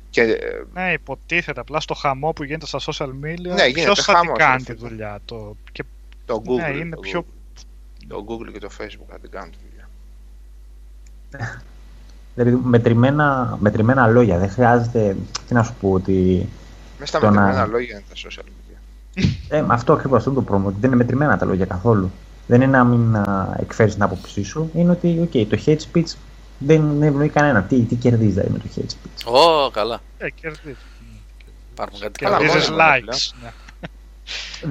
[0.09, 0.37] Και ε,
[0.73, 3.53] Ναι, υποτίθεται απλά στο χαμό που γίνεται στα social media.
[3.55, 4.89] Ναι, γίνεται ποιος θα χαμός, την κάνει ρε τη φίλε.
[4.89, 5.19] δουλειά.
[5.25, 5.55] Το...
[5.71, 5.83] Και...
[6.25, 7.61] το Google, Ναι, είναι το, πιο- Google,
[8.07, 9.87] το Google και το Facebook θα την κάνουν τη δουλειά.
[12.35, 14.37] Δηλαδή μετρημένα, μετρημένα λόγια.
[14.37, 15.15] Δεν χρειάζεται.
[15.47, 16.47] Τι να σου πω, ότι.
[16.99, 18.77] Μέσα στα Το να- μετρημένα λόγια είναι τα social media.
[19.49, 20.69] Ε, με αυτό ακριβώς αυτό το πρόβλημα.
[20.71, 22.11] Ότι δεν είναι μετρημένα τα λόγια καθόλου.
[22.49, 23.17] Δεν είναι να μην
[23.59, 24.71] εκφέρεις την άποψή σου.
[24.73, 26.15] Είναι ότι okay, το hate speech
[26.57, 27.61] δεν ευνοεί κανένα.
[27.63, 30.01] Τι, τι κερδίζει δηλαδή με το hate speech; Ω, καλά.
[30.17, 30.77] Ε, κερδίζει.
[31.71, 32.47] Υπάρχουν κάτι Καλά, καλό.
[32.47, 33.31] Κερδίζεις μόνο είναι likes.
[33.43, 33.51] Ναι.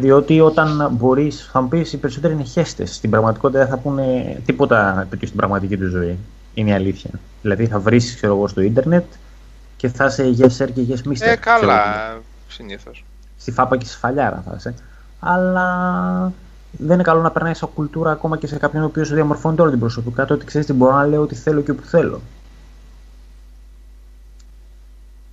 [0.01, 2.95] Διότι όταν μπορείς, θα μου πεις, οι περισσότεροι είναι χέστες.
[2.95, 6.19] Στην πραγματικότητα δεν θα πούνε τίποτα τέτοιο στην πραγματική τους ζωή.
[6.55, 7.11] Είναι η αλήθεια.
[7.43, 9.05] Δηλαδή θα βρεις, ξέρω εγώ, στο ίντερνετ
[9.77, 11.27] και θα είσαι yes sir και yes mister.
[11.27, 13.05] Ε, καλά, ξέρω, συνήθως.
[13.39, 14.75] Στη φάπα και στη σφαλιάρα θα είσαι.
[15.21, 16.33] Αλλά
[16.71, 19.71] δεν είναι καλό να περνάει σαν κουλτούρα ακόμα και σε κάποιον ο οποίος διαμορφώνεται όλη
[19.71, 22.21] την προσωπικότητα ότι ξέρεις τι μπορώ να λέω ό,τι θέλω και όπου θέλω.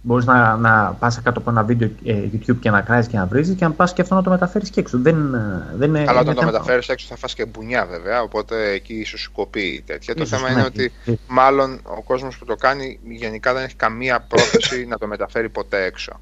[0.02, 3.26] Μπορείς να, να πας κάτω από ένα βίντεο ε, YouTube και να κράζει και να
[3.26, 4.98] βρίζεις και αν πας και αυτό να το μεταφέρεις και έξω.
[5.00, 7.86] Δεν, ε, δεν είναι, Αλλά είναι όταν το θέμα- μεταφέρεις έξω θα φας και μπουνιά
[7.86, 10.16] βέβαια, οπότε εκεί ίσως σου κοπεί τέτοια.
[10.16, 13.64] Το Ίσως, θέμα ναι, είναι ότι και- μάλλον ο κόσμος που το κάνει γενικά δεν
[13.64, 16.20] έχει καμία πρόθεση να το μεταφέρει ποτέ έξω.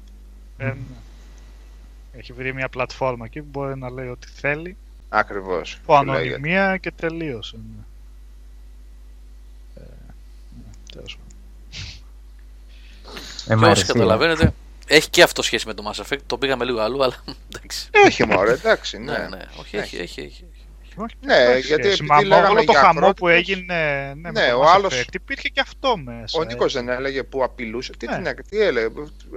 [0.56, 0.74] Ε, ναι.
[2.12, 4.76] Έχει βρει μια πλατφόρμα εκεί που μπορεί να λέει ό,τι θέλει.
[5.18, 5.80] Ακριβώς.
[5.86, 6.34] Από που λέγεται.
[6.34, 7.56] ανωνυμία και τελείωσε.
[7.56, 7.82] Ναι.
[9.76, 9.86] Ε,
[10.56, 11.32] ναι, τέλος πάντων.
[13.48, 13.86] Ε, μ' Και όσοι αρέσει.
[13.86, 14.54] καταλαβαίνετε,
[14.86, 16.18] έχει και αυτό σχέση με το Mass Effect.
[16.26, 17.14] Το πήγαμε λίγο αλλού, αλλά
[17.54, 17.88] εντάξει.
[17.90, 19.26] Έχει μωρέ, εντάξει, Ναι, ναι.
[19.28, 20.20] ναι, όχι, έχει, έχει.
[20.20, 20.44] έχει.
[20.96, 21.94] Όχι, Ναι, εντάξει, γιατί σχέση.
[22.02, 24.62] επειδή Μα λέγαμε όλο το για χαμό που ακρότητες, έγινε ναι, με ναι, το ο
[24.62, 26.38] Mass άλλος- Effect, υπήρχε και αυτό μέσα.
[26.38, 26.44] Ο ε.
[26.46, 27.92] Νίκος δεν έλεγε που απειλούσε.
[27.98, 28.34] Τι, Ναι.
[28.34, 28.86] την, τι έλεγε,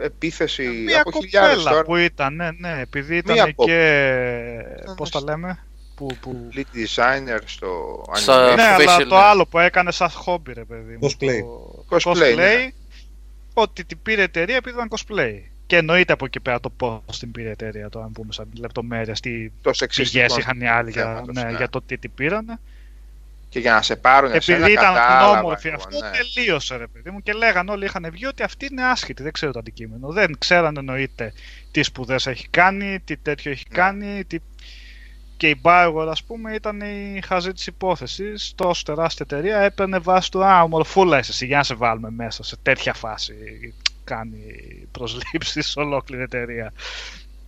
[0.02, 1.84] επίθεση Μια από χιλιάδες κοπέλα τώρα.
[1.84, 4.66] που ήταν, ναι, ναι, επειδή Μία ήταν κοπ- και.
[4.82, 5.60] Ήταν Πώς τα λέμε,
[5.98, 6.50] που, που...
[6.56, 8.56] Lead designer στο Στα- anime.
[8.56, 9.22] Ναι, αλλά facial, το ναι.
[9.22, 11.10] άλλο που έκανε σαν χόμπι, ρε παιδί μου.
[11.10, 11.40] Cosplay.
[11.90, 12.72] Το Cosplay, ναι.
[13.54, 15.42] ότι την πήρε η εταιρεία επειδή ήταν cosplay.
[15.66, 18.48] Και εννοείται από εκεί πέρα το πώς την πήρε η εταιρεία, το αν πούμε σαν
[18.60, 21.58] λεπτομέρειες, τι Το πηγές σεξιστικό είχαν οι άλλοι για, θέματος, ναι, ναι.
[21.58, 22.60] για το τι την πήρανε.
[23.50, 26.10] Και για να σε πάρουν εσένα Επειδή ήταν κατάλαβα όμορφη εγώ, αυτό, ναι.
[26.34, 27.22] τελείωσε ρε παιδί μου.
[27.24, 30.08] Και λέγανε όλοι είχαν βγει ότι αυτή είναι άσχετη, δεν ξέρω το αντικείμενο.
[30.12, 31.34] Δεν ξέραν εννοείται
[31.72, 33.78] τι σπουδές έχει κάνει, τι τέτοιο έχει Ναι.
[33.78, 34.24] κάνει.
[34.24, 34.38] Τι...
[35.38, 38.54] Και η Bioware, ας πούμε, ήταν η χαζή της υπόθεσης.
[38.56, 42.44] Τόσο τεράστια εταιρεία έπαιρνε βάση του Α, ομορφούλα είσαι εσύ, για να σε βάλουμε μέσα
[42.44, 43.34] σε τέτοια φάση.
[44.04, 44.38] Κάνει
[44.92, 46.74] προσλήψεις σε ολόκληρη εταιρεία.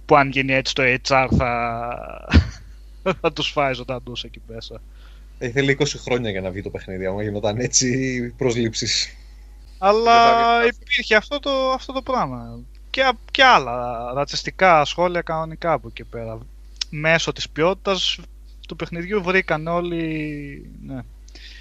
[0.06, 1.92] Που αν γίνει έτσι το HR θα,
[3.22, 4.82] θα τους φάει ζωντανούς εκεί μέσα.
[5.40, 9.16] Ήθελε 20 χρόνια για να βγει το παιχνίδι, άμα γινόταν έτσι προσλήψεις.
[9.78, 12.60] Αλλά Δεν θα βγει υπήρχε αυτό το, αυτό το πράγμα.
[12.90, 16.40] Και, και άλλα ρατσιστικά σχόλια κανονικά από εκεί πέρα.
[16.90, 18.20] Μέσω της ποιότητας
[18.68, 21.00] του παιχνιδιού βρήκαν όλοι ναι.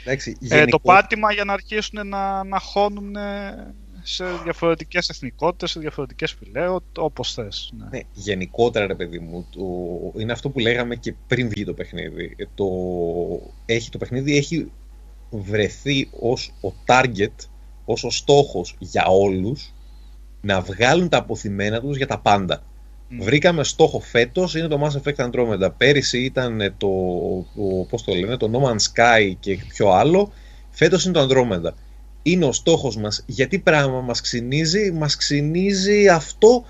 [0.04, 3.16] Εντάξει, ε, το γενικώ- πάτημα για να αρχίσουν να, να χώνουν
[4.02, 7.72] σε διαφορετικές εθνικότητες, σε διαφορετικές φυλές, ό- όπως θες.
[7.78, 7.86] Ναι.
[7.90, 9.62] Ναι, γενικότερα ρε παιδί μου, το...
[10.20, 12.34] είναι αυτό που λέγαμε και πριν βγει το παιχνίδι.
[12.36, 12.66] Ε, Το...
[13.66, 14.70] Έχει, το παιχνίδι έχει
[15.30, 17.34] βρεθεί ως ο target,
[17.84, 19.72] ως ο στόχος για όλους
[20.40, 22.62] να βγάλουν τα αποθυμένα τους για τα πάντα.
[23.08, 23.22] Μμ.
[23.22, 25.68] Βρήκαμε στόχο φέτος, είναι το Mass Effect Andromeda.
[25.76, 26.88] Πέρυσι ήταν το,
[27.56, 30.32] το, πώς το λένε, το No Man's Sky και πιο άλλο.
[30.70, 31.72] Φέτος είναι το Andromeda.
[32.22, 33.22] Είναι ο στόχος μας.
[33.26, 36.64] Γιατί πράγμα μας ξυνίζει, μας ξυνίζει αυτό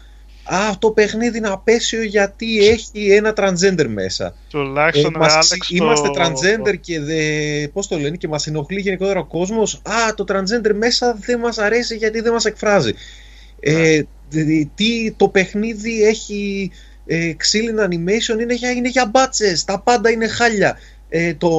[0.50, 4.26] Α, το παιχνίδι είναι απέσιο γιατί έχει ένα transgender μέσα.
[4.26, 8.28] Ε, Τουλάχιστον ρε, μας Άλεξ, ξυ- το- Είμαστε transgender και δε, πώς το λένε και
[8.28, 9.74] μας ενοχλεί γενικότερα ο κόσμος.
[9.74, 12.92] Α, το transgender μέσα δεν μας αρέσει γιατί δεν μας εκφράζει.
[13.60, 16.70] Ε, δ- τι, το παιχνίδι έχει
[17.06, 20.78] ε, ξύλινα animation, είναι για, είναι για μπάτσες, τα πάντα είναι χάλια.
[21.08, 21.50] Ε, το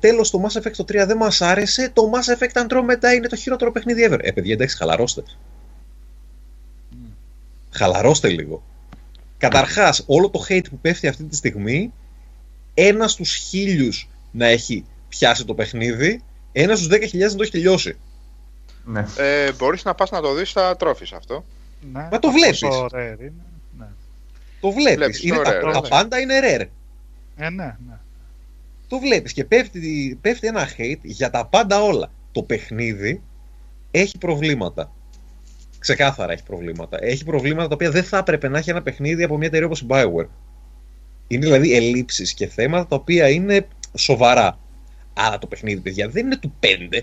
[0.00, 3.36] τέλος το Mass Effect το 3 δεν μας άρεσε, το Mass Effect Andromeda είναι το
[3.36, 4.18] χειρότερο παιχνίδι ever.
[4.22, 5.22] Ε, παιδιά, εντάξει, χαλαρώστε.
[7.70, 8.62] Χαλαρώστε λίγο.
[9.38, 11.92] Καταρχάς, όλο το hate που πέφτει αυτή τη στιγμή,
[12.74, 17.96] ένας στους χίλιους να έχει πιάσει το παιχνίδι, ένας στους 10.000 να το έχει τελειώσει.
[18.84, 19.06] Ναι.
[19.16, 21.44] Ε, μπορείς να πας να το δεις στα τρόφις αυτό.
[21.80, 22.58] Ναι, Μα το αυτό βλέπεις.
[22.58, 23.32] το rare είναι.
[23.78, 23.86] Ναι.
[24.60, 24.94] Το βλέπεις.
[24.94, 25.80] Βλέπεις είναι το τα, rare, τα βέβαια.
[25.88, 26.66] πάντα είναι rare.
[27.36, 27.98] Ε, ναι, ναι.
[28.88, 32.10] Το βλέπεις και πέφτει, πέφτει ένα hate για τα πάντα όλα.
[32.32, 33.22] Το παιχνίδι
[33.90, 34.92] έχει προβλήματα.
[35.78, 36.98] Ξεκάθαρα έχει προβλήματα.
[37.00, 39.80] Έχει προβλήματα τα οποία δεν θα έπρεπε να έχει ένα παιχνίδι από μια εταιρεία όπως
[39.80, 40.26] η Bioware.
[41.28, 44.58] Είναι δηλαδή ελλείψεις και θέματα τα οποία είναι σοβαρά.
[45.14, 47.00] Άρα το παιχνίδι, παιδιά, δεν είναι του 5.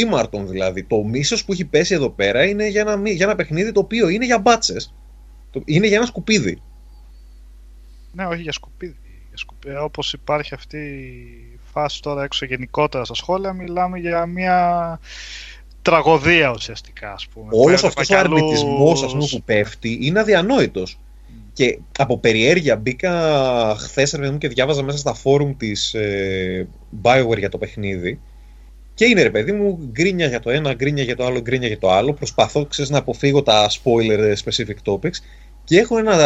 [0.00, 0.82] Ή Μάρτον δηλαδή.
[0.82, 3.80] Το μίσος που έχει πέσει εδώ πέρα είναι για ένα, μη- για ένα παιχνίδι το
[3.80, 4.94] οποίο είναι για μπάτσες.
[5.50, 6.62] Το- Είναι για ένα σκουπίδι.
[8.12, 8.96] Ναι, όχι για σκουπίδι.
[9.28, 9.76] Για σκουπίδι.
[9.76, 15.00] Όπως υπάρχει αυτή η φάση τώρα έξω γενικότερα στα σχόλια, μιλάμε για μια
[15.82, 17.48] τραγωδία ουσιαστικά, ας πούμε.
[17.50, 20.98] Όλος Έβλεπα αυτός κι ο άλλους- αρνητισμός που πέφτει είναι αδιανόητος.
[21.52, 23.12] Και από περιέργεια μπήκα
[23.78, 26.68] χθες και διάβαζα μέσα στα φόρουμ της ε,
[27.02, 28.20] Bioware για το παιχνίδι.
[28.98, 31.78] Και είναι ρε παιδί μου, γκρίνια για το ένα, γκρίνια για το άλλο, γκρίνια για
[31.78, 32.12] το άλλο.
[32.12, 35.16] Προσπαθώ ξέρεις, να αποφύγω τα spoiler ε, specific topics.
[35.64, 36.16] Και έχω ένα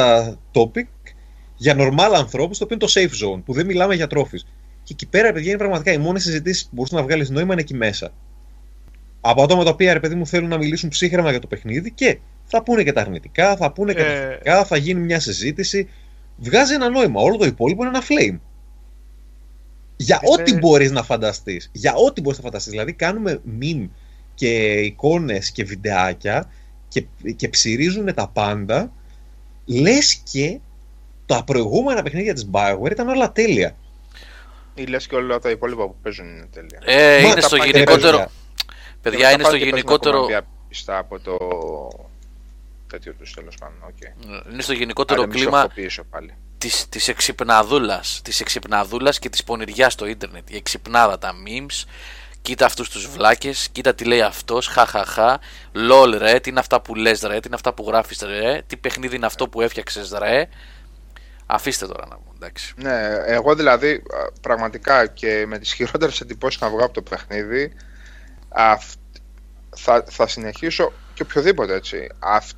[0.52, 1.15] topic
[1.57, 4.47] για normal ανθρώπους, το οποίο είναι το safe zone, που δεν μιλάμε για τρόφις.
[4.83, 7.62] Και εκεί πέρα, παιδιά, είναι πραγματικά οι μόνες συζητήσεις που μπορούσε να βγάλεις νόημα είναι
[7.62, 8.12] εκεί μέσα
[9.20, 12.18] από άτομα τα οποία ρε παιδί μου θέλουν να μιλήσουν ψύχρεμα για το παιχνίδι και
[12.44, 14.28] Θα πούνε και τα αρνητικά, θα πούνε και τα Ε.
[14.28, 15.89] θετικά, θα γίνει μια συζήτηση.
[16.36, 17.20] Βγάζει ένα νόημα.
[17.20, 18.39] Όλο το υπόλοιπο είναι ένα flame.
[20.02, 21.70] Για Είναι- ό,τι μπορείς να φανταστείς.
[21.72, 22.70] Για ό,τι μπορείς να φανταστείς.
[22.70, 23.89] Δηλαδή κάνουμε meme
[24.34, 26.50] και εικόνες και βιντεάκια
[26.89, 27.05] και,
[27.36, 28.92] και ψυρίζουν τα πάντα.
[29.66, 30.58] Λες και
[31.26, 33.76] τα προηγούμενα παιχνίδια της Bioware ήταν όλα τέλεια.
[34.74, 36.78] Ή λες και όλα τα υπόλοιπα που παίζουν είναι τέλεια.
[36.84, 38.16] Ε, Μα είναι τα στο πάει- γενικότερο.
[38.16, 38.31] παιδιά.
[39.02, 40.16] Παιδιά, Και είναι μετά στο πάλι και παίζουν γενικότερο.
[40.16, 41.36] ακόμα διάπιστα από το
[42.86, 43.76] τέτοιο τους τέλος πάντων.
[43.89, 44.52] Okay.
[44.52, 45.70] Είναι στο γενικότερο κλίμα
[46.10, 46.34] πάλι.
[46.62, 50.50] Της, της εξυπναδούλας, της εξυπναδούλας και της πονηριάς στο ίντερνετ.
[50.50, 51.86] Η εξυπνάδα, τα memes,
[52.42, 55.41] κοίτα αυτούς τους βλάκες, κοίτα τι λέει αυτός, χαχαχα,
[55.74, 58.76] lol ρε, τι είναι αυτά που λες ρε, τι είναι αυτά που γράφεις ρε, τι
[58.76, 60.49] παιχνίδι είναι αυτό που έφτιαξες ρε.
[61.47, 62.74] Αφήστε τώρα να μου, εντάξει.
[62.76, 67.73] Ναι, εγώ δηλαδή α, πραγματικά και με τις χειρότερες εντυπώσεις να βγω από το παιχνίδι
[68.49, 68.99] αυ-
[69.76, 72.50] θα, θα συνεχίσω και οποιοδήποτε έτσι αυ,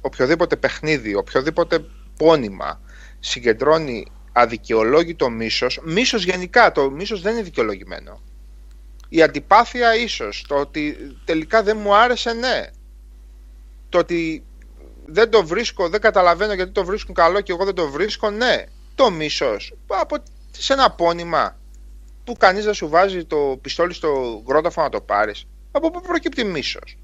[0.00, 1.84] οποιοδήποτε παιχνίδι, οποιοδήποτε
[2.16, 2.80] πόνημα
[3.20, 8.20] συγκεντρώνει αδικαιολόγητο μίσος μίσος γενικά, το μίσος δεν είναι δικαιολογημένο
[9.08, 12.66] η αντιπάθεια ίσως το ότι τελικά δεν μου άρεσε ναι
[13.88, 14.44] το ότι
[15.06, 18.64] δεν το βρίσκω, δεν καταλαβαίνω γιατί το βρίσκουν καλό και εγώ δεν το βρίσκω, ναι.
[18.94, 20.16] Το μίσος, από,
[20.50, 21.58] σε ένα πόνημα
[22.24, 25.46] που κανείς δεν σου βάζει το πιστόλι στο γρόταφο να το πάρεις.
[25.70, 26.96] Από πού προκύπτει μίσος;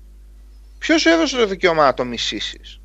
[0.78, 2.80] Ποιος σου έδωσε το δικαίωμα να το μισήσεις;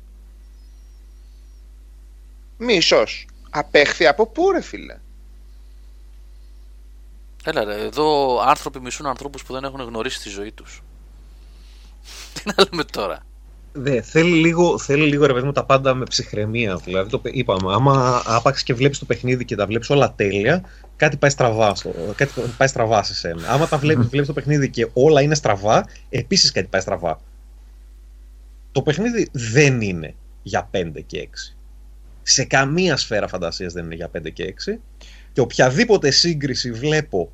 [2.64, 3.26] Μίσος.
[3.50, 4.98] Απέχθη από πού ρε φίλε;
[7.44, 10.82] Έλα ρε, εδώ άνθρωποι μισούν ανθρώπους που δεν έχουν γνωρίσει τη ζωή τους.
[12.34, 13.26] Τι να λέμε τώρα;
[13.72, 16.76] Δε, θέλει, λίγο, θέλει λίγο ρε παιδί μου τα πάντα με ψυχραιμία.
[16.76, 20.64] Δηλαδή, το, παι- είπαμε, άμα άπαξ και βλέπεις το παιχνίδι και τα βλέπεις όλα τέλεια,
[20.96, 23.48] κάτι πάει στραβά, στο, κάτι πάει στραβά σε σένα.
[23.48, 27.20] Άμα τα βλέπεις βλέπεις το παιχνίδι και όλα είναι στραβά, επίσης κάτι πάει στραβά.
[28.72, 31.54] Το παιχνίδι δεν είναι για 5 και 6.
[32.22, 34.78] Σε καμία σφαίρα φαντασίας δεν είναι για 5 και 6.
[35.32, 37.32] Και οποιαδήποτε σύγκριση βλέπω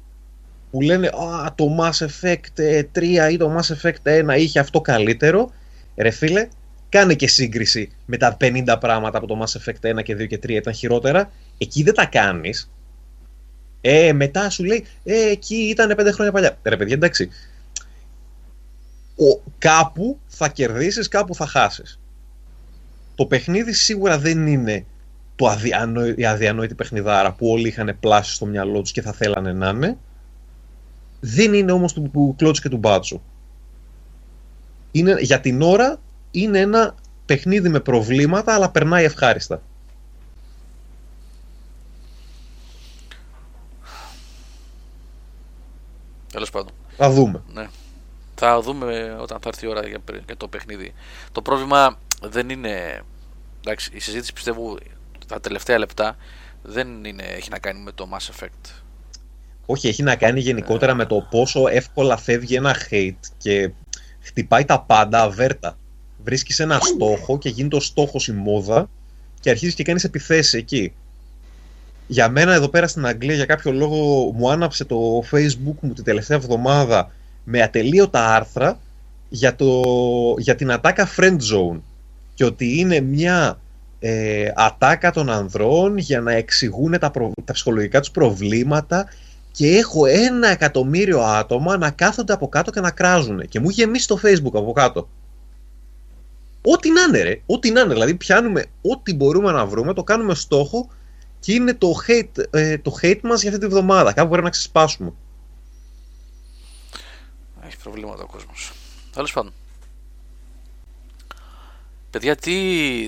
[0.71, 5.53] που λένε Α, το Mass Effect 3 ή το Mass Effect 1 είχε αυτό καλύτερο,
[5.97, 6.49] Ρε φίλε,
[6.89, 10.39] κάνε και σύγκριση με τα 50 πράγματα από το Mass Effect 1 και 2 και
[10.43, 11.31] 3 ήταν χειρότερα.
[11.59, 12.71] Εκεί δεν τα κάνεις.
[13.81, 16.59] Ε, μετά σου λέει, Ε, εκεί ήταν 5 χρόνια παλιά.
[16.63, 17.29] Ρε παιδιά, εντάξει.
[19.17, 22.01] Ο, κάπου θα κερδίσεις, κάπου θα χάσεις.
[23.19, 24.87] Το παιχνίδι σίγουρα δεν είναι
[25.37, 29.53] το αδιανόη, η αδιανόητη παιχνιδάρα που όλοι είχαν πλάσει στο μυαλό τους και θα θέλανε
[29.53, 29.99] να είναι.
[31.21, 33.21] Δεν είναι όμως του, του κλώτσου και του μπάτσου
[34.91, 36.95] είναι, για την ώρα είναι ένα
[37.27, 39.63] παιχνίδι με προβλήματα, αλλά περνάει ευχάριστα.
[46.33, 46.73] Τέλος πάντων.
[46.97, 47.43] Θα δούμε.
[47.53, 47.69] Ναι.
[48.35, 50.95] Θα δούμε όταν θα έρθει η ώρα για, για το παιχνίδι.
[51.33, 53.03] Το πρόβλημα δεν είναι.
[53.61, 54.79] Εντάξει, η συζήτηση πιστεύω
[55.27, 56.17] τα τελευταία λεπτά
[56.63, 58.73] δεν είναι, έχει να κάνει με το Mass Effect.
[59.67, 63.71] Όχι, έχει να κάνει γενικότερα με το πόσο εύκολα φεύγει ένα hate και
[64.21, 65.79] χτυπάει τα πάντα αβέρτα.
[66.25, 68.89] Βρίσκεις ένα στόχο και γίνεται ο στόχος η μόδα
[69.41, 70.93] και αρχίζεις και κάνεις επιθέσεις εκεί.
[72.07, 76.05] Για μένα εδώ πέρα στην Αγγλία για κάποιο λόγο μου άναψε το facebook μου την
[76.05, 77.13] τελευταία εβδομάδα
[77.45, 78.79] με ατελείωτα άρθρα
[79.29, 79.83] για, το,
[80.39, 81.81] για την ατάκα friend zone
[82.39, 83.61] και ότι είναι μια
[83.99, 89.09] ε, ατάκα των ανδρών για να εξηγούν τα, προ- τα ψυχολογικά τους προβλήματα
[89.51, 93.49] και έχω ένα εκατομμύριο άτομα να κάθονται από κάτω και να κράζουν.
[93.49, 95.09] Και μου είχε γεμίσει το facebook από κάτω.
[96.63, 97.41] Ό,τι να είναι, ρε.
[97.47, 97.93] Ό,τι να είναι.
[97.93, 100.89] Δηλαδή, πιάνουμε ό,τι μπορούμε να βρούμε, το κάνουμε στόχο
[101.41, 104.13] και είναι το hate, ε, το hate μας για αυτή τη βδομάδα.
[104.13, 105.13] Κάπου πρέπει να ξεσπάσουμε.
[107.67, 108.73] Έχει προβλήματα ο κόσμος.
[109.13, 109.53] Τέλος πάντων.
[112.11, 112.53] Παιδιά, τι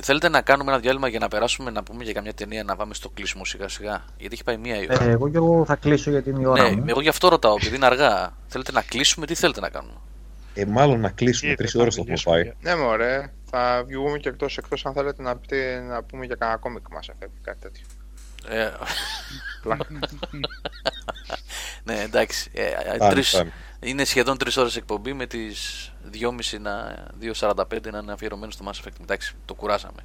[0.02, 2.94] θέλετε να κάνουμε ένα διάλειμμα για να περάσουμε να πούμε για καμιά ταινία να πάμε
[2.94, 5.04] στο κλείσιμο σιγά σιγά; Γιατί έχει πάει μία η ώρα.
[5.04, 6.84] Ε, εγώ και εγώ θα κλείσω για την ώρα ναι, μου.
[6.86, 8.36] εγώ γι' αυτό ρωτάω, επειδή είναι αργά.
[8.46, 9.94] Θέλετε να κλείσουμε, τι θέλετε να κάνουμε;
[10.54, 11.50] Ε, μάλλον να κλείσουμε.
[11.50, 12.54] Ήρθε, Τρεις θα ώρες το έχουμε μιλήσουμε πάει.
[12.62, 16.34] για- Ναι μωρέ, θα βγούμε και εκτός, εκτός αν θέλετε να, πείτε, να πούμε για
[16.38, 17.84] κανένα κόμικ μας εφεύγει κάτι τέτοιο.
[18.48, 18.70] Ε,
[19.62, 19.86] Πλάκα.
[21.84, 22.50] ναι, εντάξει.
[22.54, 23.52] Ε, ε, Φτάνει, τρεις- φτάνει.
[23.80, 27.04] Είναι σχεδόν 3 ώρες εκπομπή με τις 2.30 να
[27.40, 29.00] 2.45 να είναι αφιερωμένο στο Mass Effect.
[29.02, 30.02] Εντάξει, το κουράσαμε.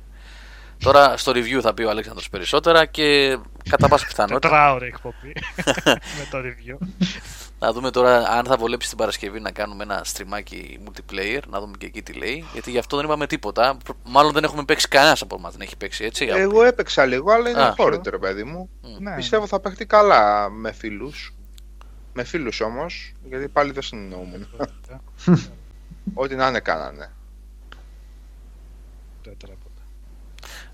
[0.80, 3.38] Τώρα στο review θα πει ο Αλέξανδρος περισσότερα και
[3.70, 5.34] κατά πάσα πιθανότητα Τετράωρη εκπομπή
[6.18, 6.88] με το review.
[7.60, 11.74] να δούμε τώρα αν θα βολέψει την Παρασκευή να κάνουμε ένα στριμάκι multiplayer, να δούμε
[11.78, 12.46] και εκεί τι λέει.
[12.54, 13.78] Γιατί γι' αυτό δεν είπαμε τίποτα.
[13.84, 16.26] Προ- Μάλλον δεν έχουμε παίξει κανένας από εμάς, δεν έχει παίξει έτσι.
[16.32, 17.74] Εγώ έπαιξα λίγο, αλλά είναι Α.
[17.78, 18.70] χώρητο ρε παιδί μου.
[19.00, 19.16] ναι.
[19.16, 21.35] Πιστεύω θα παίχτει καλά με φίλους.
[22.18, 24.48] Με φίλους όμως, γιατί πάλι δεν συνεννοούμουν.
[26.14, 27.12] Ό,τι να είναι κάνανε.
[29.20, 29.82] ουδέτερα ποτέ.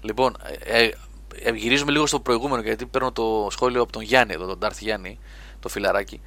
[0.01, 0.91] Λοιπόν, ε, ε,
[1.35, 4.79] ε, γυρίζουμε λίγο στο προηγούμενο γιατί παίρνω το σχόλιο από τον Γιάννη εδώ, τον Ντάρθ
[4.79, 5.19] Γιάννη,
[5.59, 6.21] το φιλαράκι.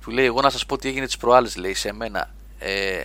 [0.00, 2.34] Που λέει: Εγώ να σας πω τι έγινε τις προάλλες, λέει σε μένα.
[2.58, 3.02] Ε,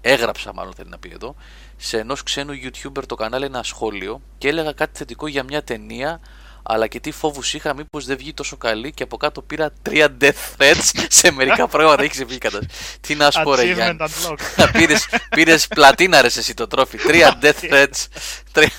[0.00, 1.34] έγραψα, μάλλον θέλει να πει εδώ,
[1.76, 6.20] σε ενός ξένου YouTuber το κανάλι ένα σχόλιο και έλεγα κάτι θετικό για μια ταινία.
[6.62, 10.16] Αλλά και τι φόβους είχα, μήπως δεν βγει τόσο καλή και από κάτω πήρα τρία
[10.20, 12.02] death threats σε μερικά πράγματα.
[12.02, 12.60] Έχει ξεφύγει κατά.
[13.00, 13.96] Τι να σου πω, ρε Γιάννη.
[14.00, 14.68] Achievement unlocked.
[14.72, 16.98] πήρες, πήρες πλατίνα ρε εσύ το τρόφι.
[16.98, 18.06] Τρία death threats.
[18.52, 18.70] Τρία...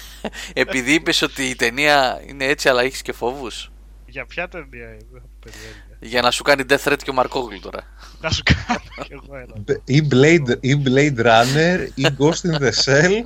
[0.53, 3.71] Επειδή είπες ότι η ταινία είναι έτσι αλλά έχεις και φόβους.
[4.05, 5.97] Για ποια ταινία είναι, περιέργεια.
[5.99, 7.81] Για να σου κάνει death threat και ο Μαρκόγλου τώρα.
[8.21, 9.79] Να σου κάνω κι εγώ ένα.
[9.85, 13.23] Ή Blade, ή Blade Runner, ή Ghost in the Shell,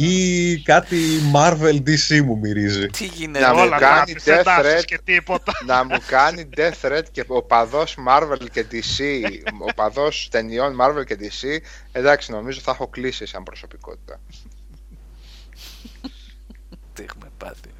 [0.00, 0.98] ή κάτι
[1.34, 2.86] Marvel DC μου μυρίζει.
[2.86, 3.52] Τι Να γίνεται.
[3.52, 4.84] μου Όλα κάνει γράφεις, death δεν τάσεις threat.
[4.84, 5.52] και τίποτα.
[5.66, 9.02] να μου κάνει death threat και ο παδός Marvel και DC,
[9.68, 11.58] ο παδός ταινιών Marvel και DC,
[11.92, 14.20] εντάξει νομίζω θα έχω κλείσει σαν προσωπικότητα.
[16.92, 17.70] Τι έχουμε πάθει.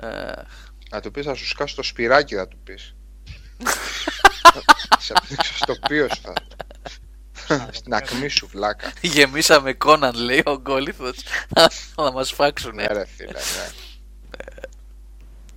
[0.00, 0.32] Ε,
[0.90, 2.94] Να του πεις θα σου σκάσω το σπυράκι θα του πεις.
[4.98, 6.32] Σε πνίξω στο οποίο σου θα.
[7.78, 8.92] Στην ακμή σου βλάκα.
[9.00, 11.16] γεμίσαμε Κόναν λέει ο Γκόλιθος
[11.96, 12.74] να μας φάξουν.
[12.74, 13.70] Ναι ρε φίλε, ναι.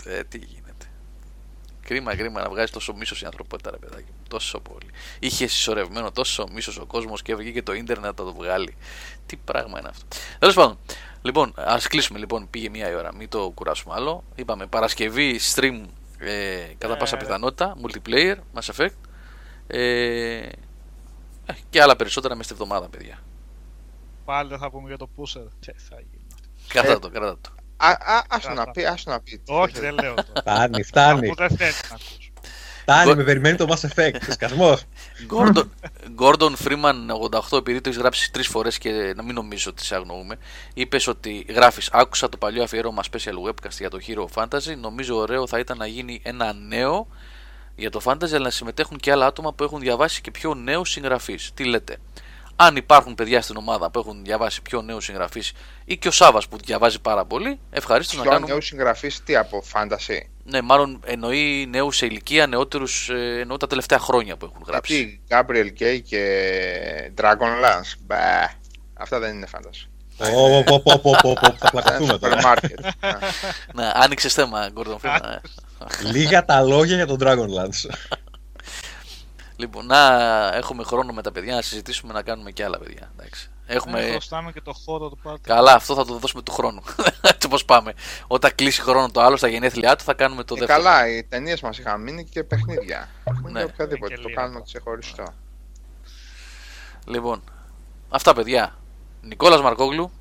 [0.05, 0.85] Ε, τι γίνεται.
[1.85, 4.07] Κρίμα, κρίμα να βγάζει τόσο μίσος η ανθρωπότητα, ρε παιδάκι.
[4.07, 4.23] μου.
[4.27, 4.89] Τόσο πολύ.
[5.19, 8.77] Είχε συσσωρευμένο τόσο μίσος ο κόσμος και έβγαινε και το ίντερνετ να το βγάλει.
[9.25, 10.05] Τι πράγμα είναι αυτό.
[10.39, 10.77] Τέλος πάντων,
[11.21, 12.49] λοιπόν, ας κλείσουμε λοιπόν.
[12.49, 14.23] Πήγε μία η ώρα, μην το κουράσουμε άλλο.
[14.35, 15.81] Είπαμε Παρασκευή stream
[16.17, 17.19] ε, κατά πάσα Ε.
[17.19, 18.93] πιθανότητα, multiplayer, Mass Effect.
[19.67, 20.49] Ε, ε,
[21.69, 23.19] και άλλα περισσότερα μέσα στη εβδομάδα, παιδιά.
[24.25, 25.47] Πάλι δεν θα πούμε για το pusher.
[25.59, 26.25] Τι θα γίνει.
[26.67, 27.49] Κράτα το, κράτα το.
[27.77, 29.41] Α, α, άσο να πει, άσο να πει.
[29.47, 30.31] Όχι, δεν λέω τώρα.
[30.35, 31.29] Φτάνει, φτάνει.
[31.29, 32.17] Αφού δεν θέλει να ακούσω.
[32.81, 34.17] Φτάνει, με περιμένει το Mass Effect.
[34.29, 34.77] Σκασμό.
[35.29, 35.63] Gordon,
[36.19, 36.95] Gordon Freeman
[37.51, 40.37] 88, επειδή το έχεις γράψει τρεις φορές και να μην νομίζω ότι σε αγνοούμε,
[40.73, 44.77] είπες ότι γράφεις: Άκουσα το παλιό αφιέρωμα special webcast για το Hero Fantasy.
[44.77, 47.07] Νομίζω ωραίο θα ήταν να γίνει ένα νέο
[47.75, 50.89] για το Fantasy, αλλά να συμμετέχουν και άλλα άτομα που έχουν διαβάσει και πιο νέους
[50.89, 51.51] συγγραφείς.
[51.53, 51.97] Τι λέτε;
[52.55, 55.51] Αν υπάρχουν παιδιά στην ομάδα που έχουν διαβάσει πιο νέους συγγραφείς
[55.85, 58.51] ή και ο Σάβα που διαβάζει πάρα πολύ, ευχαρίστως να Πιο κάνουμε.
[58.51, 63.99] νέους συγγραφείς τι από fantasy; Ναι, μάλλον εννοεί νέους σε ηλικία, νεότερους εννοώ τα τελευταία
[63.99, 64.95] χρόνια που έχουν γράψει.
[64.95, 67.93] Γιατί Gabriel Kay και Dragonlance.
[68.05, 68.15] Μπα.
[68.93, 69.87] Αυτά δεν είναι fantasy.
[70.17, 72.41] Πω, πω, πω, πω, πω, πω, Θα Αυτά είναι πλακωθούμε σούπερ τώρα.
[72.41, 72.79] μάρκετ.
[73.75, 75.37] Ναι, άνοιξες θέμα, Gordon Freeman.
[75.79, 76.11] Ε.
[76.11, 77.89] Λίγα τα λόγια για τον Dragonlance.
[79.57, 79.97] Λοιπόν, να
[80.55, 83.11] έχουμε χρόνο με τα παιδιά να συζητήσουμε να κάνουμε και άλλα παιδιά.
[83.17, 83.49] Εντάξει.
[83.67, 84.01] Έχουμε...
[84.03, 85.41] Ναι, χρωστάμε και το χώρο του πάρτι.
[85.41, 86.81] Καλά, αυτό θα το δώσουμε του χρόνου.
[87.31, 87.93] Έτσι όπως πάμε.
[88.27, 90.81] Όταν κλείσει χρόνο το άλλο στα γενέθλιά του, θα κάνουμε το Ε, δεύτερο.
[90.83, 93.09] καλά, οι ταινίες μας είχαν μείνει και παιχνίδια.
[93.23, 93.63] Παιχνίδια Ναι.
[93.63, 94.15] οποιαδήποτε.
[94.15, 94.41] Και Το λίγα.
[94.41, 95.23] κάνουμε ξεχωριστό.
[97.05, 97.43] Λοιπόν,
[98.09, 98.75] αυτά παιδιά.
[99.21, 100.11] Νικόλας Μαρκόγλου,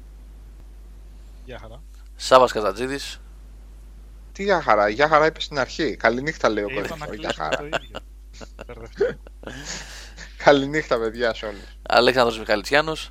[1.45, 1.83] Γεια χαρά.
[2.17, 3.21] Σάβας Καζατζίδης.
[4.35, 5.97] Τι για χαρά, για χαρά είπες στην αρχή.
[5.97, 7.15] Καληνύχτα λέει ο Είπα να κορυφαίο.
[7.15, 7.57] Για κλείσουμε χαρά.
[7.57, 7.99] το ίδιο.
[8.67, 9.05] Μπερδευτώ.
[10.45, 11.63] Καληνύχτα, παιδιά, σε όλους.
[11.83, 13.11] Αλέξανδρος Μιχαλητσιάνος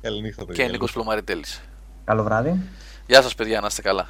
[0.00, 0.68] Καληνύχτα, και παιδιά.
[0.68, 1.60] Νίκος Πλωμαριτέλης.
[2.04, 2.60] Καλό βράδυ.
[3.06, 4.08] Γεια σας παιδιά, να είστε καλά.